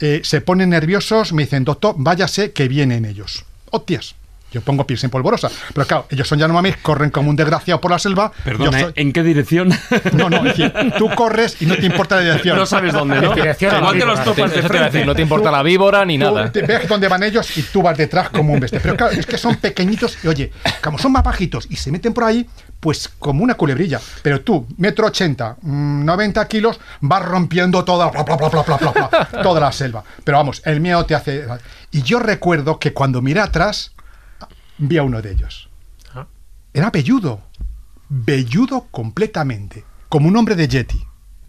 eh, 0.00 0.20
se 0.24 0.40
ponen 0.40 0.70
nerviosos, 0.70 1.32
me 1.32 1.42
dicen, 1.42 1.64
doctor, 1.64 1.94
váyase 1.98 2.52
que 2.52 2.68
vienen 2.68 3.04
ellos. 3.04 3.44
Hostias. 3.70 4.14
Yo 4.52 4.60
pongo 4.60 4.84
pies 4.86 5.02
en 5.04 5.10
polvorosa. 5.10 5.48
Pero 5.74 5.86
claro, 5.86 6.06
ellos 6.10 6.26
son 6.26 6.38
Yanomamis, 6.38 6.76
corren 6.78 7.10
como 7.10 7.30
un 7.30 7.36
desgraciado 7.36 7.80
por 7.80 7.90
la 7.90 7.98
selva. 7.98 8.32
Perdona, 8.44 8.80
soy- 8.80 8.92
¿en 8.96 9.12
qué 9.12 9.22
dirección? 9.22 9.70
No, 10.12 10.28
no, 10.28 10.38
es 10.38 10.56
decir, 10.56 10.72
tú 10.98 11.08
corres 11.14 11.60
y 11.62 11.66
no 11.66 11.76
te 11.76 11.86
importa 11.86 12.16
la 12.16 12.22
dirección. 12.22 12.56
no 12.56 12.66
sabes 12.66 12.92
dónde, 12.92 13.20
¿no? 13.20 13.34
Dirección 13.34 13.76
Igual 13.76 13.98
que 13.98 14.04
los 14.04 14.24
topas 14.24 14.50
de 14.52 14.58
Eso 14.60 14.68
te 14.68 14.74
iba 14.76 14.84
a 14.86 14.88
decir, 14.88 14.90
frente. 14.90 15.06
no 15.06 15.14
te 15.14 15.22
importa 15.22 15.50
la 15.50 15.62
víbora 15.62 16.04
ni 16.04 16.18
Tú 16.18 16.24
nada. 16.24 16.50
te 16.50 16.62
ves 16.62 16.88
dónde 16.88 17.06
van 17.08 17.22
ellos 17.22 17.56
y 17.56 17.62
tú 17.62 17.82
vas 17.82 17.96
detrás 17.96 18.30
como 18.30 18.52
un 18.52 18.60
bestia. 18.60 18.80
Pero 18.82 18.96
claro, 18.96 19.12
es 19.12 19.24
que 19.26 19.38
son 19.38 19.56
pequeñitos 19.56 20.18
y 20.24 20.28
oye, 20.28 20.52
como 20.82 20.98
son 20.98 21.12
más 21.12 21.22
bajitos 21.22 21.66
y 21.70 21.76
se 21.76 21.90
meten 21.92 22.12
por 22.12 22.24
ahí, 22.24 22.46
pues 22.80 23.08
como 23.18 23.44
una 23.44 23.54
culebrilla. 23.54 24.00
Pero 24.22 24.40
tú, 24.40 24.66
metro 24.78 25.06
ochenta, 25.06 25.56
mm, 25.62 26.04
90 26.04 26.48
kilos, 26.48 26.80
vas 27.00 27.22
rompiendo 27.24 27.84
toda, 27.84 28.10
bla, 28.10 28.22
bla, 28.24 28.36
bla, 28.36 28.48
bla, 28.48 28.62
bla, 28.62 28.76
bla, 28.76 29.08
bla, 29.32 29.42
toda 29.42 29.60
la 29.60 29.70
selva. 29.72 30.02
Pero 30.24 30.38
vamos, 30.38 30.62
el 30.64 30.80
miedo 30.80 31.04
te 31.06 31.14
hace... 31.14 31.44
Y 31.92 32.02
yo 32.02 32.18
recuerdo 32.20 32.78
que 32.78 32.92
cuando 32.92 33.20
miré 33.22 33.40
atrás, 33.40 33.92
vi 34.80 34.98
a 34.98 35.02
uno 35.02 35.22
de 35.22 35.32
ellos. 35.32 35.68
Ah. 36.14 36.26
Era 36.72 36.90
velludo. 36.90 37.40
Velludo 38.08 38.86
completamente. 38.90 39.84
Como 40.08 40.28
un 40.28 40.36
hombre 40.36 40.56
de 40.56 40.66
Yeti. 40.66 41.00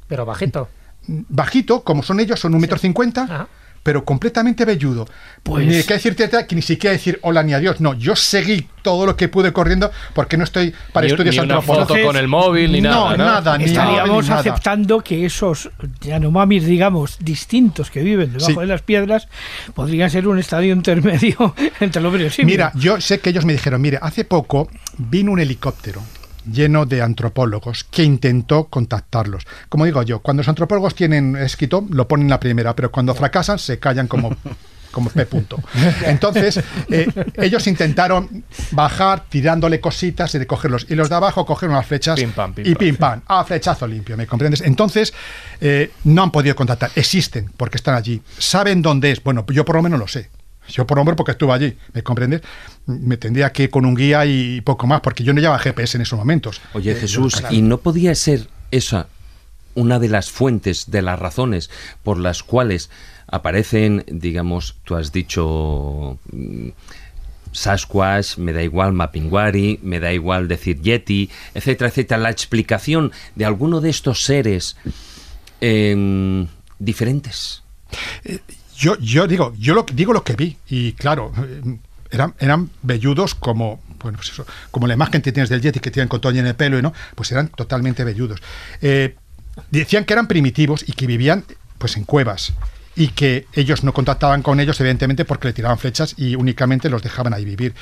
Pero 0.07 0.25
bajito. 0.25 0.69
Bajito, 1.07 1.84
como 1.84 2.03
son 2.03 2.19
ellos, 2.19 2.39
son 2.39 2.53
un 2.53 2.61
metro 2.61 2.77
cincuenta. 2.77 3.47
Pero 3.84 4.05
completamente 4.05 4.65
velludo. 4.65 5.07
Pues- 5.43 5.65
Ni 5.65 5.82
que 5.84 5.93
decirte 5.95 6.29
que 6.47 6.55
ni 6.55 6.61
siquiera 6.61 6.91
decir 6.93 7.19
hola 7.23 7.41
ni 7.43 7.53
adiós. 7.53 7.82
No, 7.82 7.93
yo 7.95 8.15
seguí 8.15 8.67
todo 8.84 9.05
lo 9.05 9.15
que 9.15 9.27
pude 9.27 9.51
corriendo 9.53 9.91
porque 10.13 10.38
no 10.38 10.43
estoy 10.43 10.73
para 10.93 11.05
Ni- 11.05 11.11
estudios 11.13 11.36
ni 11.36 11.41
una 11.41 11.55
antropológicos. 11.55 11.97
foto 11.97 12.07
con 12.07 12.15
el 12.17 12.27
móvil, 12.27 12.71
ni 12.71 12.82
no, 12.82 12.89
nada, 12.89 13.17
¿no? 13.17 13.25
nada, 13.25 13.57
ni 13.57 13.63
Estaríamos 13.65 14.07
móvil, 14.09 14.23
ni 14.23 14.29
nada. 14.29 14.39
aceptando 14.41 15.01
que 15.01 15.25
esos 15.25 15.69
Yanomamis, 16.01 16.65
digamos, 16.65 17.17
distintos 17.19 17.89
que 17.91 18.01
viven 18.01 18.34
debajo 18.34 18.51
Sí. 18.53 18.59
de 18.59 18.65
las 18.67 18.82
piedras, 18.82 19.27
podrían 19.73 20.09
ser 20.09 20.27
un 20.27 20.38
estadio 20.39 20.73
intermedio 20.73 21.55
entre 21.79 22.05
hombre 22.05 22.32
y. 22.38 22.45
Mira, 22.45 22.71
yo 22.75 22.99
sé 23.01 23.19
que 23.19 23.32
ellos 23.32 23.45
me 23.45 23.53
dijeron, 23.53 23.82
mire, 23.82 23.97
hace 24.01 24.25
poco 24.25 24.69
vino 24.97 25.32
un 25.32 25.39
helicóptero 25.39 26.01
lleno 26.45 26.85
de 26.85 27.01
antropólogos 27.01 27.83
que 27.83 28.03
intentó 28.03 28.65
contactarlos. 28.65 29.45
Como 29.69 29.85
digo 29.85 30.03
yo, 30.03 30.19
cuando 30.19 30.41
los 30.41 30.49
antropólogos 30.49 30.95
tienen 30.95 31.35
escrito, 31.35 31.85
lo 31.89 32.07
ponen 32.07 32.29
la 32.29 32.39
primera, 32.39 32.75
pero 32.75 32.91
cuando 32.91 33.13
fracasan 33.15 33.59
se 33.59 33.79
callan 33.79 34.07
como 34.07 34.35
como 34.91 35.09
P. 35.09 35.25
Punto. 35.25 35.57
Entonces, 36.03 36.59
eh, 36.89 37.07
ellos 37.37 37.65
intentaron 37.67 38.43
bajar 38.71 39.23
tirándole 39.29 39.79
cositas 39.79 40.35
y 40.35 40.39
de 40.39 40.45
cogerlos. 40.45 40.85
Y 40.89 40.95
los 40.95 41.09
de 41.09 41.15
abajo 41.15 41.45
cogieron 41.45 41.75
las 41.75 41.85
flechas 41.85 42.19
Pim, 42.19 42.31
pam, 42.31 42.53
pim, 42.53 42.67
y 42.67 42.75
pim 42.75 42.97
pam. 42.97 43.21
A 43.25 43.43
flechazo 43.43 43.87
limpio, 43.87 44.17
¿me 44.17 44.27
comprendes? 44.27 44.61
Entonces, 44.61 45.13
eh, 45.61 45.91
no 46.03 46.23
han 46.23 46.31
podido 46.31 46.55
contactar. 46.55 46.91
Existen, 46.95 47.49
porque 47.55 47.77
están 47.77 47.95
allí. 47.95 48.21
¿Saben 48.37 48.81
dónde 48.81 49.11
es? 49.11 49.23
Bueno, 49.23 49.45
yo 49.47 49.65
por 49.65 49.77
lo 49.77 49.81
menos 49.81 49.99
lo 49.99 50.07
sé. 50.07 50.29
Yo 50.70 50.86
por 50.88 50.97
menos 50.97 51.16
porque 51.16 51.32
estuve 51.32 51.53
allí, 51.53 51.78
¿me 51.93 52.03
comprendes? 52.03 52.41
Me 52.86 53.18
tendría 53.18 53.51
que 53.51 53.64
ir 53.64 53.70
con 53.70 53.86
un 53.86 53.95
guía 53.95 54.26
y 54.26 54.62
poco 54.62 54.88
más, 54.88 55.01
porque 55.01 55.24
yo 55.24 55.34
no 55.34 55.41
llevaba 55.41 55.59
GPS 55.59 55.97
en 55.97 56.03
esos 56.03 56.18
momentos. 56.18 56.62
Oye, 56.74 56.91
Eh, 56.91 56.95
Jesús, 56.95 57.36
claro. 57.36 57.53
¿y 57.55 57.62
no 57.62 57.80
podía 57.80 58.14
ser 58.16 58.47
esa 58.72 59.07
una 59.74 59.99
de 59.99 60.09
las 60.09 60.30
fuentes, 60.32 60.91
de 60.91 61.01
las 61.01 61.18
razones 61.18 61.70
por 62.03 62.20
las 62.20 62.43
cuales 62.43 62.89
aparecen, 63.28 64.03
digamos, 64.07 64.76
tú 64.84 64.95
has 64.95 65.12
dicho 65.14 66.20
mm, 66.32 66.70
Sasquatch, 67.53 68.38
me 68.38 68.53
da 68.53 68.64
igual 68.64 68.93
Mapinguari, 68.93 69.80
me 69.82 69.99
da 69.99 70.12
igual 70.14 70.47
decir 70.47 70.82
Yeti, 70.82 71.30
etcétera, 71.53 71.89
etcétera, 71.89 72.22
la 72.22 72.30
explicación 72.30 73.12
de 73.36 73.45
alguno 73.45 73.82
de 73.82 73.89
estos 73.89 74.24
seres 74.26 74.76
em, 75.62 76.47
diferentes? 76.80 77.64
Yo, 78.82 78.97
yo 78.97 79.27
digo, 79.27 79.53
yo 79.59 79.75
lo, 79.75 79.86
digo 79.93 80.11
lo 80.11 80.23
que 80.23 80.36
vi, 80.36 80.57
y 80.67 80.93
claro, 80.93 81.32
eran, 82.09 82.34
eran 82.39 82.71
velludos 82.82 83.36
como, 83.36 83.79
bueno, 84.01 84.17
pues 84.17 84.29
eso, 84.32 84.43
como 84.71 84.88
la 84.88 84.95
imagen 84.95 85.21
que 85.21 85.32
tienes 85.32 85.49
del 85.49 85.61
Yeti 85.61 85.79
que 85.79 85.91
tienen 85.91 86.07
con 86.07 86.19
todo 86.19 86.34
en 86.34 86.47
el 86.47 86.55
pelo 86.55 86.79
y 86.79 86.82
no, 86.82 86.91
pues 87.13 87.32
eran 87.32 87.49
totalmente 87.49 88.03
velludos. 88.03 88.41
Eh, 88.82 89.15
decían 89.69 90.03
que 90.03 90.13
eran 90.13 90.25
primitivos 90.25 90.84
y 90.88 90.93
que 90.93 91.05
vivían 91.05 91.45
pues 91.77 91.95
en 91.95 92.05
cuevas 92.05 92.53
y 92.95 93.09
que 93.09 93.45
ellos 93.53 93.84
no 93.84 93.93
contactaban 93.93 94.41
con 94.41 94.59
ellos 94.59 94.79
evidentemente 94.79 95.25
porque 95.25 95.49
le 95.49 95.53
tiraban 95.53 95.77
flechas 95.77 96.15
y 96.17 96.34
únicamente 96.34 96.89
los 96.89 97.03
dejaban 97.03 97.36
ahí 97.36 97.45
vivir. 97.45 97.75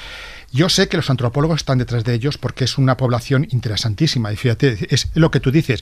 Yo 0.51 0.67
sé 0.67 0.89
que 0.89 0.97
los 0.97 1.09
antropólogos 1.09 1.61
están 1.61 1.77
detrás 1.77 2.03
de 2.03 2.13
ellos 2.13 2.37
porque 2.37 2.65
es 2.65 2.77
una 2.77 2.97
población 2.97 3.47
interesantísima 3.51 4.33
y 4.33 4.35
fíjate, 4.35 4.93
es 4.93 5.11
lo 5.13 5.31
que 5.31 5.39
tú 5.39 5.49
dices, 5.49 5.81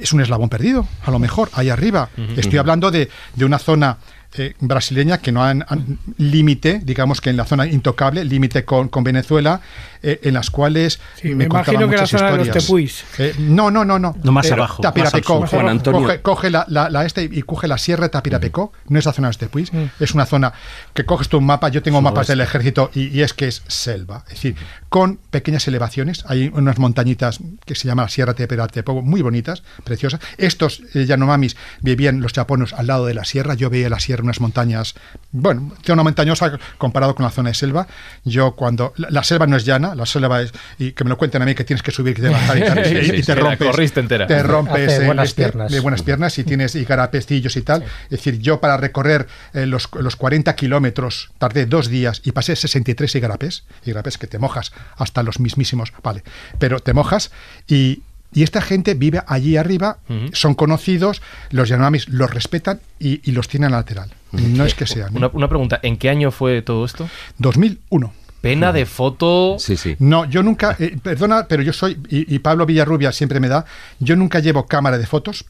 es 0.00 0.14
un 0.14 0.22
eslabón 0.22 0.48
perdido, 0.48 0.88
a 1.04 1.10
lo 1.10 1.18
mejor, 1.18 1.50
ahí 1.52 1.68
arriba. 1.68 2.08
Estoy 2.36 2.58
hablando 2.58 2.90
de, 2.90 3.10
de 3.34 3.44
una 3.44 3.58
zona 3.58 3.98
eh, 4.36 4.54
brasileña 4.60 5.18
que 5.18 5.32
no 5.32 5.42
han, 5.42 5.64
han- 5.68 5.98
límite, 6.18 6.80
digamos 6.84 7.20
que 7.20 7.30
en 7.30 7.36
la 7.36 7.44
zona 7.46 7.66
intocable, 7.66 8.24
límite 8.24 8.64
con, 8.64 8.88
con 8.88 9.02
Venezuela, 9.04 9.60
eh, 10.02 10.20
en 10.22 10.34
las 10.34 10.50
cuales 10.50 11.00
Sí, 11.16 11.34
me 11.34 11.48
contaban 11.48 11.74
imagino 11.74 11.90
que 11.90 11.96
la 11.96 12.02
muchas 12.02 12.20
zona 12.20 12.30
de 12.32 12.36
los 12.36 12.46
historias. 12.46 12.64
tepuis. 12.66 13.04
Eh, 13.18 13.34
no, 13.38 13.70
no, 13.70 13.84
no, 13.84 13.98
no. 13.98 14.14
No, 14.22 14.32
más 14.32 14.50
abajo, 14.52 14.82
Tapirapecó. 14.82 15.40
más. 15.40 15.50
Juan 15.50 15.68
Antonio. 15.68 16.02
Coge, 16.02 16.20
coge 16.20 16.50
la, 16.50 16.64
la- 16.68 16.90
la 16.90 17.04
este 17.06 17.24
y 17.24 17.42
coge 17.42 17.66
la 17.68 17.78
sierra 17.78 18.04
de 18.04 18.10
Tapirapecó. 18.10 18.72
No 18.88 18.98
es 18.98 19.06
la 19.06 19.12
zona 19.12 19.28
de 19.28 19.30
los 19.30 19.38
tepuis. 19.38 19.72
Mm. 19.72 19.84
Es 19.98 20.12
una 20.14 20.26
zona 20.26 20.52
que 20.94 21.04
coges 21.04 21.28
tú 21.28 21.38
un 21.38 21.46
mapa. 21.46 21.68
Yo 21.70 21.82
tengo 21.82 22.00
mapas 22.02 22.26
del 22.26 22.40
ejército 22.42 22.90
y, 22.94 23.08
y 23.08 23.22
es 23.22 23.32
que 23.32 23.48
es 23.48 23.62
selva. 23.66 24.24
Es 24.28 24.34
decir, 24.34 24.56
con 24.88 25.18
pequeñas 25.30 25.68
elevaciones. 25.68 26.24
Hay 26.26 26.50
unas 26.54 26.78
montañitas 26.78 27.40
que 27.66 27.74
se 27.74 27.86
llama 27.86 28.02
la 28.02 28.08
Sierra 28.08 28.32
de 28.32 28.44
Tapirapecó, 28.46 29.02
muy 29.02 29.20
bonitas, 29.22 29.62
preciosas. 29.84 30.20
Estos 30.38 30.82
eh, 30.94 31.04
Yanomamis 31.04 31.56
vivían 31.82 32.20
los 32.20 32.32
chaponos 32.32 32.72
al 32.72 32.86
lado 32.86 33.06
de 33.06 33.14
la 33.14 33.24
sierra. 33.24 33.54
Yo 33.54 33.68
veía 33.70 33.90
la 33.90 34.00
sierra, 34.00 34.22
unas 34.22 34.40
montañas, 34.40 34.94
bueno, 35.32 35.72
zona 35.84 36.02
montañosa 36.02 36.58
comparado 36.78 37.14
con 37.14 37.24
la 37.24 37.30
zona 37.30 37.50
de 37.50 37.54
selva. 37.54 37.86
Yo 38.24 38.52
cuando 38.56 38.92
la, 38.96 39.08
la 39.10 39.24
selva 39.24 39.46
no 39.46 39.56
es 39.56 39.64
llana, 39.64 39.94
la 39.94 40.06
selva 40.06 40.40
es 40.42 40.52
y 40.78 40.92
que 40.92 41.04
me 41.04 41.10
lo 41.10 41.18
cuenten 41.18 41.42
a 41.42 41.44
mí 41.44 41.54
que 41.54 41.64
tienes 41.64 41.82
que 41.82 41.90
subir, 41.90 42.14
que 42.14 42.22
te 42.22 42.28
bajar 42.30 42.56
y, 42.58 42.60
tal, 42.62 42.84
Sí, 42.84 42.94
y- 42.96 43.04
sí, 43.04 43.12
y 43.14 43.16
sí, 43.18 43.22
te 43.26 43.34
rompes, 43.34 43.68
corriste 43.68 44.00
entera. 44.00 44.26
te 44.26 44.42
rompes 44.42 44.88
Hace 44.88 44.96
el 45.00 45.06
buenas 45.06 45.28
este, 45.28 45.42
piernas. 45.42 45.72
de 45.72 45.80
buenas 45.80 46.02
piernas 46.02 46.38
y 46.38 46.44
tienes 46.44 46.74
y 46.74 46.84
garapestillos 46.84 47.56
y 47.56 47.62
tal. 47.62 47.82
Es 48.04 48.10
decir, 48.10 48.38
yo 48.38 48.60
para 48.60 48.76
recorrer 48.78 49.26
eh, 49.52 49.66
los, 49.66 49.88
los 50.00 50.16
40 50.16 50.54
kilómetros 50.56 51.30
tardé 51.38 51.66
dos 51.66 51.88
días 51.88 52.20
y 52.24 52.32
pasé 52.32 52.56
63 52.56 53.14
igarapés, 53.16 53.64
igarapés 53.84 54.16
que 54.18 54.26
te 54.26 54.38
mojas 54.38 54.72
hasta 54.96 55.22
los 55.22 55.40
mismísimos, 55.40 55.92
vale, 56.02 56.22
pero 56.58 56.80
te 56.80 56.92
mojas 56.92 57.30
y 57.66 58.02
y 58.32 58.42
esta 58.42 58.60
gente 58.60 58.94
vive 58.94 59.22
allí 59.26 59.56
arriba, 59.56 59.98
son 60.32 60.54
conocidos, 60.54 61.22
los 61.50 61.68
Yanomamis 61.68 62.08
los 62.08 62.30
respetan 62.30 62.80
y, 62.98 63.26
y 63.28 63.32
los 63.32 63.48
tienen 63.48 63.70
lateral. 63.72 64.10
No 64.32 64.64
es 64.64 64.74
que 64.74 64.86
sean. 64.86 65.16
Una, 65.16 65.30
una 65.32 65.48
pregunta, 65.48 65.80
¿en 65.82 65.96
qué 65.96 66.10
año 66.10 66.30
fue 66.30 66.60
todo 66.60 66.84
esto? 66.84 67.08
2001. 67.38 68.12
Pena 68.42 68.72
de 68.72 68.86
foto. 68.86 69.56
Sí, 69.58 69.76
sí. 69.76 69.96
No, 69.98 70.24
yo 70.26 70.42
nunca, 70.42 70.76
eh, 70.78 70.96
perdona, 71.02 71.46
pero 71.48 71.62
yo 71.62 71.72
soy, 71.72 71.98
y, 72.08 72.32
y 72.32 72.38
Pablo 72.38 72.66
Villarrubia 72.66 73.12
siempre 73.12 73.40
me 73.40 73.48
da, 73.48 73.64
yo 73.98 74.14
nunca 74.14 74.40
llevo 74.40 74.66
cámara 74.66 74.98
de 74.98 75.06
fotos, 75.06 75.46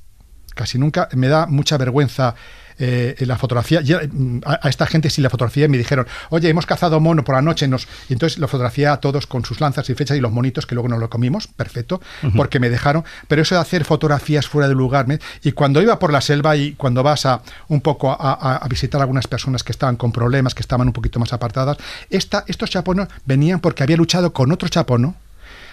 casi 0.55 0.79
nunca, 0.79 1.09
me 1.14 1.29
da 1.29 1.47
mucha 1.47 1.76
vergüenza 1.76 2.37
eh, 2.79 3.16
la 3.20 3.37
fotografía. 3.37 3.81
Ya, 3.81 4.01
mm, 4.11 4.41
a, 4.45 4.61
a 4.62 4.68
esta 4.68 4.87
gente 4.87 5.11
sí 5.11 5.20
la 5.20 5.31
fotografía 5.31 5.64
y 5.66 5.68
me 5.68 5.79
dijeron, 5.79 6.07
oye, 6.31 6.49
hemos 6.49 6.66
cazado 6.66 7.01
mono 7.01 7.24
por 7.24 7.35
la 7.35 7.43
noche, 7.43 7.66
nos... 7.68 7.87
y 8.09 8.12
entonces 8.12 8.39
lo 8.39 8.49
fotografié 8.49 8.87
a 8.87 8.99
todos 8.99 9.26
con 9.26 9.45
sus 9.45 9.61
lanzas 9.61 9.89
y 9.91 9.95
flechas 9.95 10.16
y 10.16 10.20
los 10.20 10.33
monitos 10.33 10.66
que 10.66 10.74
luego 10.74 10.89
nos 10.89 11.01
lo 11.01 11.11
comimos, 11.11 11.47
perfecto, 11.49 12.01
porque 12.37 12.61
me 12.61 12.70
dejaron, 12.70 13.05
pero 13.26 13.43
eso 13.43 13.55
de 13.55 13.61
hacer 13.61 13.85
fotografías 13.85 14.47
fuera 14.49 14.68
de 14.68 14.74
lugar, 14.74 15.07
me- 15.07 15.18
y 15.43 15.53
cuando 15.53 15.83
iba 15.83 15.99
por 15.99 16.12
la 16.12 16.20
selva 16.20 16.57
y 16.57 16.72
cuando 16.72 17.03
vas 17.03 17.26
a 17.26 17.43
un 17.68 17.81
poco 17.81 18.11
a, 18.11 18.14
a- 18.35 18.57
a 18.57 18.68
visitar 18.68 19.01
a 19.01 19.05
algunas 19.05 19.26
personas 19.26 19.62
que 19.62 19.72
estaban 19.72 19.97
con 19.97 20.12
problemas, 20.12 20.55
que 20.55 20.62
estaban 20.62 20.87
un 20.87 20.93
poquito 20.93 21.18
más 21.18 21.33
apartadas, 21.33 21.76
esta, 22.11 22.45
estos 22.47 22.70
chaponos 22.70 23.09
venían 23.26 23.61
porque 23.61 23.83
había 23.83 23.97
luchado 23.97 24.33
con 24.33 24.53
otro 24.53 24.68
chapono, 24.68 25.14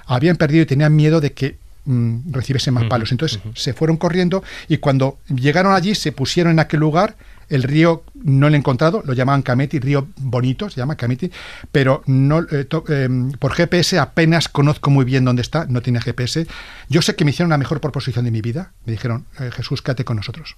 habían 0.07 0.35
perdido 0.37 0.63
y 0.63 0.65
tenían 0.65 0.95
miedo 0.95 1.21
de 1.21 1.33
que 1.33 1.57
mm, 1.85 2.31
recibiesen 2.31 2.73
más 2.73 2.83
palos. 2.89 3.11
Entonces 3.11 3.39
se 3.55 3.73
fueron 3.73 3.97
corriendo 3.97 4.43
y 4.67 4.77
cuando 4.77 5.17
llegaron 5.29 5.73
allí 5.73 5.95
se 5.95 6.11
pusieron 6.11 6.53
en 6.53 6.59
aquel 6.59 6.79
lugar. 6.79 7.15
El 7.47 7.61
río 7.61 8.03
no 8.15 8.49
lo 8.49 8.55
he 8.55 8.57
encontrado, 8.57 9.03
lo 9.05 9.13
llamaban 9.13 9.43
Cameti, 9.43 9.77
río 9.79 10.07
bonito, 10.17 10.67
se 10.71 10.77
llama 10.77 10.95
Cameti, 10.95 11.29
pero 11.71 12.01
no 12.07 12.39
eh, 12.39 12.65
to- 12.65 12.83
eh, 12.89 13.07
por 13.37 13.53
GPS 13.53 13.99
apenas 13.99 14.49
conozco 14.49 14.89
muy 14.89 15.05
bien 15.05 15.25
dónde 15.25 15.43
está, 15.43 15.67
no 15.69 15.81
tiene 15.83 16.01
GPS. 16.01 16.47
Yo 16.89 17.03
sé 17.03 17.15
que 17.15 17.23
me 17.23 17.29
hicieron 17.29 17.51
la 17.51 17.59
mejor 17.59 17.81
proposición 17.81 18.25
de 18.25 18.31
mi 18.31 18.41
vida. 18.41 18.71
Me 18.85 18.93
dijeron, 18.93 19.25
eh, 19.39 19.51
Jesús, 19.53 19.83
quédate 19.83 20.03
con 20.05 20.17
nosotros. 20.17 20.55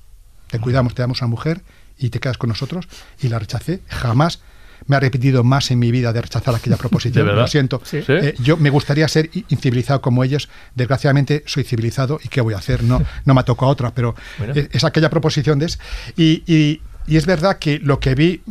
Te 0.50 0.60
cuidamos, 0.60 0.96
te 0.96 1.02
damos 1.02 1.22
a 1.22 1.26
una 1.26 1.32
mujer 1.32 1.62
y 1.98 2.10
te 2.10 2.22
quedas 2.22 2.38
con 2.38 2.48
nosotros. 2.48 2.88
Y 3.20 3.28
la 3.28 3.38
rechacé. 3.40 3.82
Jamás 3.90 4.40
me 4.88 4.96
ha 4.96 5.00
repetido 5.00 5.44
más 5.44 5.70
en 5.72 5.80
mi 5.80 5.92
vida 5.92 6.12
de 6.14 6.22
rechazar 6.22 6.56
aquella 6.56 6.78
proposición. 6.84 7.28
Lo 7.28 7.48
siento. 7.48 7.82
Sí. 7.86 8.00
Eh, 8.08 8.34
yo 8.40 8.58
me 8.58 8.70
gustaría 8.70 9.08
ser 9.08 9.30
incivilizado 9.50 10.02
como 10.02 10.24
ellos. 10.24 10.50
Desgraciadamente 10.76 11.44
soy 11.46 11.64
civilizado 11.64 12.20
y 12.24 12.30
qué 12.30 12.42
voy 12.42 12.54
a 12.54 12.58
hacer. 12.58 12.84
No, 12.84 13.04
no 13.26 13.34
me 13.34 13.44
tocado 13.44 13.72
otra, 13.72 13.94
pero 13.94 14.16
Bueno. 14.38 14.54
es, 14.56 14.70
es 14.72 14.84
aquella 14.84 15.10
proposición 15.10 15.60
de. 15.60 15.68
Y, 16.16 16.44
y- 16.48 16.82
y 17.08 17.16
es 17.16 17.26
verdad 17.26 17.58
que 17.58 17.80
lo 17.80 18.00
que 18.02 18.16
vi, 18.16 18.42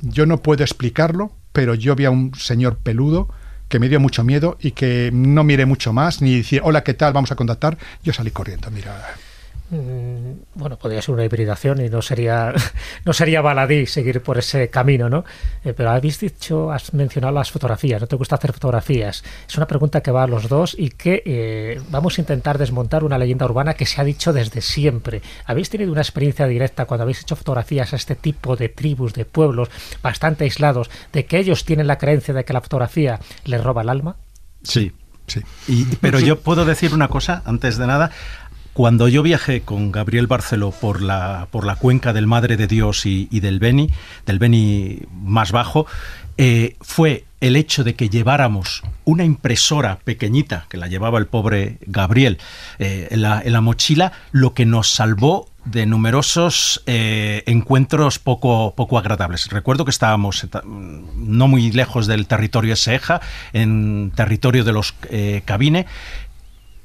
yo 0.00 0.26
no 0.26 0.42
puedo 0.42 0.62
explicarlo, 0.62 1.32
pero 1.52 1.74
yo 1.74 1.96
vi 1.96 2.04
a 2.04 2.10
un 2.10 2.34
señor 2.34 2.76
peludo 2.76 3.28
que 3.68 3.78
me 3.78 3.88
dio 3.88 3.98
mucho 4.00 4.22
miedo 4.24 4.58
y 4.60 4.72
que 4.72 5.10
no 5.14 5.44
miré 5.44 5.64
mucho 5.64 5.92
más, 5.92 6.20
ni 6.20 6.36
decir, 6.36 6.60
hola, 6.62 6.82
¿qué 6.84 6.92
tal? 6.92 7.12
Vamos 7.14 7.32
a 7.32 7.36
contactar. 7.36 7.78
Yo 8.02 8.12
salí 8.12 8.32
corriendo, 8.32 8.70
mira. 8.70 9.14
Mm, 9.70 10.32
bueno, 10.56 10.76
podría 10.76 11.00
ser 11.00 11.14
una 11.14 11.24
hibridación 11.24 11.80
y 11.84 11.88
no 11.88 12.02
sería, 12.02 12.52
no 13.04 13.12
sería 13.12 13.40
baladí 13.40 13.86
seguir 13.86 14.20
por 14.20 14.36
ese 14.38 14.68
camino, 14.68 15.08
¿no? 15.08 15.24
Eh, 15.64 15.72
pero 15.76 15.90
habéis 15.90 16.18
dicho, 16.18 16.72
has 16.72 16.92
mencionado 16.92 17.32
las 17.32 17.52
fotografías, 17.52 18.00
¿no 18.00 18.08
te 18.08 18.16
gusta 18.16 18.34
hacer 18.34 18.52
fotografías? 18.52 19.22
Es 19.48 19.56
una 19.56 19.66
pregunta 19.68 20.00
que 20.00 20.10
va 20.10 20.24
a 20.24 20.26
los 20.26 20.48
dos 20.48 20.74
y 20.76 20.90
que 20.90 21.22
eh, 21.24 21.80
vamos 21.90 22.18
a 22.18 22.20
intentar 22.20 22.58
desmontar 22.58 23.04
una 23.04 23.16
leyenda 23.16 23.44
urbana 23.46 23.74
que 23.74 23.86
se 23.86 24.00
ha 24.00 24.04
dicho 24.04 24.32
desde 24.32 24.60
siempre. 24.60 25.22
¿Habéis 25.46 25.70
tenido 25.70 25.92
una 25.92 26.02
experiencia 26.02 26.46
directa 26.48 26.86
cuando 26.86 27.02
habéis 27.02 27.20
hecho 27.22 27.36
fotografías 27.36 27.92
a 27.92 27.96
este 27.96 28.16
tipo 28.16 28.56
de 28.56 28.70
tribus, 28.70 29.14
de 29.14 29.24
pueblos 29.24 29.70
bastante 30.02 30.44
aislados, 30.44 30.90
de 31.12 31.26
que 31.26 31.38
ellos 31.38 31.64
tienen 31.64 31.86
la 31.86 31.98
creencia 31.98 32.34
de 32.34 32.44
que 32.44 32.52
la 32.52 32.60
fotografía 32.60 33.20
les 33.44 33.62
roba 33.62 33.82
el 33.82 33.88
alma? 33.88 34.16
Sí, 34.64 34.92
Sí. 35.26 35.40
pero 36.00 36.18
yo 36.18 36.40
puedo 36.40 36.64
decir 36.64 36.92
una 36.92 37.06
cosa, 37.06 37.42
antes 37.44 37.78
de 37.78 37.86
nada. 37.86 38.10
Cuando 38.80 39.08
yo 39.08 39.22
viajé 39.22 39.60
con 39.60 39.92
Gabriel 39.92 40.26
Barceló 40.26 40.70
por 40.70 41.02
la, 41.02 41.48
por 41.50 41.66
la 41.66 41.76
cuenca 41.76 42.14
del 42.14 42.26
Madre 42.26 42.56
de 42.56 42.66
Dios 42.66 43.04
y, 43.04 43.26
del 43.28 43.58
Beni, 43.58 43.90
del 44.24 44.38
Beni 44.38 45.00
más 45.12 45.52
bajo, 45.52 45.84
eh, 46.38 46.76
fue 46.80 47.26
el 47.42 47.56
hecho 47.56 47.84
de 47.84 47.94
que 47.94 48.08
lleváramos 48.08 48.82
una 49.04 49.24
impresora 49.24 49.98
pequeñita, 50.02 50.64
que 50.70 50.78
la 50.78 50.86
llevaba 50.86 51.18
el 51.18 51.26
pobre 51.26 51.76
Gabriel, 51.82 52.38
eh, 52.78 53.08
en, 53.10 53.20
la, 53.20 53.60
mochila, 53.60 54.12
lo 54.32 54.54
que 54.54 54.64
nos 54.64 54.90
salvó 54.90 55.50
de 55.66 55.84
numerosos 55.84 56.82
eh, 56.86 57.42
encuentros 57.44 58.18
poco, 58.18 58.72
poco 58.74 58.96
agradables. 58.96 59.50
Recuerdo 59.50 59.84
que 59.84 59.90
estábamos 59.90 60.46
no 60.64 61.48
muy 61.48 61.70
lejos 61.70 62.06
del 62.06 62.26
territorio 62.26 62.76
Seja, 62.76 63.20
en 63.52 64.10
territorio 64.16 64.64
de 64.64 64.72
los 64.72 64.94
Cabine, 65.44 65.84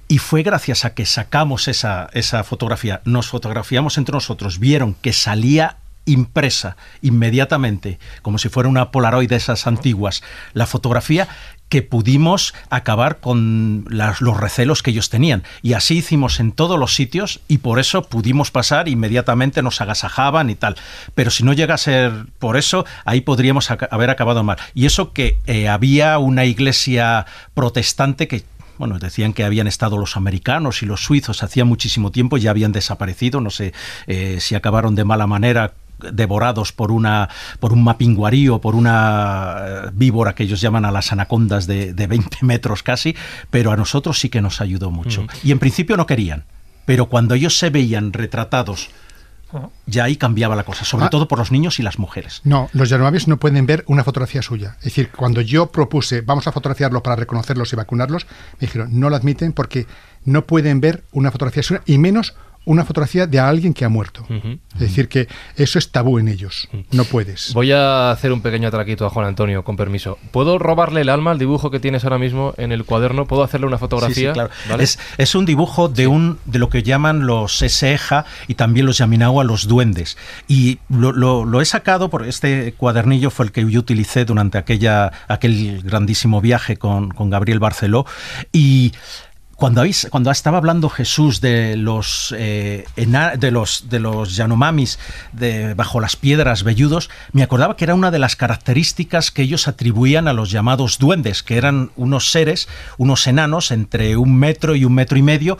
y 0.07 0.19
fue 0.19 0.43
gracias 0.43 0.85
a 0.85 0.93
que 0.93 1.05
sacamos 1.05 1.67
esa, 1.67 2.09
esa 2.13 2.43
fotografía, 2.43 3.01
nos 3.05 3.27
fotografiamos 3.27 3.97
entre 3.97 4.13
nosotros, 4.13 4.59
vieron 4.59 4.93
que 4.93 5.13
salía 5.13 5.77
impresa 6.05 6.77
inmediatamente, 7.01 7.99
como 8.21 8.37
si 8.37 8.49
fuera 8.49 8.69
una 8.69 8.91
Polaroid 8.91 9.29
de 9.29 9.35
esas 9.35 9.67
antiguas, 9.67 10.21
la 10.53 10.67
fotografía 10.67 11.27
que 11.69 11.81
pudimos 11.81 12.53
acabar 12.69 13.19
con 13.19 13.85
los 13.89 14.37
recelos 14.37 14.83
que 14.83 14.91
ellos 14.91 15.09
tenían. 15.09 15.43
Y 15.63 15.73
así 15.73 15.97
hicimos 15.97 16.39
en 16.39 16.51
todos 16.51 16.79
los 16.79 16.93
sitios 16.93 17.39
y 17.47 17.57
por 17.57 17.79
eso 17.79 18.03
pudimos 18.03 18.51
pasar, 18.51 18.87
inmediatamente 18.87 19.63
nos 19.63 19.81
agasajaban 19.81 20.51
y 20.51 20.55
tal. 20.55 20.75
Pero 21.15 21.31
si 21.31 21.43
no 21.43 21.53
llega 21.53 21.73
a 21.73 21.79
ser 21.79 22.27
por 22.37 22.55
eso, 22.55 22.85
ahí 23.03 23.21
podríamos 23.21 23.71
haber 23.71 24.11
acabado 24.11 24.43
mal. 24.43 24.57
Y 24.75 24.85
eso 24.85 25.11
que 25.11 25.39
eh, 25.47 25.67
había 25.67 26.19
una 26.19 26.45
iglesia 26.45 27.25
protestante 27.55 28.27
que 28.27 28.43
bueno, 28.77 28.99
decían 28.99 29.33
que 29.33 29.43
habían 29.43 29.67
estado 29.67 29.97
los 29.97 30.17
americanos 30.17 30.83
y 30.83 30.85
los 30.85 31.03
suizos 31.03 31.43
hacía 31.43 31.65
muchísimo 31.65 32.11
tiempo, 32.11 32.37
ya 32.37 32.51
habían 32.51 32.71
desaparecido, 32.71 33.41
no 33.41 33.49
sé 33.49 33.73
eh, 34.07 34.37
si 34.39 34.55
acabaron 34.55 34.95
de 34.95 35.05
mala 35.05 35.27
manera 35.27 35.73
devorados 36.11 36.73
por 36.73 36.91
una 36.91 37.29
por 37.59 37.71
un 37.71 37.83
mapinguarí 37.83 38.49
por 38.61 38.75
una 38.75 39.55
eh, 39.59 39.89
víbora 39.93 40.35
que 40.35 40.43
ellos 40.43 40.59
llaman 40.59 40.83
a 40.83 40.91
las 40.91 41.11
anacondas 41.11 41.67
de, 41.67 41.93
de 41.93 42.07
20 42.07 42.39
metros 42.41 42.83
casi, 42.83 43.15
pero 43.49 43.71
a 43.71 43.77
nosotros 43.77 44.19
sí 44.19 44.29
que 44.29 44.41
nos 44.41 44.61
ayudó 44.61 44.91
mucho. 44.91 45.25
Y 45.43 45.51
en 45.51 45.59
principio 45.59 45.97
no 45.97 46.05
querían, 46.05 46.43
pero 46.85 47.07
cuando 47.07 47.33
ellos 47.33 47.57
se 47.57 47.69
veían 47.69 48.13
retratados 48.13 48.89
ya 49.85 50.03
ahí 50.03 50.17
cambiaba 50.17 50.55
la 50.55 50.63
cosa, 50.63 50.85
sobre 50.85 51.05
ah. 51.05 51.09
todo 51.09 51.27
por 51.27 51.39
los 51.39 51.51
niños 51.51 51.79
y 51.79 51.83
las 51.83 51.99
mujeres. 51.99 52.41
No, 52.43 52.69
los 52.73 52.89
Yanomamis 52.89 53.27
no 53.27 53.37
pueden 53.37 53.65
ver 53.65 53.83
una 53.87 54.03
fotografía 54.03 54.41
suya. 54.41 54.75
Es 54.79 54.85
decir, 54.85 55.11
cuando 55.11 55.41
yo 55.41 55.67
propuse, 55.67 56.21
vamos 56.21 56.47
a 56.47 56.51
fotografiarlos 56.51 57.01
para 57.01 57.15
reconocerlos 57.15 57.71
y 57.73 57.75
vacunarlos, 57.75 58.25
me 58.59 58.67
dijeron, 58.67 58.99
no 58.99 59.09
lo 59.09 59.15
admiten 59.15 59.53
porque 59.53 59.87
no 60.23 60.45
pueden 60.45 60.81
ver 60.81 61.03
una 61.11 61.31
fotografía 61.31 61.63
suya 61.63 61.81
y 61.85 61.97
menos 61.97 62.35
una 62.65 62.83
fotografía 62.83 63.27
de 63.27 63.39
alguien 63.39 63.73
que 63.73 63.85
ha 63.85 63.89
muerto. 63.89 64.25
Es 64.73 64.79
decir, 64.79 65.07
que 65.07 65.27
eso 65.55 65.79
es 65.79 65.91
tabú 65.91 66.19
en 66.19 66.27
ellos. 66.27 66.67
No 66.91 67.05
puedes. 67.05 67.53
Voy 67.53 67.71
a 67.71 68.11
hacer 68.11 68.31
un 68.33 68.41
pequeño 68.41 68.67
atraquito 68.67 69.05
a 69.05 69.09
Juan 69.09 69.27
Antonio, 69.27 69.63
con 69.63 69.77
permiso. 69.77 70.17
¿Puedo 70.31 70.57
robarle 70.59 71.01
el 71.01 71.09
alma 71.09 71.31
al 71.31 71.39
dibujo 71.39 71.71
que 71.71 71.79
tienes 71.79 72.03
ahora 72.03 72.17
mismo 72.17 72.53
en 72.57 72.71
el 72.71 72.83
cuaderno? 72.83 73.25
¿Puedo 73.25 73.43
hacerle 73.43 73.67
una 73.67 73.77
fotografía? 73.77 74.33
Sí, 74.33 74.33
claro. 74.33 74.49
es, 75.17 75.35
un 75.35 75.45
dibujo 75.45 75.87
de, 75.87 76.07
un, 76.07 76.39
de 76.45 76.59
lo 76.59 76.69
que 76.69 76.83
llaman 76.83 77.27
los 77.27 77.57
Seseja 77.57 78.25
y 78.47 78.55
también 78.55 78.85
los 78.85 78.97
Yaminawa, 78.97 79.43
los 79.43 79.67
duendes. 79.67 80.17
Y 80.47 80.79
lo, 80.89 81.61
he 81.61 81.65
sacado 81.65 82.09
por 82.09 82.27
este 82.27 82.73
cuadernillo, 82.73 83.29
fue 83.29 83.45
el 83.45 83.51
que 83.51 83.69
yo 83.69 83.79
utilicé 83.79 84.25
durante 84.25 84.57
aquella, 84.57 85.11
aquel 85.27 85.81
grandísimo 85.83 86.41
viaje 86.41 86.77
con, 86.77 87.11
con 87.11 87.29
Gabriel 87.29 87.59
Barceló. 87.59 88.05
Y 88.51 88.93
cuando, 89.55 89.83
estaba 89.83 90.57
hablando 90.57 90.89
Jesús 90.89 91.39
de 91.39 91.77
los, 91.77 92.35
eh, 92.37 92.85
de 92.95 93.51
los, 93.51 93.89
de 93.89 93.99
los 93.99 94.35
Yanomamis 94.35 94.99
de, 95.31 95.73
bajo 95.73 96.01
las 96.01 96.17
piedras 96.17 96.63
velludos, 96.63 97.09
me 97.31 97.41
acordaba 97.41 97.77
que 97.77 97.85
era 97.85 97.95
una 97.95 98.11
de 98.11 98.19
las 98.19 98.35
características 98.35 99.31
que 99.31 99.43
ellos 99.43 99.67
atribuían 99.69 100.27
a 100.27 100.33
los 100.33 100.51
llamados 100.51 100.99
duendes, 100.99 101.41
que 101.41 101.55
eran 101.57 101.91
unos 101.95 102.31
seres, 102.31 102.67
unos 102.97 103.25
enanos 103.27 103.71
entre 103.71 104.17
un 104.17 104.35
metro 104.35 104.75
y 104.75 104.83
un 104.83 104.93
metro 104.93 105.17
y 105.17 105.21
medio, 105.21 105.57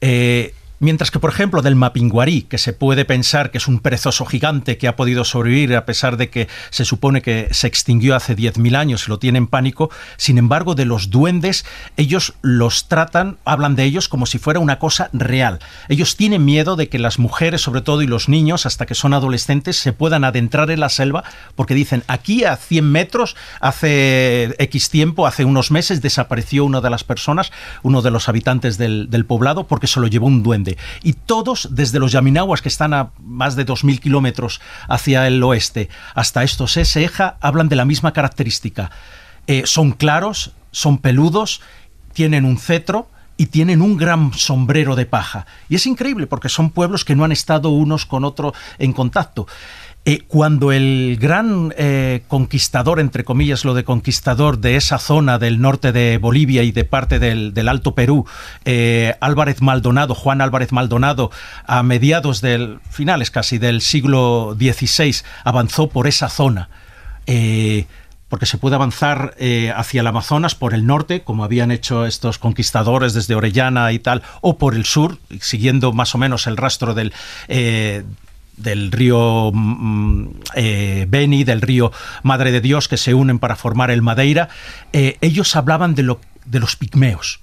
eh, 0.00 0.54
Mientras 0.82 1.12
que, 1.12 1.20
por 1.20 1.30
ejemplo, 1.30 1.62
del 1.62 1.76
mapinguarí, 1.76 2.42
que 2.42 2.58
se 2.58 2.72
puede 2.72 3.04
pensar 3.04 3.52
que 3.52 3.58
es 3.58 3.68
un 3.68 3.78
perezoso 3.78 4.26
gigante 4.26 4.78
que 4.78 4.88
ha 4.88 4.96
podido 4.96 5.24
sobrevivir 5.24 5.76
a 5.76 5.86
pesar 5.86 6.16
de 6.16 6.28
que 6.28 6.48
se 6.70 6.84
supone 6.84 7.22
que 7.22 7.46
se 7.52 7.68
extinguió 7.68 8.16
hace 8.16 8.34
10.000 8.34 8.76
años 8.76 9.06
y 9.06 9.10
lo 9.10 9.20
tienen 9.20 9.46
pánico, 9.46 9.90
sin 10.16 10.38
embargo, 10.38 10.74
de 10.74 10.84
los 10.84 11.08
duendes, 11.08 11.64
ellos 11.96 12.34
los 12.42 12.88
tratan, 12.88 13.38
hablan 13.44 13.76
de 13.76 13.84
ellos 13.84 14.08
como 14.08 14.26
si 14.26 14.40
fuera 14.40 14.58
una 14.58 14.80
cosa 14.80 15.08
real. 15.12 15.60
Ellos 15.88 16.16
tienen 16.16 16.44
miedo 16.44 16.74
de 16.74 16.88
que 16.88 16.98
las 16.98 17.20
mujeres, 17.20 17.60
sobre 17.60 17.82
todo, 17.82 18.02
y 18.02 18.08
los 18.08 18.28
niños, 18.28 18.66
hasta 18.66 18.84
que 18.84 18.96
son 18.96 19.14
adolescentes, 19.14 19.76
se 19.76 19.92
puedan 19.92 20.24
adentrar 20.24 20.68
en 20.72 20.80
la 20.80 20.88
selva, 20.88 21.22
porque 21.54 21.74
dicen, 21.74 22.02
aquí 22.08 22.42
a 22.42 22.56
100 22.56 22.90
metros, 22.90 23.36
hace 23.60 24.56
X 24.58 24.90
tiempo, 24.90 25.28
hace 25.28 25.44
unos 25.44 25.70
meses, 25.70 26.02
desapareció 26.02 26.64
una 26.64 26.80
de 26.80 26.90
las 26.90 27.04
personas, 27.04 27.52
uno 27.84 28.02
de 28.02 28.10
los 28.10 28.28
habitantes 28.28 28.78
del 28.78 29.24
poblado, 29.28 29.68
porque 29.68 29.86
se 29.86 30.00
lo 30.00 30.08
llevó 30.08 30.26
un 30.26 30.42
duende. 30.42 30.71
Y 31.02 31.14
todos, 31.14 31.68
desde 31.70 31.98
los 31.98 32.12
Yaminawas, 32.12 32.62
que 32.62 32.68
están 32.68 32.94
a 32.94 33.10
más 33.20 33.56
de 33.56 33.66
2.000 33.66 34.00
kilómetros 34.00 34.60
hacia 34.88 35.26
el 35.26 35.42
oeste, 35.42 35.88
hasta 36.14 36.42
estos 36.42 36.76
Eja, 36.76 37.36
hablan 37.40 37.68
de 37.68 37.76
la 37.76 37.84
misma 37.84 38.12
característica. 38.12 38.90
Eh, 39.46 39.62
son 39.66 39.92
claros, 39.92 40.52
son 40.70 40.98
peludos, 40.98 41.60
tienen 42.12 42.44
un 42.44 42.58
cetro, 42.58 43.08
y 43.36 43.46
tienen 43.46 43.82
un 43.82 43.96
gran 43.96 44.32
sombrero 44.34 44.94
de 44.94 45.06
paja. 45.06 45.46
Y 45.68 45.74
es 45.74 45.86
increíble 45.86 46.26
porque 46.28 46.48
son 46.48 46.70
pueblos 46.70 47.04
que 47.04 47.16
no 47.16 47.24
han 47.24 47.32
estado 47.32 47.70
unos 47.70 48.06
con 48.06 48.24
otro 48.24 48.54
en 48.78 48.92
contacto. 48.92 49.48
Eh, 50.04 50.22
cuando 50.26 50.72
el 50.72 51.16
gran 51.20 51.72
eh, 51.76 52.24
conquistador, 52.26 52.98
entre 52.98 53.22
comillas 53.22 53.64
lo 53.64 53.72
de 53.72 53.84
conquistador 53.84 54.58
de 54.58 54.74
esa 54.74 54.98
zona 54.98 55.38
del 55.38 55.60
norte 55.60 55.92
de 55.92 56.18
Bolivia 56.18 56.64
y 56.64 56.72
de 56.72 56.84
parte 56.84 57.20
del, 57.20 57.68
Alto 57.68 57.94
Perú, 57.94 58.26
eh, 58.64 59.14
Álvarez 59.20 59.62
Maldonado, 59.62 60.16
Juan 60.16 60.40
Álvarez 60.40 60.72
Maldonado, 60.72 61.30
a 61.66 61.84
mediados 61.84 62.40
del, 62.40 62.80
finales 62.90 63.30
casi 63.30 63.58
del 63.58 63.80
siglo 63.80 64.56
XVI, 64.58 65.22
avanzó 65.44 65.88
por 65.88 66.08
esa 66.08 66.28
zona 66.28 66.68
porque 68.28 68.46
se 68.46 68.58
puede 68.58 68.74
avanzar 68.74 69.36
hacia 69.76 70.00
el 70.00 70.06
Amazonas 70.06 70.54
por 70.54 70.74
el 70.74 70.86
norte, 70.86 71.22
como 71.22 71.44
habían 71.44 71.70
hecho 71.70 72.06
estos 72.06 72.38
conquistadores 72.38 73.14
desde 73.14 73.34
Orellana 73.36 73.92
y 73.92 74.00
tal, 74.00 74.22
o 74.40 74.58
por 74.58 74.74
el 74.74 74.86
sur, 74.86 75.18
siguiendo 75.40 75.92
más 75.92 76.14
o 76.14 76.18
menos 76.18 76.46
el 76.46 76.56
rastro 76.56 76.94
del, 76.94 77.12
del 78.56 78.92
río 78.92 79.50
mm, 79.52 80.26
eh, 80.54 81.06
Beni, 81.08 81.44
del 81.44 81.60
río 81.60 81.92
Madre 82.22 82.52
de 82.52 82.60
Dios, 82.60 82.88
que 82.88 82.96
se 82.96 83.14
unen 83.14 83.38
para 83.38 83.56
formar 83.56 83.90
el 83.90 84.02
Madeira, 84.02 84.48
eh, 84.92 85.16
ellos 85.20 85.56
hablaban 85.56 85.94
de, 85.94 86.02
lo, 86.02 86.20
de 86.44 86.60
los 86.60 86.76
pigmeos. 86.76 87.40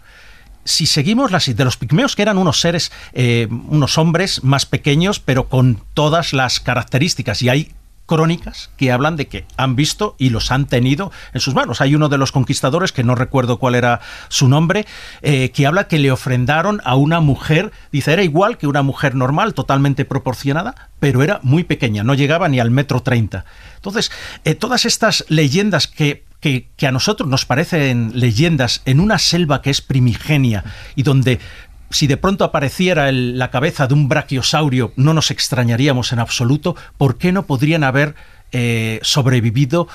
Si 0.65 0.85
seguimos 0.85 1.31
las 1.31 1.45
de 1.55 1.65
los 1.65 1.77
pigmeos, 1.77 2.15
que 2.15 2.21
eran 2.21 2.37
unos 2.37 2.59
seres, 2.59 2.91
eh, 3.13 3.47
unos 3.49 3.97
hombres 3.97 4.43
más 4.43 4.65
pequeños, 4.65 5.19
pero 5.19 5.49
con 5.49 5.81
todas 5.93 6.33
las 6.33 6.59
características, 6.59 7.41
y 7.41 7.49
hay 7.49 7.71
crónicas 8.09 8.71
que 8.75 8.91
hablan 8.91 9.17
de 9.17 9.27
que 9.27 9.45
han 9.55 9.75
visto 9.75 10.15
y 10.17 10.31
los 10.31 10.51
han 10.51 10.65
tenido 10.65 11.11
en 11.31 11.41
sus 11.41 11.53
manos. 11.53 11.79
Hay 11.79 11.93
uno 11.93 12.09
de 12.09 12.17
los 12.17 12.31
conquistadores, 12.31 12.91
que 12.91 13.03
no 13.03 13.13
recuerdo 13.13 13.59
cuál 13.59 13.75
era 13.75 14.01
su 14.29 14.49
nombre, 14.49 14.87
eh, 15.21 15.51
que 15.51 15.67
habla 15.67 15.87
que 15.87 15.99
le 15.99 16.11
ofrendaron 16.11 16.81
a 16.85 16.95
una 16.95 17.19
mujer, 17.19 17.71
dice, 17.91 18.11
era 18.11 18.23
igual 18.23 18.57
que 18.57 18.65
una 18.65 18.81
mujer 18.81 19.13
normal, 19.13 19.53
totalmente 19.53 20.05
proporcionada, 20.05 20.89
pero 20.99 21.21
era 21.21 21.39
muy 21.43 21.63
pequeña, 21.63 22.03
no 22.03 22.15
llegaba 22.15 22.49
ni 22.49 22.59
al 22.59 22.71
metro 22.71 23.03
treinta. 23.03 23.45
Entonces, 23.75 24.11
eh, 24.43 24.55
todas 24.55 24.85
estas 24.85 25.23
leyendas 25.29 25.85
que, 25.85 26.25
que, 26.39 26.87
a 26.87 26.91
nosotros 26.91 27.29
nos 27.29 27.45
parecen 27.45 28.11
leyendas 28.15 28.81
en 28.85 28.99
una 28.99 29.19
selva 29.19 29.61
que 29.61 29.69
es 29.69 29.81
primigenia 29.81 30.63
y 30.95 31.03
donde 31.03 31.39
si 31.89 32.07
de 32.07 32.17
pronto 32.17 32.43
apareciera 32.43 33.11
la 33.11 33.51
cabeza 33.51 33.87
de 33.87 33.93
un 33.93 34.07
brachiosaurio, 34.07 34.93
no 34.95 35.13
nos 35.13 35.31
extrañaríamos 35.31 36.13
en 36.13 36.19
absoluto. 36.19 36.75
¿Por 36.97 37.17
qué 37.17 37.31
no 37.31 37.43
podrían 37.43 37.83
haber 37.83 38.15
eh, 38.51 38.99
sobrevivido, 39.03 39.87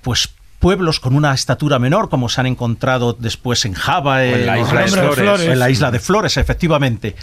pues 0.00 0.30
pueblos 0.58 1.00
con 1.00 1.14
una 1.14 1.34
estatura 1.34 1.78
menor, 1.78 2.08
como 2.08 2.28
se 2.28 2.40
han 2.40 2.46
encontrado 2.46 3.12
después 3.12 3.64
en 3.66 3.74
Java, 3.74 4.24
en, 4.24 4.46
la 4.46 4.58
isla 4.58 4.82
de 4.82 4.88
Flores. 5.12 5.46
en 5.46 5.58
la 5.58 5.70
isla 5.70 5.90
de 5.90 6.00
Flores, 6.00 6.36
efectivamente. 6.36 7.16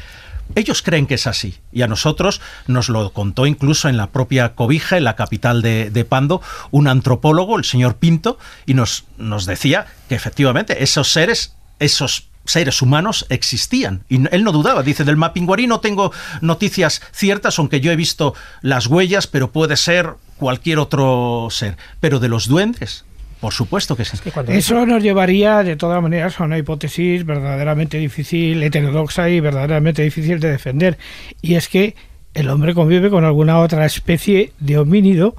Ellos 0.55 0.81
creen 0.81 1.07
que 1.07 1.15
es 1.15 1.27
así 1.27 1.55
y 1.71 1.81
a 1.81 1.87
nosotros 1.87 2.41
nos 2.67 2.89
lo 2.89 3.11
contó 3.11 3.45
incluso 3.47 3.89
en 3.89 3.97
la 3.97 4.07
propia 4.07 4.55
Cobija, 4.55 4.97
en 4.97 5.03
la 5.03 5.15
capital 5.15 5.61
de, 5.61 5.89
de 5.89 6.05
Pando, 6.05 6.41
un 6.71 6.87
antropólogo, 6.87 7.57
el 7.57 7.65
señor 7.65 7.97
Pinto, 7.97 8.37
y 8.65 8.73
nos, 8.73 9.05
nos 9.17 9.45
decía 9.45 9.87
que 10.09 10.15
efectivamente 10.15 10.83
esos 10.83 11.11
seres, 11.11 11.55
esos 11.79 12.26
seres 12.47 12.81
humanos 12.81 13.25
existían. 13.29 14.03
Y 14.09 14.27
él 14.33 14.43
no 14.43 14.51
dudaba. 14.51 14.83
Dice, 14.83 15.03
del 15.03 15.17
Mapinguari 15.17 15.67
no 15.67 15.79
tengo 15.79 16.11
noticias 16.41 17.01
ciertas, 17.11 17.59
aunque 17.59 17.79
yo 17.79 17.91
he 17.91 17.95
visto 17.95 18.33
las 18.61 18.87
huellas, 18.87 19.27
pero 19.27 19.51
puede 19.51 19.77
ser 19.77 20.13
cualquier 20.37 20.79
otro 20.79 21.47
ser. 21.51 21.77
Pero 21.99 22.19
de 22.19 22.29
los 22.29 22.47
duendes, 22.47 23.05
por 23.39 23.53
supuesto 23.53 23.95
que 23.95 24.05
sí. 24.05 24.17
Eso 24.47 24.85
nos 24.85 25.03
llevaría, 25.03 25.63
de 25.63 25.75
todas 25.75 26.01
maneras, 26.01 26.39
a 26.39 26.45
una 26.45 26.57
hipótesis 26.57 27.25
verdaderamente 27.25 27.97
difícil, 27.97 28.63
heterodoxa 28.63 29.29
y 29.29 29.39
verdaderamente 29.39 30.01
difícil 30.01 30.39
de 30.39 30.49
defender. 30.49 30.97
Y 31.41 31.55
es 31.55 31.69
que 31.69 31.95
el 32.33 32.49
hombre 32.49 32.73
convive 32.73 33.09
con 33.09 33.25
alguna 33.25 33.59
otra 33.59 33.85
especie 33.85 34.53
de 34.59 34.77
homínido 34.77 35.35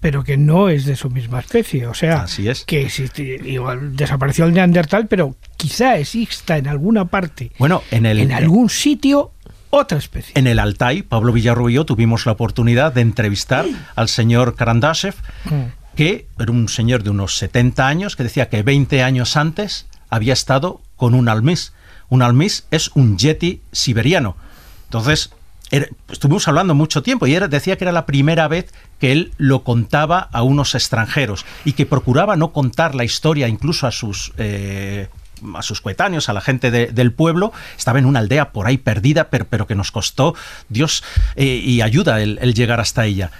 pero 0.00 0.22
que 0.24 0.36
no 0.36 0.68
es 0.68 0.84
de 0.84 0.96
su 0.96 1.10
misma 1.10 1.40
especie. 1.40 1.86
O 1.86 1.94
sea, 1.94 2.26
que 2.66 2.82
existe, 2.82 3.22
igual 3.44 3.96
desapareció 3.96 4.44
el 4.44 4.54
neandertal, 4.54 5.06
pero 5.08 5.36
quizá 5.56 5.96
exista 5.98 6.56
en 6.56 6.68
alguna 6.68 7.06
parte, 7.06 7.52
bueno, 7.58 7.82
en, 7.90 8.06
el, 8.06 8.20
en 8.20 8.32
algún 8.32 8.70
sitio, 8.70 9.32
otra 9.70 9.98
especie. 9.98 10.32
En 10.36 10.46
el 10.46 10.58
Altai, 10.58 11.02
Pablo 11.02 11.32
Villarrubio 11.32 11.84
tuvimos 11.84 12.26
la 12.26 12.32
oportunidad 12.32 12.92
de 12.92 13.02
entrevistar 13.02 13.66
al 13.96 14.08
señor 14.08 14.54
Karandashev, 14.54 15.14
mm. 15.44 15.96
que 15.96 16.26
era 16.38 16.52
un 16.52 16.68
señor 16.68 17.02
de 17.02 17.10
unos 17.10 17.36
70 17.36 17.86
años, 17.86 18.16
que 18.16 18.22
decía 18.22 18.48
que 18.48 18.62
20 18.62 19.02
años 19.02 19.36
antes 19.36 19.86
había 20.08 20.32
estado 20.32 20.80
con 20.96 21.14
un 21.14 21.28
almis. 21.28 21.72
Un 22.08 22.22
almis 22.22 22.66
es 22.70 22.90
un 22.94 23.18
yeti 23.18 23.60
siberiano. 23.72 24.36
Entonces, 24.84 25.32
estuvimos 25.70 26.48
hablando 26.48 26.74
mucho 26.74 27.02
tiempo 27.02 27.26
y 27.26 27.34
era, 27.34 27.48
decía 27.48 27.76
que 27.76 27.84
era 27.84 27.92
la 27.92 28.06
primera 28.06 28.48
vez 28.48 28.72
que 28.98 29.12
él 29.12 29.32
lo 29.36 29.64
contaba 29.64 30.28
a 30.32 30.42
unos 30.42 30.74
extranjeros 30.74 31.44
y 31.64 31.72
que 31.72 31.86
procuraba 31.86 32.36
no 32.36 32.52
contar 32.52 32.94
la 32.94 33.04
historia 33.04 33.48
incluso 33.48 33.86
a 33.86 33.90
sus 33.90 34.32
eh, 34.38 35.08
a 35.54 35.62
sus 35.62 35.80
coetáneos, 35.80 36.28
a 36.28 36.32
la 36.32 36.40
gente 36.40 36.70
del 36.70 37.12
pueblo, 37.12 37.52
estaba 37.76 37.98
en 37.98 38.06
una 38.06 38.18
aldea 38.18 38.50
por 38.52 38.66
ahí 38.66 38.76
perdida, 38.76 39.30
pero, 39.30 39.44
pero 39.44 39.66
que 39.66 39.74
nos 39.74 39.92
costó 39.92 40.34
Dios 40.68 41.04
eh, 41.36 41.44
y 41.44 41.80
ayuda 41.80 42.20
el, 42.20 42.54
llegar 42.54 42.80
hasta 42.80 43.06
ella. 43.06 43.30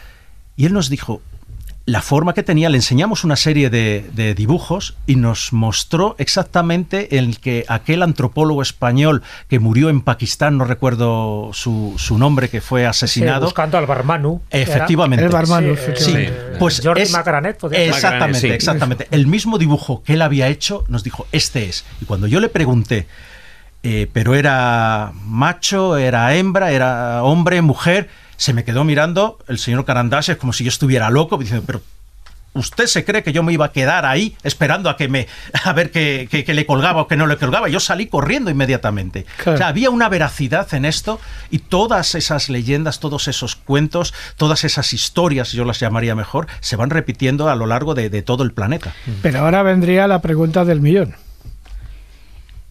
Y 0.56 0.66
él 0.66 0.72
nos 0.72 0.90
dijo, 0.90 1.22
la 1.88 2.02
forma 2.02 2.34
que 2.34 2.42
tenía, 2.42 2.68
le 2.68 2.76
enseñamos 2.76 3.24
una 3.24 3.34
serie 3.34 3.70
de, 3.70 4.34
dibujos 4.36 4.94
y 5.06 5.16
nos 5.16 5.54
mostró 5.54 6.16
exactamente 6.18 7.16
el 7.16 7.40
que 7.40 7.64
aquel 7.66 8.02
antropólogo 8.02 8.60
español 8.60 9.22
que 9.48 9.58
murió 9.58 9.88
en 9.88 10.02
Pakistán, 10.02 10.58
no 10.58 10.66
recuerdo 10.66 11.48
su, 11.54 11.96
nombre, 12.18 12.50
que 12.50 12.60
fue 12.60 12.86
asesinado. 12.86 13.46
buscando 13.46 13.78
al 13.78 13.86
Barmanu. 13.86 14.42
Efectivamente. 14.50 15.24
El 15.24 15.30
Barmanu, 15.30 15.76
sí. 15.96 16.28
Pues 16.58 16.82
Jordi 16.84 17.00
es, 17.00 17.14
Exactamente, 17.72 18.54
exactamente. 18.54 19.08
El 19.10 19.26
mismo 19.26 19.56
dibujo 19.56 20.02
que 20.02 20.12
él 20.12 20.20
había 20.20 20.48
hecho 20.48 20.84
nos 20.88 21.02
dijo, 21.02 21.26
este 21.32 21.70
es. 21.70 21.86
Y 22.02 22.04
cuando 22.04 22.26
yo 22.26 22.38
le 22.40 22.50
pregunté, 22.50 23.06
eh, 23.82 24.10
pero 24.12 24.34
era 24.34 25.12
macho, 25.24 25.96
era 25.96 26.34
hembra, 26.34 26.70
era 26.70 27.22
hombre, 27.22 27.62
mujer 27.62 28.10
se 28.38 28.54
me 28.54 28.64
quedó 28.64 28.84
mirando 28.84 29.38
el 29.48 29.58
señor 29.58 29.84
Carandases 29.84 30.36
como 30.36 30.54
si 30.54 30.64
yo 30.64 30.68
estuviera 30.68 31.10
loco, 31.10 31.36
diciendo, 31.36 31.64
pero 31.66 31.82
¿usted 32.54 32.86
se 32.86 33.04
cree 33.04 33.24
que 33.24 33.32
yo 33.32 33.42
me 33.42 33.52
iba 33.52 33.66
a 33.66 33.72
quedar 33.72 34.06
ahí 34.06 34.36
esperando 34.44 34.88
a 34.88 34.96
que 34.96 35.08
me 35.08 35.26
a 35.64 35.72
ver 35.72 35.90
que, 35.90 36.44
le 36.46 36.64
colgaba 36.64 37.02
o 37.02 37.08
que 37.08 37.16
no 37.16 37.26
le 37.26 37.36
colgaba? 37.36 37.68
Yo 37.68 37.80
salí 37.80 38.06
corriendo 38.06 38.48
inmediatamente. 38.48 39.26
O 39.44 39.56
sea, 39.56 39.66
había 39.66 39.90
una 39.90 40.08
veracidad 40.08 40.72
en 40.72 40.84
esto 40.84 41.20
y 41.50 41.58
todas 41.58 42.14
esas 42.14 42.48
leyendas, 42.48 43.00
todos 43.00 43.26
esos 43.26 43.56
cuentos, 43.56 44.14
todas 44.36 44.62
esas 44.64 44.92
historias, 44.92 45.50
yo 45.50 45.64
las 45.64 45.80
llamaría 45.80 46.14
mejor, 46.14 46.46
se 46.60 46.76
van 46.76 46.90
repitiendo 46.90 47.48
a 47.48 47.56
lo 47.56 47.66
largo 47.66 47.94
de, 47.94 48.08
de 48.08 48.22
todo 48.22 48.44
el 48.44 48.52
planeta. 48.52 48.94
Pero 49.20 49.40
ahora 49.40 49.64
vendría 49.64 50.06
la 50.06 50.22
pregunta 50.22 50.64
del 50.64 50.80
millón. 50.80 51.16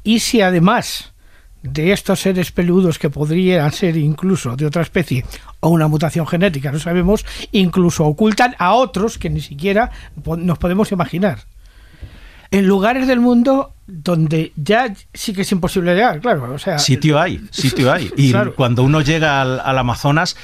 ¿Y 0.06 0.20
si 0.22 0.40
además 0.40 1.12
de 1.68 1.92
estos 1.92 2.20
seres 2.20 2.52
peludos 2.52 3.00
que 3.00 3.10
podrían 3.10 3.72
ser 3.72 3.98
incluso 3.98 4.56
de 4.56 4.66
otra 4.66 4.82
especie 4.82 5.26
o 5.60 5.70
una 5.70 5.88
mutación 5.88 6.28
genética, 6.28 6.72
no 6.72 6.80
sabemos, 6.80 7.26
incluso 7.52 8.06
ocultan 8.06 8.56
a 8.60 8.74
otros 8.74 9.18
que 9.18 9.30
ni 9.30 9.42
siquiera 9.42 9.92
nos 10.26 10.58
podemos 10.58 10.92
imaginar. 10.92 11.40
En 12.50 12.66
lugares 12.66 13.08
del 13.08 13.20
mundo 13.20 13.74
donde 13.88 14.54
ya 14.56 14.94
sí 15.14 15.34
que 15.34 15.42
es 15.42 15.52
imposible 15.52 15.94
llegar, 15.94 16.22
claro. 16.22 16.54
O 16.54 16.60
sea, 16.60 16.80
sitio 16.80 17.20
hay, 17.20 17.42
sitio 17.52 17.92
hay. 17.92 18.12
Y 18.18 18.34
cuando 18.56 18.84
uno 18.84 19.02
llega 19.02 19.42
al 19.42 19.78
Amazonas, 19.78 20.38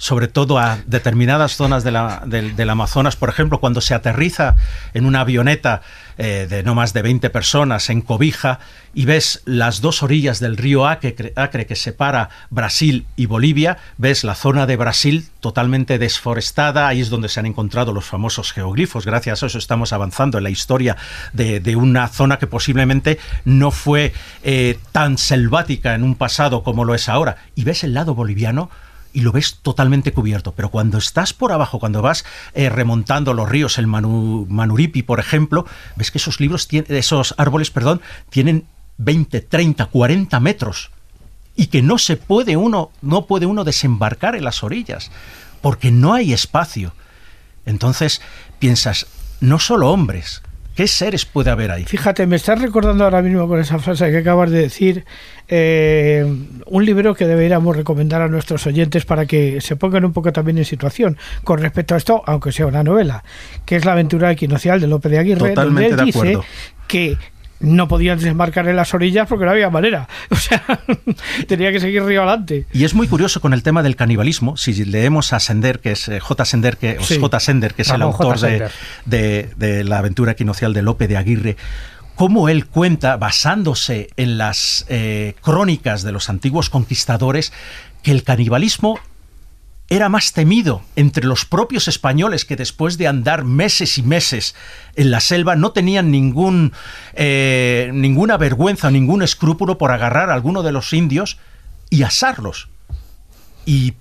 sobre 0.00 0.28
todo 0.28 0.58
a 0.58 0.78
determinadas 0.86 1.56
zonas 1.56 1.84
de 1.84 1.90
la, 1.90 2.22
del, 2.24 2.70
Amazonas. 2.70 3.16
Por 3.16 3.28
ejemplo, 3.28 3.60
cuando 3.60 3.82
se 3.82 3.92
aterriza 3.92 4.56
en 4.94 5.04
una 5.04 5.20
avioneta 5.20 5.82
eh, 6.16 6.46
de 6.48 6.62
no 6.62 6.74
más 6.74 6.94
de 6.94 7.02
20 7.02 7.28
personas 7.28 7.90
en 7.90 8.00
Cobija 8.00 8.60
y 8.94 9.04
ves 9.04 9.42
las 9.44 9.82
dos 9.82 10.02
orillas 10.02 10.40
del 10.40 10.56
río 10.56 10.86
Acre, 10.86 11.66
que 11.66 11.76
separa 11.76 12.30
Brasil 12.48 13.04
y 13.14 13.26
Bolivia, 13.26 13.76
ves 13.98 14.24
la 14.24 14.34
zona 14.34 14.66
de 14.66 14.76
Brasil 14.76 15.28
totalmente 15.40 15.98
desforestada, 15.98 16.88
ahí 16.88 17.02
es 17.02 17.10
donde 17.10 17.28
se 17.28 17.38
han 17.38 17.46
encontrado 17.46 17.92
los 17.92 18.06
famosos 18.06 18.52
geoglifos, 18.52 19.04
gracias 19.04 19.42
a 19.42 19.46
eso 19.46 19.58
estamos 19.58 19.92
avanzando 19.92 20.38
en 20.38 20.44
la 20.44 20.50
historia 20.50 20.96
de, 21.34 21.76
una 21.76 22.08
zona 22.08 22.38
que 22.38 22.46
posiblemente 22.46 23.18
no 23.44 23.70
fue 23.70 24.14
eh, 24.42 24.78
tan 24.92 25.18
selvática 25.18 25.94
en 25.94 26.04
un 26.04 26.14
pasado 26.14 26.62
como 26.62 26.86
lo 26.86 26.94
es 26.94 27.10
ahora, 27.10 27.36
y 27.54 27.64
ves 27.64 27.84
el 27.84 27.92
lado 27.92 28.14
boliviano, 28.14 28.70
y 29.12 29.20
lo 29.20 29.32
ves 29.32 29.58
totalmente 29.62 30.12
cubierto. 30.12 30.52
Pero 30.52 30.70
cuando 30.70 30.98
estás 30.98 31.32
por 31.32 31.52
abajo, 31.52 31.78
cuando 31.78 32.02
vas 32.02 32.24
eh, 32.54 32.68
remontando 32.68 33.34
los 33.34 33.48
ríos, 33.48 33.78
el 33.78 33.86
Manuripi, 33.86 35.02
por 35.02 35.20
ejemplo, 35.20 35.66
ves 35.96 36.10
que 36.10 36.18
esos 36.18 36.40
libros, 36.40 36.68
esos 36.70 37.34
árboles, 37.38 37.70
perdón, 37.70 38.00
tienen 38.28 38.66
20, 38.98 39.40
30, 39.40 39.86
40 39.86 40.40
metros 40.40 40.90
y 41.56 41.66
que 41.66 41.82
no 41.82 41.98
se 41.98 42.16
puede 42.16 42.56
uno, 42.56 42.90
no 43.02 43.26
puede 43.26 43.46
uno 43.46 43.64
desembarcar 43.64 44.34
en 44.36 44.44
las 44.44 44.62
orillas 44.62 45.10
porque 45.60 45.90
no 45.90 46.14
hay 46.14 46.32
espacio. 46.32 46.94
Entonces 47.66 48.20
piensas, 48.58 49.06
no 49.40 49.58
solo 49.58 49.90
hombres, 49.90 50.42
¿Qué 50.74 50.86
seres 50.86 51.24
puede 51.24 51.50
haber 51.50 51.70
ahí? 51.70 51.84
Fíjate, 51.84 52.26
me 52.26 52.36
estás 52.36 52.60
recordando 52.60 53.04
ahora 53.04 53.22
mismo 53.22 53.46
con 53.48 53.60
esa 53.60 53.78
frase 53.78 54.10
que 54.10 54.18
acabas 54.18 54.50
de 54.50 54.60
decir 54.60 55.04
eh, 55.48 56.24
un 56.66 56.84
libro 56.84 57.14
que 57.14 57.26
deberíamos 57.26 57.76
recomendar 57.76 58.22
a 58.22 58.28
nuestros 58.28 58.66
oyentes 58.66 59.04
para 59.04 59.26
que 59.26 59.60
se 59.60 59.76
pongan 59.76 60.04
un 60.04 60.12
poco 60.12 60.32
también 60.32 60.58
en 60.58 60.64
situación 60.64 61.18
con 61.44 61.58
respecto 61.58 61.94
a 61.94 61.98
esto, 61.98 62.22
aunque 62.26 62.52
sea 62.52 62.66
una 62.66 62.84
novela, 62.84 63.24
que 63.66 63.76
es 63.76 63.84
La 63.84 63.92
aventura 63.92 64.30
equinocial 64.30 64.80
de 64.80 64.86
López 64.86 65.12
de 65.12 65.18
Aguirre, 65.18 65.54
donde 65.54 65.86
él 65.86 65.96
dice 66.04 66.38
que 66.86 67.18
no 67.60 67.88
podían 67.88 68.18
desembarcar 68.18 68.66
en 68.68 68.76
las 68.76 68.92
orillas 68.94 69.28
porque 69.28 69.44
no 69.44 69.50
había 69.52 69.70
manera. 69.70 70.08
O 70.30 70.36
sea, 70.36 70.62
tenía 71.48 71.70
que 71.72 71.80
seguir 71.80 72.02
río 72.04 72.22
adelante. 72.22 72.66
Y 72.72 72.84
es 72.84 72.94
muy 72.94 73.08
curioso 73.08 73.40
con 73.40 73.52
el 73.52 73.62
tema 73.62 73.82
del 73.82 73.96
canibalismo. 73.96 74.56
Si 74.56 74.72
leemos 74.84 75.32
a 75.32 75.40
Sender, 75.40 75.80
que 75.80 75.92
es 75.92 76.08
eh, 76.08 76.18
J. 76.20 76.44
Sender, 76.44 76.76
que, 76.76 76.96
J. 76.96 77.40
Sender, 77.40 77.74
que 77.74 77.82
es 77.82 77.90
el 77.90 78.02
autor 78.02 78.38
de, 78.40 79.84
la 79.84 79.98
aventura 79.98 80.32
equinocial 80.32 80.72
de 80.72 80.82
Lope 80.82 81.08
de 81.08 81.16
Aguirre, 81.16 81.56
cómo 82.14 82.48
él 82.48 82.66
cuenta, 82.66 83.16
basándose 83.16 84.10
en 84.16 84.38
las 84.38 84.86
eh, 84.88 85.34
crónicas 85.42 86.02
de 86.02 86.12
los 86.12 86.30
antiguos 86.30 86.70
conquistadores, 86.70 87.52
que 88.02 88.12
el 88.12 88.22
canibalismo 88.22 88.98
era 89.90 90.08
más 90.08 90.32
temido 90.32 90.82
entre 90.94 91.26
los 91.26 91.44
propios 91.44 91.88
españoles 91.88 92.44
que 92.44 92.54
después 92.54 92.96
de 92.96 93.08
andar 93.08 93.44
meses 93.44 93.98
y 93.98 94.02
meses 94.04 94.54
en 94.94 95.10
la 95.10 95.18
selva 95.18 95.56
no 95.56 95.72
tenían 95.72 96.12
ningún, 96.12 96.72
eh, 97.14 97.90
ninguna 97.92 98.36
vergüenza, 98.36 98.92
ningún 98.92 99.22
escrúpulo 99.22 99.78
por 99.78 99.90
agarrar 99.90 100.30
a 100.30 100.34
alguno 100.34 100.62
de 100.62 100.70
los 100.70 100.92
indios 100.92 101.38
y 101.90 102.04
asarlos. 102.04 102.68
Y 103.66 103.94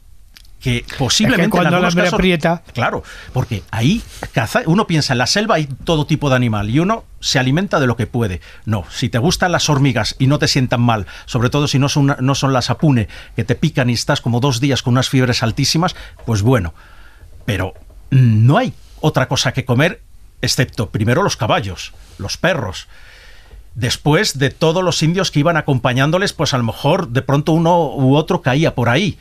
que 0.59 0.85
posiblemente 0.97 1.49
cuando 1.49 1.79
la 1.79 1.87
aprieta 1.87 2.63
claro 2.73 3.03
porque 3.33 3.63
ahí 3.71 4.01
caza 4.33 4.61
uno 4.65 4.87
piensa 4.87 5.13
en 5.13 5.19
la 5.19 5.27
selva 5.27 5.55
hay 5.55 5.67
todo 5.83 6.05
tipo 6.05 6.29
de 6.29 6.35
animal 6.35 6.69
y 6.69 6.79
uno 6.79 7.05
se 7.21 7.39
alimenta 7.39 7.79
de 7.79 7.87
lo 7.87 7.97
que 7.97 8.07
puede. 8.07 8.41
No 8.65 8.85
si 8.89 9.09
te 9.09 9.17
gustan 9.17 9.51
las 9.51 9.69
hormigas 9.69 10.15
y 10.19 10.27
no 10.27 10.39
te 10.39 10.47
sientan 10.47 10.81
mal 10.81 11.07
sobre 11.25 11.49
todo 11.49 11.67
si 11.67 11.79
no 11.79 11.89
son 11.89 12.15
no 12.19 12.35
son 12.35 12.53
las 12.53 12.69
apune 12.69 13.07
que 13.35 13.43
te 13.43 13.55
pican 13.55 13.89
y 13.89 13.93
estás 13.93 14.21
como 14.21 14.39
dos 14.39 14.59
días 14.59 14.83
con 14.83 14.93
unas 14.93 15.09
fiebres 15.09 15.43
altísimas 15.43 15.95
pues 16.25 16.41
bueno 16.41 16.73
pero 17.45 17.73
no 18.09 18.57
hay 18.57 18.73
otra 18.99 19.27
cosa 19.27 19.53
que 19.53 19.65
comer 19.65 20.01
excepto 20.41 20.89
primero 20.89 21.23
los 21.23 21.37
caballos 21.37 21.93
los 22.17 22.37
perros. 22.37 22.87
Después 23.75 24.37
de 24.39 24.49
todos 24.49 24.83
los 24.83 25.01
indios 25.03 25.31
que 25.31 25.39
iban 25.39 25.55
acompañándoles 25.55 26.33
pues 26.33 26.53
a 26.53 26.57
lo 26.57 26.63
mejor 26.65 27.09
de 27.09 27.21
pronto 27.21 27.53
uno 27.53 27.95
u 27.95 28.15
otro 28.15 28.41
caía 28.41 28.75
por 28.75 28.89
ahí 28.89 29.17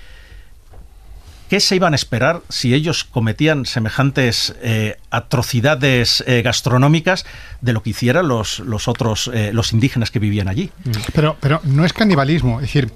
¿Qué 1.49 1.61
se 1.61 1.77
iban 1.77 1.95
a 1.95 1.97
esperar 1.97 2.43
si 2.51 2.75
ellos 2.75 3.05
cometían 3.05 3.65
semejantes 3.65 4.55
eh, 4.61 4.97
atrocidades 5.11 6.23
eh, 6.27 6.43
gastronómicas 6.43 7.25
de 7.63 7.73
lo 7.73 7.83
que 7.83 7.91
hicieran 7.91 8.29
los, 8.29 8.59
los 8.61 8.87
otros, 8.87 9.31
eh, 9.33 9.51
los 9.55 9.73
indígenas 9.73 10.11
que 10.11 10.19
vivían 10.19 10.49
allí? 10.49 10.71
Pero, 11.15 11.39
pero 11.41 11.61
no 11.65 11.87
es 11.87 11.95
canibalismo, 11.95 12.61
es 12.61 12.67
decir, 12.67 12.93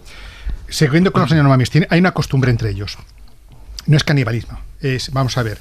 siguiendo 0.68 1.12
con 1.12 1.22
los 1.22 1.70
tiene, 1.70 1.86
hay 1.88 2.00
una 2.00 2.12
costumbre 2.12 2.50
entre 2.50 2.70
ellos. 2.70 2.98
No 3.86 3.96
es 3.96 4.04
canibalismo. 4.04 4.60
Es, 4.80 5.10
vamos 5.12 5.38
a 5.38 5.42
ver, 5.42 5.58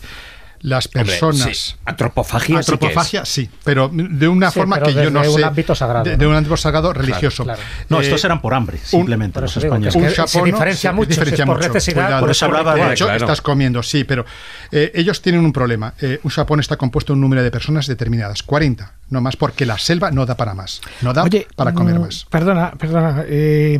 las 0.61 0.87
Hombre, 0.87 1.03
personas. 1.03 1.57
sí. 1.57 1.75
Antropofagia, 1.85 2.39
sí 2.47 2.53
que 2.53 2.59
es. 2.59 2.69
Antropofagia, 2.69 3.25
sí, 3.25 3.49
pero 3.63 3.89
de 3.93 4.27
una 4.27 4.49
Sí, 4.51 4.59
forma 4.59 4.79
que 4.81 4.93
yo 4.93 5.09
no 5.09 5.21
un 5.21 5.39
sé. 5.39 5.43
ámbito 5.43 5.75
sagrado, 5.75 6.05
De, 6.05 6.11
¿no? 6.11 6.17
de 6.17 6.27
un 6.27 6.35
ámbito 6.35 6.57
sagrado 6.57 6.93
religioso. 6.93 7.43
claro. 7.43 7.61
No, 7.89 7.99
Eh, 7.99 8.03
estos 8.03 8.23
eran 8.25 8.41
por 8.41 8.53
hambre, 8.53 8.77
simplemente 8.83 9.41
los 9.41 9.51
eso 9.51 9.59
digo 9.59 9.73
que 9.79 9.87
españoles. 9.87 10.17
es 10.19 10.19
un 10.19 10.27
se 10.27 10.43
diferencia 10.51 10.91
mucho, 10.91 11.09
diferencia 11.09 11.45
por 11.45 11.57
mucho, 11.57 11.67
necesidad, 11.67 11.95
cuidado. 12.05 12.19
por 12.21 12.27
Por 12.27 12.31
eso 12.31 12.45
hablaba 12.45 12.75
De 12.75 12.85
de- 12.85 12.91
hecho, 12.93 13.05
claro. 13.05 13.19
estás 13.25 13.41
comiendo, 13.41 13.83
sí, 13.83 14.03
pero 14.03 14.25
eh, 14.71 14.91
ellos 14.95 15.21
tienen 15.21 15.43
un 15.45 15.51
problema. 15.53 15.93
Eh, 16.01 16.19
un 16.23 16.31
chapón 16.31 16.59
está 16.59 16.77
compuesto 16.77 17.13
de 17.13 17.15
un 17.15 17.21
número 17.21 17.43
de 17.43 17.51
personas 17.51 17.87
determinadas, 17.87 18.43
40, 18.43 18.93
no 19.11 19.21
más, 19.21 19.35
porque 19.35 19.65
la 19.67 19.77
selva 19.77 20.09
no 20.09 20.25
da 20.25 20.35
para 20.35 20.55
más, 20.55 20.81
no 21.01 21.13
da 21.13 21.23
Oye, 21.23 21.45
para 21.55 21.73
comer 21.73 21.99
mm, 21.99 22.01
más. 22.01 22.25
Perdona, 22.29 22.71
perdona. 22.71 23.23
eh, 23.27 23.79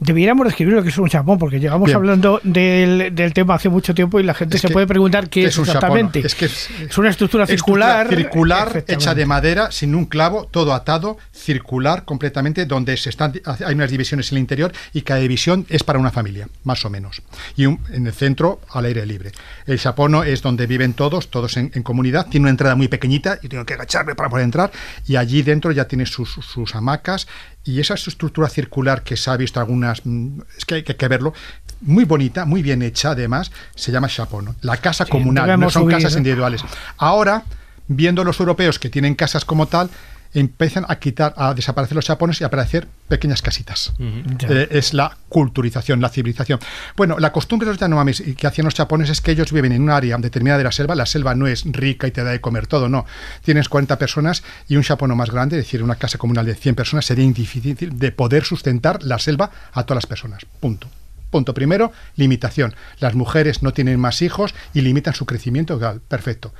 debiéramos 0.00 0.46
describir 0.46 0.72
lo 0.74 0.82
que 0.82 0.88
es 0.88 0.96
un 0.98 1.08
chapón, 1.10 1.38
porque 1.38 1.60
llevamos 1.60 1.86
Bien. 1.86 1.96
hablando 1.96 2.40
del, 2.42 3.14
del 3.14 3.32
tema 3.34 3.54
hace 3.56 3.68
mucho 3.68 3.94
tiempo 3.94 4.18
y 4.18 4.22
la 4.22 4.32
gente 4.32 4.56
Es 4.56 4.62
se 4.62 4.68
que- 4.68 4.72
puede 4.72 4.86
preguntar 4.86 5.24
qué 5.28 5.42
¿qué 5.42 5.46
es, 5.48 5.58
exactamente. 5.58 6.20
Es 6.26 6.34
que 6.34 6.46
es- 6.46 6.68
Es 6.88 6.96
una 6.98 7.10
estructura 7.10 7.46
circular. 7.46 8.08
circular 8.08 8.84
hecha 8.88 9.14
de 9.14 9.26
madera, 9.26 9.70
sin 9.70 9.94
un 9.94 10.06
clavo, 10.06 10.46
todo 10.50 10.72
atado, 10.72 11.18
circular 11.32 12.04
completamente, 12.06 12.64
donde 12.64 12.96
se 12.96 13.10
están, 13.10 13.34
hay 13.44 13.74
unas 13.74 13.90
divisiones 13.90 14.32
en 14.32 14.38
el 14.38 14.40
interior 14.40 14.72
y 14.94 15.02
cada 15.02 15.20
división 15.20 15.66
es 15.68 15.82
para 15.82 15.98
una 15.98 16.10
familia, 16.10 16.48
más 16.64 16.82
o 16.86 16.90
menos. 16.90 17.20
Y 17.56 17.66
un- 17.66 17.80
en 17.92 18.06
el 18.06 18.12
centro, 18.14 18.60
al 18.72 18.86
aire 18.86 19.04
libre. 19.04 19.32
El 19.66 19.78
chapono 19.78 20.22
es 20.24 20.40
donde 20.40 20.66
viven 20.66 20.94
todos, 20.94 21.28
todos 21.28 21.58
en, 21.58 21.70
en 21.74 21.82
comunidad. 21.82 22.26
Tiene 22.30 22.44
una 22.44 22.50
entrada 22.50 22.74
muy 22.74 22.88
pequeñita, 22.88 23.38
y 23.42 23.48
tengo 23.48 23.66
que 23.66 23.74
agacharme 23.74 24.14
para 24.14 24.30
poder 24.30 24.44
entrar. 24.44 24.69
Y 25.06 25.16
allí 25.16 25.42
dentro 25.42 25.72
ya 25.72 25.86
tiene 25.86 26.06
sus, 26.06 26.30
sus 26.30 26.74
hamacas. 26.74 27.26
Y 27.64 27.80
esa 27.80 27.94
estructura 27.94 28.48
circular 28.48 29.02
que 29.02 29.16
se 29.16 29.30
ha 29.30 29.36
visto 29.36 29.60
algunas, 29.60 30.04
mm, 30.04 30.40
es 30.56 30.64
que 30.64 30.76
hay 30.76 30.82
que, 30.82 31.08
verlo, 31.08 31.34
muy 31.80 32.04
bonita, 32.04 32.44
muy 32.44 32.62
bien 32.62 32.82
hecha 32.82 33.10
además, 33.10 33.52
se 33.74 33.92
llama 33.92 34.08
chapono. 34.08 34.54
La 34.62 34.76
casa 34.76 35.04
Sí, 35.04 35.10
comunal, 35.10 35.58
no 35.58 35.70
son 35.70 35.82
subir, 35.82 35.96
casas 35.96 36.16
individuales. 36.16 36.62
Ahora, 36.96 37.44
viendo 37.88 38.24
los 38.24 38.38
europeos 38.40 38.78
que 38.78 38.88
tienen 38.88 39.14
casas 39.14 39.44
como 39.44 39.66
tal, 39.66 39.90
empiezan 40.32 40.84
a 40.88 40.98
quitar, 40.98 41.34
a 41.36 41.54
desaparecer 41.54 41.96
los 41.96 42.04
chapones 42.04 42.40
y 42.40 42.44
a 42.44 42.46
aparecer 42.46 42.86
pequeñas 43.08 43.42
casitas. 43.42 43.92
Eh, 43.98 44.68
es 44.70 44.94
la 44.94 45.16
culturización, 45.28 46.00
la 46.00 46.08
civilización. 46.08 46.60
Bueno, 46.96 47.18
la 47.18 47.32
costumbre 47.32 47.66
de 47.66 47.72
los 47.72 47.80
Yanomamis 47.80 48.20
y 48.20 48.34
que 48.34 48.46
hacían 48.46 48.64
los 48.64 48.74
chapones 48.74 49.10
es 49.10 49.20
que 49.20 49.32
ellos 49.32 49.52
viven 49.52 49.72
en 49.72 49.82
un 49.82 49.90
área 49.90 50.16
determinada 50.18 50.58
de 50.58 50.64
la 50.64 50.72
selva. 50.72 50.94
La 50.94 51.06
selva 51.06 51.34
no 51.34 51.46
es 51.46 51.64
rica 51.64 52.06
y 52.06 52.12
te 52.12 52.22
da 52.22 52.30
de 52.30 52.40
comer 52.40 52.66
todo, 52.66 52.88
no. 52.88 53.06
Tienes 53.44 53.68
40 53.68 53.98
personas 53.98 54.44
y 54.68 54.76
un 54.76 54.82
chapono 54.82 55.16
más 55.16 55.30
grande, 55.30 55.58
es 55.58 55.64
decir, 55.64 55.82
una 55.82 55.96
casa 55.96 56.18
comunal 56.18 56.46
de 56.46 56.54
100 56.54 56.74
personas, 56.74 57.04
sería 57.04 57.30
difícil 57.30 57.98
de 57.98 58.12
poder 58.12 58.44
sustentar 58.44 59.02
la 59.02 59.18
selva 59.18 59.50
a 59.72 59.82
todas 59.84 60.02
las 60.02 60.06
personas. 60.06 60.46
Punto. 60.60 60.88
Punto 61.30 61.54
primero, 61.54 61.92
limitación. 62.16 62.74
Las 62.98 63.14
mujeres 63.14 63.62
no 63.62 63.72
tienen 63.72 64.00
más 64.00 64.20
hijos 64.22 64.54
y 64.74 64.80
limitan 64.80 65.14
su 65.14 65.26
crecimiento. 65.26 65.78
Perfecto. 66.08 66.52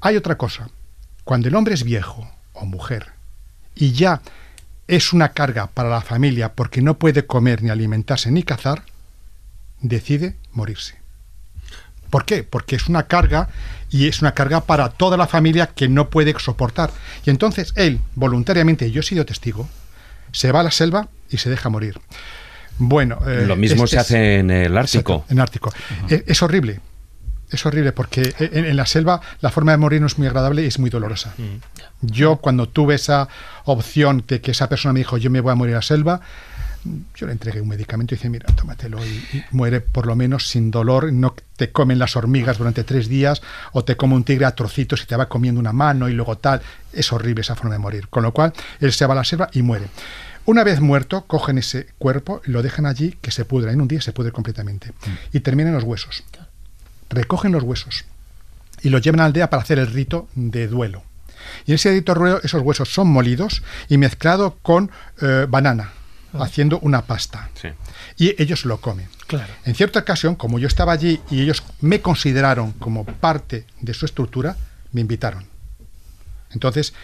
Hay 0.00 0.16
otra 0.16 0.36
cosa. 0.36 0.68
Cuando 1.24 1.48
el 1.48 1.54
hombre 1.56 1.74
es 1.74 1.82
viejo 1.82 2.30
o 2.54 2.64
mujer 2.64 3.08
y 3.74 3.92
ya 3.92 4.20
es 4.88 5.12
una 5.12 5.30
carga 5.32 5.66
para 5.68 5.88
la 5.90 6.00
familia 6.02 6.52
porque 6.52 6.80
no 6.82 6.94
puede 6.98 7.26
comer 7.26 7.62
ni 7.62 7.70
alimentarse 7.70 8.30
ni 8.30 8.42
cazar, 8.42 8.82
decide 9.80 10.36
morirse. 10.52 10.96
¿Por 12.10 12.24
qué? 12.24 12.44
Porque 12.44 12.76
es 12.76 12.88
una 12.88 13.04
carga 13.04 13.48
y 13.90 14.06
es 14.08 14.20
una 14.22 14.32
carga 14.34 14.60
para 14.60 14.90
toda 14.90 15.16
la 15.16 15.26
familia 15.26 15.68
que 15.68 15.88
no 15.88 16.10
puede 16.10 16.34
soportar. 16.38 16.90
Y 17.24 17.30
entonces 17.30 17.72
él, 17.76 17.98
voluntariamente, 18.14 18.90
yo 18.90 19.00
he 19.00 19.02
sido 19.02 19.26
testigo, 19.26 19.68
se 20.32 20.52
va 20.52 20.60
a 20.60 20.64
la 20.64 20.70
selva 20.70 21.08
y 21.30 21.38
se 21.38 21.50
deja 21.50 21.68
morir. 21.70 21.98
Bueno, 22.78 23.18
eh, 23.26 23.44
Lo 23.46 23.56
mismo 23.56 23.84
es- 23.84 23.90
se 23.90 23.96
es- 23.96 24.02
hace 24.02 24.38
en 24.38 24.50
el 24.50 24.76
Ártico. 24.76 25.12
Exacto, 25.14 25.32
en 25.32 25.40
Ártico. 25.40 25.72
Es 26.08 26.42
horrible. 26.42 26.80
Es 27.50 27.64
horrible 27.66 27.92
porque 27.92 28.34
en, 28.38 28.64
en 28.64 28.76
la 28.76 28.86
selva 28.86 29.20
la 29.40 29.50
forma 29.50 29.72
de 29.72 29.78
morir 29.78 30.00
no 30.00 30.06
es 30.06 30.18
muy 30.18 30.26
agradable 30.26 30.62
y 30.62 30.66
es 30.66 30.78
muy 30.78 30.90
dolorosa. 30.90 31.34
Yo 32.00 32.36
cuando 32.36 32.68
tuve 32.68 32.94
esa 32.96 33.28
opción 33.64 34.24
de 34.26 34.40
que 34.40 34.50
esa 34.50 34.68
persona 34.68 34.92
me 34.92 35.00
dijo 35.00 35.16
yo 35.18 35.30
me 35.30 35.40
voy 35.40 35.52
a 35.52 35.54
morir 35.54 35.74
a 35.74 35.78
la 35.78 35.82
selva, 35.82 36.20
yo 37.14 37.26
le 37.26 37.32
entregué 37.32 37.60
un 37.60 37.68
medicamento 37.68 38.14
y 38.14 38.18
dice 38.18 38.28
mira, 38.28 38.46
tómatelo 38.54 39.04
y, 39.04 39.08
y 39.08 39.44
muere 39.52 39.80
por 39.80 40.06
lo 40.06 40.16
menos 40.16 40.48
sin 40.48 40.70
dolor, 40.70 41.12
no 41.12 41.34
te 41.56 41.70
comen 41.70 41.98
las 41.98 42.16
hormigas 42.16 42.58
durante 42.58 42.84
tres 42.84 43.08
días 43.08 43.42
o 43.72 43.84
te 43.84 43.96
come 43.96 44.14
un 44.14 44.24
tigre 44.24 44.44
a 44.44 44.54
trocitos 44.54 45.02
y 45.02 45.06
te 45.06 45.16
va 45.16 45.28
comiendo 45.28 45.60
una 45.60 45.72
mano 45.72 46.08
y 46.08 46.12
luego 46.12 46.36
tal. 46.36 46.60
Es 46.92 47.12
horrible 47.12 47.42
esa 47.42 47.54
forma 47.54 47.74
de 47.74 47.78
morir. 47.78 48.08
Con 48.08 48.22
lo 48.22 48.32
cual 48.32 48.52
él 48.80 48.92
se 48.92 49.06
va 49.06 49.14
a 49.14 49.16
la 49.16 49.24
selva 49.24 49.48
y 49.52 49.62
muere. 49.62 49.86
Una 50.46 50.62
vez 50.62 50.80
muerto, 50.80 51.24
cogen 51.26 51.56
ese 51.56 51.86
cuerpo 51.96 52.42
y 52.46 52.50
lo 52.50 52.62
dejan 52.62 52.84
allí 52.84 53.16
que 53.22 53.30
se 53.30 53.46
pudra. 53.46 53.72
En 53.72 53.80
un 53.80 53.88
día 53.88 54.02
se 54.02 54.12
pudre 54.12 54.30
completamente. 54.30 54.92
Y 55.32 55.40
terminan 55.40 55.72
los 55.72 55.84
huesos. 55.84 56.22
Recogen 57.10 57.52
los 57.52 57.62
huesos 57.62 58.04
y 58.82 58.90
los 58.90 59.02
llevan 59.02 59.20
a 59.20 59.22
la 59.24 59.26
aldea 59.26 59.50
para 59.50 59.62
hacer 59.62 59.78
el 59.78 59.86
rito 59.86 60.28
de 60.34 60.68
duelo. 60.68 61.02
Y 61.66 61.72
en 61.72 61.76
ese 61.76 61.92
rito 61.92 62.14
de 62.14 62.20
duelo, 62.20 62.40
esos 62.42 62.62
huesos 62.62 62.92
son 62.92 63.08
molidos 63.08 63.62
y 63.88 63.98
mezclados 63.98 64.54
con 64.62 64.90
eh, 65.20 65.46
banana, 65.48 65.92
haciendo 66.34 66.78
una 66.80 67.02
pasta. 67.02 67.50
Sí. 67.54 67.68
Y 68.18 68.40
ellos 68.42 68.64
lo 68.64 68.80
comen. 68.80 69.08
Claro. 69.26 69.52
En 69.64 69.74
cierta 69.74 70.00
ocasión, 70.00 70.36
como 70.36 70.58
yo 70.58 70.66
estaba 70.66 70.92
allí 70.92 71.20
y 71.30 71.40
ellos 71.40 71.62
me 71.80 72.00
consideraron 72.00 72.72
como 72.72 73.04
parte 73.04 73.66
de 73.80 73.94
su 73.94 74.04
estructura, 74.04 74.56
me 74.92 75.00
invitaron. 75.00 75.46
Entonces, 76.50 76.94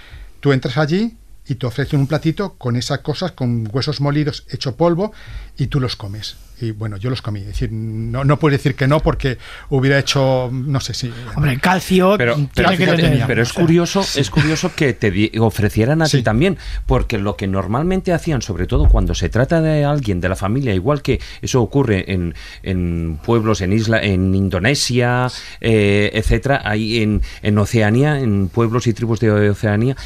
tú 0.40 0.52
entras 0.52 0.76
allí 0.76 1.16
y 1.50 1.56
te 1.56 1.66
ofrecen 1.66 1.98
un 1.98 2.06
platito 2.06 2.54
con 2.54 2.76
esas 2.76 3.00
cosas, 3.00 3.32
con 3.32 3.68
huesos 3.72 4.00
molidos 4.00 4.44
hecho 4.50 4.76
polvo, 4.76 5.12
y 5.58 5.66
tú 5.66 5.80
los 5.80 5.96
comes. 5.96 6.36
Y 6.60 6.70
bueno, 6.70 6.96
yo 6.96 7.10
los 7.10 7.22
comí. 7.22 7.40
Es 7.40 7.46
decir, 7.46 7.72
no, 7.72 8.22
no 8.22 8.38
puedes 8.38 8.60
decir 8.60 8.76
que 8.76 8.86
no 8.86 9.00
porque 9.00 9.36
hubiera 9.70 9.98
hecho, 9.98 10.48
no 10.52 10.78
sé 10.78 10.94
si... 10.94 11.12
Hombre, 11.34 11.54
el 11.54 11.60
calcio 11.60 12.14
Pero, 12.18 12.34
tiene 12.34 12.50
pero 12.54 12.70
que 12.70 12.76
fíjate, 12.76 13.02
tener. 13.02 13.26
pero 13.26 13.42
es 13.42 13.52
curioso, 13.52 14.00
es 14.14 14.30
curioso 14.30 14.70
que 14.76 14.92
te 14.92 15.32
ofrecieran 15.40 16.02
a 16.02 16.06
ti 16.06 16.22
también, 16.22 16.56
porque 16.86 17.18
lo 17.18 17.34
que 17.36 17.48
normalmente 17.48 18.12
hacían, 18.12 18.42
sobre 18.42 18.68
todo 18.68 18.88
cuando 18.88 19.16
se 19.16 19.28
trata 19.28 19.60
de 19.60 19.84
alguien 19.84 20.20
de 20.20 20.28
la 20.28 20.36
familia, 20.36 20.72
igual 20.72 21.02
que 21.02 21.18
eso 21.42 21.60
ocurre 21.62 22.12
en, 22.12 22.34
en 22.62 23.18
pueblos 23.24 23.60
en 23.60 23.72
isla, 23.72 24.00
en 24.00 24.36
Indonesia, 24.36 25.26
eh, 25.60 26.10
etcétera, 26.12 26.62
ahí 26.64 27.02
en, 27.02 27.22
en 27.42 27.58
Oceanía, 27.58 28.20
en 28.20 28.48
pueblos 28.48 28.86
y 28.86 28.92
tribus 28.92 29.18
de 29.18 29.50
Oceanía, 29.50 29.96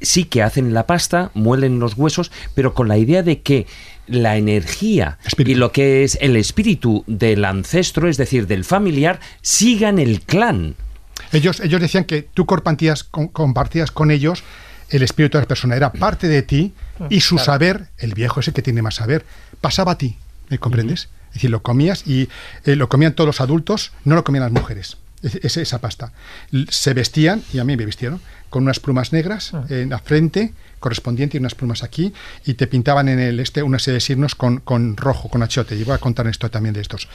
sí 0.00 0.24
que 0.24 0.42
hacen 0.42 0.74
la 0.74 0.86
pasta, 0.86 1.30
muelen 1.34 1.78
los 1.78 1.94
huesos, 1.94 2.30
pero 2.54 2.74
con 2.74 2.88
la 2.88 2.98
idea 2.98 3.22
de 3.22 3.40
que 3.40 3.66
la 4.06 4.36
energía 4.36 5.18
Espíritu. 5.24 5.50
y 5.56 5.60
lo 5.60 5.72
que 5.72 6.04
es 6.04 6.18
el 6.20 6.36
espíritu 6.36 7.04
del 7.06 7.44
ancestro, 7.44 8.08
es 8.08 8.16
decir, 8.16 8.46
del 8.46 8.64
familiar, 8.64 9.20
sigan 9.42 9.98
el 9.98 10.20
clan. 10.20 10.76
Ellos, 11.32 11.60
ellos 11.60 11.80
decían 11.80 12.04
que 12.04 12.22
tú 12.22 12.46
compartías 12.46 13.04
con, 13.04 13.28
compartías 13.28 13.90
con 13.90 14.10
ellos 14.10 14.44
el 14.90 15.02
espíritu 15.02 15.38
de 15.38 15.42
la 15.42 15.48
persona, 15.48 15.74
era 15.74 15.92
parte 15.92 16.28
de 16.28 16.42
ti 16.42 16.72
y 17.10 17.20
su 17.20 17.38
saber, 17.38 17.88
el 17.98 18.14
viejo 18.14 18.40
ese 18.40 18.52
que 18.52 18.62
tiene 18.62 18.82
más 18.82 18.96
saber, 18.96 19.24
pasaba 19.60 19.92
a 19.92 19.98
ti, 19.98 20.16
¿me 20.48 20.58
comprendes? 20.58 21.08
Es 21.28 21.34
decir, 21.34 21.50
lo 21.50 21.62
comías 21.62 22.06
y 22.06 22.28
eh, 22.64 22.76
lo 22.76 22.88
comían 22.88 23.14
todos 23.14 23.26
los 23.26 23.40
adultos, 23.40 23.92
no 24.04 24.14
lo 24.14 24.22
comían 24.22 24.44
las 24.44 24.52
mujeres, 24.52 24.96
es- 25.22 25.36
es- 25.36 25.56
esa 25.56 25.80
pasta. 25.80 26.12
Se 26.70 26.94
vestían, 26.94 27.42
y 27.52 27.58
a 27.58 27.64
mí 27.64 27.76
me 27.76 27.84
vistieron, 27.86 28.20
con 28.50 28.62
unas 28.62 28.78
plumas 28.80 29.12
negras 29.12 29.52
en 29.68 29.90
la 29.90 29.98
frente 29.98 30.54
correspondiente 30.78 31.36
y 31.36 31.40
unas 31.40 31.54
plumas 31.54 31.82
aquí, 31.82 32.12
y 32.44 32.54
te 32.54 32.66
pintaban 32.66 33.08
en 33.08 33.18
el 33.18 33.40
este 33.40 33.62
una 33.62 33.78
serie 33.78 33.96
de 33.96 34.00
signos 34.00 34.34
con, 34.34 34.58
con 34.60 34.96
rojo, 34.96 35.28
con 35.28 35.42
achiote. 35.42 35.74
Y 35.76 35.84
voy 35.84 35.94
a 35.94 35.98
contar 35.98 36.26
esto 36.28 36.48
también 36.50 36.74
de 36.74 36.80
estos. 36.80 37.08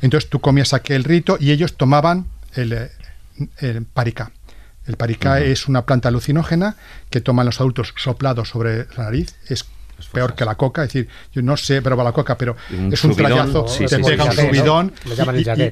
Entonces 0.00 0.30
tú 0.30 0.40
comías 0.40 0.72
aquel 0.72 1.04
rito 1.04 1.36
y 1.40 1.50
ellos 1.50 1.76
tomaban 1.76 2.26
el, 2.54 2.88
el 3.58 3.82
paricá. 3.84 4.30
El 4.86 4.96
paricá 4.96 5.40
es 5.40 5.68
una 5.68 5.84
planta 5.84 6.08
alucinógena 6.08 6.76
que 7.10 7.20
toman 7.20 7.44
los 7.44 7.60
adultos 7.60 7.92
soplados 7.96 8.48
sobre 8.48 8.86
la 8.96 9.04
nariz. 9.04 9.34
Es 9.48 9.66
peor 10.06 10.34
que 10.34 10.44
la 10.44 10.54
coca, 10.54 10.82
es 10.84 10.88
decir, 10.92 11.08
yo 11.32 11.42
no 11.42 11.56
sé 11.56 11.82
probar 11.82 12.06
la 12.06 12.12
coca, 12.12 12.36
pero 12.38 12.56
Un 12.70 12.92
es 12.92 13.02
un 13.04 13.12
sí, 13.12 13.16
te 13.86 13.96
sí, 13.96 14.02
pega 14.02 14.24
sí, 14.24 14.28
un 14.30 14.36
sí. 14.36 14.46
subidón 14.46 14.92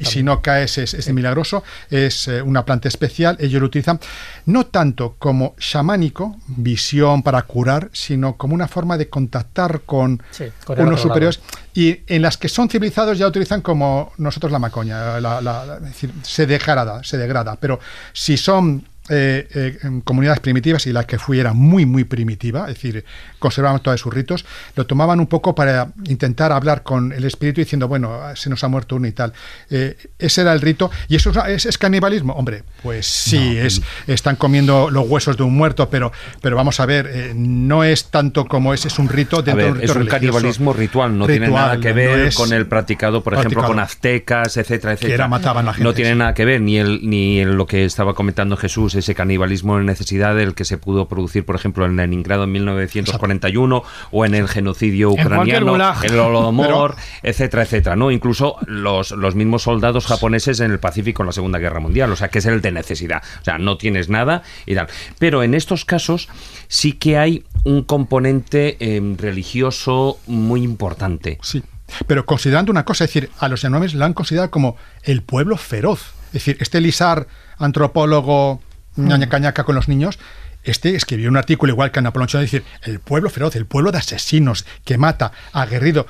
y, 0.01 0.05
si 0.05 0.23
no 0.23 0.43
caes 0.43 0.79
es, 0.79 0.95
es 0.95 1.13
milagroso. 1.13 1.63
Es 1.91 2.27
eh, 2.29 2.43
una 2.43 2.65
planta 2.65 2.89
especial, 2.89 3.37
ellos 3.41 3.61
lo 3.61 3.67
utilizan 3.67 4.01
no 4.47 4.67
tanto 4.67 5.15
como 5.19 5.55
chamánico, 5.59 6.37
visión 6.49 7.23
para 7.23 7.43
curar, 7.43 7.91
sino 7.93 8.37
como 8.37 8.55
una 8.55 8.69
forma 8.69 8.97
de 8.99 9.09
contactar 9.09 9.83
con, 9.83 10.23
Sí, 10.31 10.45
con 10.65 10.79
el 10.79 10.87
unos 10.87 11.01
superiores. 11.01 11.41
Y 11.75 12.01
en 12.07 12.23
las 12.23 12.37
que 12.37 12.49
son 12.49 12.69
civilizados 12.69 13.19
ya 13.19 13.27
utilizan 13.27 13.61
como 13.61 14.13
nosotros 14.19 14.51
la 14.51 14.59
macoña, 14.59 15.21
la- 15.21 15.41
la- 15.41 15.65
la- 15.67 15.77
es 15.77 15.83
decir, 15.83 16.13
se 16.23 16.47
degrada, 16.47 17.05
se 17.05 17.19
degrada. 17.19 17.57
Pero 17.61 17.79
si 18.13 18.37
son 18.37 18.85
eh, 19.09 19.47
eh, 19.55 19.79
en 19.85 20.01
comunidades 20.01 20.41
primitivas 20.41 20.87
y 20.87 20.93
la 20.93 21.05
que 21.05 21.19
fui 21.19 21.39
era 21.39 21.53
muy, 21.53 21.87
muy 21.87 22.03
primitiva, 22.03 22.63
es 22.69 22.75
decir, 22.75 23.05
conservaban 23.39 23.81
todos 23.81 24.01
sus 24.01 24.13
ritos, 24.13 24.45
lo 24.75 24.85
tomaban 24.85 25.21
un 25.21 25.29
poco 25.29 25.55
para 25.55 25.93
intentar 26.07 26.51
hablar 26.51 26.83
con 26.83 27.13
el 27.13 27.25
espíritu 27.25 27.61
diciendo, 27.61 27.87
bueno, 27.87 28.19
se 28.35 28.51
nos 28.51 28.65
ha 28.65 28.69
muerto 28.69 28.97
uno 28.97 29.07
y 29.07 29.13
tal. 29.13 29.33
Eh, 29.71 29.97
ese 30.19 30.41
era 30.41 30.53
el 30.53 30.61
rito. 30.61 30.91
¿Y 31.09 31.15
eso 31.15 31.31
es, 31.47 31.67
es 31.67 31.79
canibalismo? 31.79 32.33
Hombre, 32.33 32.65
pues 32.83 33.07
sí, 33.07 33.57
es, 33.57 33.81
están 34.09 34.35
comiendo 34.35 34.91
los 34.91 35.09
huesos 35.09 35.37
de 35.37 35.45
un 35.45 35.55
muerto, 35.55 35.89
pero, 35.89 36.11
pero 36.43 36.57
vamos 36.57 36.81
a 36.81 36.87
ver, 36.87 37.33
no 37.37 37.85
es 37.85 38.07
tanto 38.07 38.47
como 38.47 38.75
es, 38.75 38.87
es 38.87 38.99
un 38.99 39.09
rito 39.09 39.41
dentro 39.41 39.67
de 39.67 39.71
un 39.71 39.79
rito 39.79 39.93
Es 39.93 39.97
un 39.97 40.07
canibalismo 40.07 40.73
ritual, 40.73 41.17
no 41.17 41.27
tiene 41.27 41.49
nada 41.49 41.79
que 41.79 41.93
ver 41.93 42.35
con 42.35 42.53
el 42.53 42.67
practicado, 42.67 43.23
por 43.23 43.35
ejemplo, 43.35 43.63
con 43.63 43.79
aztecas, 43.79 44.57
etcétera, 44.57 44.95
etcétera. 44.95 45.09
Que 45.09 45.15
era, 45.15 45.29
mataban 45.29 45.65
a 45.65 45.67
la 45.67 45.75
gente. 45.75 45.85
No 45.85 45.95
tiene 45.95 46.17
nada 46.17 46.35
que 46.35 46.45
ver 46.45 46.61
ni, 46.61 46.79
el, 46.79 47.09
ni 47.09 47.39
en 47.39 47.57
lo 47.57 47.67
que 47.67 47.85
estaba 47.85 48.13
comentando 48.15 48.57
Jesús, 48.57 48.96
ese 48.97 49.15
canibalismo 49.15 49.79
en 49.79 49.87
necesidad 49.87 50.35
del 50.35 50.55
que 50.55 50.65
se 50.65 50.79
pudo 50.79 51.09
producir, 51.09 51.45
por 51.45 51.57
ejemplo, 51.57 51.85
en 51.85 51.97
Leningrado 51.97 52.45
en 52.45 52.53
1941 52.53 53.83
o 54.11 54.25
en 54.25 54.35
el 54.35 54.49
genocidio 54.49 55.11
ucraniano, 55.11 55.77
en 55.77 56.13
el 56.13 56.19
Holodomor, 56.19 56.97
etcétera, 57.23 57.63
etcétera. 57.63 57.97
¿no? 57.97 58.11
Incluso 58.11 58.57
los, 58.67 59.11
los 59.13 59.35
mismos 59.35 59.63
soldados 59.63 60.07
japoneses 60.07 60.61
en 60.61 60.71
el 60.71 60.79
Pacífico 60.79 61.23
en 61.23 61.27
la 61.27 61.33
Segunda 61.33 61.59
Guerra 61.59 61.81
Mundial, 61.81 62.11
o 62.13 62.17
sea, 62.17 62.29
que 62.29 62.39
es 62.39 62.47
el 62.47 62.61
de 62.61 62.73
necesidad. 62.73 63.23
O 63.41 63.45
sea, 63.45 63.59
no 63.59 63.77
tienes 63.77 64.09
nada 64.09 64.43
y 64.67 64.75
tal. 64.75 64.89
Pero 65.19 65.43
en 65.43 65.55
estos 65.55 65.85
casos 65.85 66.29
sí 66.69 66.93
que 66.93 67.19
hay 67.19 67.45
un 67.65 67.83
componente 67.83 68.77
em, 68.81 69.17
religioso 69.17 70.19
muy 70.27 70.63
importante. 70.63 71.39
Sí. 71.43 71.63
Pero 72.07 72.27
considerando 72.27 72.73
una 72.73 72.85
cosa, 72.85 73.05
es 73.05 73.11
decir, 73.11 73.31
a 73.39 73.49
los 73.49 73.63
Yanomamis 73.63 73.95
lo 73.95 74.05
han 74.05 74.13
considerado 74.13 74.51
como 74.51 74.77
el 75.03 75.23
pueblo 75.23 75.57
feroz. 75.57 76.13
Es 76.29 76.33
decir, 76.33 76.57
este 76.61 76.81
Lizar, 76.81 77.29
antropólogo 77.59 78.61
ñaña 78.97 79.29
cañaca 79.29 79.65
con 79.65 79.75
los 79.75 79.89
niños, 79.89 80.19
este 80.67 80.97
escribió 80.97 81.31
un 81.31 81.37
artículo 81.37 81.73
igual 81.73 81.93
que 81.93 82.03
Napoleón 82.03 82.29
es 82.29 82.51
decir, 82.51 82.65
el 82.83 82.99
pueblo 82.99 83.31
feroz, 83.31 83.55
el 83.57 83.67
pueblo 83.67 83.93
de 83.93 83.99
asesinos 83.99 84.67
que 84.85 84.99
mata, 84.99 85.33
aguerrido. 85.53 86.07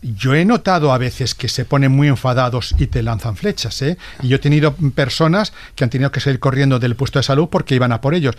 Yo 0.00 0.34
he 0.34 0.44
notado 0.44 0.92
a 0.92 0.98
veces 0.98 1.34
que 1.34 1.48
se 1.48 1.64
ponen 1.64 1.92
muy 1.92 2.08
enfadados 2.08 2.74
y 2.78 2.88
te 2.88 3.02
lanzan 3.02 3.36
flechas, 3.36 3.80
¿eh? 3.82 3.98
Y 4.20 4.28
yo 4.28 4.36
he 4.36 4.40
tenido 4.40 4.74
personas 4.94 5.52
que 5.76 5.84
han 5.84 5.90
tenido 5.90 6.10
que 6.10 6.18
salir 6.18 6.40
corriendo 6.40 6.80
del 6.80 6.96
puesto 6.96 7.20
de 7.20 7.22
salud 7.22 7.48
porque 7.48 7.76
iban 7.76 7.92
a 7.92 8.00
por 8.00 8.14
ellos. 8.14 8.34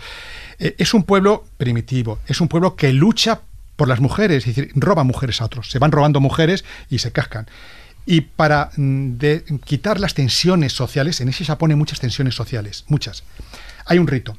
Eh, 0.58 0.74
es 0.76 0.92
un 0.92 1.04
pueblo 1.04 1.44
primitivo, 1.56 2.18
es 2.26 2.42
un 2.42 2.48
pueblo 2.48 2.76
que 2.76 2.92
lucha 2.92 3.40
por 3.76 3.88
las 3.88 4.00
mujeres, 4.00 4.46
es 4.46 4.54
decir, 4.54 4.72
roba 4.74 5.04
mujeres 5.04 5.40
a 5.40 5.46
otros, 5.46 5.70
se 5.70 5.78
van 5.78 5.90
robando 5.90 6.20
mujeres 6.20 6.64
y 6.90 6.98
se 6.98 7.12
cascan. 7.12 7.46
Y 8.06 8.20
para 8.20 8.70
mm, 8.76 9.16
quitar 9.64 9.98
las 9.98 10.14
tensiones 10.14 10.72
sociales, 10.72 11.20
en 11.20 11.28
ese 11.28 11.44
se 11.44 11.56
pone 11.56 11.76
muchas 11.76 12.00
tensiones 12.00 12.34
sociales, 12.34 12.84
muchas. 12.88 13.24
Hay 13.86 13.98
un 13.98 14.06
rito. 14.06 14.36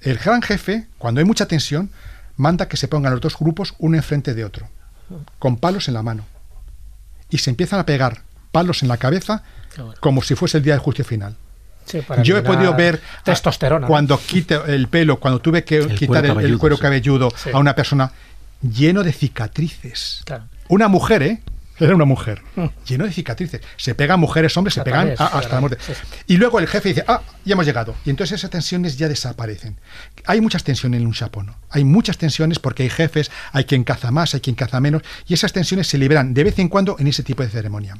El 0.00 0.18
gran 0.18 0.42
jefe, 0.42 0.86
cuando 0.98 1.20
hay 1.20 1.24
mucha 1.24 1.46
tensión, 1.46 1.90
manda 2.36 2.68
que 2.68 2.76
se 2.76 2.88
pongan 2.88 3.12
los 3.12 3.20
dos 3.20 3.38
grupos 3.38 3.74
uno 3.78 3.96
enfrente 3.96 4.34
de 4.34 4.44
otro, 4.44 4.68
con 5.38 5.56
palos 5.56 5.88
en 5.88 5.94
la 5.94 6.02
mano. 6.02 6.26
Y 7.30 7.38
se 7.38 7.50
empiezan 7.50 7.80
a 7.80 7.86
pegar 7.86 8.22
palos 8.52 8.82
en 8.82 8.88
la 8.88 8.96
cabeza 8.96 9.42
como 10.00 10.22
si 10.22 10.34
fuese 10.34 10.58
el 10.58 10.64
día 10.64 10.74
del 10.74 10.80
juicio 10.80 11.04
final. 11.04 11.36
Yo 12.22 12.38
he 12.38 12.42
podido 12.42 12.74
ver 12.74 13.00
testosterona 13.24 13.86
cuando 13.86 14.18
quite 14.18 14.58
el 14.68 14.88
pelo, 14.88 15.20
cuando 15.20 15.40
tuve 15.40 15.64
que 15.64 15.86
quitar 15.94 16.24
el, 16.24 16.58
cuero 16.58 16.78
cabelludo 16.78 17.32
a 17.52 17.58
una 17.58 17.74
persona 17.74 18.12
lleno 18.62 19.02
de 19.02 19.12
cicatrices. 19.12 20.24
Una 20.68 20.88
mujer, 20.88 21.22
¿eh? 21.22 21.42
Era 21.78 21.94
una 21.94 22.04
mujer, 22.04 22.40
mm. 22.54 22.66
lleno 22.86 23.04
de 23.04 23.12
cicatrices. 23.12 23.60
Se 23.76 23.94
pegan 23.94 24.20
mujeres, 24.20 24.56
hombres, 24.56 24.74
se 24.74 24.82
pegan 24.82 25.14
hasta 25.18 25.54
la 25.54 25.60
muerte. 25.60 25.78
Y 26.26 26.36
luego 26.36 26.60
el 26.60 26.68
jefe 26.68 26.90
dice, 26.90 27.04
ah, 27.08 27.22
ya 27.44 27.54
hemos 27.54 27.66
llegado. 27.66 27.96
Y 28.04 28.10
entonces 28.10 28.38
esas 28.38 28.50
tensiones 28.50 28.96
ya 28.96 29.08
desaparecen. 29.08 29.78
Hay 30.26 30.40
muchas 30.40 30.62
tensiones 30.62 31.00
en 31.00 31.06
un 31.06 31.12
chapono. 31.12 31.56
Hay 31.70 31.84
muchas 31.84 32.16
tensiones 32.16 32.58
porque 32.58 32.84
hay 32.84 32.90
jefes, 32.90 33.30
hay 33.52 33.64
quien 33.64 33.82
caza 33.84 34.10
más, 34.10 34.34
hay 34.34 34.40
quien 34.40 34.56
caza 34.56 34.80
menos. 34.80 35.02
Y 35.26 35.34
esas 35.34 35.52
tensiones 35.52 35.88
se 35.88 35.98
liberan 35.98 36.32
de 36.32 36.44
vez 36.44 36.58
en 36.58 36.68
cuando 36.68 36.96
en 36.98 37.08
ese 37.08 37.22
tipo 37.22 37.42
de 37.42 37.48
ceremonia. 37.48 37.96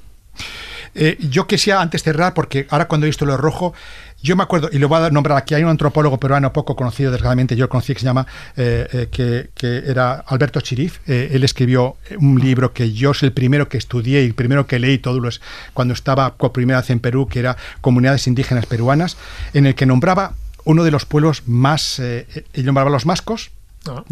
Eh, 0.94 1.18
yo 1.28 1.46
quisiera 1.46 1.80
antes 1.80 2.02
cerrar, 2.02 2.34
porque 2.34 2.66
ahora 2.70 2.86
cuando 2.86 3.06
he 3.06 3.08
visto 3.08 3.26
lo 3.26 3.36
rojo, 3.36 3.74
yo 4.22 4.36
me 4.36 4.42
acuerdo, 4.42 4.70
y 4.72 4.78
lo 4.78 4.88
voy 4.88 5.02
a 5.02 5.10
nombrar 5.10 5.36
aquí, 5.36 5.54
hay 5.54 5.64
un 5.64 5.70
antropólogo 5.70 6.18
peruano 6.18 6.52
poco 6.52 6.76
conocido, 6.76 7.10
desgraciadamente, 7.10 7.56
yo 7.56 7.64
lo 7.64 7.68
conocí, 7.68 7.92
que 7.92 8.00
se 8.00 8.06
llama, 8.06 8.26
eh, 8.56 9.08
eh, 9.18 9.50
que, 9.54 9.82
era 9.86 10.14
Alberto 10.14 10.60
Chirif. 10.60 11.00
él 11.06 11.44
escribió 11.44 11.96
un 12.18 12.40
libro 12.40 12.72
que 12.72 12.92
yo 12.92 13.10
es 13.10 13.22
el 13.22 13.32
primero 13.32 13.68
que 13.68 13.76
estudié 13.76 14.22
y 14.22 14.26
el 14.26 14.34
primero 14.34 14.66
que 14.66 14.78
leí 14.78 14.98
todo 14.98 15.20
los, 15.20 15.40
cuando 15.74 15.92
estaba 15.92 16.36
por 16.36 16.52
primera 16.52 16.80
vez 16.80 16.90
en 16.90 17.00
Perú, 17.00 17.28
que 17.28 17.40
era 17.40 17.56
Comunidades 17.80 18.26
Indígenas 18.26 18.66
Peruanas, 18.66 19.16
en 19.52 19.66
el 19.66 19.74
que 19.74 19.84
nombraba 19.84 20.34
uno 20.64 20.84
de 20.84 20.90
los 20.90 21.04
pueblos 21.04 21.42
más, 21.46 21.98
él 21.98 22.26
nombraba 22.64 22.88
los 22.88 23.04
mascos, 23.04 23.50
ah. 23.86 24.04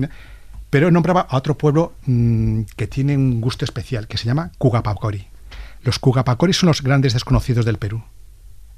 pero 0.68 0.90
nombraba 0.90 1.22
a 1.22 1.38
otro 1.38 1.56
pueblo 1.56 1.94
mm, 2.04 2.62
que 2.76 2.86
tiene 2.86 3.16
un 3.16 3.40
gusto 3.40 3.64
especial, 3.64 4.06
que 4.06 4.18
se 4.18 4.26
llama 4.26 4.50
Cugapacori. 4.58 5.31
Los 5.82 5.98
Cugapacoris 5.98 6.56
son 6.56 6.68
los 6.68 6.82
grandes 6.82 7.12
desconocidos 7.12 7.64
del 7.64 7.78
Perú. 7.78 8.02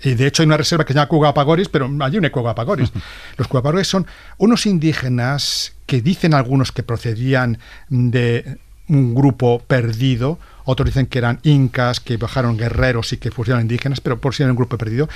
Y 0.03 0.15
de 0.15 0.27
hecho 0.27 0.43
hay 0.43 0.47
una 0.47 0.57
reserva 0.57 0.85
que 0.85 0.93
se 0.93 0.99
llama 0.99 1.09
Cugapagoris, 1.09 1.69
pero 1.69 1.91
allí 2.01 2.19
no 2.19 2.25
hay 2.25 2.31
Cugapagoris. 2.31 2.93
Los 3.37 3.49
Cugapagoris 3.49 3.89
son 3.89 4.07
unos 4.39 4.67
indígenas 4.67 5.75
que 5.87 6.03
dicen 6.03 6.35
algunos 6.35 6.73
que 6.73 6.83
procedían 6.83 7.59
de 7.89 8.59
un 8.89 9.15
grupo 9.15 9.61
perdido, 9.61 10.39
otros 10.65 10.87
dicen 10.87 11.07
que 11.07 11.19
eran 11.19 11.41
incas, 11.43 12.01
que 12.01 12.19
bajaron 12.19 12.59
guerreros 12.59 13.13
y 13.15 13.17
que 13.17 13.31
fueron 13.31 13.63
indígenas, 13.63 14.01
pero 14.01 14.21
por 14.21 14.35
si 14.35 14.43
eran 14.43 14.53
un 14.53 14.57
grupo 14.57 14.77
perdido, 14.77 15.09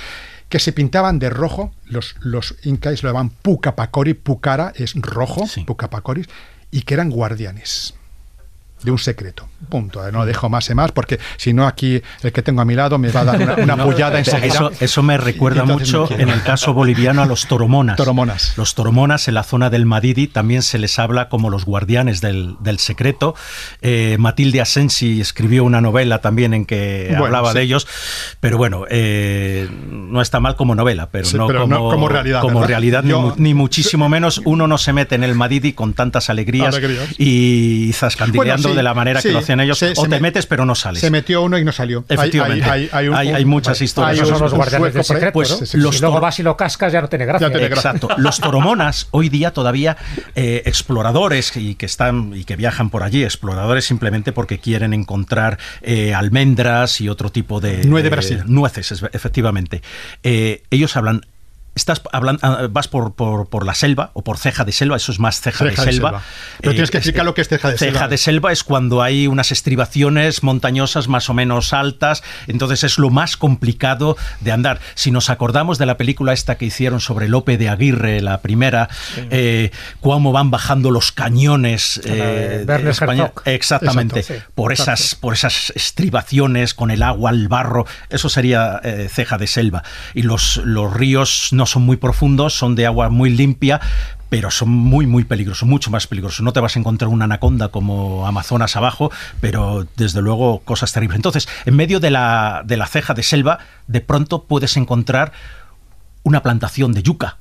que 0.47 0.57
se 0.57 0.73
pintaban 0.73 1.19
de 1.19 1.29
rojo, 1.29 1.71
los, 1.85 2.15
los 2.21 2.55
incas 2.63 3.03
lo 3.03 3.09
llamaban 3.09 3.29
Pucapacori, 3.29 4.15
Pucara 4.15 4.73
es 4.75 4.95
rojo, 4.95 5.45
Pucapacoris, 5.67 6.27
y 6.71 6.81
que 6.81 6.95
eran 6.95 7.11
guardianes 7.11 7.93
de 8.83 8.91
un 8.91 8.97
secreto. 8.97 9.47
Punto. 9.67 10.09
No 10.11 10.25
dejo 10.25 10.49
más 10.49 10.69
y 10.69 10.73
más 10.73 10.91
porque 10.91 11.19
si 11.37 11.53
no 11.53 11.67
aquí 11.67 12.01
el 12.23 12.31
que 12.31 12.41
tengo 12.41 12.61
a 12.61 12.65
mi 12.65 12.75
lado 12.75 12.97
me 12.97 13.11
va 13.11 13.21
a 13.21 13.25
dar 13.25 13.59
una, 13.59 13.77
pullada 13.83 14.17
enseguida. 14.19 14.71
Eso, 14.79 15.03
me 15.03 15.17
recuerda 15.17 15.65
mucho 15.65 16.07
en 16.11 16.29
el 16.29 16.41
caso 16.43 16.73
boliviano 16.73 17.21
a 17.21 17.25
los 17.25 17.47
toromonas. 17.47 17.97
Toromonas. 17.97 18.57
Los 18.57 18.75
toromonas 18.75 19.27
en 19.27 19.33
la 19.33 19.43
zona 19.43 19.69
del 19.69 19.85
Madidi 19.85 20.27
también 20.27 20.61
se 20.61 20.79
les 20.79 20.97
habla 20.97 21.29
como 21.29 21.49
los 21.49 21.65
guardianes 21.65 22.21
del, 22.21 22.57
secreto. 22.79 23.35
Eh, 23.81 24.15
Matilde 24.19 24.61
Asensi 24.61 25.19
escribió 25.19 25.63
una 25.63 25.81
novela 25.81 26.19
también 26.21 26.53
en 26.53 26.65
que 26.65 27.13
hablaba 27.15 27.53
de 27.53 27.61
ellos, 27.61 27.87
pero 28.39 28.57
bueno, 28.57 28.85
eh, 28.89 29.69
no 29.89 30.21
está 30.21 30.39
mal 30.39 30.55
como 30.55 30.75
novela, 30.75 31.09
pero, 31.11 31.29
no, 31.33 31.47
como, 31.89 32.07
realidad. 32.07 32.41
Como 32.41 32.63
realidad 32.63 33.03
ni, 33.03 33.53
muchísimo 33.53 34.07
menos. 34.07 34.41
Uno 34.45 34.67
no 34.67 34.77
se 34.77 34.93
mete 34.93 35.15
en 35.15 35.23
el 35.23 35.35
Madidi 35.35 35.73
con 35.73 35.93
tantas 35.93 36.29
alegrías, 36.29 36.79
y 37.17 37.91
zascandileando 37.93 38.68
de 38.73 38.83
la 38.83 38.93
manera 38.93 39.21
que 39.21 39.31
lo 39.31 39.39
hacían 39.39 39.59
ellos, 39.59 39.83
o 39.95 40.07
te 40.07 40.19
metes 40.19 40.45
pero 40.45 40.65
no 40.65 40.75
sales. 40.75 41.01
Se 41.01 41.11
metió 41.11 41.41
uno 41.43 41.57
y 41.57 41.63
no 41.63 41.71
salió. 41.71 42.03
Efectivamente. 42.07 42.89
Hay, 42.91 43.45
muchas 43.45 43.81
historias. 43.81 44.27
son 44.27 44.39
los 44.39 44.53
guardianes 44.53 44.93
del 44.93 45.03
secreto, 45.03 45.33
pues, 45.33 45.73
los 45.75 46.01
luego 46.01 46.19
vas 46.19 46.39
y 46.39 46.43
lo 46.43 46.55
cascas 46.55 46.93
ya 46.93 47.01
no 47.01 47.09
tiene 47.09 47.25
gracia. 47.25 47.47
Exacto. 47.47 48.09
los 48.17 48.39
toromonas, 48.39 49.07
hoy 49.11 49.29
día 49.29 49.51
todavía 49.51 49.97
eh, 50.35 50.63
exploradores 50.65 51.55
y 51.55 51.75
que 51.75 51.85
están 51.85 52.33
y 52.35 52.43
que 52.43 52.55
viajan 52.55 52.89
por 52.89 53.03
allí, 53.03 53.23
exploradores 53.23 53.85
simplemente 53.85 54.31
porque 54.31 54.59
quieren 54.59 54.93
encontrar 54.93 55.57
eh, 55.81 56.13
almendras 56.13 57.01
y 57.01 57.09
otro 57.09 57.31
tipo 57.31 57.59
de... 57.59 57.85
Nuez 57.85 58.09
Brasil. 58.09 58.43
Nueces, 58.45 59.03
efectivamente. 59.13 59.81
Eh, 60.23 60.63
ellos 60.69 60.95
hablan 60.95 61.25
estás 61.79 62.01
hablando, 62.11 62.39
ah, 62.43 62.67
vas 62.69 62.87
por, 62.87 63.13
por, 63.13 63.65
la 63.65 63.73
selva 63.73 64.11
o 64.13 64.23
por 64.23 64.37
ceja 64.37 64.65
de 64.65 64.71
selva, 64.71 64.97
eso 64.97 65.11
es 65.11 65.19
más 65.19 65.41
ceja, 65.41 65.65
de, 65.65 65.75
selva. 65.75 66.21
Pero 66.59 66.73
tienes 66.73 66.91
que 66.91 66.97
eh, 66.97 66.99
explicar 66.99 67.25
lo 67.25 67.33
que 67.33 67.41
es 67.41 67.47
ceja 67.47 67.71
de 67.71 67.77
selva. 67.77 67.93
Ceja 67.93 68.07
de 68.07 68.17
selva 68.17 68.51
es 68.51 68.63
cuando 68.63 69.01
hay 69.01 69.27
unas 69.27 69.51
estribaciones 69.51 70.43
montañosas 70.43 71.07
más 71.07 71.29
o 71.29 71.33
menos 71.33 71.73
altas, 71.73 72.23
entonces 72.47 72.83
es 72.83 72.99
lo 72.99 73.09
más 73.09 73.37
complicado 73.37 74.17
de 74.41 74.51
andar. 74.51 74.79
Si 74.95 75.11
nos 75.11 75.29
acordamos 75.29 75.77
de 75.77 75.85
la 75.85 75.97
película 75.97 76.33
esta 76.33 76.57
que 76.57 76.65
hicieron 76.65 76.99
sobre 76.99 77.27
Lope 77.27 77.57
de 77.57 77.69
Aguirre, 77.69 78.21
la 78.21 78.41
primera, 78.41 78.89
eh, 79.29 79.71
cómo 80.01 80.31
van 80.31 80.51
bajando 80.51 80.91
los 80.91 81.11
cañones 81.11 82.01
eh, 82.03 82.65
exactamente, 83.45 84.23
por, 84.53 84.73
Esas, 84.73 85.15
por 85.15 85.33
esas 85.33 85.71
estribaciones 85.75 86.73
con 86.73 86.91
el 86.91 87.03
agua, 87.03 87.31
el 87.31 87.47
barro, 87.47 87.85
eso 88.09 88.29
sería 88.29 88.81
ceja 89.09 89.37
de 89.37 89.47
selva. 89.47 89.83
Y 90.13 90.23
los, 90.23 90.57
los 90.57 90.93
ríos 90.93 91.49
no 91.51 91.65
son 91.69 91.83
muy 91.83 91.97
profundos, 91.97 92.53
son 92.53 92.75
de 92.75 92.85
agua 92.85 93.09
muy 93.09 93.29
limpia, 93.29 93.79
pero 94.29 94.51
son 94.51 94.69
muy, 94.69 95.07
muy 95.07 95.23
peligrosos, 95.23 95.67
mucho 95.67 95.89
más 95.89 96.07
peligrosos. 96.07 96.41
No 96.41 96.53
te 96.53 96.59
vas 96.59 96.75
a 96.75 96.79
encontrar 96.79 97.09
una 97.09 97.25
anaconda 97.25 97.69
como 97.69 98.27
Amazonas 98.27 98.75
abajo, 98.75 99.11
pero 99.41 99.87
desde 99.97 100.21
luego 100.21 100.59
cosas 100.59 100.91
terribles. 100.91 101.17
Entonces, 101.17 101.47
en 101.65 101.75
medio 101.75 101.99
de 101.99 102.11
la, 102.11 102.61
de 102.65 102.77
la 102.77 102.87
ceja 102.87 103.13
de 103.13 103.23
selva, 103.23 103.59
de 103.87 104.01
pronto 104.01 104.43
puedes 104.43 104.77
encontrar 104.77 105.31
una 106.23 106.43
plantación 106.43 106.93
de 106.93 107.03
yuca. 107.03 107.37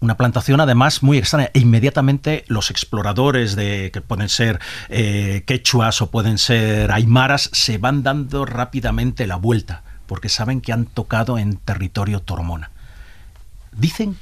Una 0.00 0.16
plantación 0.16 0.60
además 0.60 1.04
muy 1.04 1.18
extraña. 1.18 1.50
E 1.54 1.60
inmediatamente 1.60 2.44
los 2.48 2.70
exploradores 2.70 3.54
de 3.54 3.90
que 3.92 4.00
pueden 4.00 4.28
ser 4.28 4.58
eh, 4.88 5.44
quechuas 5.46 6.02
o 6.02 6.10
pueden 6.10 6.38
ser 6.38 6.90
aymaras 6.90 7.50
se 7.52 7.78
van 7.78 8.02
dando 8.02 8.44
rápidamente 8.44 9.28
la 9.28 9.36
vuelta 9.36 9.84
porque 10.12 10.28
saben 10.28 10.60
que 10.60 10.72
han 10.72 10.84
tocado 10.84 11.38
en 11.38 11.56
territorio 11.56 12.20
tormona. 12.20 12.70
Dicen 13.76 14.16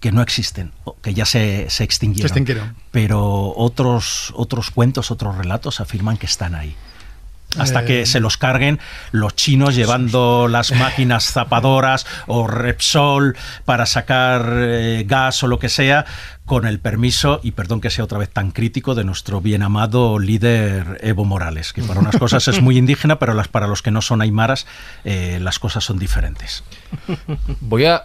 que 0.00 0.12
no 0.12 0.22
existen, 0.22 0.72
que 1.02 1.14
ya 1.14 1.24
se, 1.24 1.68
se 1.70 1.84
extinguieron. 1.84 2.28
Se 2.28 2.38
extinguieron. 2.38 2.76
Pero 2.90 3.54
otros, 3.56 4.32
otros 4.36 4.70
cuentos, 4.70 5.10
otros 5.10 5.36
relatos 5.36 5.80
afirman 5.80 6.16
que 6.16 6.26
están 6.26 6.54
ahí. 6.54 6.76
Hasta 7.58 7.82
Eh, 7.82 7.84
que 7.86 8.06
se 8.06 8.20
los 8.20 8.36
carguen 8.36 8.78
los 9.12 9.34
chinos 9.34 9.74
llevando 9.74 10.48
las 10.48 10.72
máquinas 10.72 11.24
zapadoras 11.32 12.06
o 12.26 12.46
Repsol 12.46 13.36
para 13.64 13.86
sacar 13.86 14.46
eh, 14.58 15.04
gas 15.06 15.42
o 15.42 15.46
lo 15.46 15.58
que 15.58 15.68
sea, 15.68 16.04
con 16.44 16.66
el 16.66 16.78
permiso, 16.78 17.40
y 17.42 17.52
perdón 17.52 17.80
que 17.80 17.90
sea 17.90 18.04
otra 18.04 18.18
vez 18.18 18.30
tan 18.30 18.52
crítico, 18.52 18.94
de 18.94 19.04
nuestro 19.04 19.40
bien 19.40 19.62
amado 19.62 20.18
líder 20.18 20.98
Evo 21.02 21.24
Morales, 21.24 21.72
que 21.72 21.82
para 21.82 22.00
unas 22.00 22.16
cosas 22.16 22.46
es 22.48 22.60
muy 22.62 22.76
indígena, 22.78 23.18
pero 23.18 23.34
las, 23.34 23.48
para 23.48 23.66
los 23.66 23.82
que 23.82 23.90
no 23.90 24.02
son 24.02 24.22
aymaras, 24.22 24.66
eh, 25.04 25.38
las 25.40 25.58
cosas 25.58 25.84
son 25.84 25.98
diferentes. 25.98 26.62
Voy 27.60 27.86
a. 27.86 28.04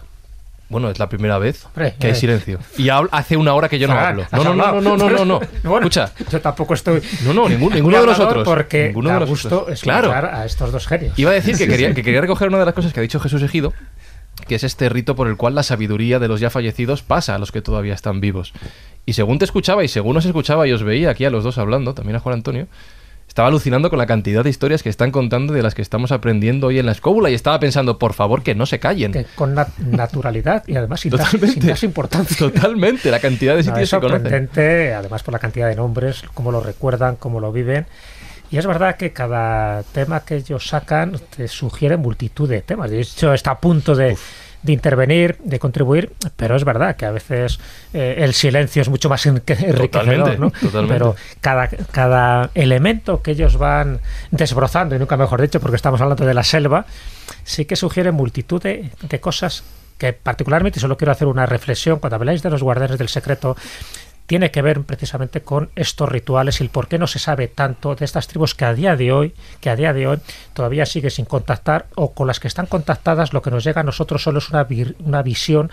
Bueno, 0.72 0.90
es 0.90 0.98
la 0.98 1.08
primera 1.08 1.38
vez 1.38 1.64
Hombre, 1.66 1.94
que 2.00 2.08
hay 2.08 2.12
eh. 2.14 2.16
silencio. 2.16 2.58
Y 2.76 2.88
hablo- 2.88 3.08
hace 3.12 3.36
una 3.36 3.54
hora 3.54 3.68
que 3.68 3.78
yo 3.78 3.86
no 3.86 3.92
hablo. 3.94 4.22
¿has 4.28 4.32
No, 4.32 4.42
no, 4.54 4.54
no, 4.54 4.80
no, 4.80 4.96
no, 4.96 5.08
no, 5.10 5.24
no. 5.24 5.40
Bueno, 5.62 5.86
Escucha. 5.86 6.10
Yo 6.30 6.40
tampoco 6.40 6.74
estoy. 6.74 7.00
No, 7.24 7.32
no, 7.32 7.48
ningún- 7.48 7.60
muy 7.68 7.74
ninguno 7.74 8.00
de 8.00 8.06
nosotros. 8.06 8.44
Porque 8.44 8.86
Ninguno 8.88 9.10
da 9.10 9.18
gusto 9.24 9.68
escuchar 9.68 10.02
Claro. 10.04 10.28
a 10.34 10.44
estos 10.44 10.72
dos 10.72 10.86
genios. 10.88 11.16
Iba 11.18 11.30
a 11.30 11.34
decir 11.34 11.56
que 11.56 11.68
quería, 11.68 11.94
que 11.94 12.02
quería 12.02 12.20
recoger 12.20 12.48
una 12.48 12.58
de 12.58 12.64
las 12.64 12.74
cosas 12.74 12.92
que 12.92 12.98
ha 13.00 13.02
dicho 13.02 13.20
Jesús 13.20 13.42
Ejido, 13.42 13.72
que 14.48 14.54
es 14.56 14.64
este 14.64 14.88
rito 14.88 15.14
por 15.14 15.28
el 15.28 15.36
cual 15.36 15.54
la 15.54 15.62
sabiduría 15.62 16.18
de 16.18 16.26
los 16.26 16.40
ya 16.40 16.50
fallecidos 16.50 17.02
pasa 17.02 17.34
a 17.34 17.38
los 17.38 17.52
que 17.52 17.60
todavía 17.62 17.94
están 17.94 18.20
vivos. 18.20 18.52
Y 19.04 19.12
según 19.12 19.38
te 19.38 19.44
escuchaba 19.44 19.84
y 19.84 19.88
según 19.88 20.16
os 20.16 20.24
escuchaba 20.24 20.66
y 20.66 20.72
os 20.72 20.82
veía 20.82 21.10
aquí 21.10 21.24
a 21.24 21.30
los 21.30 21.44
dos 21.44 21.58
hablando, 21.58 21.92
también 21.94 22.16
a 22.16 22.20
Juan 22.20 22.34
Antonio, 22.36 22.66
estaba 23.32 23.48
alucinando 23.48 23.88
con 23.88 23.98
la 23.98 24.04
cantidad 24.04 24.44
de 24.44 24.50
historias 24.50 24.82
que 24.82 24.90
están 24.90 25.10
contando 25.10 25.54
de 25.54 25.62
las 25.62 25.74
que 25.74 25.80
estamos 25.80 26.12
aprendiendo 26.12 26.66
hoy 26.66 26.78
en 26.78 26.84
la 26.84 26.92
escóbula 26.92 27.30
y 27.30 27.34
estaba 27.34 27.58
pensando, 27.58 27.98
por 27.98 28.12
favor, 28.12 28.42
que 28.42 28.54
no 28.54 28.66
se 28.66 28.78
callen. 28.78 29.10
Que 29.10 29.24
con 29.34 29.54
nat- 29.56 29.74
naturalidad 29.78 30.64
y 30.66 30.76
además 30.76 31.00
sin, 31.00 31.12
Totalmente. 31.12 31.52
sin 31.52 31.66
darse 31.66 31.86
importancia. 31.86 32.36
Totalmente, 32.36 33.10
la 33.10 33.20
cantidad 33.20 33.52
de 33.56 33.60
No, 33.62 33.64
sitios 33.70 33.84
es 33.84 33.90
que 33.90 33.96
conocen. 34.00 34.20
sorprendente, 34.20 34.92
además 34.92 35.22
por 35.22 35.32
la 35.32 35.38
cantidad 35.38 35.66
de 35.66 35.76
nombres, 35.76 36.22
cómo 36.34 36.52
lo 36.52 36.60
recuerdan, 36.60 37.16
cómo 37.16 37.40
lo 37.40 37.52
viven. 37.52 37.86
Y 38.50 38.58
es 38.58 38.66
verdad 38.66 38.96
que 38.96 39.14
cada 39.14 39.82
tema 39.82 40.20
que 40.20 40.36
ellos 40.36 40.66
sacan 40.68 41.18
te 41.34 41.48
sugiere 41.48 41.96
multitud 41.96 42.46
de 42.50 42.60
temas. 42.60 42.90
De 42.90 43.00
hecho, 43.00 43.32
está 43.32 43.52
a 43.52 43.58
punto 43.60 43.94
de, 43.94 44.14
de 44.62 44.72
intervenir, 44.72 45.36
de 45.42 45.58
contribuir, 45.58 46.12
pero 46.36 46.54
es 46.56 46.64
verdad 46.64 46.94
que 46.96 47.04
a 47.04 47.10
veces 47.10 47.58
eh, 47.92 48.16
el 48.18 48.32
silencio 48.32 48.82
es 48.82 48.88
mucho 48.88 49.08
más 49.08 49.26
enrique- 49.26 49.56
enriquecedor. 49.60 50.38
¿no? 50.38 50.50
totalmente. 50.50 50.92
Pero 50.94 51.16
cada, 51.40 51.68
cada 51.68 52.50
elemento 52.54 53.22
que 53.22 53.32
ellos 53.32 53.56
van 53.56 54.00
desbrozando, 54.30 54.94
y 54.94 54.98
nunca 54.98 55.16
mejor 55.16 55.40
dicho, 55.40 55.58
porque 55.60 55.76
estamos 55.76 56.00
hablando 56.00 56.24
de 56.24 56.34
la 56.34 56.44
selva, 56.44 56.86
sí 57.44 57.64
que 57.64 57.74
sugiere 57.76 58.12
multitud 58.12 58.62
de, 58.62 58.90
de 59.02 59.20
cosas 59.20 59.64
que 59.98 60.12
particularmente, 60.12 60.78
y 60.78 60.80
solo 60.80 60.96
quiero 60.96 61.12
hacer 61.12 61.28
una 61.28 61.46
reflexión, 61.46 61.98
cuando 61.98 62.16
habláis 62.16 62.42
de 62.42 62.50
los 62.50 62.62
guardianes 62.62 62.98
del 62.98 63.08
secreto, 63.08 63.56
tiene 64.32 64.50
que 64.50 64.62
ver 64.62 64.80
precisamente 64.80 65.42
con 65.42 65.68
estos 65.76 66.08
rituales 66.08 66.58
y 66.58 66.64
el 66.64 66.70
por 66.70 66.88
qué 66.88 66.98
no 66.98 67.06
se 67.06 67.18
sabe 67.18 67.48
tanto 67.48 67.94
de 67.94 68.06
estas 68.06 68.28
tribus 68.28 68.54
que 68.54 68.64
a 68.64 68.72
día 68.72 68.96
de 68.96 69.12
hoy, 69.12 69.34
que 69.60 69.68
a 69.68 69.76
día 69.76 69.92
de 69.92 70.06
hoy 70.06 70.20
todavía 70.54 70.86
sigue 70.86 71.10
sin 71.10 71.26
contactar 71.26 71.84
o 71.96 72.14
con 72.14 72.26
las 72.26 72.40
que 72.40 72.48
están 72.48 72.64
contactadas, 72.64 73.34
lo 73.34 73.42
que 73.42 73.50
nos 73.50 73.62
llega 73.62 73.82
a 73.82 73.84
nosotros 73.84 74.22
solo 74.22 74.38
es 74.38 74.48
una, 74.48 74.66
una 75.04 75.22
visión 75.22 75.70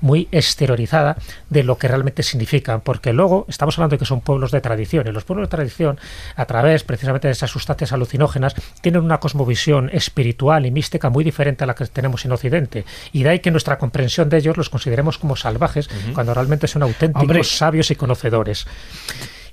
muy 0.00 0.28
exteriorizada 0.32 1.16
de 1.50 1.64
lo 1.64 1.78
que 1.78 1.88
realmente 1.88 2.22
significan, 2.22 2.80
porque 2.80 3.12
luego 3.12 3.46
estamos 3.48 3.76
hablando 3.78 3.94
de 3.94 3.98
que 3.98 4.04
son 4.04 4.20
pueblos 4.20 4.50
de 4.50 4.60
tradición 4.60 5.06
y 5.06 5.12
los 5.12 5.24
pueblos 5.24 5.48
de 5.48 5.50
tradición, 5.50 5.98
a 6.36 6.44
través 6.46 6.84
precisamente 6.84 7.28
de 7.28 7.32
esas 7.32 7.50
sustancias 7.50 7.92
alucinógenas, 7.92 8.54
tienen 8.80 9.02
una 9.02 9.20
cosmovisión 9.20 9.90
espiritual 9.92 10.66
y 10.66 10.70
mística 10.70 11.10
muy 11.10 11.24
diferente 11.24 11.64
a 11.64 11.66
la 11.66 11.74
que 11.74 11.86
tenemos 11.86 12.24
en 12.24 12.32
Occidente, 12.32 12.84
y 13.12 13.22
de 13.22 13.30
ahí 13.30 13.38
que 13.40 13.50
nuestra 13.50 13.78
comprensión 13.78 14.28
de 14.28 14.38
ellos 14.38 14.56
los 14.56 14.70
consideremos 14.70 15.18
como 15.18 15.36
salvajes, 15.36 15.88
cuando 16.14 16.34
realmente 16.34 16.68
son 16.68 16.82
auténticos 16.82 17.22
Hombre. 17.22 17.44
sabios 17.44 17.90
y 17.90 17.96
conocedores. 17.96 18.66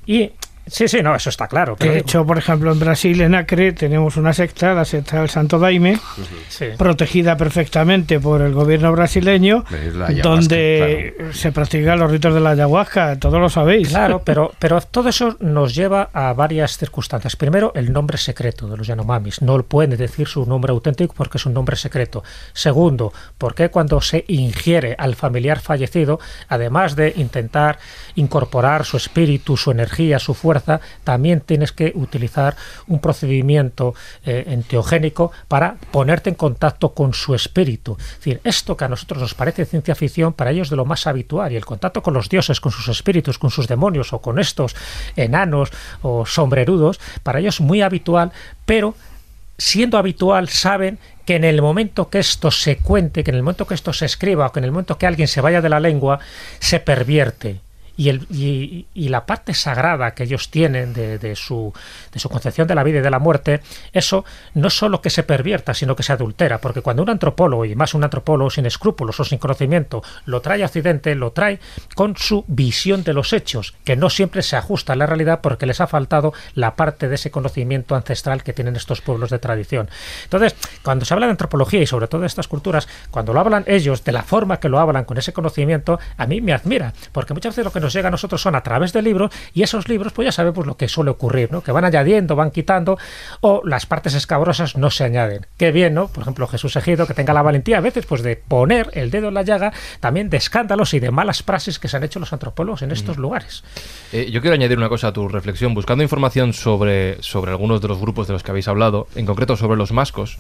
Y 0.05 0.31
sí, 0.67 0.87
sí, 0.87 1.01
no, 1.01 1.15
eso 1.15 1.29
está 1.29 1.47
claro. 1.47 1.75
pero 1.77 1.93
De 1.93 1.99
hecho, 1.99 2.25
por 2.25 2.37
ejemplo, 2.37 2.71
en 2.71 2.79
Brasil, 2.79 3.21
en 3.21 3.35
Acre, 3.35 3.73
tenemos 3.73 4.17
una 4.17 4.33
secta, 4.33 4.73
la 4.73 4.85
secta 4.85 5.19
del 5.19 5.29
Santo 5.29 5.59
Daime, 5.59 5.99
sí. 6.49 6.65
protegida 6.77 7.37
perfectamente 7.37 8.19
por 8.19 8.41
el 8.41 8.53
gobierno 8.53 8.91
brasileño, 8.91 9.65
donde 10.23 11.29
se 11.33 11.51
practican 11.51 11.99
los 11.99 12.11
ritos 12.11 12.33
de 12.33 12.39
la 12.39 12.51
ayahuasca, 12.51 13.17
todos 13.19 13.39
lo 13.39 13.49
sabéis. 13.49 13.89
Claro, 13.89 14.21
pero, 14.23 14.53
pero 14.59 14.81
todo 14.81 15.09
eso 15.09 15.37
nos 15.39 15.75
lleva 15.75 16.09
a 16.13 16.33
varias 16.33 16.77
circunstancias. 16.77 17.35
Primero, 17.35 17.71
el 17.75 17.91
nombre 17.93 18.17
secreto 18.17 18.67
de 18.67 18.77
los 18.77 18.87
Yanomamis. 18.87 19.41
No 19.41 19.61
pueden 19.63 19.97
decir 19.97 20.27
su 20.27 20.45
nombre 20.45 20.71
auténtico 20.71 21.13
porque 21.15 21.37
es 21.37 21.45
un 21.45 21.53
nombre 21.53 21.75
secreto. 21.75 22.23
Segundo, 22.53 23.13
porque 23.37 23.69
cuando 23.69 24.01
se 24.01 24.25
ingiere 24.27 24.95
al 24.97 25.15
familiar 25.15 25.59
fallecido, 25.59 26.19
además 26.47 26.95
de 26.95 27.13
intentar 27.15 27.79
incorporar 28.15 28.85
su 28.85 28.97
espíritu, 28.97 29.57
su 29.57 29.71
energía, 29.71 30.19
su 30.19 30.33
fuerza, 30.33 30.54
también 31.03 31.41
tienes 31.41 31.71
que 31.71 31.91
utilizar 31.95 32.55
un 32.87 32.99
procedimiento 32.99 33.95
eh, 34.25 34.45
enteogénico 34.47 35.31
para 35.47 35.75
ponerte 35.91 36.29
en 36.29 36.35
contacto 36.35 36.93
con 36.93 37.13
su 37.13 37.33
espíritu. 37.35 37.97
Es 37.99 38.17
decir, 38.17 38.41
esto 38.43 38.77
que 38.77 38.85
a 38.85 38.89
nosotros 38.89 39.21
nos 39.21 39.33
parece 39.33 39.65
ciencia 39.65 39.95
ficción, 39.95 40.33
para 40.33 40.51
ellos 40.51 40.67
es 40.67 40.71
de 40.71 40.75
lo 40.75 40.85
más 40.85 41.07
habitual. 41.07 41.51
Y 41.51 41.55
el 41.55 41.65
contacto 41.65 42.01
con 42.03 42.13
los 42.13 42.29
dioses, 42.29 42.59
con 42.59 42.71
sus 42.71 42.87
espíritus, 42.87 43.37
con 43.37 43.49
sus 43.49 43.67
demonios 43.67 44.13
o 44.13 44.21
con 44.21 44.39
estos 44.39 44.75
enanos 45.15 45.71
o 46.01 46.25
sombrerudos, 46.25 46.99
para 47.23 47.39
ellos 47.39 47.55
es 47.55 47.61
muy 47.61 47.81
habitual, 47.81 48.31
pero 48.65 48.95
siendo 49.57 49.97
habitual 49.97 50.49
saben 50.49 50.99
que 51.25 51.35
en 51.35 51.43
el 51.43 51.61
momento 51.61 52.09
que 52.09 52.19
esto 52.19 52.51
se 52.51 52.77
cuente, 52.77 53.23
que 53.23 53.31
en 53.31 53.37
el 53.37 53.43
momento 53.43 53.65
que 53.65 53.73
esto 53.73 53.93
se 53.93 54.05
escriba 54.05 54.47
o 54.47 54.51
que 54.51 54.59
en 54.59 54.65
el 54.65 54.71
momento 54.71 54.97
que 54.97 55.07
alguien 55.07 55.27
se 55.27 55.41
vaya 55.41 55.61
de 55.61 55.69
la 55.69 55.79
lengua, 55.79 56.19
se 56.59 56.79
pervierte. 56.79 57.61
Y, 57.97 58.09
el, 58.09 58.25
y, 58.29 59.09
la 59.09 59.25
parte 59.25 59.53
sagrada 59.53 60.13
que 60.13 60.23
ellos 60.23 60.49
tienen 60.49 60.93
de, 60.93 61.17
de 61.17 61.35
su, 61.35 61.73
de 62.11 62.19
su 62.19 62.27
concepción 62.29 62.67
de 62.67 62.75
la 62.75 62.83
vida 62.83 62.99
y 62.99 63.01
de 63.01 63.09
la 63.09 63.19
muerte, 63.19 63.61
eso 63.93 64.25
no 64.53 64.69
solo 64.69 65.01
que 65.01 65.09
se 65.09 65.23
pervierta, 65.23 65.73
sino 65.73 65.95
que 65.95 66.03
se 66.03 66.11
adultera, 66.11 66.59
porque 66.59 66.81
cuando 66.81 67.03
un 67.03 67.09
antropólogo, 67.09 67.65
y 67.65 67.75
más 67.75 67.93
un 67.93 68.03
antropólogo 68.03 68.49
sin 68.49 68.65
escrúpulos 68.65 69.19
o 69.19 69.23
sin 69.23 69.37
conocimiento, 69.37 70.03
lo 70.25 70.41
trae 70.41 70.63
a 70.63 70.65
Occidente, 70.65 71.15
lo 71.15 71.31
trae 71.31 71.59
con 71.95 72.17
su 72.17 72.43
visión 72.47 73.03
de 73.03 73.13
los 73.13 73.31
hechos, 73.31 73.75
que 73.83 73.95
no 73.95 74.09
siempre 74.09 74.41
se 74.41 74.57
ajusta 74.57 74.93
a 74.93 74.95
la 74.95 75.05
realidad 75.05 75.39
porque 75.41 75.65
les 75.65 75.79
ha 75.81 75.87
faltado 75.87 76.33
la 76.53 76.75
parte 76.75 77.07
de 77.07 77.15
ese 77.15 77.31
conocimiento 77.31 77.95
ancestral 77.95 78.43
que 78.43 78.53
tienen 78.53 78.75
estos 78.75 79.01
pueblos 79.01 79.29
de 79.29 79.39
tradición. 79.39 79.89
Entonces, 80.23 80.55
cuando 80.83 81.05
se 81.05 81.13
habla 81.13 81.27
de 81.27 81.31
antropología 81.31 81.81
y 81.81 81.87
sobre 81.87 82.07
todo 82.07 82.21
de 82.21 82.27
estas 82.27 82.47
culturas, 82.47 82.87
cuando 83.11 83.33
lo 83.33 83.39
hablan 83.39 83.63
ellos 83.67 84.03
de 84.03 84.11
la 84.11 84.23
forma 84.23 84.59
que 84.59 84.69
lo 84.69 84.79
hablan 84.79 85.05
con 85.05 85.17
ese 85.17 85.33
conocimiento, 85.33 85.99
a 86.17 86.25
mí 86.25 86.41
me 86.41 86.53
admira, 86.53 86.93
porque 87.11 87.33
muchas 87.33 87.53
veces 87.53 87.65
lo 87.65 87.71
que 87.71 87.79
nos 87.85 87.93
llega 87.93 88.07
a 88.09 88.11
nosotros 88.11 88.41
son 88.41 88.55
a 88.55 88.63
través 88.63 88.93
de 88.93 89.01
libros 89.01 89.31
y 89.53 89.63
esos 89.63 89.87
libros 89.87 90.11
pues 90.11 90.25
ya 90.25 90.31
sabemos 90.31 90.65
lo 90.65 90.75
que 90.75 90.87
suele 90.87 91.11
ocurrir, 91.11 91.51
¿no? 91.51 91.61
Que 91.61 91.71
van 91.71 91.85
añadiendo, 91.85 92.35
van 92.35 92.51
quitando 92.51 92.97
o 93.41 93.61
las 93.63 93.85
partes 93.85 94.15
escabrosas 94.15 94.75
no 94.75 94.89
se 94.89 95.03
añaden. 95.03 95.45
Qué 95.57 95.71
bien, 95.71 95.93
¿no? 95.93 96.07
Por 96.07 96.23
ejemplo, 96.23 96.47
Jesús 96.47 96.75
Ejido 96.75 97.07
que 97.07 97.13
tenga 97.13 97.33
la 97.33 97.41
valentía 97.41 97.77
a 97.77 97.81
veces 97.81 98.05
pues 98.05 98.23
de 98.23 98.35
poner 98.35 98.89
el 98.93 99.11
dedo 99.11 99.29
en 99.29 99.35
la 99.35 99.43
llaga 99.43 99.71
también 99.99 100.29
de 100.29 100.37
escándalos 100.37 100.93
y 100.93 100.99
de 100.99 101.11
malas 101.11 101.43
praxis 101.43 101.79
que 101.79 101.87
se 101.87 101.97
han 101.97 102.03
hecho 102.03 102.19
los 102.19 102.33
antropólogos 102.33 102.81
en 102.81 102.91
estos 102.91 103.17
lugares. 103.17 103.63
Eh, 104.11 104.29
yo 104.31 104.41
quiero 104.41 104.55
añadir 104.55 104.77
una 104.77 104.89
cosa 104.89 105.09
a 105.09 105.13
tu 105.13 105.27
reflexión. 105.27 105.73
Buscando 105.73 106.03
información 106.03 106.53
sobre, 106.53 107.21
sobre 107.21 107.51
algunos 107.51 107.81
de 107.81 107.87
los 107.87 107.99
grupos 107.99 108.27
de 108.27 108.33
los 108.33 108.43
que 108.43 108.51
habéis 108.51 108.67
hablado, 108.67 109.07
en 109.15 109.25
concreto 109.25 109.55
sobre 109.55 109.77
los 109.77 109.91
mascos, 109.91 110.37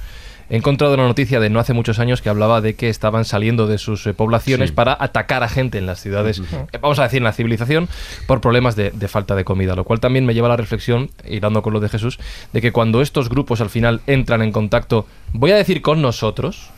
he 0.49 0.57
encontrado 0.57 0.93
una 0.93 1.03
noticia 1.07 1.39
de 1.39 1.49
no 1.49 1.59
hace 1.59 1.73
muchos 1.73 1.99
años 1.99 2.21
que 2.21 2.29
hablaba 2.29 2.61
de 2.61 2.75
que 2.75 2.89
estaban 2.89 3.25
saliendo 3.25 3.67
de 3.67 3.77
sus 3.77 4.05
eh, 4.07 4.13
poblaciones 4.13 4.69
Sí. 4.69 4.75
para 4.75 4.95
atacar 4.99 5.43
a 5.43 5.49
gente 5.49 5.77
en 5.77 5.85
las 5.85 5.99
ciudades, 5.99 6.39
eh, 6.71 6.77
vamos 6.81 6.99
a 6.99 7.03
decir 7.03 7.17
en 7.17 7.23
la 7.23 7.33
civilización, 7.33 7.87
por 8.27 8.41
problemas 8.41 8.75
de, 8.75 8.91
de 8.91 9.07
falta 9.07 9.35
de 9.35 9.43
comida. 9.43 9.75
Lo 9.75 9.83
cual 9.83 9.99
también 9.99 10.25
me 10.25 10.33
lleva 10.33 10.47
a 10.47 10.51
la 10.51 10.57
reflexión, 10.57 11.09
hilando 11.27 11.61
con 11.61 11.73
lo 11.73 11.79
de 11.79 11.89
Jesús, 11.89 12.19
de 12.53 12.61
que 12.61 12.71
cuando 12.71 13.01
estos 13.01 13.29
grupos 13.29 13.61
al 13.61 13.69
final 13.69 14.01
entran 14.07 14.41
en 14.41 14.51
contacto, 14.51 15.07
voy 15.33 15.51
a 15.51 15.55
decir 15.55 15.81
con 15.81 16.01
nosotros, 16.01 16.69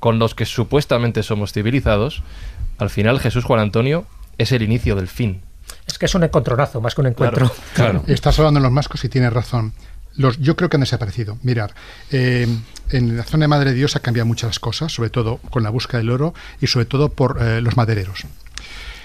con 0.00 0.18
los 0.18 0.34
que 0.34 0.44
supuestamente 0.46 1.22
somos 1.22 1.52
civilizados, 1.52 2.22
al 2.78 2.90
final 2.90 3.18
Jesús 3.20 3.44
Juan 3.44 3.60
Antonio 3.60 4.04
es 4.38 4.52
el 4.52 4.62
inicio 4.62 4.94
del 4.96 5.08
fin. 5.08 5.40
Es 5.86 5.98
que 5.98 6.06
es 6.06 6.14
un 6.14 6.22
encontronazo 6.24 6.80
más 6.80 6.94
que 6.94 7.00
un 7.00 7.06
encuentro. 7.08 7.50
Claro. 7.74 8.02
Estás 8.06 8.38
hablando 8.38 8.60
de 8.60 8.64
los 8.64 8.72
mascos 8.72 9.04
y 9.04 9.08
tienes 9.08 9.32
razón. 9.32 9.72
Los, 10.16 10.38
yo 10.38 10.56
creo 10.56 10.68
que 10.70 10.76
han 10.76 10.80
desaparecido. 10.80 11.38
Mirar, 11.42 11.74
eh, 12.10 12.46
en 12.90 13.16
la 13.16 13.22
zona 13.24 13.44
de 13.44 13.48
Madre 13.48 13.70
de 13.70 13.76
Dios 13.76 13.96
ha 13.96 14.00
cambiado 14.00 14.26
muchas 14.26 14.58
cosas, 14.58 14.92
sobre 14.92 15.10
todo 15.10 15.38
con 15.50 15.62
la 15.62 15.70
búsqueda 15.70 15.98
del 15.98 16.10
oro 16.10 16.34
y 16.60 16.66
sobre 16.68 16.86
todo 16.86 17.10
por 17.10 17.38
eh, 17.40 17.60
los 17.60 17.76
madereros. 17.76 18.24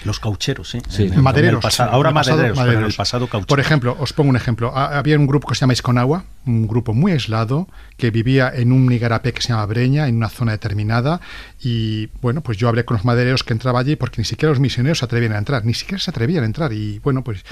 Los 0.04 0.18
caucheros, 0.18 0.68
sí. 0.68 0.80
Sí. 0.88 1.08
Madereros. 1.10 1.62
pasado- 1.62 1.92
ahora 1.92 2.12
pasado, 2.12 2.38
madereros, 2.38 2.58
pero 2.58 2.78
en 2.80 2.84
el 2.86 2.92
pasado 2.92 3.26
caucheros. 3.28 3.46
Por 3.46 3.60
ejemplo, 3.60 3.96
os 4.00 4.12
pongo 4.12 4.30
un 4.30 4.36
ejemplo. 4.36 4.72
Ha- 4.76 4.98
Había 4.98 5.16
un 5.16 5.28
grupo 5.28 5.46
que 5.46 5.54
se 5.54 5.60
llama 5.60 5.74
Isconagua, 5.74 6.24
un 6.44 6.66
grupo 6.66 6.92
muy 6.92 7.12
aislado, 7.12 7.68
que 7.98 8.10
vivía 8.10 8.50
en 8.52 8.72
un 8.72 8.90
igarapé 8.90 9.32
que 9.32 9.40
se 9.42 9.50
llama 9.50 9.64
Breña, 9.66 10.08
en 10.08 10.16
una 10.16 10.28
zona 10.28 10.50
determinada. 10.52 11.20
Y 11.60 12.06
bueno, 12.20 12.40
pues 12.40 12.58
yo 12.58 12.68
hablé 12.68 12.84
con 12.84 12.96
los 12.96 13.04
madereros 13.04 13.44
que 13.44 13.52
entraba 13.52 13.78
allí 13.78 13.94
porque 13.94 14.20
ni 14.20 14.24
siquiera 14.24 14.50
los 14.50 14.58
misioneros 14.58 14.98
se 14.98 15.04
atrevían 15.04 15.34
a 15.34 15.38
entrar, 15.38 15.64
ni 15.64 15.74
siquiera 15.74 16.00
se 16.00 16.10
atrevían 16.10 16.42
a 16.42 16.46
entrar. 16.46 16.72
Y 16.72 16.98
bueno, 16.98 17.22
pues 17.22 17.44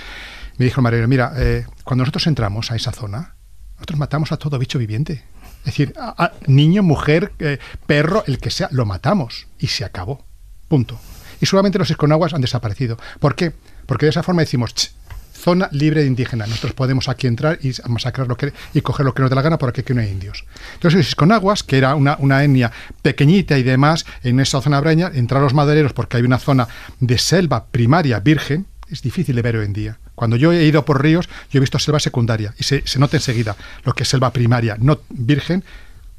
me 0.59 0.65
dijo 0.65 0.81
el 0.81 0.83
maderero, 0.83 1.07
mira, 1.07 1.33
eh, 1.37 1.67
cuando 1.85 2.03
nosotros 2.03 2.27
entramos 2.27 2.73
a 2.73 2.75
esa 2.75 2.91
zona, 2.91 3.35
nosotros 3.81 3.99
matamos 3.99 4.31
a 4.31 4.37
todo 4.37 4.59
bicho 4.59 4.79
viviente. 4.79 5.25
Es 5.61 5.65
decir, 5.65 5.95
a- 5.99 6.33
niño, 6.47 6.83
mujer, 6.83 7.33
eh, 7.39 7.59
perro, 7.87 8.25
el 8.27 8.39
que 8.39 8.51
sea, 8.51 8.69
lo 8.73 8.85
matamos. 8.87 9.47
Y 9.59 9.69
se 9.69 9.85
acabó. 9.85 10.25
Punto. 10.69 11.01
Y 11.41 11.47
solamente 11.47 11.79
los 11.79 11.91
esconaguas 11.91 12.35
han 12.35 12.43
desaparecido. 12.43 12.99
¿Por 13.19 13.35
qué? 13.35 13.53
Porque 13.87 14.07
de 14.07 14.11
esa 14.11 14.23
forma 14.23 14.43
decimos, 14.43 14.75
"Ch, 14.75 14.93
zona 15.33 15.71
libre 15.73 16.03
de 16.03 16.07
indígenas. 16.07 16.49
Nosotros 16.51 16.75
podemos 16.75 17.09
aquí 17.09 17.27
entrar 17.27 17.59
y 17.63 17.73
masacrar 17.89 18.29
lo 18.29 18.37
que 18.37 18.53
y 18.75 18.83
coger 18.83 19.07
lo 19.07 19.15
que 19.15 19.23
nos 19.23 19.31
dé 19.31 19.37
la 19.37 19.41
gana 19.43 19.57
porque 19.57 19.81
aquí 19.81 19.95
no 19.95 20.03
hay 20.03 20.09
indios. 20.11 20.45
Entonces 20.75 20.99
los 20.99 21.09
isconaguas, 21.09 21.63
que 21.63 21.79
era 21.79 21.95
una, 21.95 22.17
una 22.21 22.45
etnia 22.45 22.71
pequeñita 23.01 23.57
y 23.57 23.63
demás, 23.63 24.05
en 24.23 24.39
esa 24.39 24.61
zona 24.61 24.81
breña, 24.81 25.11
entraron 25.15 25.45
los 25.45 25.55
madereros 25.55 25.95
porque 25.95 26.19
hay 26.19 26.25
una 26.25 26.39
zona 26.39 26.69
de 27.01 27.17
selva 27.17 27.65
primaria 27.71 28.21
virgen, 28.21 28.67
es 28.91 29.03
difícil 29.03 29.37
de 29.37 29.43
ver 29.43 29.57
hoy 29.57 29.65
en 29.65 29.73
día. 29.73 29.99
Cuando 30.15 30.37
yo 30.37 30.53
he 30.53 30.65
ido 30.65 30.85
por 30.85 31.03
ríos, 31.03 31.29
yo 31.51 31.59
he 31.59 31.61
visto 31.61 31.79
selva 31.79 32.01
secundaria 32.01 32.55
y 32.59 32.65
se, 32.65 32.83
se 32.87 32.99
nota 32.99 33.17
enseguida 33.17 33.57
lo 33.85 33.95
que 33.95 34.03
es 34.03 34.09
selva 34.09 34.33
primaria, 34.33 34.77
no 34.79 35.01
virgen, 35.09 35.65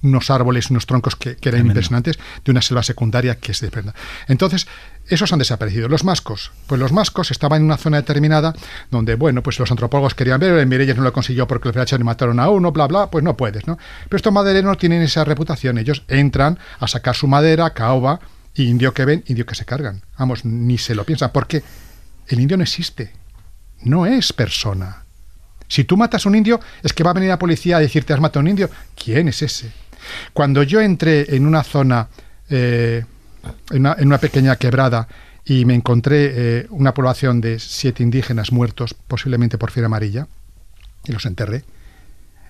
unos 0.03 0.29
árboles, 0.31 0.69
unos 0.69 0.85
troncos 0.87 1.15
que, 1.15 1.35
que 1.35 1.49
eran 1.49 1.59
Tremendo. 1.59 1.71
impresionantes, 1.73 2.19
de 2.43 2.51
una 2.51 2.61
selva 2.61 2.83
secundaria 2.83 3.35
que 3.35 3.53
se 3.53 3.67
desprenda. 3.67 3.93
Entonces, 4.27 4.67
esos 5.07 5.31
han 5.31 5.39
desaparecido. 5.39 5.87
Los 5.89 6.03
mascos, 6.03 6.51
pues 6.67 6.79
los 6.79 6.91
mascos 6.91 7.31
estaban 7.31 7.61
en 7.61 7.65
una 7.65 7.77
zona 7.77 7.97
determinada 7.97 8.53
donde, 8.89 9.15
bueno, 9.15 9.43
pues 9.43 9.59
los 9.59 9.69
antropólogos 9.69 10.15
querían 10.15 10.39
ver, 10.39 10.53
el 10.53 10.67
Mirelles 10.67 10.97
no 10.97 11.03
lo 11.03 11.13
consiguió 11.13 11.47
porque 11.47 11.71
los 11.71 11.91
y 11.91 11.97
mataron 12.03 12.39
a 12.39 12.49
uno, 12.49 12.71
bla, 12.71 12.87
bla, 12.87 13.11
pues 13.11 13.23
no 13.23 13.37
puedes, 13.37 13.67
¿no? 13.67 13.77
Pero 14.05 14.17
estos 14.17 14.33
madereros 14.33 14.69
no 14.69 14.77
tienen 14.77 15.01
esa 15.01 15.23
reputación. 15.23 15.77
Ellos 15.77 16.03
entran 16.07 16.57
a 16.79 16.87
sacar 16.87 17.15
su 17.15 17.27
madera, 17.27 17.71
caoba, 17.71 18.19
y 18.53 18.63
indio 18.63 18.93
que 18.93 19.05
ven, 19.05 19.23
indio 19.27 19.45
que 19.45 19.55
se 19.55 19.65
cargan. 19.65 20.01
Vamos, 20.17 20.45
ni 20.45 20.77
se 20.77 20.95
lo 20.95 21.05
piensan, 21.05 21.31
porque 21.31 21.63
el 22.35 22.41
indio 22.41 22.57
no 22.57 22.63
existe. 22.63 23.11
No 23.83 24.05
es 24.05 24.33
persona. 24.33 25.03
Si 25.67 25.85
tú 25.85 25.97
matas 25.97 26.25
a 26.25 26.29
un 26.29 26.35
indio, 26.35 26.59
es 26.83 26.93
que 26.93 27.03
va 27.03 27.11
a 27.11 27.13
venir 27.13 27.29
la 27.29 27.39
policía 27.39 27.77
a 27.77 27.79
decirte 27.79 28.13
has 28.13 28.19
matado 28.19 28.39
a 28.39 28.43
un 28.43 28.49
indio. 28.49 28.69
¿Quién 29.01 29.29
es 29.29 29.41
ese? 29.41 29.71
Cuando 30.33 30.63
yo 30.63 30.81
entré 30.81 31.35
en 31.35 31.45
una 31.45 31.63
zona, 31.63 32.09
eh, 32.49 33.05
en, 33.69 33.87
una, 34.07 34.17
pequeña 34.17 34.55
quebrada, 34.57 35.07
y 35.45 35.65
me 35.65 35.73
encontré 35.73 36.31
eh, 36.33 36.67
una 36.71 36.93
población 36.93 37.41
de 37.41 37.57
siete 37.59 38.03
indígenas 38.03 38.51
muertos, 38.51 38.95
posiblemente 39.07 39.57
por 39.57 39.71
fiebre 39.71 39.85
amarilla, 39.85 40.27
y 41.05 41.11
los 41.13 41.25
enterré, 41.25 41.63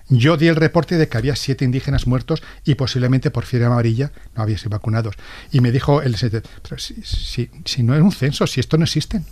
yo 0.08 0.36
di 0.36 0.48
el 0.48 0.56
reporte 0.56 0.98
de 0.98 1.08
que 1.08 1.16
había 1.16 1.36
siete 1.36 1.64
indígenas 1.64 2.06
muertos 2.06 2.42
y 2.64 2.74
posiblemente 2.74 3.30
por 3.30 3.46
fiebre 3.46 3.66
amarilla 3.66 4.12
no 4.36 4.42
había 4.42 4.58
sido 4.58 4.70
vacunados. 4.70 5.14
Y 5.52 5.60
me 5.60 5.72
dijo 5.72 6.02
el 6.02 6.16
pero 6.62 6.78
si, 6.78 6.96
si, 7.02 7.50
si 7.64 7.82
no 7.82 7.94
es 7.94 8.02
un 8.02 8.12
censo, 8.12 8.46
si 8.46 8.60
esto 8.60 8.76
no 8.76 8.84
existen. 8.84 9.24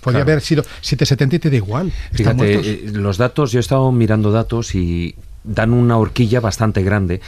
Podría 0.00 0.20
Claro. 0.20 0.32
haber 0.32 0.40
sido 0.42 0.62
770 0.80 1.36
y 1.36 1.38
te 1.38 1.50
da 1.50 1.56
igual. 1.56 1.92
Fíjate, 2.12 2.54
eh, 2.54 2.82
los 2.92 3.16
datos, 3.18 3.52
yo 3.52 3.58
he 3.58 3.60
estado 3.60 3.90
mirando 3.92 4.30
datos 4.32 4.74
y 4.74 5.14
dan 5.44 5.72
una 5.72 5.96
horquilla 5.98 6.40
bastante 6.40 6.82
grande. 6.82 7.20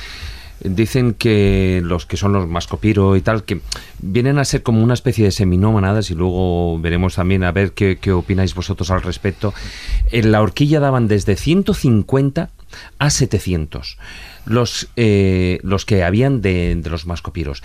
Dicen 0.62 1.14
que 1.14 1.82
los 1.84 2.06
que 2.06 2.16
son 2.16 2.32
los 2.32 2.48
mascopiro 2.48 3.16
y 3.16 3.20
tal, 3.20 3.44
que 3.44 3.60
vienen 4.00 4.38
a 4.38 4.44
ser 4.44 4.62
como 4.62 4.82
una 4.82 4.94
especie 4.94 5.24
de 5.24 5.30
seminómanadas 5.32 6.10
y 6.10 6.14
luego 6.14 6.78
veremos 6.78 7.16
también 7.16 7.42
a 7.44 7.50
ver 7.52 7.72
qué, 7.72 7.98
qué 8.00 8.12
opináis 8.12 8.54
vosotros 8.54 8.90
al 8.90 9.02
respecto. 9.02 9.52
En 10.12 10.30
la 10.32 10.40
horquilla 10.40 10.78
daban 10.80 11.08
desde 11.08 11.36
150 11.36 12.50
a 12.98 13.10
700 13.10 13.98
los, 14.46 14.88
eh, 14.96 15.58
los 15.62 15.84
que 15.84 16.02
habían 16.04 16.40
de, 16.40 16.76
de 16.76 16.88
los 16.90 17.04
mascopiros. 17.06 17.62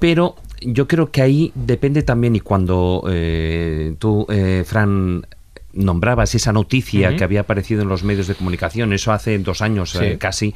Pero 0.00 0.34
yo 0.66 0.86
creo 0.88 1.10
que 1.10 1.22
ahí 1.22 1.52
depende 1.54 2.02
también, 2.02 2.36
y 2.36 2.40
cuando 2.40 3.04
eh, 3.10 3.94
tú, 3.98 4.26
eh, 4.30 4.64
Fran, 4.66 5.26
nombrabas 5.72 6.34
esa 6.34 6.52
noticia 6.52 7.16
que 7.16 7.24
había 7.24 7.40
aparecido 7.40 7.82
en 7.82 7.88
los 7.88 8.02
medios 8.04 8.26
de 8.26 8.34
comunicación, 8.34 8.92
eso 8.92 9.12
hace 9.12 9.38
dos 9.38 9.62
años 9.62 9.90
Sí. 9.90 9.98
eh, 10.04 10.18
casi, 10.18 10.54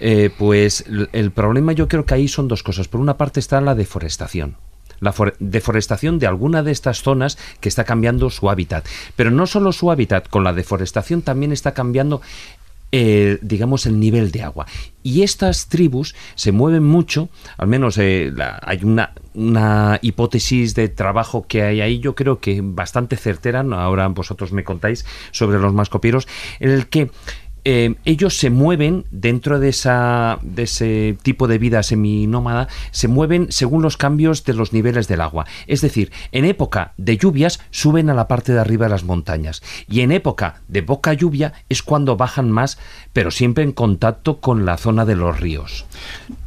eh, 0.00 0.30
pues 0.36 0.84
el 1.12 1.30
problema 1.30 1.72
yo 1.72 1.86
creo 1.86 2.04
que 2.04 2.14
ahí 2.14 2.26
son 2.26 2.48
dos 2.48 2.62
cosas. 2.62 2.88
Por 2.88 3.00
una 3.00 3.16
parte 3.16 3.38
está 3.38 3.60
la 3.60 3.74
deforestación. 3.74 4.56
La 4.98 5.12
for- 5.12 5.34
deforestación 5.38 6.18
de 6.18 6.26
alguna 6.26 6.62
de 6.62 6.72
estas 6.72 7.00
zonas 7.02 7.38
que 7.60 7.68
está 7.70 7.84
cambiando 7.84 8.28
su 8.28 8.50
hábitat. 8.50 8.84
Pero 9.16 9.30
no 9.30 9.46
solo 9.46 9.72
su 9.72 9.90
hábitat, 9.90 10.28
con 10.28 10.44
la 10.44 10.52
deforestación 10.52 11.22
también 11.22 11.52
está 11.52 11.72
cambiando 11.72 12.20
digamos, 12.92 13.86
el 13.86 14.00
nivel 14.00 14.30
de 14.32 14.42
agua. 14.42 14.66
Y 15.02 15.22
estas 15.22 15.68
tribus 15.68 16.14
se 16.34 16.52
mueven 16.52 16.84
mucho, 16.84 17.30
al 17.56 17.68
menos 17.68 17.96
eh, 17.98 18.32
hay 18.62 18.84
una, 18.84 19.14
una 19.32 19.98
hipótesis 20.02 20.74
de 20.74 20.88
trabajo 20.88 21.46
que 21.46 21.62
hay 21.62 21.80
ahí, 21.80 22.00
yo 22.00 22.14
creo 22.14 22.40
que 22.40 22.60
bastante 22.62 23.16
certera, 23.16 23.60
ahora 23.60 24.08
vosotros 24.08 24.52
me 24.52 24.64
contáis 24.64 25.06
sobre 25.30 25.58
los 25.58 25.72
mascopieros, 25.72 26.28
en 26.58 26.70
el 26.70 26.88
que 26.88 27.10
eh, 27.64 27.94
ellos 28.04 28.36
se 28.36 28.50
mueven 28.50 29.04
dentro 29.10 29.60
de, 29.60 29.68
esa, 29.68 30.38
de 30.42 30.64
ese 30.64 31.16
tipo 31.22 31.48
de 31.48 31.58
vida 31.58 31.82
seminómada, 31.82 32.68
se 32.90 33.08
mueven 33.08 33.48
según 33.50 33.82
los 33.82 33.96
cambios 33.96 34.44
de 34.44 34.54
los 34.54 34.72
niveles 34.72 35.08
del 35.08 35.20
agua. 35.20 35.46
Es 35.66 35.80
decir, 35.80 36.12
en 36.32 36.44
época 36.44 36.92
de 36.96 37.16
lluvias 37.16 37.60
suben 37.70 38.10
a 38.10 38.14
la 38.14 38.28
parte 38.28 38.52
de 38.52 38.60
arriba 38.60 38.86
de 38.86 38.90
las 38.90 39.04
montañas 39.04 39.62
y 39.88 40.00
en 40.00 40.12
época 40.12 40.60
de 40.68 40.82
poca 40.82 41.12
lluvia 41.12 41.52
es 41.68 41.82
cuando 41.82 42.16
bajan 42.16 42.50
más, 42.50 42.78
pero 43.12 43.30
siempre 43.30 43.64
en 43.64 43.72
contacto 43.72 44.40
con 44.40 44.64
la 44.64 44.76
zona 44.76 45.04
de 45.04 45.16
los 45.16 45.40
ríos. 45.40 45.84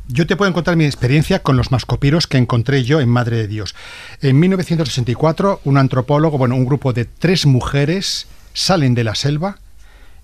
Yo 0.08 0.28
te 0.28 0.36
puedo 0.36 0.52
contar 0.54 0.76
mi 0.76 0.86
experiencia 0.86 1.42
con 1.42 1.56
los 1.56 1.72
mascopiros 1.72 2.28
que 2.28 2.38
encontré 2.38 2.84
yo 2.84 3.00
en 3.00 3.10
Madre 3.10 3.38
de 3.38 3.48
Dios. 3.48 3.74
En 4.22 4.40
1964, 4.40 5.62
un 5.64 5.78
antropólogo, 5.78 6.38
bueno, 6.38 6.56
un 6.56 6.66
grupo 6.66 6.92
de 6.94 7.06
tres 7.06 7.46
mujeres 7.46 8.28
salen 8.54 8.96
de 8.96 9.06
la 9.06 9.16
selva 9.16 9.58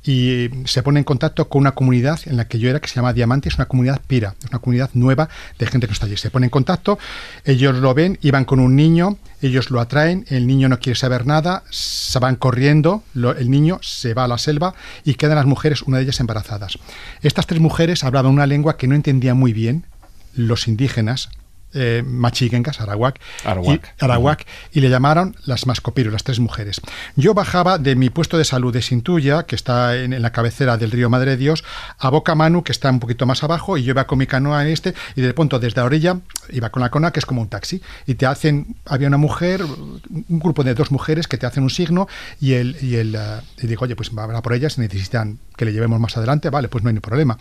y 0.03 0.49
se 0.65 0.81
pone 0.81 0.99
en 0.99 1.03
contacto 1.03 1.49
con 1.49 1.61
una 1.61 1.73
comunidad 1.73 2.19
en 2.25 2.37
la 2.37 2.47
que 2.47 2.57
yo 2.57 2.69
era, 2.69 2.79
que 2.79 2.87
se 2.87 2.95
llama 2.95 3.13
Diamante, 3.13 3.49
es 3.49 3.55
una 3.55 3.67
comunidad 3.67 4.01
pira, 4.07 4.35
es 4.41 4.49
una 4.49 4.59
comunidad 4.59 4.89
nueva 4.93 5.29
de 5.57 5.67
gente 5.67 5.87
que 5.87 5.93
está 5.93 6.05
allí. 6.05 6.15
Se 6.15 6.31
pone 6.31 6.45
en 6.45 6.49
contacto, 6.49 6.97
ellos 7.43 7.75
lo 7.75 7.93
ven, 7.93 8.17
iban 8.21 8.45
con 8.45 8.59
un 8.59 8.75
niño, 8.75 9.17
ellos 9.41 9.71
lo 9.71 9.81
atraen, 9.81 10.25
el 10.29 10.47
niño 10.47 10.69
no 10.69 10.79
quiere 10.79 10.97
saber 10.97 11.25
nada, 11.25 11.63
se 11.69 12.17
van 12.19 12.35
corriendo, 12.35 13.03
el 13.13 13.49
niño 13.49 13.79
se 13.81 14.13
va 14.13 14.23
a 14.23 14.27
la 14.27 14.37
selva 14.37 14.73
y 15.03 15.15
quedan 15.15 15.35
las 15.35 15.45
mujeres, 15.45 15.81
una 15.81 15.97
de 15.97 16.03
ellas 16.03 16.19
embarazadas. 16.19 16.77
Estas 17.21 17.45
tres 17.47 17.59
mujeres 17.59 18.03
hablaban 18.03 18.31
una 18.31 18.47
lengua 18.47 18.77
que 18.77 18.87
no 18.87 18.95
entendían 18.95 19.37
muy 19.37 19.53
bien 19.53 19.85
los 20.33 20.67
indígenas. 20.67 21.29
Eh, 21.73 22.03
machigengas, 22.05 22.81
arawak, 22.81 23.19
Arawak. 23.45 23.93
y, 24.01 24.03
Arawak, 24.03 24.45
y 24.71 24.79
le 24.81 24.89
llamaron 24.89 25.35
las 25.45 25.67
mascopiros, 25.67 26.11
las 26.11 26.23
tres 26.23 26.39
mujeres. 26.39 26.81
Yo 27.15 27.35
bajaba 27.35 27.77
de 27.77 27.95
mi 27.95 28.09
puesto 28.09 28.39
de 28.39 28.43
salud 28.43 28.73
de 28.73 28.81
Sintuya, 28.81 29.43
que 29.43 29.55
está 29.55 29.95
en, 29.95 30.13
en 30.13 30.21
la 30.23 30.31
cabecera 30.31 30.77
del 30.77 30.89
río 30.89 31.11
Madre 31.11 31.31
de 31.31 31.37
Dios, 31.37 31.63
a 31.99 32.09
Boca 32.09 32.33
Manu, 32.33 32.63
que 32.63 32.71
está 32.71 32.89
un 32.89 32.99
poquito 32.99 33.27
más 33.27 33.43
abajo, 33.43 33.77
y 33.77 33.83
yo 33.83 33.91
iba 33.91 34.07
con 34.07 34.17
mi 34.17 34.25
canoa 34.25 34.63
en 34.63 34.69
este, 34.69 34.95
y 35.15 35.21
de 35.21 35.31
pronto 35.33 35.59
desde 35.59 35.79
la 35.81 35.85
orilla 35.85 36.17
iba 36.51 36.69
con 36.71 36.81
la 36.81 36.89
canoa, 36.89 37.11
que 37.13 37.19
es 37.19 37.25
como 37.27 37.41
un 37.41 37.49
taxi, 37.49 37.81
y 38.07 38.15
te 38.15 38.25
hacen, 38.25 38.75
había 38.85 39.07
una 39.07 39.17
mujer, 39.17 39.61
un 39.63 40.39
grupo 40.39 40.63
de 40.63 40.73
dos 40.73 40.91
mujeres 40.91 41.27
que 41.27 41.37
te 41.37 41.45
hacen 41.45 41.61
un 41.61 41.69
signo, 41.69 42.07
y 42.41 42.53
el, 42.53 42.77
y 42.81 42.95
el 42.95 43.13
eh, 43.13 43.41
y 43.61 43.67
digo, 43.67 43.85
oye, 43.85 43.95
pues 43.95 44.09
va 44.09 44.23
a 44.23 44.41
por 44.41 44.53
ellas, 44.53 44.79
necesitan 44.79 45.37
que 45.55 45.65
le 45.65 45.73
llevemos 45.73 45.99
más 45.99 46.15
adelante, 46.17 46.49
vale, 46.49 46.67
pues 46.69 46.83
no 46.83 46.87
hay 46.87 46.93
ni 46.95 46.99
problema. 47.01 47.37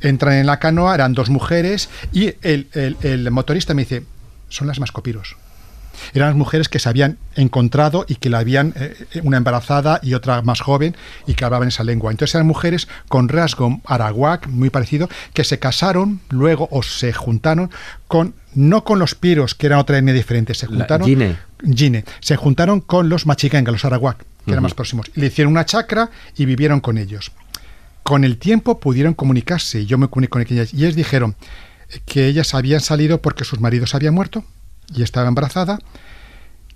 Entran 0.00 0.34
en 0.34 0.46
la 0.46 0.58
canoa, 0.60 0.94
eran 0.94 1.12
dos 1.14 1.28
mujeres, 1.30 1.88
y 2.12 2.34
el, 2.42 2.68
el- 2.72 2.96
el 3.02 3.30
motorista 3.32 3.65
me 3.74 3.82
dice, 3.82 4.04
son 4.48 4.66
las 4.66 4.80
mascopiros 4.80 5.36
eran 6.14 6.28
las 6.30 6.36
mujeres 6.36 6.68
que 6.68 6.78
se 6.78 6.88
habían 6.88 7.18
encontrado 7.34 8.04
y 8.08 8.16
que 8.16 8.30
la 8.30 8.38
habían 8.38 8.72
eh, 8.76 8.94
una 9.22 9.36
embarazada 9.36 10.00
y 10.02 10.14
otra 10.14 10.42
más 10.42 10.60
joven 10.60 10.96
y 11.26 11.34
que 11.34 11.44
hablaban 11.44 11.68
esa 11.68 11.84
lengua. 11.84 12.10
Entonces 12.10 12.34
eran 12.34 12.46
mujeres 12.46 12.88
con 13.08 13.28
rasgo 13.28 13.80
arawak 13.84 14.48
muy 14.48 14.70
parecido 14.70 15.08
que 15.32 15.44
se 15.44 15.58
casaron 15.58 16.20
luego 16.30 16.68
o 16.70 16.82
se 16.82 17.12
juntaron 17.12 17.70
con 18.08 18.34
no 18.54 18.84
con 18.84 18.98
los 18.98 19.14
piros 19.14 19.54
que 19.54 19.66
eran 19.66 19.78
otra 19.78 19.98
etnia 19.98 20.14
diferente, 20.14 20.54
se 20.54 20.66
juntaron 20.66 21.08
se 22.20 22.36
juntaron 22.36 22.80
con 22.80 23.08
los 23.08 23.26
machikenga, 23.26 23.72
los 23.72 23.84
arawak, 23.84 24.24
que 24.44 24.52
eran 24.52 24.62
más 24.62 24.74
próximos. 24.74 25.10
Le 25.14 25.26
hicieron 25.26 25.52
una 25.52 25.66
chacra 25.66 26.10
y 26.36 26.44
vivieron 26.46 26.80
con 26.80 26.98
ellos. 26.98 27.32
Con 28.02 28.24
el 28.24 28.38
tiempo 28.38 28.78
pudieron 28.78 29.14
comunicarse 29.14 29.80
y 29.80 29.86
yo 29.86 29.98
me 29.98 30.08
comuniqué 30.08 30.30
con 30.30 30.42
ellas 30.42 30.72
y 30.72 30.84
ellas 30.84 30.94
dijeron 30.94 31.34
que 32.04 32.26
ellas 32.26 32.54
habían 32.54 32.80
salido 32.80 33.20
porque 33.22 33.44
sus 33.44 33.60
maridos 33.60 33.94
habían 33.94 34.14
muerto 34.14 34.44
y 34.94 35.02
estaba 35.02 35.28
embarazada, 35.28 35.78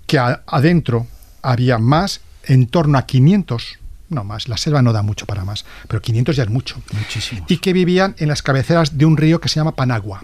que 0.07 0.17
a- 0.19 0.43
adentro 0.47 1.07
había 1.41 1.77
más, 1.77 2.21
en 2.43 2.67
torno 2.67 2.97
a 2.97 3.05
500, 3.05 3.79
no 4.09 4.23
más, 4.23 4.47
la 4.49 4.57
selva 4.57 4.81
no 4.81 4.93
da 4.93 5.01
mucho 5.01 5.25
para 5.25 5.45
más, 5.45 5.65
pero 5.87 6.01
500 6.01 6.35
ya 6.35 6.43
es 6.43 6.49
mucho, 6.49 6.81
Muchísimo. 6.93 7.45
y 7.47 7.57
que 7.57 7.71
vivían 7.73 8.15
en 8.17 8.27
las 8.29 8.41
cabeceras 8.41 8.97
de 8.97 9.05
un 9.05 9.15
río 9.17 9.39
que 9.39 9.47
se 9.49 9.55
llama 9.59 9.75
Panagua. 9.75 10.23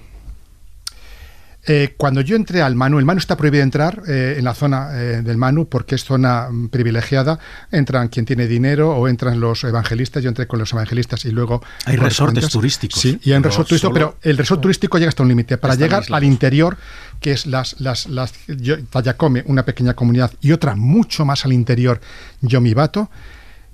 Eh, 1.69 1.95
cuando 1.97 2.21
yo 2.21 2.37
entré 2.37 2.61
al 2.61 2.75
Manu, 2.75 2.97
el 2.97 3.03
Manu 3.03 3.19
está 3.19 3.35
prohibido 3.35 3.61
entrar 3.61 4.01
eh, 4.07 4.35
en 4.37 4.45
la 4.45 4.53
zona 4.53 4.89
eh, 4.93 5.21
del 5.21 5.35
Manu 5.35 5.67
porque 5.67 5.95
es 5.95 6.03
zona 6.05 6.47
mm, 6.49 6.69
privilegiada. 6.69 7.39
Entran 7.71 8.07
quien 8.07 8.25
tiene 8.25 8.47
dinero 8.47 8.95
o 8.95 9.07
entran 9.09 9.39
los 9.41 9.65
evangelistas. 9.65 10.23
Yo 10.23 10.29
entré 10.29 10.47
con 10.47 10.59
los 10.59 10.71
evangelistas 10.71 11.25
y 11.25 11.31
luego. 11.31 11.61
Hay 11.85 11.97
resortes 11.97 12.47
turísticos, 12.47 13.01
Sí, 13.01 13.19
y 13.21 13.31
hay 13.31 13.37
un 13.37 13.43
resort 13.43 13.67
turístico, 13.67 13.93
solo- 13.93 13.93
pero 13.93 14.17
el 14.31 14.37
resort 14.37 14.61
turístico 14.61 14.97
llega 14.97 15.09
hasta 15.09 15.23
un 15.23 15.29
límite. 15.29 15.57
Para 15.57 15.75
llegar 15.75 16.03
al 16.09 16.23
interior, 16.23 16.77
que 17.19 17.33
es 17.33 17.45
las, 17.45 17.79
las, 17.81 18.07
las 18.07 18.33
yo- 18.47 18.81
Tayacome, 18.85 19.43
una 19.47 19.65
pequeña 19.65 19.93
comunidad, 19.93 20.31
y 20.39 20.53
otra 20.53 20.73
mucho 20.75 21.25
más 21.25 21.43
al 21.43 21.51
interior, 21.51 21.99
Yomibato, 22.41 23.09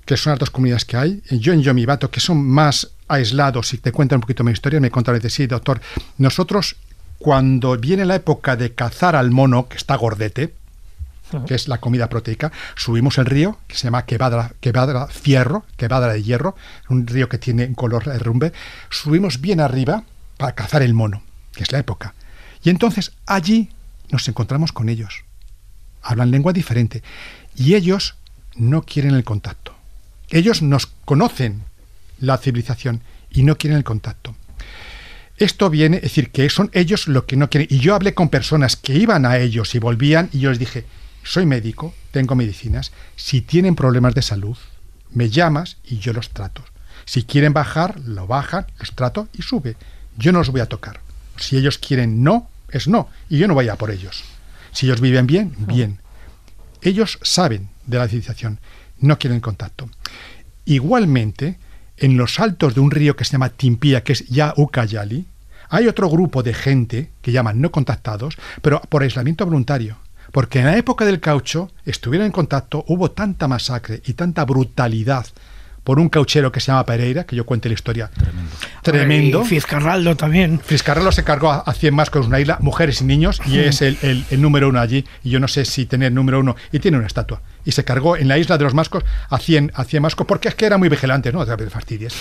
que 0.04 0.16
son 0.16 0.32
las 0.32 0.40
dos 0.40 0.50
comunidades 0.50 0.84
que 0.84 0.96
hay. 0.96 1.22
Yo 1.30 1.52
en 1.52 1.62
Yomibato, 1.62 2.10
que 2.10 2.18
son 2.20 2.44
más 2.44 2.90
aislados, 3.06 3.72
y 3.74 3.78
te 3.78 3.92
cuentan 3.92 4.16
un 4.16 4.20
poquito 4.22 4.42
mi 4.42 4.50
historia, 4.50 4.80
me 4.80 4.90
contaron, 4.90 5.20
dice, 5.20 5.30
sí, 5.34 5.46
doctor, 5.46 5.80
nosotros 6.18 6.76
cuando 7.24 7.78
viene 7.78 8.04
la 8.04 8.16
época 8.16 8.54
de 8.54 8.74
cazar 8.74 9.16
al 9.16 9.30
mono, 9.30 9.66
que 9.66 9.78
está 9.78 9.96
gordete, 9.96 10.52
que 11.46 11.54
es 11.54 11.68
la 11.68 11.78
comida 11.78 12.10
proteica, 12.10 12.52
subimos 12.76 13.16
el 13.16 13.24
río, 13.24 13.58
que 13.66 13.76
se 13.76 13.84
llama 13.84 14.04
Quebadra, 14.04 14.52
Quebadra 14.60 15.06
Fierro, 15.06 15.64
Quebadra 15.78 16.12
de 16.12 16.22
Hierro, 16.22 16.54
un 16.90 17.06
río 17.06 17.30
que 17.30 17.38
tiene 17.38 17.64
un 17.64 17.72
color 17.72 18.04
rumbe, 18.22 18.52
subimos 18.90 19.40
bien 19.40 19.60
arriba 19.60 20.04
para 20.36 20.54
cazar 20.54 20.82
el 20.82 20.92
mono, 20.92 21.22
que 21.54 21.62
es 21.62 21.72
la 21.72 21.78
época. 21.78 22.12
Y 22.62 22.68
entonces 22.68 23.12
allí 23.24 23.70
nos 24.10 24.28
encontramos 24.28 24.72
con 24.72 24.90
ellos. 24.90 25.24
Hablan 26.02 26.30
lengua 26.30 26.52
diferente. 26.52 27.02
Y 27.56 27.74
ellos 27.74 28.16
no 28.54 28.82
quieren 28.82 29.14
el 29.14 29.24
contacto. 29.24 29.74
Ellos 30.28 30.60
nos 30.60 30.88
conocen 31.06 31.62
la 32.18 32.36
civilización 32.36 33.00
y 33.30 33.44
no 33.44 33.56
quieren 33.56 33.78
el 33.78 33.84
contacto. 33.84 34.36
Esto 35.36 35.68
viene, 35.68 35.96
es 35.96 36.02
decir, 36.04 36.30
que 36.30 36.48
son 36.48 36.70
ellos 36.72 37.08
lo 37.08 37.26
que 37.26 37.36
no 37.36 37.50
quieren. 37.50 37.68
Y 37.70 37.80
yo 37.80 37.94
hablé 37.94 38.14
con 38.14 38.28
personas 38.28 38.76
que 38.76 38.94
iban 38.94 39.26
a 39.26 39.38
ellos 39.38 39.74
y 39.74 39.78
volvían 39.78 40.28
y 40.32 40.40
yo 40.40 40.50
les 40.50 40.58
dije, 40.58 40.84
soy 41.24 41.46
médico, 41.46 41.94
tengo 42.12 42.34
medicinas, 42.34 42.92
si 43.16 43.40
tienen 43.40 43.74
problemas 43.74 44.14
de 44.14 44.22
salud, 44.22 44.56
me 45.10 45.30
llamas 45.30 45.78
y 45.84 45.98
yo 45.98 46.12
los 46.12 46.30
trato. 46.30 46.64
Si 47.06 47.24
quieren 47.24 47.52
bajar, 47.52 47.98
lo 48.00 48.26
bajan, 48.26 48.66
los 48.78 48.94
trato 48.94 49.28
y 49.32 49.42
sube. 49.42 49.76
Yo 50.16 50.32
no 50.32 50.38
los 50.38 50.50
voy 50.50 50.60
a 50.60 50.68
tocar. 50.68 51.00
Si 51.36 51.56
ellos 51.56 51.78
quieren 51.78 52.22
no, 52.22 52.48
es 52.70 52.88
no, 52.88 53.08
y 53.28 53.38
yo 53.38 53.48
no 53.48 53.54
voy 53.54 53.68
a 53.68 53.76
por 53.76 53.90
ellos. 53.90 54.22
Si 54.72 54.86
ellos 54.86 55.00
viven 55.00 55.26
bien, 55.26 55.54
bien. 55.58 55.98
Ellos 56.82 57.18
saben 57.22 57.70
de 57.86 57.98
la 57.98 58.08
civilización, 58.08 58.58
no 58.98 59.18
quieren 59.18 59.40
contacto. 59.40 59.88
Igualmente, 60.64 61.58
en 61.96 62.16
los 62.16 62.40
altos 62.40 62.74
de 62.74 62.80
un 62.80 62.90
río 62.90 63.16
que 63.16 63.24
se 63.24 63.32
llama 63.32 63.50
Timpía, 63.50 64.02
que 64.02 64.12
es 64.12 64.26
ya 64.28 64.54
Ucayali, 64.56 65.26
hay 65.68 65.86
otro 65.88 66.08
grupo 66.08 66.42
de 66.42 66.54
gente 66.54 67.10
que 67.22 67.32
llaman 67.32 67.60
no 67.60 67.70
contactados, 67.70 68.36
pero 68.62 68.80
por 68.88 69.02
aislamiento 69.02 69.44
voluntario. 69.44 69.96
Porque 70.32 70.58
en 70.58 70.66
la 70.66 70.76
época 70.76 71.04
del 71.04 71.20
caucho 71.20 71.70
estuvieron 71.84 72.26
en 72.26 72.32
contacto, 72.32 72.84
hubo 72.88 73.10
tanta 73.10 73.48
masacre 73.48 74.02
y 74.04 74.14
tanta 74.14 74.44
brutalidad 74.44 75.26
por 75.84 76.00
un 76.00 76.08
cauchero 76.08 76.50
que 76.50 76.60
se 76.60 76.68
llama 76.68 76.84
Pereira, 76.86 77.24
que 77.24 77.36
yo 77.36 77.44
cuente 77.44 77.68
la 77.68 77.74
historia. 77.74 78.10
Tremendo. 78.10 78.50
Tremendo. 78.82 79.42
Y 79.42 79.44
Fiscarraldo 79.44 80.16
también. 80.16 80.58
Fiscarraldo 80.58 81.12
se 81.12 81.22
cargó 81.22 81.52
a, 81.52 81.72
100 81.72 81.94
más 81.94 82.10
con 82.10 82.24
una 82.24 82.40
isla, 82.40 82.56
mujeres 82.60 83.02
y 83.02 83.04
niños, 83.04 83.40
y 83.46 83.58
es 83.58 83.82
el, 83.82 83.98
el, 84.02 84.42
número 84.42 84.70
uno 84.70 84.80
allí. 84.80 85.04
Y 85.22 85.30
yo 85.30 85.40
no 85.40 85.46
sé 85.46 85.66
si 85.66 85.84
tener 85.84 86.10
número 86.10 86.40
uno. 86.40 86.56
Y 86.72 86.78
tiene 86.78 86.96
una 86.96 87.06
estatua. 87.06 87.42
Y 87.66 87.72
se 87.72 87.84
cargó 87.84 88.16
en 88.16 88.28
la 88.28 88.38
isla 88.38 88.56
de 88.56 88.64
los 88.64 88.74
mascos 88.74 89.04
a 89.28 89.38
100, 89.38 89.72
a 89.74 89.84
100 89.84 90.02
mascos, 90.02 90.26
porque 90.26 90.48
es 90.48 90.54
que 90.54 90.64
era 90.64 90.78
muy 90.78 90.88
vigilante, 90.88 91.32
¿no? 91.32 91.44
De 91.44 91.70
fastidies. 91.70 92.14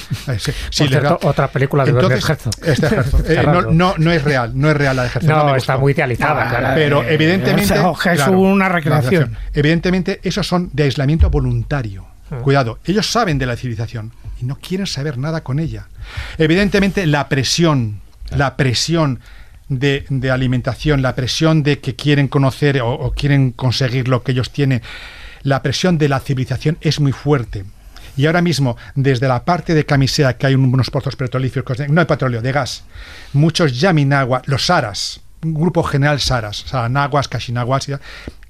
Sí, 0.69 0.89
otra 1.21 1.47
película 1.47 1.85
de 1.85 1.91
Entonces, 1.91 2.37
este 2.63 2.87
eh, 3.27 3.43
no, 3.71 3.95
no, 3.97 4.11
es 4.11 4.23
real, 4.23 4.51
no 4.55 4.69
es 4.69 4.77
real 4.77 4.95
la 4.95 5.03
de 5.03 5.09
Herzog. 5.09 5.29
No, 5.29 5.55
está 5.55 5.77
muy 5.77 5.93
idealizada. 5.93 6.73
pero 6.75 7.03
evidentemente... 7.03 7.73
es 7.73 8.27
una 8.27 8.67
recreación. 8.67 9.37
Evidentemente, 9.53 10.19
esos 10.23 10.45
son 10.45 10.69
de 10.73 10.83
aislamiento 10.83 11.29
voluntario 11.29 12.12
Cuidado, 12.41 12.79
ellos 12.85 13.09
saben 13.09 13.37
de 13.37 13.45
la 13.45 13.55
civilización 13.55 14.11
y 14.41 14.45
no 14.45 14.57
quieren 14.59 14.87
saber 14.87 15.17
nada 15.17 15.43
con 15.43 15.59
ella. 15.59 15.87
Evidentemente, 16.37 17.05
la 17.05 17.29
presión, 17.29 18.01
la 18.31 18.55
presión 18.55 19.19
de, 19.69 20.31
alimentación, 20.31 21.01
la 21.01 21.15
presión 21.15 21.63
de 21.63 21.79
que 21.79 21.95
quieren 21.95 22.27
conocer 22.27 22.81
o, 22.81 23.11
quieren 23.15 23.51
conseguir 23.51 24.07
lo 24.07 24.23
que 24.23 24.33
ellos 24.33 24.51
tienen, 24.51 24.81
la 25.41 25.61
presión 25.61 25.97
de 25.97 26.09
la 26.09 26.19
civilización 26.19 26.77
es 26.81 26.99
muy 26.99 27.11
fuerte. 27.11 27.65
Y 28.15 28.27
ahora 28.27 28.41
mismo, 28.41 28.77
desde 28.95 29.27
la 29.27 29.43
parte 29.43 29.73
de 29.73 29.85
Camisea, 29.85 30.37
que 30.37 30.47
hay 30.47 30.55
unos 30.55 30.91
pozos 30.91 31.15
petrolíferos, 31.15 31.89
no 31.89 32.01
de 32.01 32.05
petróleo, 32.05 32.41
de 32.41 32.51
gas, 32.51 32.83
muchos 33.33 33.79
Yaminagua, 33.79 34.43
los 34.45 34.67
Saras, 34.67 35.21
un 35.43 35.55
grupo 35.55 35.83
general 35.83 36.19
Saras, 36.19 36.63
Saranaguas, 36.67 37.27
Kashinaguas, 37.27 37.87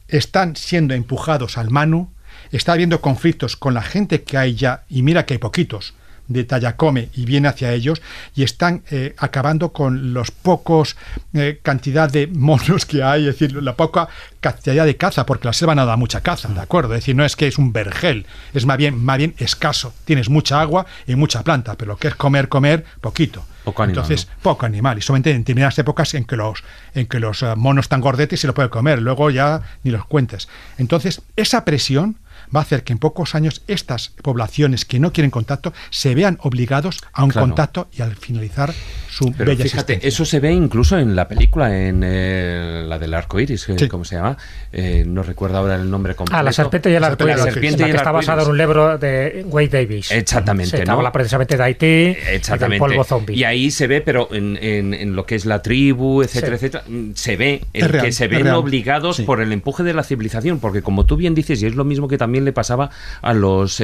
están 0.10 0.56
siendo 0.56 0.94
empujados 0.94 1.58
al 1.58 1.70
Manu 1.70 2.13
está 2.58 2.74
habiendo 2.74 3.02
conflictos 3.02 3.56
con 3.58 3.74
la 3.74 3.82
gente 3.82 4.24
que 4.24 4.38
hay 4.38 4.56
ya, 4.56 4.84
y 4.90 5.02
mira 5.04 5.26
que 5.26 5.36
hay 5.36 5.40
poquitos, 5.40 5.94
de 6.28 6.44
Tallacome 6.44 7.10
y 7.14 7.26
viene 7.26 7.48
hacia 7.48 7.74
ellos 7.74 8.02
y 8.36 8.44
están 8.44 8.84
eh, 8.92 9.14
acabando 9.18 9.74
con 9.74 10.14
los 10.14 10.32
pocos 10.32 10.96
eh, 11.34 11.60
cantidad 11.62 12.10
de 12.10 12.28
monos 12.34 12.86
que 12.86 13.04
hay, 13.04 13.28
es 13.28 13.40
decir, 13.40 13.62
la 13.62 13.76
poca 13.76 14.08
cantidad 14.40 14.86
de 14.86 14.98
caza, 14.98 15.26
porque 15.26 15.48
la 15.48 15.54
selva 15.54 15.76
no 15.76 15.86
da 15.86 15.96
mucha 15.96 16.22
caza, 16.22 16.50
¿de 16.50 16.60
acuerdo? 16.60 16.94
Es 16.94 17.02
decir, 17.02 17.16
no 17.16 17.26
es 17.26 17.36
que 17.36 17.48
es 17.48 17.58
un 17.58 17.74
vergel, 17.74 18.26
es 18.54 18.66
más 18.66 18.78
bien, 18.78 19.02
más 19.04 19.18
bien 19.18 19.36
escaso. 19.38 19.94
Tienes 20.06 20.30
mucha 20.30 20.60
agua 20.60 20.86
y 21.08 21.16
mucha 21.16 21.44
planta, 21.44 21.76
pero 21.76 21.94
lo 21.94 21.98
que 21.98 22.10
es 22.10 22.16
comer, 22.16 22.50
comer, 22.50 22.86
poquito. 23.00 23.46
Poco 23.64 23.84
animal, 23.84 24.04
Entonces, 24.04 24.28
poco 24.42 24.66
animal. 24.66 24.98
Y 24.98 25.02
solamente 25.02 25.32
en 25.32 25.38
determinadas 25.38 25.80
épocas 25.80 26.14
en 26.16 26.26
que 26.26 26.36
los, 26.36 26.66
en 26.94 27.06
que 27.08 27.22
los 27.22 27.44
eh, 27.44 27.54
monos 27.56 27.86
están 27.86 28.02
gordetes 28.02 28.40
y 28.40 28.42
se 28.42 28.48
lo 28.48 28.54
puede 28.54 28.70
comer. 28.70 29.02
Luego 29.02 29.30
ya 29.30 29.62
ni 29.84 29.92
los 29.92 30.06
cuentes. 30.06 30.50
Entonces, 30.78 31.22
esa 31.38 31.64
presión 31.64 32.18
va 32.56 32.60
a 32.60 32.64
hacer 32.64 32.84
que 32.84 32.94
en 32.94 33.00
pocos 33.00 33.36
años 33.36 33.62
estas 33.68 34.10
poblaciones 34.22 34.86
que 34.86 35.00
no 35.00 35.12
quieren 35.12 35.32
contacto 35.32 35.74
se 35.90 36.16
vean 36.16 36.38
obligados 36.42 37.02
a 37.12 37.24
un 37.24 37.32
contacto 37.32 37.88
y 37.92 38.02
al 38.02 38.16
finalizar 38.16 38.74
su 39.10 39.32
bella 39.32 39.64
fíjate, 39.64 40.00
Eso 40.08 40.26
se 40.26 40.40
ve 40.40 40.52
incluso 40.52 40.98
en 40.98 41.16
la 41.16 41.28
película, 41.28 41.78
en 41.78 42.02
eh, 42.04 42.84
la 42.88 42.98
del 42.98 43.14
arco 43.14 43.40
iris, 43.40 43.70
eh, 43.70 43.88
¿cómo 43.88 44.04
se 44.06 44.16
llama? 44.16 44.38
Eh, 44.72 45.04
no 45.06 45.22
recuerdo 45.22 45.58
ahora 45.58 45.76
el 45.76 45.90
nombre 45.90 46.16
completo. 46.16 46.38
Ah, 46.38 46.44
la 46.44 46.52
serpiente 46.52 46.90
y 46.90 46.96
el 46.96 47.04
arco 47.04 47.24
iris. 47.24 47.38
La 47.38 47.44
serpiente 47.44 47.86
que 47.86 47.92
está 47.92 48.12
basada 48.12 48.44
en 48.44 48.50
un 48.50 48.58
libro 48.58 48.98
de 48.98 49.46
Wade 49.48 49.68
Davis. 49.68 50.12
Exactamente. 50.12 50.84
¿no? 50.86 50.94
habla 50.94 51.12
precisamente 51.12 51.58
de 51.58 51.64
Haití 51.64 51.86
Exactamente. 51.86 52.66
Y 52.66 52.70
del 52.70 52.80
polvo 52.80 53.04
zombie. 53.04 53.36
Y 53.36 53.44
ahí 53.44 53.70
se 53.72 53.88
ve, 53.88 54.02
pero 54.02 54.30
en, 54.32 54.58
en, 54.62 55.16
lo 55.16 55.26
que 55.26 55.36
es 55.36 55.46
la 55.46 55.62
tribu, 55.62 56.24
etcétera, 56.24 56.56
etcétera, 56.56 56.84
se 57.14 57.36
ve 57.36 57.62
el 57.74 57.92
que 57.92 58.12
se 58.12 58.28
ven 58.28 58.48
obligados 58.48 59.22
por 59.22 59.42
el 59.42 59.52
empuje 59.52 59.84
de 59.84 59.94
la 59.94 60.04
civilización, 60.04 60.60
porque 60.60 60.82
como 60.82 61.06
tú 61.06 61.18
bien 61.18 61.36
dices, 61.36 61.62
y 61.62 61.68
es 61.68 61.76
lo 61.76 61.84
mismo 61.84 62.08
que 62.08 62.18
también 62.18 62.43
le 62.44 62.54
pasaba 62.54 62.90
a 63.22 63.34
los 63.34 63.82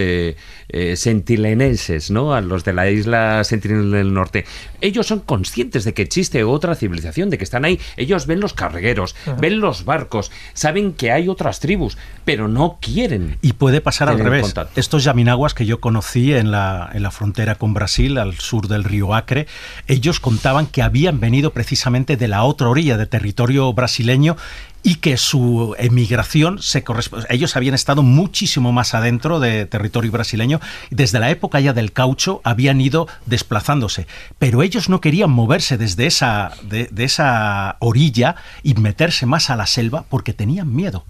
sentilenenses, 0.95 2.11
¿no? 2.11 2.34
A 2.34 2.41
los 2.41 2.64
de 2.64 2.73
la 2.73 2.90
isla 2.90 3.44
Sentinel 3.44 3.91
del 3.91 4.14
Norte. 4.14 4.45
Ellos 4.81 5.07
son 5.07 5.19
conscientes 5.19 5.84
de 5.84 5.94
que 5.94 6.02
existe 6.02 6.44
otra 6.44 6.76
civilización, 6.76 7.30
de 7.30 7.38
que 7.38 7.44
están 7.44 7.65
ahí. 7.65 7.80
Ellos 7.98 8.27
ven 8.27 8.40
los 8.40 8.53
cargueros, 8.53 9.15
ven 9.40 9.60
los 9.60 9.86
barcos, 9.86 10.31
saben 10.53 10.94
que 10.94 11.11
hay 11.11 11.27
otras 11.27 11.60
tribus, 11.60 11.98
pero 12.26 12.48
no 12.48 12.77
quieren. 12.81 13.38
Y 13.41 13.53
puede 13.53 13.81
pasar 13.81 14.10
al 14.10 14.19
revés. 14.19 14.53
Estos 14.76 15.03
yaminaguas 15.03 15.53
que 15.53 15.65
yo 15.65 15.80
conocí 15.80 16.34
en 16.34 16.52
la, 16.52 16.90
en 16.94 17.03
la 17.03 17.11
frontera 17.11 17.56
con 17.56 17.73
Brasil, 17.73 18.18
al 18.18 18.36
sur 18.36 18.68
del 18.68 18.84
río 18.84 19.14
Acre, 19.15 19.48
ellos 19.88 20.19
contaban 20.19 20.68
que 20.68 20.81
habían 20.81 21.19
venido 21.19 21.52
precisamente 21.52 22.18
de 22.18 22.27
la 22.27 22.44
otra 22.44 22.69
orilla 22.69 22.98
de 22.98 23.06
territorio 23.06 23.72
brasileño 23.73 24.38
y 24.81 24.95
que 24.95 25.18
su 25.18 25.76
emigración 25.77 26.61
se 26.61 26.84
corresponde. 26.84 27.27
Ellos 27.30 27.56
habían 27.56 27.76
estado 27.76 28.01
muchísimo 28.01 28.72
más 28.72 28.93
adentro 28.93 29.39
de 29.39 29.65
territorio 29.65 30.11
brasileño. 30.11 30.60
Desde 30.89 31.19
la 31.19 31.30
época 31.30 31.60
ya 31.60 31.73
del 31.73 31.91
caucho 31.91 32.41
habían 32.43 32.80
ido 32.80 33.07
desplazándose. 33.26 34.07
Pero 34.38 34.64
ellos 34.64 34.89
no 34.89 35.01
querían 35.01 35.31
moverse 35.31 35.77
desde 35.77 36.06
esa, 36.06 36.51
de, 36.64 36.89
esa 36.97 37.76
orilla 37.80 38.35
y 38.64 38.73
meterse 38.76 39.26
más 39.26 39.49
a 39.49 39.56
la 39.56 39.65
selva 39.65 40.06
porque 40.10 40.34
tenían 40.34 40.73
miedo. 40.73 41.06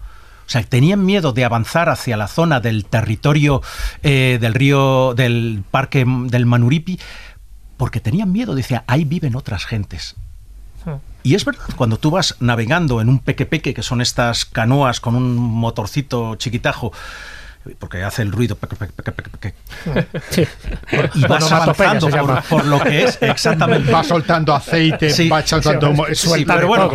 O 0.46 0.52
sea, 0.52 0.64
tenían 0.64 1.04
miedo 1.04 1.32
de 1.32 1.44
avanzar 1.44 1.88
hacia 1.88 2.16
la 2.16 2.26
zona 2.26 2.58
del 2.58 2.84
territorio 2.84 3.62
eh, 4.02 4.38
del 4.40 4.54
río, 4.54 5.14
del 5.14 5.62
parque 5.70 6.04
del 6.04 6.44
Manuripi, 6.44 6.98
porque 7.76 8.00
tenían 8.00 8.32
miedo. 8.32 8.56
Decía, 8.56 8.82
ahí 8.88 9.04
viven 9.04 9.36
otras 9.36 9.64
gentes. 9.64 10.16
Hmm. 10.84 10.96
Y 11.22 11.34
es 11.34 11.44
verdad, 11.44 11.64
cuando 11.76 11.98
tú 11.98 12.10
vas 12.10 12.36
navegando 12.40 13.00
en 13.00 13.08
un 13.08 13.18
peque-peque, 13.18 13.74
que 13.74 13.82
son 13.82 14.00
estas 14.00 14.44
canoas 14.44 15.00
con 15.00 15.14
un 15.14 15.36
motorcito 15.36 16.36
chiquitajo, 16.36 16.92
porque 17.78 18.02
hace 18.02 18.22
el 18.22 18.32
ruido 18.32 18.56
y 21.14 21.20
vas 21.26 21.52
avanzando 21.52 22.08
por, 22.48 22.64
lo 22.64 22.82
que 22.82 23.04
es 23.04 23.18
exactamente. 23.20 23.92
Va 23.92 24.02
soltando 24.02 24.54
aceite 24.54 25.28
va 25.28 25.46
soltando 25.46 25.94
sí, 26.14 26.46
pero 26.46 26.68
bueno 26.68 26.90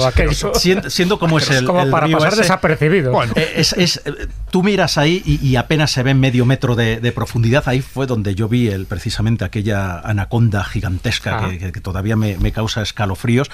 siendo, 0.88 1.19
como 1.19 1.38
es 1.38 1.52
el, 1.52 1.65
como 1.65 1.88
para 1.91 2.07
pasar 2.07 2.35
desapercibido. 2.35 3.14
Eh, 3.35 3.53
es, 3.57 3.73
es, 3.73 4.02
tú 4.49 4.64
miras 4.64 4.97
ahí 4.97 5.22
y, 5.26 5.56
apenas 5.56 5.91
se 5.91 6.02
ve 6.02 6.15
medio 6.15 6.45
metro 6.45 6.76
de, 6.76 7.11
profundidad. 7.11 7.64
Ahí 7.68 7.81
fue 7.81 8.07
donde 8.07 8.34
yo 8.34 8.49
vi 8.49 8.68
el, 8.68 8.88
precisamente 8.88 9.45
aquella 9.45 9.99
anaconda 9.99 10.64
gigantesca 10.64 11.45
ah. 11.45 11.49
que, 11.49 11.72
que, 11.72 11.81
todavía 11.81 12.15
me, 12.15 12.38
me 12.38 12.52
causa 12.52 12.81
escalofríos 12.81 13.52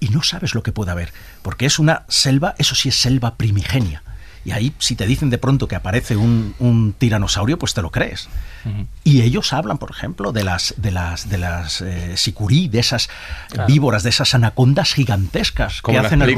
y 0.00 0.08
no 0.08 0.22
sabes 0.22 0.54
lo 0.54 0.62
que 0.62 0.72
puede 0.72 0.90
haber, 0.90 1.12
porque 1.42 1.66
es 1.66 1.78
una 1.78 2.04
selva, 2.08 2.54
eso 2.58 2.74
sí 2.74 2.88
es 2.88 2.96
selva 2.96 3.36
primigenia. 3.36 4.02
Y 4.44 4.52
ahí, 4.52 4.72
si 4.78 4.96
te 4.96 5.06
dicen 5.06 5.30
de 5.30 5.38
pronto 5.38 5.68
que 5.68 5.76
aparece 5.76 6.16
un, 6.16 6.54
un 6.58 6.94
tiranosaurio, 6.96 7.58
pues 7.58 7.74
te 7.74 7.82
lo 7.82 7.90
crees. 7.90 8.28
Y 9.04 9.22
ellos 9.22 9.52
hablan, 9.52 9.78
por 9.78 9.90
ejemplo, 9.90 10.32
de 10.32 10.44
las 10.44 10.74
de 10.76 10.90
las 10.90 11.28
de 11.28 11.38
las 11.38 11.80
eh, 11.80 12.16
sicurí, 12.16 12.68
de 12.68 12.78
esas 12.80 13.08
víboras, 13.66 14.02
de 14.02 14.10
esas 14.10 14.34
anacondas 14.34 14.92
gigantescas 14.92 15.80
que 15.82 15.96
hacen 15.96 16.20
el, 16.22 16.36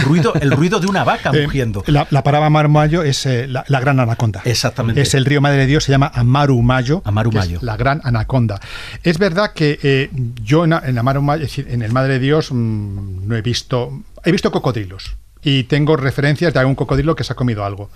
ruido 0.00 0.34
el 0.34 0.50
ruido 0.52 0.78
de 0.78 0.86
una 0.86 1.04
vaca 1.04 1.30
eh, 1.32 1.42
mugiendo. 1.42 1.82
La, 1.86 2.06
la 2.10 2.22
paraba 2.22 2.48
Marmayo 2.50 3.02
es 3.02 3.26
eh, 3.26 3.48
la, 3.48 3.64
gran 3.80 3.98
anaconda. 3.98 4.42
Exactamente. 4.44 5.00
Es 5.00 5.14
el 5.14 5.24
río 5.24 5.40
Madre 5.40 5.58
de 5.58 5.66
Dios, 5.66 5.84
se 5.84 5.92
llama 5.92 6.10
Amarumayo. 6.14 7.02
Amarumayo. 7.04 7.58
la 7.62 7.76
gran 7.76 8.00
anaconda. 8.04 8.60
Es 9.02 9.18
verdad 9.18 9.52
que 9.52 10.10
yo 10.42 10.64
en, 10.64 10.72
en 10.72 10.98
Amarumayo, 10.98 11.44
es 11.44 11.50
decir, 11.50 11.66
en 11.68 11.82
el 11.82 11.92
Madre 11.92 12.14
de 12.14 12.18
Dios 12.20 12.52
mm, 12.52 13.26
no 13.28 13.36
he 13.36 13.42
visto 13.42 14.02
he 14.24 14.32
visto 14.32 14.50
cocodrilos 14.50 15.16
y 15.44 15.64
tengo 15.64 15.96
referencias 15.96 16.52
de 16.54 16.60
algún 16.60 16.74
cocodrilo 16.74 17.14
que 17.14 17.24
se 17.24 17.32
ha 17.32 17.36
comido 17.36 17.64
algo. 17.64 17.90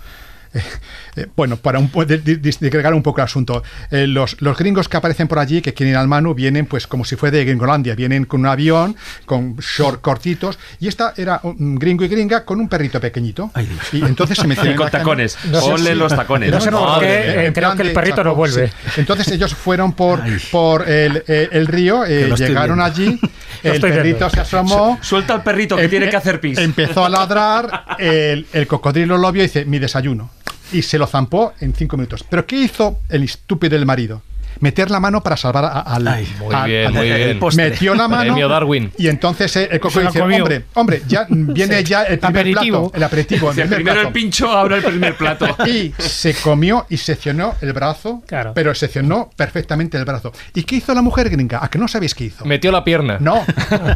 Eh, 1.15 1.25
bueno, 1.35 1.57
para 1.57 1.79
un, 1.79 1.91
disgregar 2.39 2.93
un 2.93 3.01
poco 3.01 3.19
el 3.19 3.25
asunto, 3.25 3.63
eh, 3.89 4.05
los, 4.05 4.39
los, 4.41 4.55
gringos 4.55 4.87
que 4.87 4.95
aparecen 4.95 5.27
por 5.27 5.39
allí, 5.39 5.59
que 5.59 5.73
quieren 5.73 5.93
ir 5.93 5.97
al 5.97 6.07
Manu, 6.07 6.35
vienen 6.35 6.67
pues 6.67 6.85
como 6.85 7.03
si 7.03 7.15
fuera 7.15 7.37
de 7.37 7.45
Gringolandia, 7.45 7.95
vienen 7.95 8.25
con 8.25 8.41
un 8.41 8.45
avión, 8.45 8.95
con 9.25 9.57
short 9.57 10.01
cortitos, 10.01 10.59
y 10.79 10.87
esta 10.87 11.13
era 11.17 11.39
un 11.43 11.77
gringo 11.79 12.05
y 12.05 12.09
gringa 12.09 12.45
con 12.45 12.59
un 12.59 12.69
perrito 12.69 13.01
pequeñito. 13.01 13.51
y 13.91 14.05
entonces 14.05 14.37
se 14.37 14.47
me 14.47 14.55
con 14.75 14.89
tacones, 14.89 15.35
ponle 15.59 15.95
los 15.95 16.15
tacones. 16.15 16.51
No 16.51 16.61
sé 16.61 16.71
por 16.71 16.99
qué, 16.99 17.51
creo 17.53 17.75
que 17.75 17.81
el 17.81 17.91
perrito 17.91 18.23
no 18.23 18.35
vuelve. 18.35 18.71
Entonces 18.95 19.27
ellos 19.29 19.55
fueron 19.55 19.93
por, 19.93 20.21
por 20.51 20.87
el, 20.87 21.23
el, 21.27 21.67
río, 21.67 22.05
eh, 22.05 22.31
llegaron 22.37 22.81
allí, 22.81 23.19
el 23.63 23.81
perrito 23.81 24.29
se 24.29 24.41
asomó. 24.41 24.99
Suelta 25.01 25.33
al 25.33 25.43
perrito 25.43 25.75
que 25.75 25.89
tiene 25.89 26.07
que 26.07 26.15
hacer 26.15 26.39
pis. 26.39 26.59
Empezó 26.59 27.03
a 27.03 27.09
ladrar, 27.09 27.97
el, 27.97 28.45
el 28.53 28.67
cocodrilo 28.67 29.17
lo 29.17 29.31
vio 29.31 29.43
y 29.43 29.47
dice, 29.47 29.65
mi 29.65 29.79
desayuno 29.79 30.29
y 30.71 30.81
se 30.81 30.97
lo 30.97 31.07
zampó 31.07 31.53
en 31.59 31.73
cinco 31.73 31.97
minutos. 31.97 32.23
¿Pero 32.29 32.45
qué 32.45 32.57
hizo 32.57 32.99
el 33.09 33.23
estúpido 33.23 33.75
del 33.75 33.85
marido? 33.85 34.21
meter 34.59 34.91
la 34.91 34.99
mano 34.99 35.21
para 35.21 35.37
salvar 35.37 35.83
al. 35.85 36.03
muy 36.03 36.55
bien, 36.65 36.93
muy 36.93 37.05
bien. 37.05 37.39
Metió 37.55 37.95
la 37.95 38.07
mano. 38.07 38.47
Darwin. 38.47 38.91
Y 38.97 39.07
entonces 39.07 39.55
eh, 39.55 39.69
el 39.71 39.79
coco 39.79 39.99
dice: 39.99 40.21
Hombre, 40.21 40.65
hombre, 40.73 41.01
ya 41.07 41.27
viene 41.29 41.83
ya 41.83 42.03
el 42.03 42.19
primer 42.19 42.41
aperitivo. 42.41 42.81
plato. 42.89 42.97
El 42.97 43.03
aperitivo. 43.03 43.51
El 43.51 43.69
primero 43.69 44.01
el 44.01 44.11
pincho, 44.11 44.49
ahora 44.49 44.77
el 44.77 44.83
primer 44.83 45.15
plato. 45.15 45.45
Y 45.65 45.93
se 45.97 46.33
comió 46.33 46.85
y 46.89 46.97
seccionó 46.97 47.55
el 47.61 47.73
brazo. 47.73 48.23
Claro. 48.27 48.53
Pero 48.53 48.73
seccionó 48.75 49.29
perfectamente 49.35 49.97
el 49.97 50.05
brazo. 50.05 50.31
¿Y 50.53 50.63
qué 50.63 50.77
hizo 50.77 50.93
la 50.93 51.01
mujer 51.01 51.29
gringa? 51.29 51.63
¿A 51.63 51.69
que 51.69 51.77
no 51.77 51.87
sabéis 51.87 52.15
qué 52.15 52.25
hizo? 52.25 52.45
Metió 52.45 52.71
la 52.71 52.83
pierna. 52.83 53.17
No. 53.19 53.45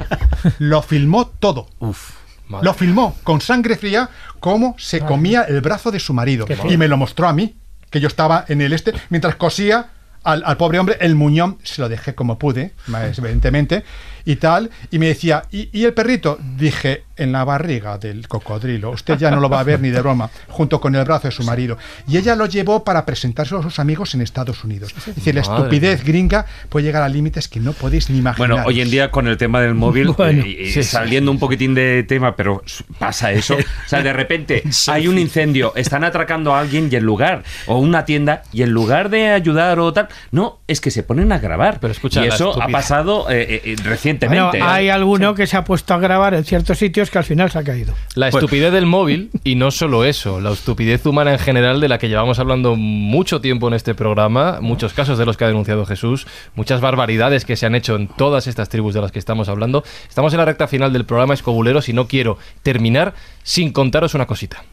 lo 0.60 0.82
filmó 0.82 1.28
todo. 1.28 1.68
Uf. 1.80 2.23
Lo 2.62 2.74
filmó 2.74 3.16
con 3.24 3.42
sangre 3.42 3.76
fría 3.76 4.10
cómo 4.40 4.76
se 4.78 5.00
comía 5.00 5.44
el 5.44 5.62
brazo 5.62 5.92
de 5.92 6.00
su 6.00 6.14
marido. 6.14 6.46
Y 6.70 6.78
me 6.78 6.88
lo 6.88 6.98
mostró 6.98 7.28
a 7.28 7.34
mí, 7.34 7.56
que 7.90 8.00
yo 8.00 8.08
estaba 8.08 8.46
en 8.48 8.62
el 8.62 8.74
este, 8.74 8.94
mientras 9.10 9.36
cosía 9.36 9.90
al, 10.24 10.44
al, 10.46 10.58
pobre 10.58 10.80
hombre. 10.80 10.98
El 11.00 11.16
muñón, 11.16 11.58
se 11.64 11.82
lo 11.82 11.90
dejé 11.90 12.16
como 12.16 12.38
pude, 12.38 12.74
evidentemente, 13.18 13.84
y 14.26 14.38
tal, 14.38 14.70
y 14.92 15.00
me 15.00 15.08
decía, 15.08 15.44
¿y, 15.52 15.84
el 15.84 15.94
perrito? 15.94 16.38
Dije, 16.58 17.04
en 17.18 17.32
la 17.32 17.44
barriga 17.44 17.98
del 17.98 18.28
cocodrilo, 18.28 18.92
usted 18.92 19.18
ya 19.18 19.30
no 19.30 19.40
lo 19.40 19.50
va 19.50 19.60
a 19.60 19.64
ver 19.64 19.80
ni 19.80 19.90
de 19.90 20.02
broma, 20.02 20.30
junto 20.48 20.80
con 20.80 20.96
el 20.96 21.04
brazo 21.04 21.28
de 21.28 21.32
su 21.32 21.44
marido. 21.44 21.78
Y 22.08 22.18
ella 22.18 22.36
lo 22.36 22.46
llevó 22.46 22.84
para 22.84 23.06
presentárselo 23.06 23.60
a 23.60 23.64
sus 23.64 23.80
amigos 23.80 24.14
en 24.16 24.22
Estados 24.22 24.64
Unidos. 24.64 24.94
Es 25.08 25.16
decir, 25.16 25.36
la 25.36 25.42
estupidez 25.42 26.04
gringa 26.04 26.46
puede 26.70 26.86
llegar 26.86 27.04
a 27.04 27.10
límites 27.10 27.48
que 27.48 27.60
no 27.60 27.74
podéis 27.74 28.10
ni 28.10 28.18
imaginar. 28.18 28.50
Bueno, 28.50 28.64
hoy 28.66 28.82
en 28.82 28.90
día 28.90 29.12
con 29.12 29.28
el 29.28 29.38
tema 29.38 29.62
del 29.62 29.74
móvil, 29.74 30.14
eh, 30.20 30.84
saliendo 30.84 31.32
un 31.32 31.40
poquitín 31.40 31.74
de 31.74 32.04
tema, 32.04 32.36
pero 32.36 32.64
pasa 32.98 33.32
eso. 33.32 33.56
O 33.56 33.90
sea, 33.90 34.02
de 34.02 34.14
repente 34.14 34.64
hay 34.88 35.08
un 35.08 35.20
incendio, 35.20 35.74
están 35.76 36.04
atracando 36.04 36.54
a 36.54 36.60
alguien 36.60 36.90
y 36.92 36.96
en 36.96 37.04
lugar, 37.04 37.44
o 37.68 37.78
una 37.78 38.06
tienda, 38.06 38.44
y 38.52 38.64
en 38.64 38.72
lugar 38.72 39.10
de 39.10 39.30
ayudar 39.30 39.80
o 39.80 39.92
tal, 39.94 40.08
no, 40.32 40.60
es 40.68 40.82
que 40.82 40.92
se 40.92 41.04
ponen 41.04 41.32
a 41.32 41.40
grabar. 41.40 41.80
Pero 41.80 41.92
escucha, 41.92 42.24
y 42.24 42.28
eso 42.28 42.62
ha 42.62 42.68
pasado 42.68 43.30
eh, 43.30 43.62
eh, 43.64 43.76
recientemente 44.14 44.62
hay 44.62 44.90
alguno 44.90 45.36
que 45.36 45.48
se 45.48 45.58
ha 45.58 45.64
puesto 45.64 45.94
a 45.94 46.00
grabar 46.00 46.34
en 46.34 46.44
ciertos 46.44 46.78
sitios 46.78 47.10
que 47.10 47.18
al 47.18 47.24
final 47.24 47.52
se 47.52 47.60
ha 47.60 47.64
caído. 47.64 47.94
La 48.16 48.30
pues- 48.30 48.44
estupidez 48.44 48.72
del 48.72 48.86
móvil, 48.86 49.32
y 49.44 49.56
no 49.56 49.72
solo 49.72 50.06
eso, 50.06 50.40
la 50.40 50.52
estupidez 50.52 51.06
humana 51.06 51.34
en 51.34 51.40
general 51.40 51.80
de 51.80 51.88
la 51.88 51.98
que 51.98 52.10
llevamos 52.10 52.40
hablando 52.40 52.76
mucho 52.76 53.42
tiempo 53.42 53.68
en 53.68 53.74
este 53.74 53.96
programa, 53.96 54.60
muchos 54.62 54.94
casos 54.94 55.18
de 55.18 55.26
los 55.26 55.38
que 55.38 55.46
ha 55.46 55.48
denunciado 55.48 55.86
Jesús, 55.86 56.28
muchas 56.56 56.82
barbaridades 56.82 57.46
que 57.46 57.56
se 57.56 57.66
han 57.66 57.76
hecho 57.76 57.96
en 57.96 58.08
todas 58.08 58.48
estas 58.48 58.70
tribus 58.70 58.94
de 58.94 59.02
las 59.02 59.12
que 59.12 59.20
estamos 59.20 59.50
hablando. 59.50 59.84
Estamos 60.08 60.34
en 60.34 60.40
la 60.40 60.46
recta 60.46 60.68
final 60.68 60.94
del 60.94 61.06
programa 61.06 61.34
Escobuleros 61.34 61.90
y 61.90 61.94
no 61.94 62.08
quiero 62.08 62.38
terminar 62.62 63.14
sin 63.44 63.72
contaros 63.72 64.14
una 64.14 64.26
cosita. 64.26 64.64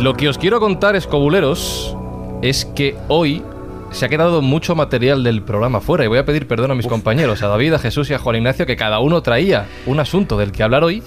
Lo 0.00 0.14
que 0.14 0.28
os 0.28 0.38
quiero 0.38 0.60
contar, 0.60 0.96
escobuleros, 0.96 1.94
es 2.42 2.64
que 2.64 2.96
hoy 3.08 3.42
se 3.90 4.06
ha 4.06 4.08
quedado 4.08 4.40
mucho 4.40 4.74
material 4.74 5.22
del 5.22 5.42
programa 5.42 5.80
fuera 5.80 6.04
y 6.04 6.08
voy 6.08 6.18
a 6.18 6.24
pedir 6.24 6.46
perdón 6.46 6.70
a 6.70 6.74
mis 6.74 6.86
compañeros, 6.86 7.42
a 7.42 7.48
David, 7.48 7.74
a 7.74 7.78
Jesús 7.78 8.08
y 8.10 8.14
a 8.14 8.18
Juan 8.18 8.36
Ignacio, 8.36 8.64
que 8.64 8.76
cada 8.76 9.00
uno 9.00 9.22
traía 9.22 9.66
un 9.86 10.00
asunto 10.00 10.38
del 10.38 10.52
que 10.52 10.62
hablar 10.62 10.84
hoy. 10.84 11.02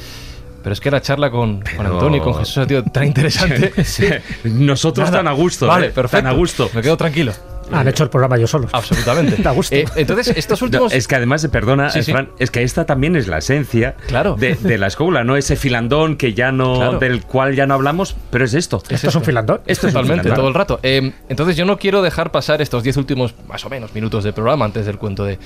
Pero 0.62 0.74
es 0.74 0.80
que 0.80 0.92
la 0.92 1.02
charla 1.02 1.30
con, 1.30 1.62
Antonio 1.78 2.20
y 2.20 2.22
con 2.22 2.36
Jesús 2.36 2.58
ha 2.60 2.66
sido 2.66 2.84
tan 2.84 3.08
interesante. 3.08 3.74
Nosotros 4.46 5.12
tan 5.12 5.28
a 5.28 5.34
gusto. 5.34 5.68
Vale, 5.68 5.90
perfecto. 5.90 6.24
Tan 6.24 6.28
a 6.28 6.38
gusto. 6.38 6.70
Me 6.74 6.82
quedo 6.82 6.96
tranquilo. 6.96 7.34
Han 7.74 7.88
hecho 7.88 8.04
el 8.04 8.10
programa 8.10 8.38
yo 8.38 8.48
solo. 8.48 8.70
Absolutamente. 8.72 9.34
Da 9.44 9.52
gusto. 9.52 9.76
Eh, 9.76 9.86
entonces, 9.96 10.34
estos 10.38 10.62
últimos. 10.62 10.94
es 10.94 11.08
que 11.08 11.16
además, 11.16 11.46
perdona, 11.52 11.90
Fran, 11.90 12.30
es 12.40 12.50
que 12.50 12.64
esta 12.64 12.86
también 12.86 13.16
es 13.16 13.28
la 13.28 13.40
esencia 13.40 13.96
claro. 14.08 14.36
de, 14.36 14.78
la 14.78 14.88
escuela, 14.88 15.24
¿no? 15.24 15.36
Ese 15.36 15.56
filandón 15.56 16.16
que 16.16 16.34
ya 16.34 16.52
no. 16.52 17.00
del 17.00 17.24
cual 17.24 17.56
ya 17.56 17.66
no 17.66 17.74
hablamos, 17.74 18.16
pero 18.30 18.46
es 18.46 18.54
esto. 18.54 18.82
esto 18.90 19.10
es 19.10 19.16
un 19.16 19.24
filandón. 19.24 19.62
Esto 19.66 19.88
es 19.88 19.94
Totalmente, 19.94 20.32
todo 20.32 20.48
el 20.48 20.54
rato. 20.54 20.80
Eh, 20.84 21.14
entonces, 21.30 21.58
yo 21.58 21.66
no 21.66 21.78
quiero 21.78 22.02
dejar 22.02 22.32
pasar 22.32 22.62
estos 22.62 22.84
diez 22.84 22.98
últimos, 22.98 23.36
más 23.48 23.66
o 23.66 23.70
menos, 23.70 23.94
minutos 23.94 24.24
de 24.24 24.34
programa 24.34 24.66
antes 24.66 24.86
del 24.86 24.98
cuento 24.98 25.26
de, 25.26 25.38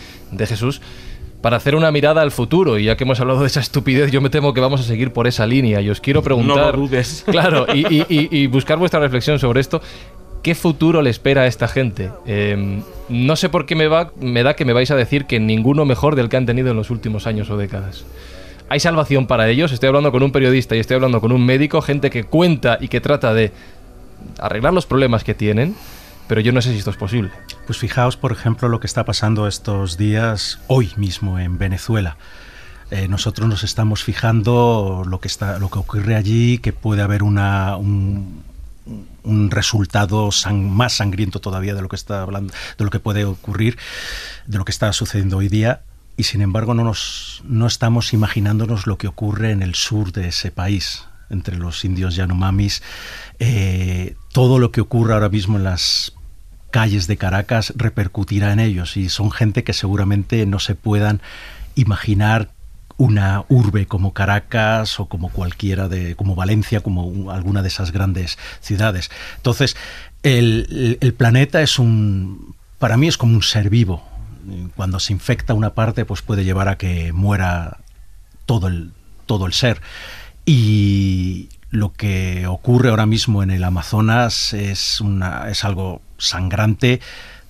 Jesús 0.47 0.81
para 1.41 1.57
hacer 1.57 1.75
una 1.75 1.91
mirada 1.91 2.21
al 2.21 2.31
futuro. 2.31 2.77
Y 2.77 2.85
ya 2.85 2.97
que 2.97 3.03
hemos 3.03 3.19
hablado 3.19 3.41
de 3.41 3.47
esa 3.47 3.59
estupidez, 3.59 4.11
yo 4.11 4.21
me 4.21 4.29
temo 4.29 4.53
que 4.53 4.61
vamos 4.61 4.81
a 4.81 4.83
seguir 4.83 5.13
por 5.13 5.27
esa 5.27 5.45
línea. 5.45 5.81
Y 5.81 5.89
os 5.89 6.01
quiero 6.01 6.23
preguntar. 6.23 6.57
No 6.57 6.71
lo 6.71 6.77
dudes. 6.87 7.23
Claro, 7.27 7.67
y, 7.73 8.47
buscar 8.47 8.77
vuestra 8.77 8.99
reflexión 8.99 9.39
sobre 9.39 9.61
esto. 9.61 9.81
¿Qué 10.47 10.55
futuro 10.55 11.01
le 11.01 11.09
espera 11.09 11.41
a 11.41 11.45
esta 11.45 11.67
gente? 11.67 12.09
Em, 12.25 12.81
no 13.09 13.35
sé 13.35 13.49
por 13.49 13.65
qué 13.65 13.75
me, 13.75 13.89
va, 13.89 14.13
me 14.17 14.43
da 14.43 14.53
que 14.53 14.63
me 14.63 14.71
vais 14.71 14.89
a 14.91 14.95
decir 14.95 15.25
que 15.25 15.41
ninguno 15.41 15.83
mejor 15.83 16.15
del 16.15 16.29
que 16.29 16.37
han 16.37 16.45
tenido 16.45 16.71
en 16.71 16.77
los 16.77 16.89
últimos 16.89 17.27
años 17.27 17.49
o 17.49 17.57
décadas. 17.57 18.05
¿Hay 18.69 18.79
salvación 18.79 19.27
para 19.27 19.49
ellos? 19.49 19.73
Estoy 19.73 19.87
hablando 19.87 20.09
con 20.09 20.23
un 20.23 20.31
periodista 20.31 20.77
y 20.77 20.79
estoy 20.79 20.95
hablando 20.95 21.19
con 21.19 21.33
un 21.33 21.45
médico, 21.45 21.81
gente 21.81 22.09
que 22.09 22.23
cuenta 22.23 22.77
y 22.79 22.87
que 22.87 23.01
trata 23.01 23.33
de 23.33 23.51
arreglar 24.39 24.71
los 24.71 24.85
problemas 24.85 25.25
que 25.25 25.33
tienen, 25.33 25.75
pero 26.29 26.39
yo 26.39 26.53
no 26.53 26.61
sé 26.61 26.71
si 26.71 26.77
esto 26.77 26.91
es 26.91 26.97
posible. 26.97 27.29
Pues 27.65 27.77
fijaos, 27.77 28.15
por 28.15 28.31
ejemplo, 28.31 28.69
lo 28.69 28.79
que 28.79 28.87
está 28.87 29.03
pasando 29.03 29.49
estos 29.49 29.97
días, 29.97 30.61
hoy 30.67 30.91
mismo 30.95 31.39
en 31.39 31.57
Venezuela. 31.57 32.15
Eh, 32.89 33.09
nosotros 33.09 33.49
nos 33.49 33.65
estamos 33.65 34.05
fijando 34.05 35.03
lo 35.05 35.19
que 35.19 35.27
está, 35.27 35.59
lo 35.59 35.69
que 35.69 35.79
ocurre 35.79 36.15
allí, 36.15 36.59
que 36.59 36.71
puede 36.71 37.01
haber 37.01 37.21
una, 37.21 37.75
un, 37.75 38.45
un 39.23 39.51
resultado 39.51 40.29
más 40.53 40.93
sangriento 40.93 41.39
todavía 41.39 41.75
de 41.75 41.81
lo 41.81 41.89
que 41.89 41.95
está 41.95 42.21
hablando, 42.21 42.53
de 42.77 42.85
lo 42.85 42.91
que 42.91 42.99
puede 42.99 43.25
ocurrir, 43.25 43.77
de 44.45 44.57
lo 44.57 44.65
que 44.65 44.71
está 44.71 44.91
sucediendo 44.93 45.37
hoy 45.37 45.49
día. 45.49 45.81
Y 46.15 46.23
sin 46.23 46.41
embargo 46.41 46.73
no, 46.73 46.83
nos, 46.83 47.43
no 47.45 47.67
estamos 47.67 48.13
imaginándonos 48.13 48.87
lo 48.87 48.97
que 48.97 49.07
ocurre 49.07 49.51
en 49.51 49.61
el 49.61 49.75
sur 49.75 50.11
de 50.11 50.29
ese 50.29 50.51
país, 50.51 51.05
entre 51.29 51.57
los 51.57 51.85
indios 51.85 52.15
Yanomamis. 52.15 52.81
Eh, 53.39 54.15
todo 54.33 54.57
lo 54.57 54.71
que 54.71 54.81
ocurre 54.81 55.13
ahora 55.13 55.29
mismo 55.29 55.57
en 55.57 55.63
las 55.63 56.13
calles 56.71 57.07
de 57.07 57.17
Caracas 57.17 57.73
repercutirá 57.75 58.51
en 58.51 58.59
ellos 58.59 58.97
y 58.97 59.09
son 59.09 59.31
gente 59.31 59.63
que 59.63 59.73
seguramente 59.73 60.45
no 60.45 60.59
se 60.59 60.75
puedan 60.75 61.21
imaginar 61.75 62.49
una 62.97 63.45
urbe 63.47 63.85
como 63.85 64.11
Caracas 64.13 64.99
o 64.99 65.05
como 65.05 65.29
cualquiera 65.29 65.87
de, 65.87 66.15
como 66.15 66.35
Valencia, 66.35 66.81
como 66.81 67.31
alguna 67.31 67.61
de 67.61 67.67
esas 67.67 67.91
grandes 67.91 68.37
ciudades. 68.59 69.11
Entonces, 69.37 69.77
el, 70.23 71.13
planeta 71.17 71.61
es 71.61 71.79
un, 71.79 72.55
para 72.79 72.97
mí 72.97 73.07
es 73.07 73.17
como 73.17 73.35
un 73.35 73.43
ser 73.43 73.69
vivo. 73.69 74.03
Cuando 74.75 74.99
se 74.99 75.13
infecta 75.13 75.53
una 75.53 75.73
parte, 75.73 76.05
pues 76.05 76.21
puede 76.21 76.43
llevar 76.43 76.69
a 76.69 76.77
que 76.77 77.13
muera 77.13 77.77
todo 78.45 78.67
el, 78.67 78.91
todo 79.25 79.45
el 79.45 79.53
ser. 79.53 79.81
Y 80.45 81.49
lo 81.69 81.93
que 81.93 82.47
ocurre 82.47 82.89
ahora 82.89 83.05
mismo 83.05 83.43
en 83.43 83.51
el 83.51 83.63
Amazonas 83.63 84.53
es, 84.53 85.01
una, 85.01 85.49
es 85.49 85.63
algo 85.65 86.01
sangrante, 86.17 87.01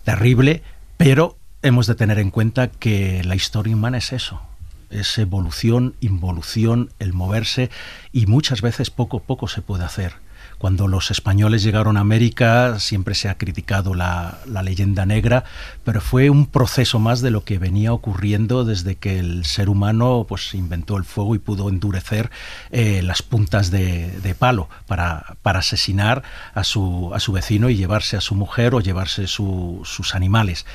terrible, 0.03 0.63
pero 0.97 1.37
hemos 1.61 1.87
de 1.87 1.95
tener 1.95 2.19
en 2.19 2.31
cuenta 2.31 2.67
que 2.67 3.23
la 3.23 3.35
historia 3.35 3.75
humana 3.75 3.99
es 3.99 4.11
eso 4.11 4.41
es 4.89 5.17
evolución, 5.17 5.95
involución, 6.01 6.91
el 6.99 7.13
moverse 7.13 7.69
y 8.11 8.25
muchas 8.25 8.61
veces 8.61 8.89
poco 8.89 9.19
poco 9.19 9.47
se 9.47 9.61
puede 9.61 9.83
hacer. 9.83 10.13
Cuando 10.57 10.87
los 10.87 11.11
españoles 11.11 11.61
llegaron 11.61 11.97
a 11.97 11.99
América 11.99 12.79
siempre 12.79 13.13
se 13.13 13.29
ha 13.29 13.37
criticado 13.37 13.93
la, 13.93 14.39
leyenda 14.63 15.05
negra, 15.05 15.43
pero 15.83 16.01
fue 16.01 16.31
un 16.31 16.47
proceso 16.47 16.97
más 16.97 17.21
de 17.21 17.29
lo 17.29 17.43
que 17.43 17.59
venía 17.59 17.93
ocurriendo 17.93 18.65
desde 18.65 18.95
que 18.95 19.19
el 19.19 19.45
ser 19.45 19.69
humano 19.69 20.25
pues, 20.27 20.55
inventó 20.55 20.97
el 20.97 21.03
fuego 21.03 21.35
y 21.35 21.39
pudo 21.39 21.69
endurecer 21.69 22.31
eh, 22.71 23.01
las 23.03 23.21
puntas 23.21 23.69
de, 23.69 24.35
palo 24.39 24.67
para, 24.87 25.37
para, 25.43 25.59
asesinar 25.59 26.23
a 26.55 26.63
su, 26.63 27.11
a 27.13 27.19
su 27.19 27.33
vecino 27.33 27.69
y 27.69 27.75
llevarse 27.75 28.17
a 28.17 28.21
su 28.21 28.33
mujer 28.33 28.73
o 28.73 28.81
llevarse 28.81 29.27
sus 29.27 30.15
animales. 30.15 30.65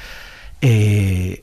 Eh, 0.60 1.43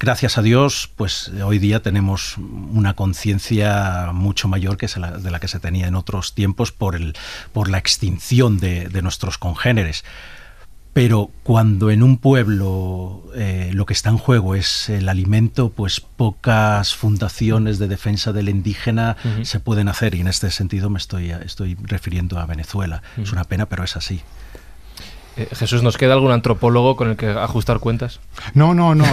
gracias 0.00 0.38
a 0.38 0.42
Dios, 0.42 0.90
pues 0.96 1.30
hoy 1.44 1.58
día 1.58 1.82
tenemos 1.82 2.38
una 2.38 2.94
conciencia 2.94 4.10
mucho 4.12 4.48
mayor 4.48 4.76
que 4.78 4.88
de 4.88 5.30
la 5.30 5.38
que 5.38 5.46
se 5.48 5.60
tenía 5.60 5.86
en 5.86 5.94
otros 5.94 6.34
tiempos 6.34 6.72
por, 6.72 6.96
el, 6.96 7.14
por 7.52 7.68
la 7.68 7.78
extinción 7.78 8.58
de, 8.58 8.88
de 8.88 9.02
nuestros 9.02 9.38
congéneres. 9.38 10.02
Pero 10.92 11.30
cuando 11.44 11.92
en 11.92 12.02
un 12.02 12.16
pueblo 12.18 13.22
eh, 13.36 13.70
lo 13.72 13.86
que 13.86 13.92
está 13.92 14.08
en 14.08 14.18
juego 14.18 14.56
es 14.56 14.88
el 14.88 15.08
alimento, 15.08 15.70
pues 15.70 16.00
pocas 16.00 16.96
fundaciones 16.96 17.78
de 17.78 17.86
defensa 17.86 18.32
del 18.32 18.48
indígena 18.48 19.16
se 19.42 19.60
pueden 19.60 19.88
hacer. 19.88 20.16
Y 20.16 20.20
en 20.20 20.26
este 20.26 20.50
sentido 20.50 20.90
me 20.90 20.98
estoy, 20.98 21.30
estoy 21.30 21.76
refiriendo 21.80 22.40
a 22.40 22.46
Venezuela. 22.46 23.02
Es 23.16 23.30
una 23.30 23.44
pena, 23.44 23.66
pero 23.66 23.84
es 23.84 23.96
así. 23.96 24.22
Eh, 25.36 25.48
Jesús, 25.54 25.82
¿nos 25.82 25.96
queda 25.96 26.14
algún 26.14 26.32
antropólogo 26.32 26.96
con 26.96 27.10
el 27.10 27.16
que 27.16 27.28
ajustar 27.28 27.78
cuentas? 27.78 28.20
No, 28.54 28.74
no, 28.74 28.94
no. 28.94 29.04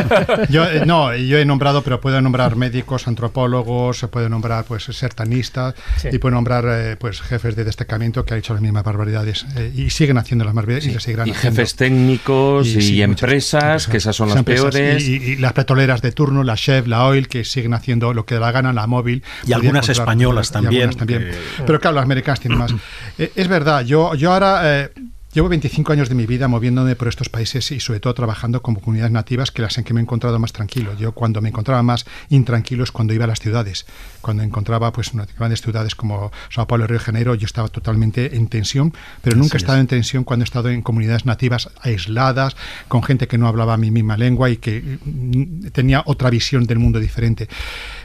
yo, 0.50 0.64
eh, 0.64 0.84
no, 0.84 1.14
yo 1.14 1.38
he 1.38 1.44
nombrado, 1.44 1.82
pero 1.82 2.00
puedo 2.00 2.20
nombrar 2.20 2.56
médicos, 2.56 3.06
antropólogos, 3.06 3.98
se 3.98 4.08
puede 4.08 4.28
nombrar 4.28 4.64
pues 4.64 4.84
sertanistas 4.84 5.74
y 6.10 6.18
puedo 6.18 6.34
nombrar 6.34 6.64
eh, 6.68 6.96
pues 6.96 7.20
jefes 7.20 7.54
de 7.54 7.64
destacamento 7.64 8.24
que 8.24 8.34
han 8.34 8.40
hecho 8.40 8.52
las 8.52 8.62
mismas 8.62 8.82
barbaridades 8.82 9.46
y 9.74 9.90
siguen 9.90 10.18
haciendo 10.18 10.44
las 10.44 10.54
barbaridades 10.54 10.86
y 10.86 11.00
seguirán 11.00 11.28
y 11.28 11.34
jefes 11.34 11.76
técnicos 11.76 12.66
y, 12.66 13.02
empresas, 13.02 13.86
que 13.86 13.98
esas 13.98 14.16
son 14.16 14.30
las 14.30 14.42
peores. 14.42 15.06
Y, 15.06 15.36
las 15.36 15.52
petroleras 15.52 16.02
de 16.02 16.12
turno, 16.12 16.42
la 16.42 16.56
Chef, 16.56 16.86
la 16.86 17.06
Oil, 17.06 17.28
que 17.28 17.44
siguen 17.44 17.74
haciendo 17.74 18.12
lo 18.12 18.26
que 18.26 18.34
da 18.34 18.40
la 18.40 18.52
gana, 18.52 18.72
la 18.72 18.86
móvil. 18.86 19.22
Y 19.46 19.52
algunas 19.52 19.88
españolas 19.88 20.50
también. 20.50 20.90
también. 20.90 21.30
Pero 21.64 21.78
claro, 21.78 21.96
las 21.96 22.04
americanas 22.04 22.40
tienen 22.40 22.58
más. 22.58 22.74
es 23.18 23.48
verdad, 23.48 23.84
yo, 23.84 24.14
yo 24.14 24.32
ahora 24.32 24.90
Llevo 25.32 25.48
25 25.48 25.92
años 25.92 26.08
de 26.08 26.16
mi 26.16 26.26
vida 26.26 26.48
moviéndome 26.48 26.96
por 26.96 27.06
estos 27.06 27.28
países 27.28 27.70
y 27.70 27.78
sobre 27.78 28.00
todo 28.00 28.14
trabajando 28.14 28.62
con 28.62 28.74
comunidades 28.74 29.12
nativas 29.12 29.52
que 29.52 29.62
las 29.62 29.78
en 29.78 29.84
que 29.84 29.94
me 29.94 30.00
he 30.00 30.02
encontrado 30.02 30.36
más 30.40 30.52
tranquilo. 30.52 30.96
Yo 30.98 31.12
cuando 31.12 31.40
me 31.40 31.50
encontraba 31.50 31.84
más 31.84 32.04
intranquilo 32.30 32.82
es 32.82 32.90
cuando 32.90 33.14
iba 33.14 33.26
a 33.26 33.28
las 33.28 33.38
ciudades. 33.38 33.86
Cuando 34.22 34.42
encontraba 34.42 34.92
pues 34.92 35.12
grandes 35.38 35.60
ciudades 35.60 35.94
como 35.94 36.32
Sao 36.48 36.66
Paulo 36.66 36.82
y 36.82 36.88
Río 36.88 36.98
de 36.98 37.04
Janeiro, 37.04 37.34
yo 37.36 37.46
estaba 37.46 37.68
totalmente 37.68 38.34
en 38.34 38.48
tensión, 38.48 38.92
pero 39.22 39.36
nunca 39.36 39.56
he 39.56 39.58
estado 39.58 39.78
en 39.78 39.86
tensión 39.86 40.24
cuando 40.24 40.42
he 40.42 40.46
estado 40.46 40.68
en 40.68 40.82
comunidades 40.82 41.24
nativas 41.26 41.70
aisladas, 41.80 42.56
con 42.88 43.04
gente 43.04 43.28
que 43.28 43.38
no 43.38 43.46
hablaba 43.46 43.76
mi 43.76 43.92
misma 43.92 44.16
lengua 44.16 44.50
y 44.50 44.56
que 44.56 44.82
mm, 44.82 45.68
tenía 45.68 46.02
otra 46.06 46.28
visión 46.30 46.64
del 46.64 46.80
mundo 46.80 46.98
diferente. 46.98 47.48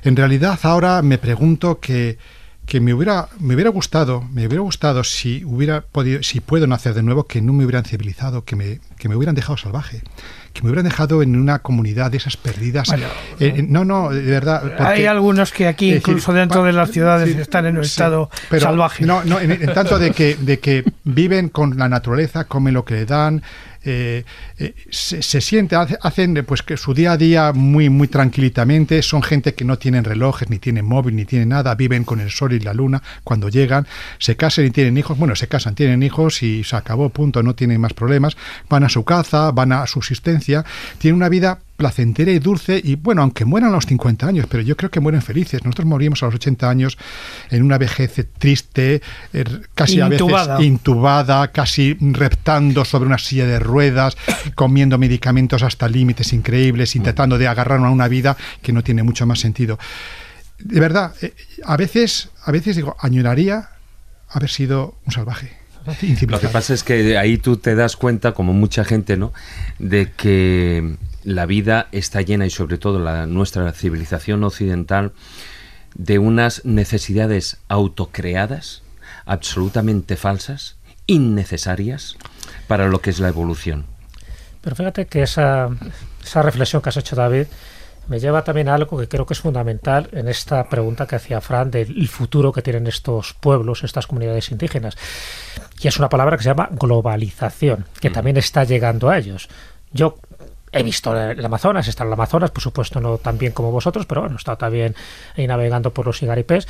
En 0.03 0.15
realidad 0.15 0.59
ahora 0.61 1.01
me 1.01 1.17
pregunto 1.17 1.79
que 1.79 2.19
que 2.65 2.79
me 2.79 2.93
hubiera, 2.93 3.27
me 3.39 3.53
hubiera 3.53 3.69
gustado, 3.69 4.23
me 4.33 4.47
hubiera 4.47 4.61
gustado 4.61 5.03
si 5.03 5.43
hubiera 5.45 5.81
podido, 5.81 6.23
si 6.23 6.39
puedo 6.39 6.65
nacer 6.67 6.93
de 6.93 7.03
nuevo, 7.03 7.25
que 7.25 7.41
no 7.41 7.53
me 7.53 7.63
hubieran 7.63 7.85
civilizado, 7.85 8.43
que 8.43 8.55
me, 8.55 8.79
que 8.97 9.07
me 9.07 9.15
hubieran 9.15 9.35
dejado 9.35 9.57
salvaje, 9.57 10.01
que 10.53 10.61
me 10.63 10.69
hubieran 10.69 10.85
dejado 10.85 11.21
en 11.21 11.35
una 11.35 11.59
comunidad 11.59 12.09
de 12.09 12.17
esas 12.17 12.37
perdidas. 12.37 12.91
Eh, 12.91 13.03
eh, 13.39 13.65
no, 13.67 13.85
no, 13.85 14.09
de 14.09 14.21
verdad. 14.21 14.73
hay 14.79 15.05
algunos 15.05 15.51
que 15.51 15.67
aquí, 15.67 15.93
incluso 15.93 16.33
dentro 16.33 16.63
de 16.63 16.73
las 16.73 16.89
ciudades, 16.89 17.35
están 17.35 17.67
en 17.67 17.77
un 17.77 17.83
estado 17.83 18.29
salvaje. 18.59 19.05
No, 19.05 19.23
no, 19.23 19.39
en, 19.39 19.73
tanto 19.73 19.99
de 19.99 20.11
que, 20.11 20.35
de 20.35 20.59
que 20.59 20.83
viven 21.03 21.49
con 21.49 21.77
la 21.77 21.87
naturaleza, 21.87 22.45
comen 22.45 22.73
lo 22.73 22.83
que 22.83 22.95
le 22.95 23.05
dan, 23.05 23.43
eh, 23.85 24.25
eh, 24.57 24.73
se, 24.89 25.41
siente, 25.41 25.75
hacen 25.75 26.43
pues 26.45 26.63
que 26.63 26.75
su 26.75 26.95
día 26.95 27.11
a 27.11 27.17
día 27.17 27.53
muy, 27.53 27.89
muy 27.89 28.07
tranquilitamente, 28.07 29.01
son 29.03 29.21
gente 29.21 29.53
que 29.53 29.63
no 29.63 29.77
tienen 29.77 30.03
relojes, 30.03 30.49
ni 30.49 30.57
tienen 30.57 30.85
móvil, 30.85 31.15
ni 31.15 31.25
tienen 31.25 31.49
nada, 31.49 31.75
viven 31.75 32.03
con 32.03 32.19
el 32.19 32.31
sol 32.31 32.53
y 32.53 32.59
la 32.59 32.73
luna 32.73 33.03
cuando 33.23 33.47
llegan, 33.47 33.85
se 34.17 34.35
casan 34.35 34.65
y 34.65 34.71
tienen 34.71 34.97
hijos, 34.97 35.17
bueno, 35.19 35.35
se 35.35 35.47
casan, 35.47 35.75
tienen 35.75 36.01
hijos 36.01 36.41
y 36.41 36.63
se 36.63 36.75
acabó, 36.75 37.09
punto, 37.09 37.43
no 37.43 37.53
tienen 37.53 37.79
más 37.79 37.93
problemas, 37.93 38.35
van 38.69 38.83
a 38.83 38.89
su 38.89 39.05
caza, 39.05 39.51
van 39.51 39.71
a 39.71 39.85
subsistencia, 39.85 40.65
tienen 40.97 41.17
una 41.17 41.29
vida 41.29 41.59
placentera 41.75 42.31
y 42.31 42.39
dulce 42.39 42.79
y 42.83 42.95
bueno, 42.95 43.21
aunque 43.21 43.45
mueran 43.45 43.71
a 43.71 43.75
los 43.75 43.85
50 43.85 44.27
años, 44.27 44.47
pero 44.49 44.63
yo 44.63 44.77
creo 44.77 44.89
que 44.89 44.99
mueren 44.99 45.21
felices. 45.21 45.63
Nosotros 45.63 45.87
morimos 45.87 46.23
a 46.23 46.27
los 46.27 46.35
80 46.35 46.69
años 46.69 46.97
en 47.49 47.63
una 47.63 47.77
vejez 47.77 48.27
triste, 48.37 49.01
er, 49.33 49.69
casi 49.75 49.99
a 49.99 50.07
veces 50.07 50.27
intubada, 50.59 51.51
casi 51.51 51.97
reptando 51.99 52.85
sobre 52.85 53.07
una 53.07 53.17
silla 53.17 53.45
de 53.45 53.59
ruedas, 53.59 54.15
comiendo 54.55 54.97
medicamentos 54.97 55.63
hasta 55.63 55.87
límites 55.87 56.33
increíbles, 56.33 56.95
intentando 56.95 57.37
de 57.37 57.47
agarrar 57.47 57.79
a 57.79 57.89
una 57.89 58.07
vida 58.07 58.37
que 58.61 58.71
no 58.71 58.83
tiene 58.83 59.03
mucho 59.03 59.25
más 59.25 59.39
sentido. 59.39 59.77
De 60.59 60.79
verdad, 60.79 61.13
eh, 61.21 61.33
a 61.65 61.75
veces, 61.75 62.29
a 62.43 62.51
veces 62.51 62.77
digo, 62.77 62.95
añoraría 62.99 63.69
haber 64.29 64.49
sido 64.49 64.97
un 65.05 65.11
salvaje. 65.11 65.65
Lo 66.27 66.39
que 66.39 66.47
pasa 66.47 66.73
es 66.73 66.83
que 66.83 67.17
ahí 67.17 67.37
tú 67.37 67.57
te 67.57 67.75
das 67.75 67.95
cuenta, 67.95 68.33
como 68.33 68.53
mucha 68.53 68.83
gente, 68.83 69.17
¿no? 69.17 69.33
De 69.77 70.11
que 70.13 70.95
la 71.25 71.45
vida 71.45 71.87
está 71.91 72.21
llena 72.21 72.45
y 72.45 72.49
sobre 72.49 72.77
todo 72.77 72.99
la 72.99 73.25
nuestra 73.25 73.71
civilización 73.73 74.43
occidental 74.43 75.11
de 75.95 76.19
unas 76.19 76.63
necesidades 76.65 77.57
autocreadas, 77.67 78.83
absolutamente 79.25 80.15
falsas, 80.15 80.77
innecesarias 81.07 82.15
para 82.67 82.87
lo 82.87 83.01
que 83.01 83.09
es 83.09 83.19
la 83.19 83.29
evolución. 83.29 83.85
Pero 84.61 84.75
fíjate 84.75 85.07
que 85.07 85.23
esa, 85.23 85.69
esa 86.23 86.41
reflexión 86.41 86.81
que 86.81 86.89
has 86.89 86.97
hecho, 86.97 87.15
David, 87.15 87.47
me 88.07 88.19
lleva 88.19 88.43
también 88.43 88.69
a 88.69 88.75
algo 88.75 88.99
que 88.99 89.07
creo 89.07 89.25
que 89.25 89.33
es 89.33 89.39
fundamental 89.39 90.09
en 90.11 90.27
esta 90.27 90.67
pregunta 90.69 91.07
que 91.07 91.15
hacía 91.15 91.41
Fran 91.41 91.71
del 91.71 92.07
futuro 92.07 92.51
que 92.51 92.61
tienen 92.61 92.85
estos 92.87 93.33
pueblos, 93.33 93.83
estas 93.83 94.05
comunidades 94.05 94.51
indígenas. 94.51 94.95
Y 95.81 95.87
es 95.87 95.97
una 95.97 96.09
palabra 96.09 96.37
que 96.37 96.43
se 96.43 96.49
llama 96.49 96.69
globalización, 96.71 97.85
que 97.99 98.09
mm. 98.09 98.13
también 98.13 98.37
está 98.37 98.63
llegando 98.63 99.09
a 99.09 99.17
ellos. 99.17 99.49
Yo 99.91 100.17
He 100.77 100.83
visto 100.83 101.17
el 101.17 101.45
Amazonas, 101.45 101.87
está 101.87 102.03
en 102.03 102.09
el 102.09 102.13
Amazonas, 102.13 102.51
por 102.51 102.61
supuesto 102.61 102.99
no 102.99 103.17
tan 103.17 103.37
bien 103.37 103.53
como 103.53 103.71
vosotros, 103.71 104.05
pero 104.05 104.19
bueno, 104.21 104.35
he 104.35 104.37
estado 104.37 104.57
también 104.57 104.93
ahí 105.37 105.47
navegando 105.47 105.93
por 105.93 106.05
los 106.05 106.21
igaripés. 106.21 106.67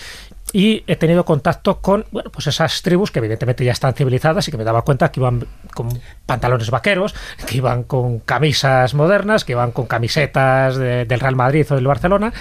Y 0.53 0.83
he 0.85 0.95
tenido 0.95 1.25
contacto 1.25 1.81
con 1.81 2.05
bueno, 2.11 2.29
pues 2.29 2.45
esas 2.45 2.83
tribus 2.83 3.09
que 3.09 3.17
evidentemente 3.17 3.65
ya 3.65 3.71
están 3.71 3.95
civilizadas 3.95 4.47
y 4.47 4.51
que 4.51 4.57
me 4.57 4.63
daba 4.63 4.83
cuenta 4.83 5.11
que 5.11 5.19
iban 5.19 5.47
con 5.73 5.89
pantalones 6.27 6.69
vaqueros, 6.69 7.15
que 7.47 7.57
iban 7.57 7.81
con 7.81 8.19
camisas 8.19 8.93
modernas, 8.93 9.43
que 9.43 9.53
iban 9.53 9.71
con 9.71 9.87
camisetas 9.87 10.77
del 10.77 11.19
Real 11.19 11.35
Madrid 11.35 11.65
o 11.71 11.75
del 11.75 11.87
Barcelona 11.87 12.31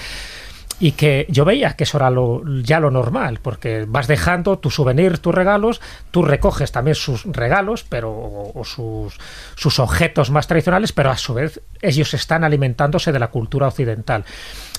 y 0.80 0.92
que 0.92 1.26
yo 1.28 1.44
veía 1.44 1.74
que 1.74 1.84
eso 1.84 1.98
era 1.98 2.10
lo, 2.10 2.42
ya 2.62 2.80
lo 2.80 2.90
normal, 2.90 3.38
porque 3.40 3.84
vas 3.86 4.06
dejando 4.06 4.58
tu 4.58 4.70
souvenir, 4.70 5.18
tus 5.18 5.34
regalos, 5.34 5.80
tú 6.10 6.22
recoges 6.22 6.72
también 6.72 6.94
sus 6.94 7.24
regalos, 7.24 7.84
pero 7.88 8.10
o, 8.10 8.64
sus, 8.64 9.18
sus 9.54 9.78
objetos 9.78 10.30
más 10.30 10.46
tradicionales, 10.46 10.92
pero 10.92 11.10
a 11.10 11.16
su 11.16 11.34
vez 11.34 11.60
ellos 11.80 12.12
están 12.14 12.44
alimentándose 12.44 13.12
de 13.12 13.18
la 13.18 13.28
cultura 13.28 13.68
occidental. 13.68 14.24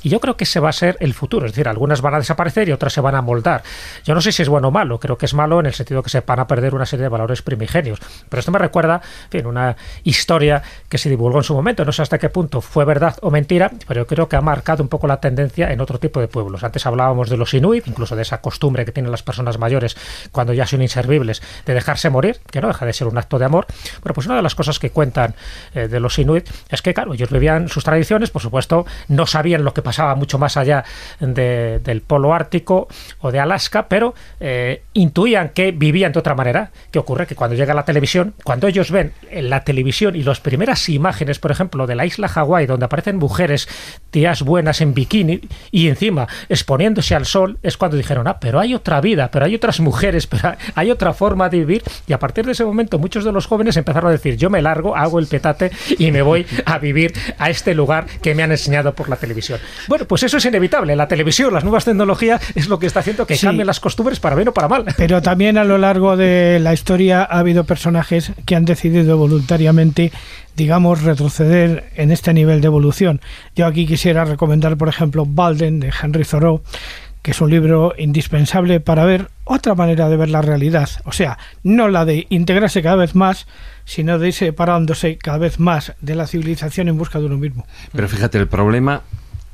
Y 0.06 0.10
yo 0.10 0.20
creo 0.20 0.38
que 0.38 0.44
ese 0.44 0.60
va 0.60 0.70
a 0.70 0.72
ser 0.72 0.98
el 1.00 1.16
futuro. 1.16 1.48
Es 1.48 1.54
decir, 1.54 1.68
algunas 1.68 2.00
van 2.02 2.14
a 2.14 2.20
desaparecer 2.20 2.70
y 2.70 2.72
otras 2.72 2.94
se 2.94 3.02
van 3.02 3.16
a 3.16 3.24
moldar. 3.24 3.64
Yo 4.04 4.14
no 4.14 4.22
sé 4.22 4.32
si 4.32 4.44
es 4.44 4.50
bueno 4.50 4.68
o 4.68 4.72
malo. 4.72 5.00
Creo 5.00 5.18
que 5.18 5.26
es 5.26 5.34
malo 5.34 5.60
en 5.60 5.66
el 5.66 5.74
sentido 5.74 6.04
que 6.04 6.12
se 6.12 6.22
van 6.22 6.40
a 6.40 6.46
perder 6.46 6.76
una 6.76 6.86
serie 6.86 7.02
de 7.02 7.10
valores 7.10 7.42
primigenios. 7.42 7.98
Pero 8.30 8.40
esto 8.40 8.52
me 8.52 8.60
recuerda 8.60 9.02
en 9.32 9.48
una 9.48 9.76
historia 10.04 10.62
que 10.90 11.00
se 11.00 11.10
divulgó 11.10 11.40
en 11.40 11.44
su 11.44 11.56
momento. 11.56 11.84
No 11.86 11.92
sé 11.92 12.04
hasta 12.04 12.20
qué 12.20 12.30
punto 12.30 12.62
fue 12.62 12.86
verdad 12.86 13.18
o 13.24 13.32
mentira, 13.32 13.72
pero 13.88 14.06
creo 14.06 14.30
que 14.30 14.36
ha 14.36 14.42
marcado 14.42 14.84
un 14.84 14.90
poco 14.90 15.08
la 15.08 15.20
tendencia 15.20 15.72
en 15.72 15.82
otro 15.82 15.98
tipo 15.98 16.20
de 16.20 16.28
pueblos. 16.28 16.64
Antes 16.64 16.86
hablábamos 16.86 17.32
de 17.32 17.38
los 17.38 17.56
inuit, 17.56 17.88
incluso 17.88 18.16
de 18.16 18.22
esa 18.22 18.42
costumbre 18.42 18.86
que 18.86 18.92
tienen 18.92 19.12
las 19.12 19.24
personas 19.24 19.58
mayores 19.58 19.98
cuando 20.32 20.54
ya 20.54 20.68
son 20.68 20.84
inservibles 20.84 21.42
de 21.66 21.74
dejarse 21.74 22.12
morir, 22.12 22.40
que 22.52 22.62
no 22.62 22.68
deja 22.68 22.86
de 22.86 22.94
ser 22.94 23.08
un 23.08 23.18
acto 23.18 23.40
de 23.40 23.46
amor. 23.46 23.66
Bueno, 24.04 24.14
pues 24.14 24.28
una 24.28 24.36
de 24.36 24.44
las 24.44 24.54
cosas 24.54 24.78
que 24.78 24.92
cuentan 24.92 25.34
eh, 25.74 25.88
de 25.88 26.00
los 26.00 26.20
inuit 26.20 26.48
es 26.70 26.84
que, 26.84 26.94
claro, 26.94 27.16
ellos 27.16 27.32
vivían 27.32 27.70
sus 27.70 27.84
tradiciones, 27.84 28.30
por 28.30 28.44
supuesto, 28.44 28.86
no 29.08 29.26
sabían 29.26 29.64
lo 29.64 29.74
que 29.74 29.82
pasaba 29.82 29.95
pasaba 29.96 30.16
mucho 30.16 30.38
más 30.38 30.58
allá 30.58 30.84
del 31.22 32.02
polo 32.02 32.34
ártico 32.34 32.90
o 33.22 33.32
de 33.32 33.40
Alaska, 33.40 33.88
pero 33.88 34.14
eh, 34.42 34.84
intuían 34.94 35.50
que 35.50 35.72
vivían 35.72 36.12
de 36.12 36.20
otra 36.20 36.36
manera. 36.36 36.72
¿Qué 36.92 37.00
ocurre? 37.00 37.26
Que 37.28 37.36
cuando 37.36 37.56
llega 37.56 37.74
la 37.74 37.86
televisión, 37.86 38.34
cuando 38.44 38.68
ellos 38.68 38.92
ven 38.92 39.14
en 39.32 39.50
la 39.50 39.64
televisión 39.64 40.18
y 40.18 40.24
las 40.24 40.42
primeras 40.42 40.90
imágenes, 40.90 41.40
por 41.40 41.52
ejemplo, 41.52 41.88
de 41.88 41.96
la 41.96 42.06
isla 42.06 42.28
Hawái, 42.28 42.66
donde 42.66 42.86
aparecen 42.86 43.16
mujeres, 43.16 43.70
tías 44.12 44.42
buenas 44.42 44.82
en 44.82 44.94
bikini 44.94 45.40
y 45.72 45.88
encima 45.88 46.28
exponiéndose 46.50 47.16
al 47.16 47.26
sol, 47.26 47.58
es 47.64 47.78
cuando 47.78 47.96
dijeron, 47.96 48.28
ah, 48.28 48.38
pero 48.42 48.60
hay 48.60 48.76
otra 48.76 49.00
vida, 49.00 49.32
pero 49.32 49.46
hay 49.46 49.56
otras 49.56 49.80
mujeres, 49.80 50.28
pero 50.28 50.56
hay 50.76 50.92
otra 50.92 51.14
forma 51.14 51.48
de 51.48 51.60
vivir. 51.60 51.84
Y 52.06 52.12
a 52.12 52.20
partir 52.20 52.46
de 52.46 52.52
ese 52.52 52.66
momento, 52.66 53.00
muchos 53.00 53.24
de 53.24 53.32
los 53.32 53.46
jóvenes 53.46 53.78
empezaron 53.78 54.10
a 54.10 54.12
decir, 54.12 54.36
yo 54.36 54.50
me 54.50 54.62
largo, 54.62 54.94
hago 54.94 55.20
el 55.20 55.28
petate 55.28 55.72
y 55.98 56.12
me 56.12 56.22
voy 56.22 56.46
a 56.66 56.80
vivir 56.80 57.14
a 57.38 57.50
este 57.50 57.74
lugar 57.74 58.08
que 58.22 58.36
me 58.36 58.44
han 58.44 58.52
enseñado 58.52 58.94
por 58.94 59.08
la 59.08 59.16
televisión. 59.16 59.60
Bueno, 59.88 60.06
pues 60.06 60.24
eso 60.24 60.38
es 60.38 60.46
inevitable. 60.46 60.96
La 60.96 61.08
televisión, 61.08 61.54
las 61.54 61.64
nuevas 61.64 61.86
tecnologías 61.86 62.42
es 62.56 62.68
lo 62.68 62.80
que 62.80 62.88
está 62.88 63.02
haciendo 63.02 63.26
que 63.26 63.38
cambien 63.38 63.68
las 63.68 63.80
costumbres 63.80 64.20
para 64.20 64.36
bien 64.36 64.50
o 64.50 64.54
para 64.54 64.68
mal. 64.68 64.86
Pero 64.98 65.22
también 65.22 65.58
a 65.58 65.64
lo 65.64 65.78
largo 65.78 66.18
de 66.18 66.60
la 66.60 66.74
historia 66.74 67.24
ha 67.24 67.40
habido 67.40 67.64
personajes 67.64 68.32
que 68.46 68.56
han 68.56 68.66
decidido 68.66 69.18
voluntariamente 69.18 70.12
digamos, 70.56 71.04
retroceder 71.04 71.92
en 71.96 72.12
este 72.12 72.34
nivel 72.34 72.62
de 72.62 72.68
evolución. 72.68 73.22
Yo 73.56 73.66
aquí 73.66 73.86
quisiera 73.86 74.26
recomendar, 74.26 74.78
por 74.78 74.88
ejemplo, 74.88 75.26
Balden 75.28 75.80
de 75.80 75.92
Henry 76.02 76.24
Thoreau, 76.24 76.62
que 77.22 77.32
es 77.32 77.42
un 77.42 77.50
libro 77.50 77.94
indispensable 77.98 78.80
para 78.80 79.04
ver 79.04 79.30
otra 79.46 79.74
manera 79.74 80.10
de 80.10 80.16
ver 80.16 80.30
la 80.30 80.44
realidad. 80.44 80.90
O 81.06 81.12
sea, 81.12 81.38
no 81.64 81.88
la 81.88 82.06
de 82.06 82.28
integrarse 82.30 82.84
cada 82.84 82.98
vez 82.98 83.16
más, 83.16 83.48
sino 83.84 84.20
de 84.20 84.28
irse 84.28 84.46
separándose 84.46 85.18
cada 85.18 85.40
vez 85.40 85.60
más 85.60 85.94
de 86.02 86.14
la 86.14 86.28
civilización 86.28 86.88
en 86.88 86.98
busca 86.98 87.20
de 87.20 87.26
uno 87.26 87.38
mismo. 87.38 87.66
Pero 87.92 88.08
fíjate, 88.08 88.38
el 88.38 88.48
problema, 88.48 89.02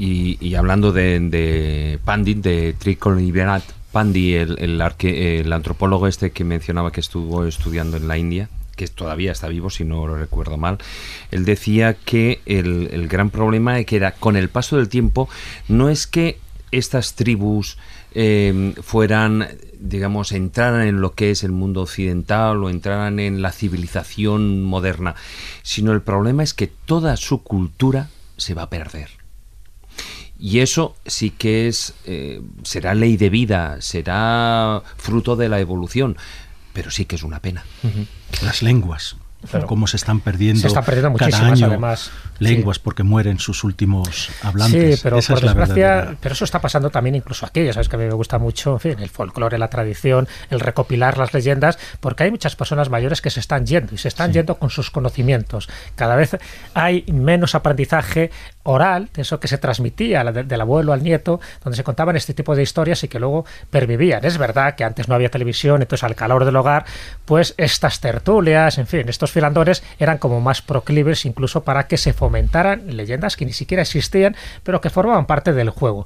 y, 0.03 0.55
hablando 0.55 0.91
de, 0.91 1.19
de 1.19 1.99
Pandit, 2.03 2.39
de 2.39 2.73
Trikoliberath 2.73 3.63
Pandi, 3.91 4.33
el, 4.33 4.57
el, 4.57 5.53
antropólogo 5.53 6.07
este 6.07 6.31
que 6.31 6.43
mencionaba 6.43 6.91
que 6.91 7.01
estuvo 7.01 7.45
estudiando 7.45 7.97
en 7.97 8.07
la 8.07 8.17
India, 8.17 8.49
que 8.75 8.87
todavía 8.87 9.31
está 9.31 9.47
vivo, 9.47 9.69
si 9.69 9.83
no 9.83 10.07
lo 10.07 10.17
recuerdo 10.17 10.57
mal, 10.57 10.79
él 11.29 11.45
decía 11.45 11.93
que 11.93 12.41
el, 12.47 13.07
gran 13.09 13.29
problema 13.29 13.83
que 13.83 13.95
era 13.95 14.13
con 14.13 14.37
el 14.37 14.49
paso 14.49 14.77
del 14.77 14.89
tiempo 14.89 15.29
no 15.67 15.89
es 15.89 16.07
que 16.07 16.39
estas 16.71 17.13
tribus 17.13 17.77
eh, 18.15 18.73
fueran, 18.81 19.49
digamos, 19.79 20.31
entraran 20.31 20.87
en 20.87 21.01
lo 21.01 21.13
que 21.13 21.29
es 21.29 21.43
el 21.43 21.51
mundo 21.51 21.81
occidental 21.81 22.63
o 22.63 22.71
entraran 22.71 23.19
en 23.19 23.43
la 23.43 23.51
civilización 23.51 24.63
moderna, 24.63 25.13
sino 25.61 25.91
el 25.91 26.01
problema 26.01 26.41
es 26.41 26.55
que 26.55 26.67
toda 26.67 27.17
su 27.17 27.43
cultura 27.43 28.09
se 28.37 28.55
va 28.55 28.63
a 28.63 28.69
perder. 28.69 29.20
Y 30.41 30.59
eso 30.59 30.95
sí 31.05 31.29
que 31.29 31.67
es, 31.67 31.93
eh, 32.05 32.41
será 32.63 32.95
ley 32.95 33.15
de 33.15 33.29
vida, 33.29 33.79
será 33.79 34.81
fruto 34.97 35.35
de 35.35 35.47
la 35.47 35.59
evolución, 35.59 36.17
pero 36.73 36.89
sí 36.89 37.05
que 37.05 37.15
es 37.15 37.21
una 37.21 37.41
pena. 37.41 37.63
Las 38.41 38.63
lenguas 38.63 39.17
cómo 39.67 39.87
se 39.87 39.97
están 39.97 40.19
perdiendo, 40.19 40.61
se 40.61 40.67
están 40.67 40.83
perdiendo 40.83 41.17
cada 41.17 41.47
año 41.47 41.65
además. 41.67 42.11
lenguas 42.39 42.79
porque 42.79 43.03
mueren 43.03 43.39
sus 43.39 43.63
últimos 43.63 44.29
hablantes. 44.43 44.95
Sí, 44.95 45.01
pero 45.03 45.19
por 45.19 45.41
desgracia, 45.41 46.15
pero 46.19 46.33
eso 46.33 46.45
está 46.45 46.59
pasando 46.59 46.89
también 46.89 47.15
incluso 47.15 47.45
aquí, 47.45 47.63
ya 47.63 47.73
sabes 47.73 47.89
que 47.89 47.95
a 47.95 47.99
mí 47.99 48.05
me 48.05 48.13
gusta 48.13 48.37
mucho, 48.39 48.73
en 48.73 48.79
fin, 48.79 48.95
el 48.99 49.09
folclore, 49.09 49.57
la 49.57 49.69
tradición, 49.69 50.27
el 50.49 50.59
recopilar 50.59 51.17
las 51.17 51.33
leyendas, 51.33 51.79
porque 51.99 52.23
hay 52.23 52.31
muchas 52.31 52.55
personas 52.55 52.89
mayores 52.89 53.21
que 53.21 53.29
se 53.29 53.39
están 53.39 53.65
yendo 53.65 53.95
y 53.95 53.97
se 53.97 54.07
están 54.07 54.33
yendo 54.33 54.57
con 54.57 54.69
sus 54.69 54.91
conocimientos. 54.91 55.69
Cada 55.95 56.15
vez 56.15 56.37
hay 56.73 57.05
menos 57.11 57.55
aprendizaje 57.55 58.31
oral, 58.63 59.09
de 59.13 59.23
eso 59.23 59.39
que 59.39 59.47
se 59.47 59.57
transmitía 59.57 60.23
del 60.23 60.61
abuelo 60.61 60.93
al 60.93 61.03
nieto, 61.03 61.39
donde 61.63 61.77
se 61.77 61.83
contaban 61.83 62.15
este 62.15 62.33
tipo 62.33 62.55
de 62.55 62.63
historias 62.63 63.03
y 63.03 63.07
que 63.07 63.19
luego 63.19 63.45
pervivían. 63.69 64.23
Es 64.23 64.37
verdad 64.37 64.75
que 64.75 64.83
antes 64.83 65.07
no 65.07 65.15
había 65.15 65.29
televisión, 65.29 65.81
entonces 65.81 66.03
al 66.03 66.15
calor 66.15 66.45
del 66.45 66.55
hogar, 66.55 66.85
pues 67.25 67.55
estas 67.57 67.99
tertulias, 67.99 68.77
en 68.77 68.87
fin, 68.87 69.09
estos 69.09 69.30
filandores 69.31 69.83
eran 69.99 70.17
como 70.17 70.41
más 70.41 70.61
proclives 70.61 71.25
incluso 71.25 71.63
para 71.63 71.87
que 71.87 71.97
se 71.97 72.13
fomentaran 72.13 72.95
leyendas 72.95 73.35
que 73.35 73.45
ni 73.45 73.53
siquiera 73.53 73.83
existían, 73.83 74.35
pero 74.63 74.81
que 74.81 74.89
formaban 74.89 75.25
parte 75.25 75.53
del 75.53 75.69
juego. 75.69 76.05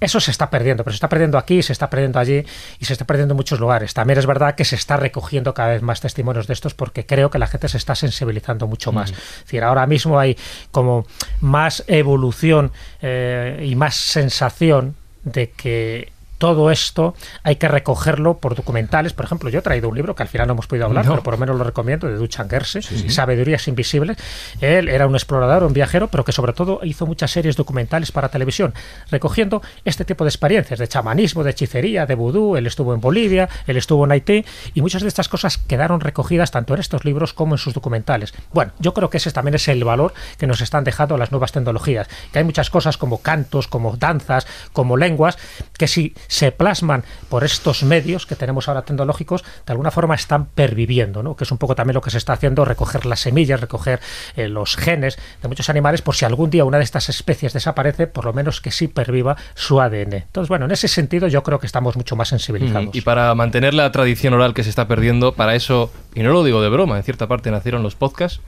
Eso 0.00 0.18
se 0.18 0.30
está 0.30 0.48
perdiendo, 0.48 0.82
pero 0.82 0.92
se 0.92 0.96
está 0.96 1.08
perdiendo 1.08 1.36
aquí, 1.36 1.62
se 1.62 1.72
está 1.72 1.90
perdiendo 1.90 2.18
allí 2.18 2.44
y 2.78 2.84
se 2.84 2.94
está 2.94 3.04
perdiendo 3.04 3.32
en 3.32 3.36
muchos 3.36 3.60
lugares. 3.60 3.92
También 3.92 4.18
es 4.18 4.26
verdad 4.26 4.54
que 4.54 4.64
se 4.64 4.76
está 4.76 4.96
recogiendo 4.96 5.52
cada 5.52 5.70
vez 5.70 5.82
más 5.82 6.00
testimonios 6.00 6.46
de 6.46 6.54
estos 6.54 6.74
porque 6.74 7.04
creo 7.04 7.30
que 7.30 7.38
la 7.38 7.46
gente 7.46 7.68
se 7.68 7.76
está 7.76 7.94
sensibilizando 7.94 8.66
mucho 8.66 8.92
más. 8.92 9.10
Es 9.10 9.44
decir, 9.44 9.62
ahora 9.62 9.86
mismo 9.86 10.18
hay 10.18 10.36
como 10.70 11.06
más 11.40 11.84
evolución 11.86 12.72
eh, 13.02 13.66
y 13.68 13.74
más 13.76 13.96
sensación 13.96 14.96
de 15.24 15.50
que 15.50 16.12
todo 16.40 16.70
esto 16.70 17.14
hay 17.42 17.56
que 17.56 17.68
recogerlo 17.68 18.38
por 18.38 18.54
documentales. 18.54 19.12
Por 19.12 19.26
ejemplo, 19.26 19.50
yo 19.50 19.58
he 19.58 19.62
traído 19.62 19.90
un 19.90 19.94
libro 19.94 20.14
que 20.14 20.22
al 20.22 20.28
final 20.28 20.46
no 20.46 20.54
hemos 20.54 20.66
podido 20.66 20.86
hablar, 20.86 21.04
pero 21.06 21.22
por 21.22 21.34
lo 21.34 21.38
menos 21.38 21.58
lo 21.58 21.64
recomiendo, 21.64 22.08
de 22.08 22.16
Duchan 22.16 22.48
Gerse, 22.48 22.80
Sabidurías 22.80 23.68
Invisibles. 23.68 24.16
Él 24.62 24.88
era 24.88 25.06
un 25.06 25.14
explorador, 25.14 25.64
un 25.64 25.74
viajero, 25.74 26.08
pero 26.08 26.24
que 26.24 26.32
sobre 26.32 26.54
todo 26.54 26.80
hizo 26.82 27.06
muchas 27.06 27.30
series 27.30 27.56
documentales 27.56 28.10
para 28.10 28.30
televisión, 28.30 28.72
recogiendo 29.10 29.60
este 29.84 30.06
tipo 30.06 30.24
de 30.24 30.30
experiencias 30.30 30.78
de 30.78 30.88
chamanismo, 30.88 31.44
de 31.44 31.50
hechicería, 31.50 32.06
de 32.06 32.14
vudú. 32.14 32.56
Él 32.56 32.66
estuvo 32.66 32.94
en 32.94 33.02
Bolivia, 33.02 33.50
él 33.66 33.76
estuvo 33.76 34.06
en 34.06 34.12
Haití, 34.12 34.46
y 34.72 34.80
muchas 34.80 35.02
de 35.02 35.08
estas 35.08 35.28
cosas 35.28 35.58
quedaron 35.58 36.00
recogidas 36.00 36.50
tanto 36.50 36.72
en 36.72 36.80
estos 36.80 37.04
libros 37.04 37.34
como 37.34 37.54
en 37.54 37.58
sus 37.58 37.74
documentales. 37.74 38.32
Bueno, 38.54 38.72
yo 38.78 38.94
creo 38.94 39.10
que 39.10 39.18
ese 39.18 39.30
también 39.30 39.56
es 39.56 39.68
el 39.68 39.84
valor 39.84 40.14
que 40.38 40.46
nos 40.46 40.62
están 40.62 40.84
dejando 40.84 41.18
las 41.18 41.32
nuevas 41.32 41.52
tecnologías, 41.52 42.08
que 42.32 42.38
hay 42.38 42.44
muchas 42.46 42.70
cosas 42.70 42.96
como 42.96 43.18
cantos, 43.18 43.68
como 43.68 43.98
danzas, 43.98 44.46
como 44.72 44.96
lenguas, 44.96 45.36
que 45.76 45.86
si 45.86 46.14
se 46.30 46.52
plasman 46.52 47.04
por 47.28 47.44
estos 47.44 47.82
medios 47.82 48.24
que 48.24 48.36
tenemos 48.36 48.68
ahora 48.68 48.82
tecnológicos, 48.82 49.42
de 49.66 49.72
alguna 49.72 49.90
forma 49.90 50.14
están 50.14 50.46
perviviendo, 50.46 51.22
¿no? 51.22 51.34
que 51.34 51.44
es 51.44 51.50
un 51.50 51.58
poco 51.58 51.74
también 51.74 51.94
lo 51.94 52.00
que 52.00 52.10
se 52.10 52.18
está 52.18 52.34
haciendo, 52.34 52.64
recoger 52.64 53.04
las 53.04 53.20
semillas, 53.20 53.60
recoger 53.60 54.00
eh, 54.36 54.48
los 54.48 54.76
genes 54.76 55.18
de 55.42 55.48
muchos 55.48 55.68
animales, 55.68 56.02
por 56.02 56.14
si 56.14 56.24
algún 56.24 56.48
día 56.48 56.64
una 56.64 56.78
de 56.78 56.84
estas 56.84 57.08
especies 57.08 57.52
desaparece, 57.52 58.06
por 58.06 58.24
lo 58.24 58.32
menos 58.32 58.60
que 58.60 58.70
sí 58.70 58.86
perviva 58.86 59.36
su 59.54 59.80
ADN. 59.80 60.14
Entonces, 60.14 60.48
bueno, 60.48 60.66
en 60.66 60.70
ese 60.70 60.86
sentido 60.86 61.26
yo 61.26 61.42
creo 61.42 61.58
que 61.58 61.66
estamos 61.66 61.96
mucho 61.96 62.14
más 62.14 62.28
sensibilizados. 62.28 62.94
y 62.94 63.00
para 63.00 63.34
mantener 63.34 63.74
la 63.74 63.90
tradición 63.90 64.32
oral 64.32 64.54
que 64.54 64.62
se 64.62 64.70
está 64.70 64.86
perdiendo, 64.86 65.32
para 65.32 65.56
eso, 65.56 65.90
y 66.14 66.22
no 66.22 66.32
lo 66.32 66.44
digo 66.44 66.62
de 66.62 66.68
broma, 66.68 66.96
en 66.96 67.02
cierta 67.02 67.26
parte 67.26 67.50
nacieron 67.50 67.82
los 67.82 67.96
podcasts, 67.96 68.40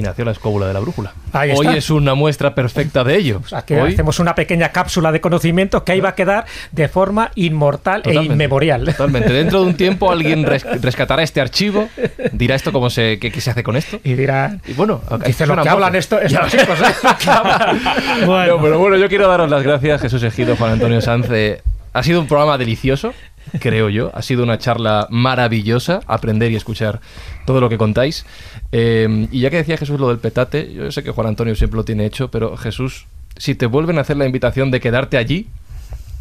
y 0.00 0.02
nació 0.02 0.24
la 0.24 0.32
escóbula 0.32 0.66
de 0.66 0.72
la 0.72 0.80
brújula. 0.80 1.12
Hoy 1.54 1.66
es 1.76 1.90
una 1.90 2.14
muestra 2.14 2.54
perfecta 2.54 3.04
de 3.04 3.16
ello. 3.16 3.42
Aquí 3.52 3.74
hacemos 3.74 4.18
una 4.18 4.34
pequeña 4.34 4.70
cápsula 4.70 5.12
de 5.12 5.20
conocimiento 5.20 5.84
que 5.84 5.92
ahí 5.92 6.00
va 6.00 6.10
a 6.10 6.14
quedar 6.14 6.46
de 6.72 6.88
forma 6.88 7.30
inmortal 7.34 8.02
e 8.04 8.14
inmemorial. 8.14 8.86
Totalmente. 8.86 9.32
Dentro 9.32 9.60
de 9.60 9.66
un 9.66 9.74
tiempo 9.74 10.10
alguien 10.12 10.44
rescatará 10.44 11.22
este 11.22 11.40
archivo, 11.40 11.88
dirá 12.32 12.54
esto 12.54 12.72
cómo 12.72 12.88
se, 12.88 13.18
qué, 13.18 13.30
se 13.40 13.50
hace 13.50 13.62
con 13.62 13.76
esto. 13.76 14.00
Y 14.02 14.14
dirá, 14.14 14.58
y 14.66 14.72
bueno, 14.72 15.02
dice 15.24 15.46
lo 15.46 15.62
que 15.62 15.68
hablan 15.68 15.94
esto, 15.94 16.18
estos 16.18 16.50
chicos. 16.50 16.78
bueno. 18.26 18.58
pero 18.60 18.78
bueno, 18.78 18.96
yo 18.96 19.08
quiero 19.08 19.28
daros 19.28 19.50
las 19.50 19.62
gracias, 19.62 20.00
Jesús 20.00 20.22
Ejido, 20.22 20.56
Juan 20.56 20.72
Antonio 20.72 21.00
Sanz. 21.00 21.28
Ha 21.92 22.02
sido 22.04 22.20
un 22.20 22.28
programa 22.28 22.56
delicioso 22.56 23.12
creo 23.60 23.88
yo. 23.88 24.10
Ha 24.14 24.22
sido 24.22 24.42
una 24.42 24.58
charla 24.58 25.06
maravillosa, 25.10 26.00
aprender 26.06 26.52
y 26.52 26.56
escuchar 26.56 27.00
todo 27.46 27.60
lo 27.60 27.68
que 27.68 27.78
contáis. 27.78 28.26
Eh, 28.72 29.28
y 29.30 29.40
ya 29.40 29.50
que 29.50 29.56
decía 29.56 29.76
Jesús 29.76 30.00
lo 30.00 30.08
del 30.08 30.18
petate, 30.18 30.72
yo 30.72 30.90
sé 30.92 31.02
que 31.02 31.10
Juan 31.10 31.28
Antonio 31.28 31.54
siempre 31.54 31.76
lo 31.76 31.84
tiene 31.84 32.06
hecho, 32.06 32.30
pero 32.30 32.56
Jesús, 32.56 33.06
si 33.36 33.54
te 33.54 33.66
vuelven 33.66 33.98
a 33.98 34.02
hacer 34.02 34.16
la 34.16 34.26
invitación 34.26 34.70
de 34.70 34.80
quedarte 34.80 35.16
allí, 35.16 35.48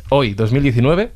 hoy, 0.09 0.33
2019, 0.33 1.11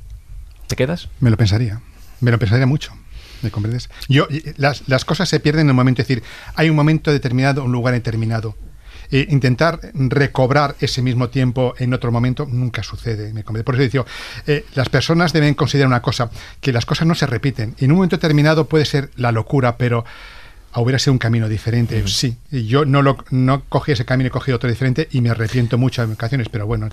¿te 0.68 0.76
quedas? 0.76 1.10
Me 1.20 1.30
lo 1.30 1.38
pensaría, 1.38 1.82
me 2.22 2.32
lo 2.32 2.40
pensaría 2.40 2.66
mucho. 2.66 2.94
¿Me 3.42 3.52
comprendes? 3.52 3.90
Yo, 4.08 4.28
las, 4.56 4.88
las 4.88 5.04
cosas 5.04 5.28
se 5.28 5.42
pierden 5.42 5.64
en 5.64 5.70
el 5.70 5.74
momento, 5.74 6.02
es 6.02 6.08
decir, 6.08 6.24
hay 6.56 6.70
un 6.70 6.78
momento 6.78 7.12
determinado, 7.12 7.66
un 7.66 7.74
lugar 7.74 7.94
determinado 7.94 8.56
eh, 9.12 9.28
intentar 9.30 9.80
recobrar 9.94 10.76
ese 10.80 11.02
mismo 11.02 11.30
tiempo 11.30 11.74
en 11.78 11.94
otro 11.94 12.12
momento 12.12 12.48
nunca 12.50 12.84
sucede. 12.84 13.34
Me 13.34 13.44
Por 13.44 13.76
eso 13.76 13.84
digo, 13.84 14.06
eh, 14.48 14.66
las 14.76 14.90
personas 14.90 15.34
deben 15.34 15.54
considerar 15.54 15.88
una 15.88 16.02
cosa, 16.02 16.30
que 16.62 16.74
las 16.74 16.86
cosas 16.86 17.08
no 17.08 17.16
se 17.16 17.26
repiten. 17.26 17.76
En 17.80 17.92
un 17.92 17.98
momento 17.98 18.18
determinado 18.18 18.66
puede 18.66 18.86
ser 18.86 19.10
la 19.16 19.32
locura, 19.32 19.78
pero 19.78 20.06
hubiera 20.82 20.98
sido 20.98 21.14
un 21.14 21.20
camino 21.20 21.48
diferente. 21.48 22.08
Sí, 22.08 22.38
yo 22.52 22.86
no 22.86 23.02
lo 23.02 23.18
no 23.30 23.64
cogí 23.70 23.92
ese 23.92 24.06
camino 24.06 24.28
y 24.28 24.32
cogí 24.32 24.52
otro 24.52 24.70
diferente 24.70 25.08
y 25.12 25.22
me 25.22 25.30
arrepiento 25.30 25.78
mucho 25.78 26.02
en 26.04 26.14
ocasiones, 26.14 26.50
pero 26.50 26.66
bueno. 26.66 26.90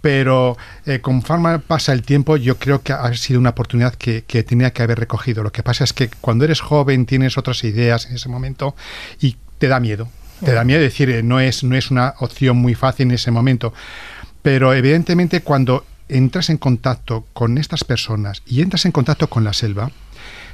Pero 0.00 0.56
eh, 0.86 1.00
conforme 1.00 1.58
pasa 1.60 1.92
el 1.92 2.02
tiempo, 2.02 2.36
yo 2.36 2.58
creo 2.58 2.82
que 2.82 2.92
ha 2.92 3.14
sido 3.14 3.38
una 3.38 3.50
oportunidad 3.50 3.94
que, 3.94 4.24
que, 4.26 4.42
tenía 4.42 4.72
que 4.72 4.82
haber 4.82 4.98
recogido. 4.98 5.42
Lo 5.42 5.52
que 5.52 5.62
pasa 5.62 5.84
es 5.84 5.92
que 5.92 6.08
cuando 6.20 6.44
eres 6.44 6.60
joven 6.60 7.06
tienes 7.06 7.38
otras 7.38 7.62
ideas 7.64 8.06
en 8.06 8.16
ese 8.16 8.28
momento 8.28 8.74
y 9.20 9.36
te 9.58 9.68
da 9.68 9.78
miedo. 9.78 10.08
Te 10.44 10.52
da 10.52 10.64
miedo 10.64 10.80
decir, 10.80 11.08
eh, 11.10 11.22
no 11.22 11.38
es, 11.38 11.62
no 11.62 11.76
es 11.76 11.90
una 11.90 12.14
opción 12.18 12.56
muy 12.56 12.74
fácil 12.74 13.06
en 13.08 13.12
ese 13.12 13.30
momento. 13.30 13.72
Pero 14.42 14.74
evidentemente 14.74 15.42
cuando 15.42 15.84
entras 16.08 16.50
en 16.50 16.58
contacto 16.58 17.26
con 17.32 17.58
estas 17.58 17.84
personas 17.84 18.42
y 18.44 18.60
entras 18.60 18.84
en 18.84 18.92
contacto 18.92 19.28
con 19.28 19.44
la 19.44 19.52
selva, 19.52 19.90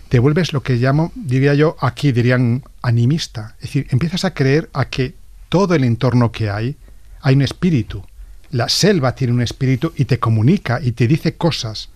te 0.09 0.19
vuelves 0.19 0.53
lo 0.53 0.63
que 0.63 0.77
llamo, 0.77 1.13
diría 1.15 1.55
yo, 1.55 1.77
aquí 1.81 2.13
dirían 2.13 2.65
animista. 2.83 3.55
Es 3.57 3.69
decir, 3.69 3.87
empiezas 3.91 4.25
a 4.25 4.35
creer 4.35 4.69
a 4.73 4.87
que 4.87 5.15
todo 5.49 5.75
el 5.75 5.85
entorno 5.85 6.33
que 6.33 6.51
hay, 6.51 6.77
hay 7.23 7.35
un 7.35 7.43
espíritu. 7.43 8.05
La 8.51 8.69
selva 8.69 9.15
tiene 9.15 9.33
un 9.33 9.43
espíritu 9.43 9.93
y 9.97 10.05
te 10.05 10.19
comunica 10.19 10.81
y 10.83 10.93
te 10.93 11.07
dice 11.07 11.37
cosas 11.37 11.91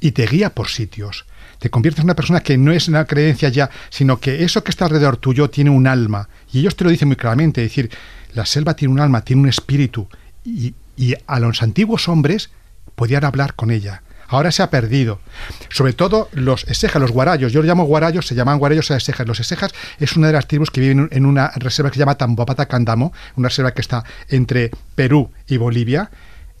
y 0.00 0.12
te 0.12 0.26
guía 0.26 0.50
por 0.50 0.68
sitios 0.68 1.24
te 1.64 1.70
conviertes 1.70 2.00
en 2.00 2.04
una 2.04 2.14
persona 2.14 2.40
que 2.40 2.58
no 2.58 2.72
es 2.72 2.88
una 2.88 3.06
creencia 3.06 3.48
ya, 3.48 3.70
sino 3.88 4.20
que 4.20 4.44
eso 4.44 4.62
que 4.62 4.70
está 4.70 4.84
alrededor 4.84 5.16
tuyo 5.16 5.48
tiene 5.48 5.70
un 5.70 5.86
alma. 5.86 6.28
Y 6.52 6.58
ellos 6.58 6.76
te 6.76 6.84
lo 6.84 6.90
dicen 6.90 7.08
muy 7.08 7.16
claramente, 7.16 7.64
es 7.64 7.70
decir, 7.70 7.90
la 8.34 8.44
selva 8.44 8.74
tiene 8.74 8.92
un 8.92 9.00
alma, 9.00 9.22
tiene 9.22 9.40
un 9.40 9.48
espíritu. 9.48 10.06
Y, 10.44 10.74
a 11.26 11.40
los 11.40 11.62
antiguos 11.62 12.06
hombres 12.06 12.50
podían 12.94 13.24
hablar 13.24 13.54
con 13.54 13.70
ella. 13.70 14.02
Ahora 14.28 14.52
se 14.52 14.62
ha 14.62 14.68
perdido. 14.68 15.20
Sobre 15.70 15.94
todo 15.94 16.28
los 16.32 16.64
esejas, 16.64 17.00
los 17.00 17.10
guarayos. 17.10 17.50
Yo 17.50 17.60
los 17.60 17.66
llamo 17.66 17.84
guarayos, 17.84 18.26
se 18.26 18.34
llaman 18.34 18.58
guarayos 18.58 18.90
a 18.90 18.98
esejas. 18.98 19.26
Los 19.26 19.40
esejas 19.40 19.72
es 19.98 20.16
una 20.16 20.26
de 20.26 20.34
las 20.34 20.46
tribus 20.46 20.70
que 20.70 20.82
viven 20.82 21.08
en 21.10 21.24
una 21.24 21.48
reserva 21.56 21.90
que 21.90 21.94
se 21.94 22.00
llama 22.00 22.16
Tambopata 22.16 22.66
Candamo, 22.66 23.14
una 23.36 23.48
reserva 23.48 23.72
que 23.72 23.80
está 23.80 24.04
entre 24.28 24.70
Perú 24.94 25.30
y 25.48 25.56
Bolivia. 25.56 26.10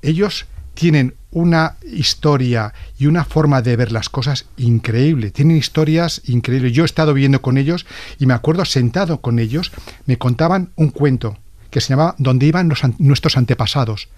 Ellos 0.00 0.46
tienen 0.74 1.14
una 1.30 1.76
historia 1.82 2.72
y 2.98 3.06
una 3.06 3.24
forma 3.24 3.62
de 3.62 3.76
ver 3.76 3.90
las 3.90 4.08
cosas 4.08 4.46
increíble. 4.56 5.30
Tienen 5.30 5.56
historias 5.56 6.22
increíbles. 6.26 6.72
Yo 6.72 6.84
he 6.84 6.86
estado 6.86 7.14
viviendo 7.14 7.42
con 7.42 7.58
ellos 7.58 7.86
y 8.18 8.26
me 8.26 8.34
acuerdo 8.34 8.64
sentado 8.64 9.20
con 9.20 9.38
ellos, 9.38 9.72
me 10.06 10.18
contaban 10.18 10.70
un 10.76 10.90
cuento 10.90 11.38
que 11.70 11.80
se 11.80 11.88
llamaba 11.88 12.14
Donde 12.18 12.46
iban 12.46 12.72
nuestros 12.98 13.36
antepasados. 13.36 14.08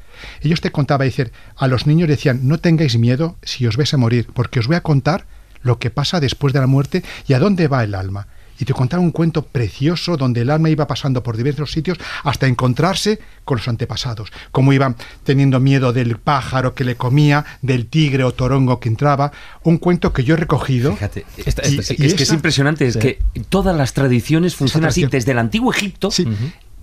Ellos 0.43 0.61
te 0.61 0.73
contaban, 0.73 1.07
decir, 1.07 1.33
a 1.57 1.69
los 1.69 1.87
niños 1.87 2.09
decían, 2.09 2.41
no 2.49 2.59
tengáis 2.59 2.99
miedo 2.99 3.37
si 3.43 3.67
os 3.67 3.79
ves 3.79 3.95
a 3.95 3.97
morir, 3.97 4.29
porque 4.35 4.61
os 4.61 4.67
voy 4.67 4.77
a 4.77 4.83
contar 4.83 5.27
lo 5.63 5.79
que 5.79 5.91
pasa 5.91 6.21
después 6.21 6.53
de 6.53 6.61
la 6.61 6.67
muerte 6.67 7.03
y 7.27 7.33
a 7.33 7.39
dónde 7.39 7.69
va 7.69 7.83
el 7.83 7.95
alma. 7.95 8.29
Y 8.59 8.65
te 8.65 8.73
contaron 8.73 9.05
un 9.07 9.11
cuento 9.13 9.43
precioso 9.43 10.17
donde 10.17 10.41
el 10.43 10.51
alma 10.51 10.71
iba 10.71 10.87
pasando 10.87 11.23
por 11.23 11.37
diversos 11.37 11.71
sitios 11.73 11.99
hasta 12.25 12.47
encontrarse 12.47 13.19
con 13.45 13.59
los 13.59 13.69
antepasados, 13.69 14.31
cómo 14.51 14.73
iban 14.73 14.97
teniendo 15.25 15.61
miedo 15.61 15.93
del 15.93 16.17
pájaro 16.19 16.75
que 16.75 16.85
le 16.85 16.97
comía, 16.97 17.45
del 17.63 17.87
tigre 17.87 18.25
o 18.25 18.33
torongo 18.33 18.81
que 18.81 18.89
entraba. 18.89 19.31
Un 19.63 19.79
cuento 19.79 20.13
que 20.13 20.25
yo 20.25 20.35
he 20.35 20.37
recogido. 20.37 20.93
Fíjate, 20.95 21.25
Esta- 21.37 21.67
Y- 21.69 21.79
esta- 21.79 21.81
es, 21.81 21.89
que 21.89 22.07
es 22.07 22.15
que 22.15 22.23
es 22.23 22.29
esa- 22.29 22.35
impresionante, 22.35 22.87
es 22.87 22.95
Sí. 22.95 23.01
que 23.01 23.19
todas 23.49 23.77
las 23.77 23.93
tradiciones 23.93 24.57
funcionan 24.57 24.89
así. 24.89 25.07
Desde 25.07 25.33
el 25.33 25.39
antiguo 25.39 25.73
Egipto, 25.73 26.11
Sí. 26.11 26.27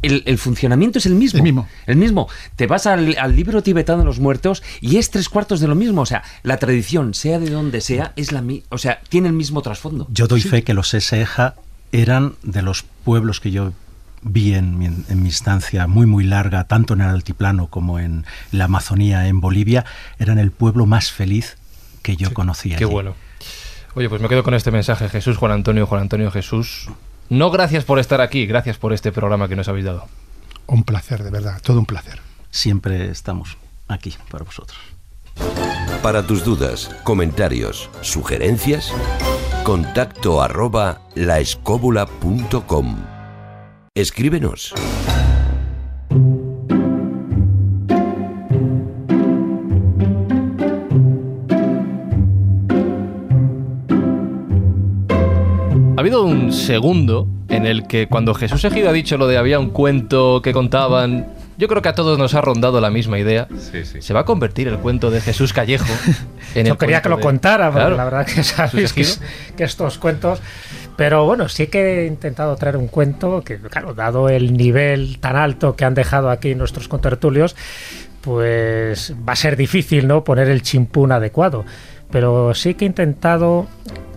El, 0.03 0.21
el 0.27 0.37
funcionamiento 0.37 0.99
es 0.99 1.05
el 1.07 1.15
mismo. 1.15 1.37
El 1.37 1.43
mismo. 1.43 1.67
El 1.87 1.95
mismo. 1.95 2.27
Te 2.55 2.67
vas 2.67 2.85
al, 2.85 3.15
al 3.17 3.35
libro 3.35 3.63
tibetano 3.63 3.99
de 3.99 4.05
los 4.05 4.19
muertos 4.19 4.61
y 4.81 4.97
es 4.97 5.09
tres 5.09 5.29
cuartos 5.29 5.59
de 5.59 5.67
lo 5.67 5.73
mismo. 5.75 6.01
O 6.01 6.05
sea, 6.05 6.23
la 6.43 6.57
tradición, 6.57 7.13
sea 7.15 7.39
de 7.39 7.49
donde 7.49 7.81
sea, 7.81 8.13
es 8.15 8.31
la 8.31 8.41
mi- 8.41 8.63
o 8.69 8.77
sea, 8.77 9.01
tiene 9.09 9.29
el 9.29 9.33
mismo 9.33 9.61
trasfondo. 9.61 10.05
Yo 10.11 10.27
doy 10.27 10.41
fe 10.41 10.63
que 10.63 10.73
los 10.75 10.93
Eseja 10.93 11.55
eran 11.91 12.33
de 12.43 12.61
los 12.61 12.83
pueblos 13.03 13.39
que 13.39 13.51
yo 13.51 13.73
vi 14.21 14.53
en 14.53 14.77
mi, 14.77 14.85
en 14.85 15.21
mi 15.23 15.29
estancia 15.29 15.85
muy 15.87 16.05
muy 16.05 16.23
larga, 16.23 16.63
tanto 16.63 16.93
en 16.93 17.01
el 17.01 17.09
altiplano 17.09 17.67
como 17.67 17.99
en 17.99 18.25
la 18.51 18.65
Amazonía, 18.65 19.27
en 19.27 19.41
Bolivia, 19.41 19.83
eran 20.17 20.39
el 20.39 20.51
pueblo 20.51 20.85
más 20.85 21.11
feliz 21.11 21.57
que 22.01 22.15
yo 22.15 22.33
conocía. 22.33 22.77
Qué 22.77 22.85
allí. 22.85 22.93
bueno. 22.93 23.15
Oye, 23.95 24.09
pues 24.09 24.21
me 24.21 24.27
quedo 24.29 24.43
con 24.43 24.53
este 24.53 24.71
mensaje. 24.71 25.07
Jesús, 25.09 25.37
Juan 25.37 25.51
Antonio, 25.51 25.85
Juan 25.85 26.01
Antonio, 26.01 26.31
Jesús. 26.31 26.87
No 27.29 27.51
gracias 27.51 27.83
por 27.83 27.99
estar 27.99 28.21
aquí, 28.21 28.45
gracias 28.45 28.77
por 28.77 28.93
este 28.93 29.11
programa 29.11 29.47
que 29.47 29.55
nos 29.55 29.67
habéis 29.67 29.85
dado. 29.85 30.05
Un 30.67 30.83
placer, 30.83 31.23
de 31.23 31.31
verdad, 31.31 31.61
todo 31.61 31.79
un 31.79 31.85
placer. 31.85 32.19
Siempre 32.51 33.09
estamos 33.09 33.57
aquí 33.87 34.15
para 34.29 34.43
vosotros. 34.43 34.79
Para 36.01 36.21
tus 36.27 36.43
dudas, 36.43 36.89
comentarios, 37.03 37.89
sugerencias, 38.01 38.93
contacto 39.63 40.41
arroba 40.41 41.01
laescóbula.com. 41.15 42.97
Escríbenos. 43.95 44.73
Habido 56.03 56.23
un 56.23 56.51
segundo 56.53 57.27
en 57.49 57.65
el 57.65 57.87
que 57.87 58.07
cuando 58.07 58.33
Jesús 58.33 58.63
Ejido 58.65 58.89
ha 58.89 58.93
dicho 58.93 59.17
lo 59.17 59.27
de 59.27 59.37
había 59.37 59.59
un 59.59 59.69
cuento 59.69 60.41
que 60.43 60.51
contaban, 60.53 61.27
yo 61.57 61.67
creo 61.67 61.81
que 61.81 61.89
a 61.89 61.93
todos 61.95 62.17
nos 62.17 62.33
ha 62.33 62.41
rondado 62.41 62.81
la 62.81 62.89
misma 62.89 63.19
idea. 63.19 63.47
Se 63.99 64.13
va 64.13 64.21
a 64.21 64.25
convertir 64.25 64.67
el 64.67 64.77
cuento 64.79 65.11
de 65.11 65.21
Jesús 65.21 65.53
Callejo 65.53 65.85
en 66.55 66.65
Yo 66.65 66.73
el 66.73 66.77
quería 66.79 67.01
que 67.01 67.09
lo 67.09 67.17
de- 67.17 67.21
contara, 67.23 67.71
Claro. 67.71 67.95
la 67.95 68.03
verdad 68.05 68.25
que 68.25 68.43
sabéis 68.43 68.91
que, 68.93 69.05
que 69.55 69.63
estos 69.63 69.97
cuentos. 69.97 70.39
Pero 70.97 71.25
bueno, 71.25 71.47
sí 71.49 71.67
que 71.67 72.03
he 72.03 72.05
intentado 72.07 72.55
traer 72.55 72.77
un 72.77 72.87
cuento 72.87 73.41
que, 73.43 73.57
claro, 73.59 73.93
dado 73.95 74.29
el 74.29 74.55
nivel 74.57 75.17
tan 75.19 75.35
alto 75.35 75.75
que 75.75 75.85
han 75.85 75.95
dejado 75.95 76.29
aquí 76.29 76.53
nuestros 76.53 76.87
contertulios, 76.87 77.55
pues 78.21 79.13
va 79.27 79.33
a 79.33 79.35
ser 79.35 79.55
difícil, 79.57 80.07
¿no? 80.07 80.23
Poner 80.23 80.49
el 80.49 80.61
chimpún 80.61 81.11
adecuado. 81.11 81.65
Pero 82.13 82.53
sí 82.53 82.75
que 82.75 82.85
he 82.85 82.87
intentado, 82.87 83.65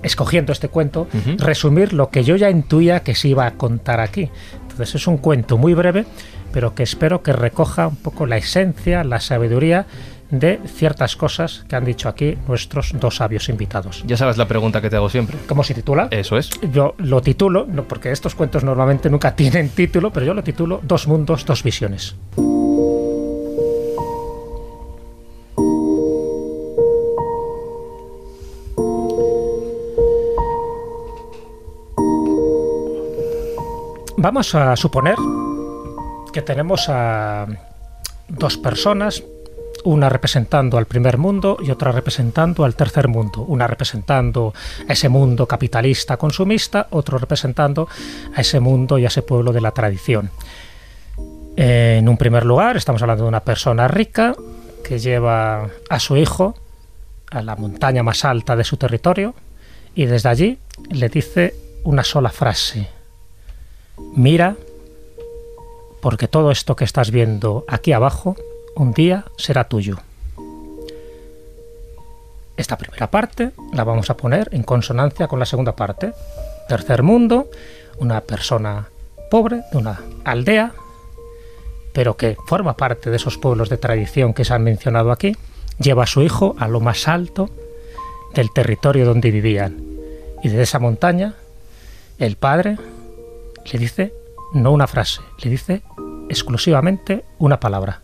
escogiendo 0.04 0.52
este 0.52 0.68
cuento, 0.68 1.08
Ujú. 1.12 1.36
resumir 1.44 1.92
lo 1.94 2.10
que 2.10 2.22
yo 2.22 2.36
ya 2.36 2.50
intuía 2.50 3.00
que 3.00 3.16
se 3.16 3.26
iba 3.28 3.46
a 3.46 3.52
contar 3.54 3.98
aquí. 4.00 4.30
Entonces 4.62 4.94
es 4.94 5.06
un 5.08 5.16
cuento 5.16 5.56
muy 5.56 5.72
breve, 5.74 6.04
pero 6.52 6.74
que 6.74 6.82
espero 6.84 7.22
que 7.22 7.32
recoja 7.32 7.88
un 7.88 7.96
poco 7.96 8.26
la 8.26 8.36
esencia, 8.36 9.02
la 9.02 9.18
sabiduría 9.20 9.86
de 10.30 10.60
ciertas 10.66 11.16
cosas 11.16 11.64
que 11.68 11.76
han 11.76 11.84
dicho 11.84 12.08
aquí 12.08 12.36
nuestros 12.48 12.92
dos 13.00 13.16
sabios 13.16 13.48
invitados. 13.48 14.04
Ya 14.06 14.16
sabes 14.16 14.36
la 14.36 14.46
pregunta 14.48 14.82
que 14.82 14.90
te 14.90 14.96
hago 14.96 15.08
siempre. 15.08 15.38
¿Cómo 15.48 15.62
se 15.64 15.72
titula? 15.72 16.08
Eso 16.10 16.36
es. 16.36 16.50
Yo 16.72 16.94
lo 16.98 17.22
titulo, 17.22 17.66
porque 17.88 18.10
estos 18.12 18.34
cuentos 18.34 18.62
normalmente 18.64 19.08
nunca 19.08 19.34
tienen 19.36 19.70
título, 19.70 20.12
pero 20.12 20.26
yo 20.26 20.34
lo 20.34 20.42
titulo 20.42 20.80
Dos 20.82 21.06
mundos, 21.08 21.46
dos 21.46 21.62
visiones. 21.62 22.16
Vamos 34.26 34.56
a 34.56 34.74
suponer 34.74 35.14
que 36.32 36.42
tenemos 36.42 36.88
a 36.88 37.46
dos 38.26 38.56
personas, 38.56 39.22
una 39.84 40.08
representando 40.08 40.78
al 40.78 40.86
primer 40.86 41.16
mundo 41.16 41.58
y 41.62 41.70
otra 41.70 41.92
representando 41.92 42.64
al 42.64 42.74
tercer 42.74 43.06
mundo. 43.06 43.42
Una 43.42 43.68
representando 43.68 44.52
a 44.88 44.94
ese 44.94 45.08
mundo 45.08 45.46
capitalista 45.46 46.16
consumista, 46.16 46.88
otro 46.90 47.18
representando 47.18 47.86
a 48.34 48.40
ese 48.40 48.58
mundo 48.58 48.98
y 48.98 49.04
a 49.04 49.06
ese 49.06 49.22
pueblo 49.22 49.52
de 49.52 49.60
la 49.60 49.70
tradición. 49.70 50.32
En 51.54 52.08
un 52.08 52.16
primer 52.16 52.44
lugar, 52.44 52.76
estamos 52.76 53.02
hablando 53.02 53.22
de 53.22 53.28
una 53.28 53.44
persona 53.44 53.86
rica 53.86 54.34
que 54.82 54.98
lleva 54.98 55.68
a 55.88 56.00
su 56.00 56.16
hijo 56.16 56.56
a 57.30 57.42
la 57.42 57.54
montaña 57.54 58.02
más 58.02 58.24
alta 58.24 58.56
de 58.56 58.64
su 58.64 58.76
territorio 58.76 59.36
y 59.94 60.06
desde 60.06 60.28
allí 60.28 60.58
le 60.90 61.08
dice 61.10 61.54
una 61.84 62.02
sola 62.02 62.30
frase. 62.30 62.95
Mira, 64.14 64.56
porque 66.00 66.28
todo 66.28 66.50
esto 66.50 66.76
que 66.76 66.84
estás 66.84 67.10
viendo 67.10 67.64
aquí 67.68 67.92
abajo 67.92 68.36
un 68.76 68.92
día 68.92 69.24
será 69.36 69.64
tuyo. 69.64 69.96
Esta 72.56 72.78
primera 72.78 73.10
parte 73.10 73.52
la 73.72 73.84
vamos 73.84 74.08
a 74.08 74.16
poner 74.16 74.48
en 74.52 74.62
consonancia 74.62 75.28
con 75.28 75.38
la 75.38 75.46
segunda 75.46 75.76
parte. 75.76 76.12
Tercer 76.68 77.02
mundo, 77.02 77.50
una 77.98 78.20
persona 78.22 78.88
pobre 79.30 79.62
de 79.72 79.78
una 79.78 80.00
aldea, 80.24 80.72
pero 81.92 82.16
que 82.16 82.36
forma 82.46 82.76
parte 82.76 83.10
de 83.10 83.16
esos 83.16 83.36
pueblos 83.38 83.68
de 83.68 83.76
tradición 83.76 84.32
que 84.32 84.44
se 84.44 84.54
han 84.54 84.62
mencionado 84.62 85.12
aquí, 85.12 85.36
lleva 85.78 86.04
a 86.04 86.06
su 86.06 86.22
hijo 86.22 86.54
a 86.58 86.68
lo 86.68 86.80
más 86.80 87.08
alto 87.08 87.50
del 88.34 88.52
territorio 88.52 89.04
donde 89.04 89.30
vivían. 89.30 89.76
Y 90.42 90.48
desde 90.48 90.62
esa 90.62 90.78
montaña, 90.78 91.34
el 92.18 92.36
padre 92.36 92.78
le 93.72 93.78
dice 93.78 94.12
no 94.52 94.72
una 94.72 94.86
frase, 94.86 95.20
le 95.42 95.50
dice 95.50 95.82
exclusivamente 96.28 97.24
una 97.38 97.58
palabra. 97.60 98.02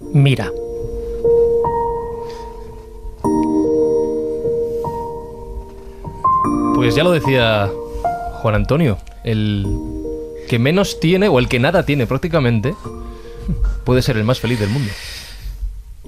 Mira. 0.00 0.50
Pues 6.74 6.94
ya 6.94 7.02
lo 7.02 7.10
decía 7.10 7.70
Juan 8.40 8.54
Antonio, 8.54 8.98
el 9.24 9.66
que 10.48 10.58
menos 10.58 11.00
tiene 11.00 11.28
o 11.28 11.38
el 11.38 11.48
que 11.48 11.58
nada 11.58 11.84
tiene 11.84 12.06
prácticamente 12.06 12.74
puede 13.84 14.02
ser 14.02 14.16
el 14.16 14.24
más 14.24 14.40
feliz 14.40 14.60
del 14.60 14.70
mundo. 14.70 14.90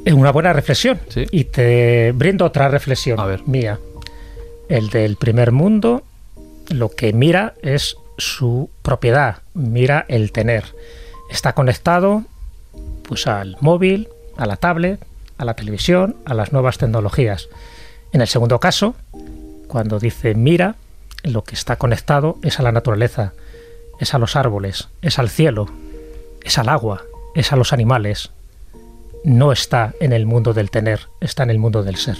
Es 0.04 0.14
una 0.14 0.32
buena 0.32 0.52
reflexión. 0.52 0.98
Sí. 1.08 1.26
Y 1.30 1.44
te 1.44 2.12
brindo 2.12 2.44
otra 2.44 2.68
reflexión 2.68 3.20
A 3.20 3.26
ver. 3.26 3.46
mía. 3.46 3.78
El 4.68 4.88
del 4.88 5.16
primer 5.16 5.52
mundo, 5.52 6.02
lo 6.68 6.90
que 6.90 7.12
mira 7.12 7.54
es 7.62 7.96
su 8.20 8.70
propiedad, 8.82 9.38
mira 9.54 10.04
el 10.08 10.32
tener. 10.32 10.64
Está 11.30 11.54
conectado 11.54 12.24
pues 13.08 13.26
al 13.26 13.56
móvil, 13.60 14.08
a 14.36 14.46
la 14.46 14.56
tablet, 14.56 15.00
a 15.38 15.44
la 15.44 15.54
televisión, 15.54 16.16
a 16.24 16.34
las 16.34 16.52
nuevas 16.52 16.78
tecnologías. 16.78 17.48
En 18.12 18.20
el 18.20 18.28
segundo 18.28 18.60
caso, 18.60 18.94
cuando 19.66 19.98
dice 19.98 20.34
mira, 20.34 20.76
lo 21.22 21.44
que 21.44 21.54
está 21.54 21.76
conectado 21.76 22.38
es 22.42 22.60
a 22.60 22.62
la 22.62 22.72
naturaleza, 22.72 23.32
es 23.98 24.14
a 24.14 24.18
los 24.18 24.36
árboles, 24.36 24.88
es 25.02 25.18
al 25.18 25.28
cielo, 25.28 25.68
es 26.44 26.58
al 26.58 26.68
agua, 26.68 27.02
es 27.34 27.52
a 27.52 27.56
los 27.56 27.72
animales. 27.72 28.30
No 29.24 29.52
está 29.52 29.92
en 30.00 30.12
el 30.12 30.26
mundo 30.26 30.54
del 30.54 30.70
tener, 30.70 31.08
está 31.20 31.42
en 31.42 31.50
el 31.50 31.58
mundo 31.58 31.82
del 31.82 31.96
ser. 31.96 32.18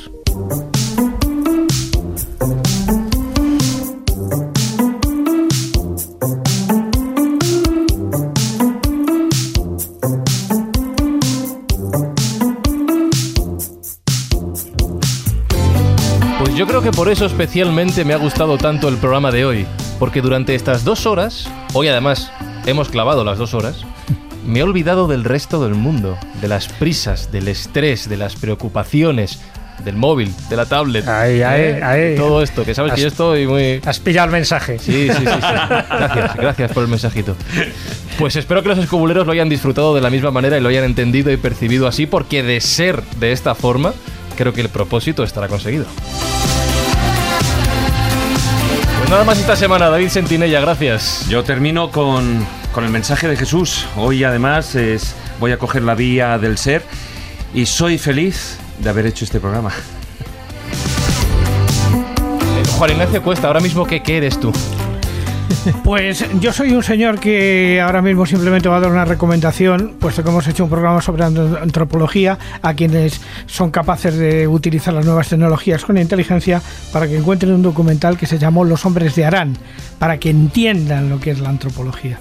Por 17.01 17.09
eso 17.09 17.25
especialmente 17.25 18.05
me 18.05 18.13
ha 18.13 18.19
gustado 18.19 18.59
tanto 18.59 18.87
el 18.91 18.99
programa 18.99 19.31
de 19.31 19.47
hoy, 19.47 19.67
porque 19.99 20.21
durante 20.21 20.55
estas 20.55 20.85
dos 20.85 21.07
horas, 21.07 21.49
hoy 21.73 21.89
además 21.89 22.31
hemos 22.67 22.91
clavado 22.91 23.25
las 23.25 23.39
dos 23.39 23.55
horas, 23.55 23.87
me 24.45 24.59
he 24.59 24.63
olvidado 24.63 25.09
del 25.09 25.25
resto 25.25 25.65
del 25.65 25.75
mundo, 25.75 26.19
de 26.43 26.49
las 26.49 26.69
prisas, 26.69 27.33
del 27.33 27.49
estrés, 27.49 28.07
de 28.07 28.19
las 28.19 28.37
preocupaciones. 28.37 29.41
del 29.83 29.97
móvil, 29.97 30.31
de 30.51 30.57
la 30.57 30.67
tablet. 30.67 31.09
Ahí, 31.09 31.41
ahí, 31.41 31.63
¿eh? 31.63 31.83
ahí. 31.83 32.17
Todo 32.19 32.43
esto, 32.43 32.67
que 32.67 32.75
sabes 32.75 32.93
Has- 32.93 32.97
que 32.97 33.01
yo 33.01 33.09
estoy 33.09 33.47
muy... 33.47 33.81
Has 33.87 33.99
pillado 33.99 34.27
el 34.27 34.33
mensaje. 34.33 34.79
Sí, 34.79 35.09
sí, 35.09 35.15
sí, 35.17 35.25
sí. 35.25 35.25
Gracias, 35.25 36.37
gracias 36.37 36.73
por 36.73 36.83
el 36.83 36.91
mensajito. 36.91 37.35
Pues 38.19 38.37
espero 38.37 38.63
que 38.63 38.69
los 38.69 38.77
escobuleros 38.79 39.25
lo 39.27 39.33
hayan 39.33 39.49
disfrutado 39.49 39.95
de 39.95 40.03
la 40.03 40.11
misma 40.11 40.31
manera 40.33 40.59
y 40.59 40.61
lo 40.61 40.69
hayan 40.69 40.85
entendido 40.85 41.33
y 41.33 41.39
percibido 41.39 41.87
así, 41.89 42.05
porque 42.05 42.43
de 42.43 42.61
ser 42.61 43.03
de 43.19 43.33
esta 43.33 43.55
forma, 43.55 43.95
creo 44.37 44.53
que 44.53 44.61
el 44.61 44.69
propósito 44.69 45.25
estará 45.25 45.49
conseguido. 45.49 45.87
Nada 49.11 49.25
más 49.25 49.41
esta 49.41 49.57
semana, 49.57 49.91
David 49.91 50.09
Sentinella, 50.09 50.61
gracias. 50.61 51.27
Yo 51.29 51.43
termino 51.43 51.91
con, 51.91 52.47
con 52.71 52.85
el 52.85 52.93
mensaje 52.93 53.27
de 53.27 53.37
Jesús. 53.37 53.87
Hoy 53.97 54.23
además 54.23 54.77
es, 54.77 55.17
voy 55.41 55.51
a 55.51 55.59
coger 55.59 55.83
la 55.83 55.97
vía 55.97 56.39
del 56.39 56.57
ser 56.59 56.85
y 57.53 57.67
soy 57.67 57.99
feliz 57.99 58.57
de 58.79 58.89
haber 58.89 59.07
hecho 59.07 59.25
este 59.25 59.41
programa. 59.41 59.73
Juan 62.79 62.91
Ignacio 62.93 63.21
Cuesta, 63.21 63.49
ahora 63.49 63.59
mismo, 63.59 63.85
¿qué, 63.85 64.01
qué 64.01 64.19
eres 64.19 64.39
tú? 64.39 64.53
Pues 65.85 66.25
yo 66.41 66.53
soy 66.53 66.73
un 66.73 66.83
señor 66.83 67.19
que 67.19 67.81
ahora 67.85 68.03
mismo 68.03 68.25
simplemente 68.27 68.69
va 68.69 68.77
a 68.77 68.81
dar 68.81 68.91
una 68.91 69.05
recomendación, 69.05 69.95
puesto 69.99 70.23
que 70.23 70.31
hemos 70.31 70.47
hecho 70.47 70.65
un 70.65 70.71
programa 70.71 71.01
sobre 71.03 71.25
an- 71.25 71.57
antropología 71.61 72.39
a 72.63 72.75
quienes 72.75 73.21
son 73.47 73.71
capaces 73.71 74.17
de 74.17 74.47
utilizar 74.49 74.95
las 74.95 75.05
nuevas 75.05 75.29
tecnologías 75.29 75.85
con 75.85 75.99
inteligencia 75.99 76.63
para 76.93 77.07
que 77.09 77.17
encuentren 77.19 77.53
un 77.53 77.63
documental 77.63 78.17
que 78.17 78.27
se 78.27 78.39
llamó 78.39 78.65
Los 78.65 78.87
hombres 78.87 79.15
de 79.17 79.25
Arán, 79.25 79.57
para 79.99 80.19
que 80.19 80.31
entiendan 80.31 81.09
lo 81.11 81.21
que 81.21 81.31
es 81.33 81.41
la 81.41 81.49
antropología. 81.51 82.19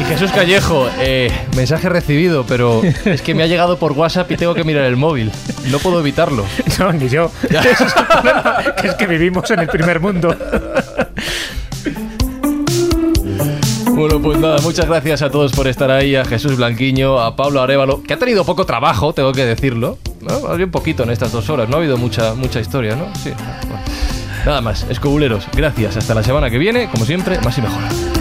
Y 0.00 0.04
Jesús 0.04 0.32
Callejo, 0.32 0.88
eh, 1.00 1.30
mensaje 1.56 1.88
recibido, 1.88 2.44
pero 2.46 2.82
es 3.04 3.22
que 3.22 3.34
me 3.34 3.44
ha 3.44 3.46
llegado 3.46 3.78
por 3.78 3.92
WhatsApp 3.92 4.30
y 4.32 4.36
tengo 4.36 4.52
que 4.54 4.64
mirar 4.64 4.84
el 4.84 4.96
móvil. 4.96 5.30
No 5.70 5.78
puedo 5.78 6.00
evitarlo. 6.00 6.44
No, 6.78 6.92
ni 6.92 7.08
yo. 7.08 7.30
Ese 7.42 7.70
es 7.70 7.80
el 7.80 8.06
problema, 8.06 8.74
que 8.80 8.88
es 8.88 8.94
que 8.94 9.06
vivimos 9.06 9.50
en 9.50 9.60
el 9.60 9.68
primer 9.68 10.00
mundo. 10.00 10.34
Bueno, 13.90 14.20
pues 14.20 14.38
nada, 14.38 14.58
muchas 14.62 14.86
gracias 14.86 15.22
a 15.22 15.30
todos 15.30 15.52
por 15.52 15.68
estar 15.68 15.90
ahí, 15.90 16.16
a 16.16 16.24
Jesús 16.24 16.56
Blanquiño, 16.56 17.20
a 17.20 17.36
Pablo 17.36 17.60
Arevalo, 17.60 18.02
que 18.02 18.14
ha 18.14 18.18
tenido 18.18 18.44
poco 18.44 18.64
trabajo, 18.64 19.12
tengo 19.12 19.32
que 19.32 19.44
decirlo, 19.44 19.98
¿no? 20.22 20.40
Más 20.40 20.56
bien 20.56 20.70
poquito 20.70 21.02
en 21.02 21.10
estas 21.10 21.30
dos 21.30 21.48
horas, 21.50 21.68
no 21.68 21.76
ha 21.76 21.78
habido 21.78 21.98
mucha, 21.98 22.34
mucha 22.34 22.58
historia, 22.58 22.96
¿no? 22.96 23.14
Sí. 23.22 23.32
Bueno. 23.68 23.82
Nada 24.46 24.60
más, 24.60 24.86
escobuleros, 24.88 25.46
gracias, 25.54 25.96
hasta 25.96 26.14
la 26.14 26.22
semana 26.24 26.50
que 26.50 26.58
viene, 26.58 26.88
como 26.90 27.04
siempre, 27.04 27.38
más 27.42 27.56
y 27.58 27.62
mejor. 27.62 28.11